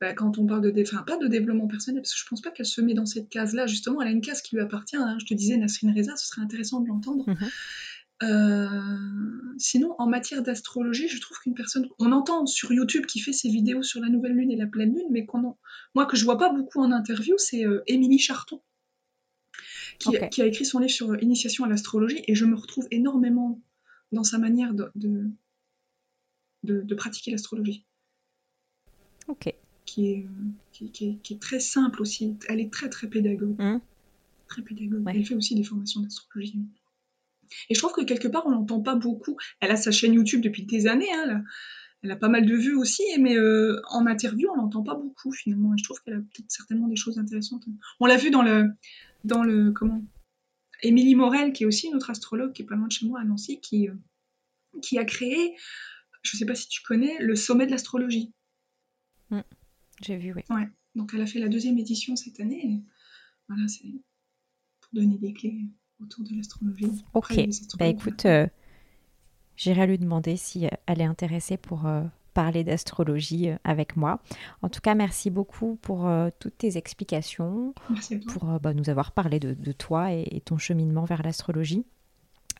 Bah, 0.00 0.14
quand 0.14 0.38
on 0.38 0.46
parle 0.46 0.62
de. 0.62 0.70
dé- 0.70 0.82
Enfin, 0.86 1.02
pas 1.02 1.16
de 1.18 1.26
développement 1.26 1.66
personnel, 1.68 2.00
parce 2.02 2.12
que 2.14 2.18
je 2.20 2.26
pense 2.26 2.40
pas 2.40 2.50
qu'elle 2.50 2.66
se 2.66 2.80
met 2.80 2.94
dans 2.94 3.06
cette 3.06 3.28
case-là. 3.28 3.66
Justement, 3.66 4.00
elle 4.02 4.08
a 4.08 4.12
une 4.12 4.20
case 4.22 4.40
qui 4.42 4.54
lui 4.56 4.62
appartient. 4.62 4.96
hein. 4.96 5.16
Je 5.20 5.26
te 5.26 5.34
disais, 5.34 5.56
Nasrine 5.56 5.94
Reza, 5.96 6.16
ce 6.16 6.26
serait 6.26 6.42
intéressant 6.42 6.80
de 6.80 6.88
l'entendre. 6.88 7.24
Mhm. 7.28 7.48
Euh, 8.22 9.54
sinon, 9.56 9.94
en 9.98 10.06
matière 10.06 10.42
d'astrologie, 10.42 11.08
je 11.08 11.18
trouve 11.20 11.38
qu'une 11.38 11.54
personne, 11.54 11.88
on 11.98 12.12
entend 12.12 12.44
sur 12.46 12.70
YouTube 12.72 13.06
qui 13.06 13.18
fait 13.18 13.32
ses 13.32 13.48
vidéos 13.48 13.82
sur 13.82 14.00
la 14.00 14.08
nouvelle 14.10 14.32
lune 14.34 14.50
et 14.50 14.56
la 14.56 14.66
pleine 14.66 14.94
lune, 14.94 15.06
mais 15.10 15.24
qu'on 15.24 15.42
en- 15.44 15.58
moi 15.94 16.04
que 16.04 16.16
je 16.18 16.24
vois 16.26 16.36
pas 16.36 16.52
beaucoup 16.52 16.80
en 16.80 16.92
interview, 16.92 17.36
c'est 17.38 17.64
euh, 17.66 17.82
Émilie 17.86 18.18
Charton 18.18 18.60
qui, 19.98 20.42
a 20.42 20.46
écrit 20.46 20.64
son 20.66 20.78
livre 20.80 20.90
sur 20.92 21.10
euh, 21.12 21.16
Initiation 21.22 21.64
à 21.64 21.68
l'astrologie, 21.68 22.22
et 22.26 22.34
je 22.34 22.44
me 22.44 22.54
retrouve 22.56 22.86
énormément 22.90 23.60
dans 24.12 24.24
sa 24.24 24.36
manière 24.38 24.74
de, 24.74 24.90
de, 24.96 25.30
de- 26.64 26.82
de 26.82 26.94
pratiquer 26.94 27.30
l'astrologie, 27.30 27.86
Ok. 29.28 29.54
Qui 29.90 30.06
est, 30.12 30.24
euh, 30.24 30.48
qui, 30.72 30.90
qui 30.92 31.08
est, 31.08 31.22
qui 31.22 31.34
est 31.34 31.38
très 31.42 31.58
simple 31.60 32.00
aussi. 32.00 32.36
Elle 32.48 32.60
est 32.60 32.72
très 32.72 32.88
très 32.88 33.08
pédagogue, 33.08 33.58
Mhm. 33.58 33.80
très 34.46 34.62
pédagogue. 34.62 35.04
Ouais. 35.04 35.12
Elle 35.16 35.24
fait 35.24 35.34
aussi 35.34 35.54
des 35.56 35.64
formations 35.64 36.00
d'astrologie. 36.00 36.60
Et 37.68 37.74
je 37.74 37.80
trouve 37.80 37.92
que 37.92 38.04
quelque 38.04 38.28
part, 38.28 38.46
on 38.46 38.50
l'entend 38.50 38.80
pas 38.80 38.94
beaucoup. 38.94 39.36
Elle 39.58 39.72
a 39.72 39.76
sa 39.76 39.90
chaîne 39.90 40.14
YouTube 40.14 40.42
depuis 40.42 40.64
des 40.64 40.86
années, 40.86 41.12
hein, 41.12 41.22
elle, 41.24 41.30
a, 41.32 41.42
elle 42.04 42.10
a 42.12 42.16
pas 42.16 42.28
mal 42.28 42.46
de 42.46 42.54
vues 42.54 42.76
aussi, 42.76 43.02
mais 43.18 43.36
euh, 43.36 43.80
en 43.90 44.06
interview, 44.06 44.48
on 44.52 44.56
l'entend 44.56 44.84
pas 44.84 44.94
beaucoup 44.94 45.32
finalement. 45.32 45.74
Et 45.74 45.78
je 45.78 45.82
trouve 45.84 46.00
qu'elle 46.02 46.14
a 46.14 46.20
peut-être 46.20 46.50
certainement 46.50 46.86
des 46.86 46.94
choses 46.96 47.18
intéressantes. 47.18 47.64
On 47.98 48.06
l'a 48.06 48.16
vu 48.16 48.30
dans 48.30 48.42
le, 48.42 48.68
dans 49.24 49.42
le 49.42 49.72
comment 49.72 50.00
Émilie 50.82 51.16
Morel, 51.16 51.52
qui 51.52 51.64
est 51.64 51.66
aussi 51.66 51.88
une 51.88 51.96
autre 51.96 52.10
astrologue, 52.10 52.52
qui 52.52 52.62
est 52.62 52.66
pas 52.66 52.76
loin 52.76 52.86
de 52.86 52.92
chez 52.92 53.06
moi 53.06 53.20
à 53.20 53.24
Nancy, 53.24 53.60
qui, 53.60 53.88
euh, 53.88 53.94
qui 54.82 54.98
a 54.98 55.04
créé, 55.04 55.56
je 56.22 56.36
sais 56.36 56.46
pas 56.46 56.54
si 56.54 56.68
tu 56.68 56.80
connais, 56.82 57.18
le 57.20 57.34
sommet 57.34 57.66
de 57.66 57.72
l'astrologie. 57.72 58.32
J'ai 60.00 60.16
vu, 60.16 60.34
oui. 60.34 60.42
Donc 60.94 61.12
elle 61.14 61.20
a 61.22 61.26
fait 61.26 61.38
la 61.38 61.48
deuxième 61.48 61.78
édition 61.78 62.16
cette 62.16 62.40
année. 62.40 62.82
voilà, 63.48 63.68
c'est 63.68 63.84
pour 64.80 64.90
donner 64.92 65.18
des 65.18 65.32
clés 65.32 65.68
autour 66.00 66.24
de 66.24 66.34
l'astrologie. 66.34 66.86
Ok. 67.14 67.38
Bah 67.78 67.86
écoute, 67.86 68.26
euh, 68.26 68.46
j'irai 69.56 69.86
lui 69.86 69.98
demander 69.98 70.36
si 70.36 70.66
euh, 70.66 70.70
elle 70.86 71.00
est 71.00 71.04
intéressée 71.04 71.56
pour 71.56 71.86
euh, 71.86 72.02
parler 72.34 72.64
d'astrologie 72.64 73.50
avec 73.64 73.96
moi. 73.96 74.20
En 74.62 74.68
tout 74.68 74.80
cas, 74.80 74.94
merci 74.94 75.30
beaucoup 75.30 75.76
pour 75.82 76.08
euh, 76.08 76.30
toutes 76.38 76.58
tes 76.58 76.76
explications, 76.76 77.74
Merci 77.90 78.14
à 78.14 78.18
toi. 78.20 78.32
pour 78.32 78.60
bah, 78.60 78.74
nous 78.74 78.88
avoir 78.88 79.12
parlé 79.12 79.38
de, 79.38 79.52
de 79.54 79.72
toi 79.72 80.12
et, 80.12 80.26
et 80.30 80.40
ton 80.40 80.58
cheminement 80.58 81.04
vers 81.04 81.22
l'astrologie. 81.22 81.84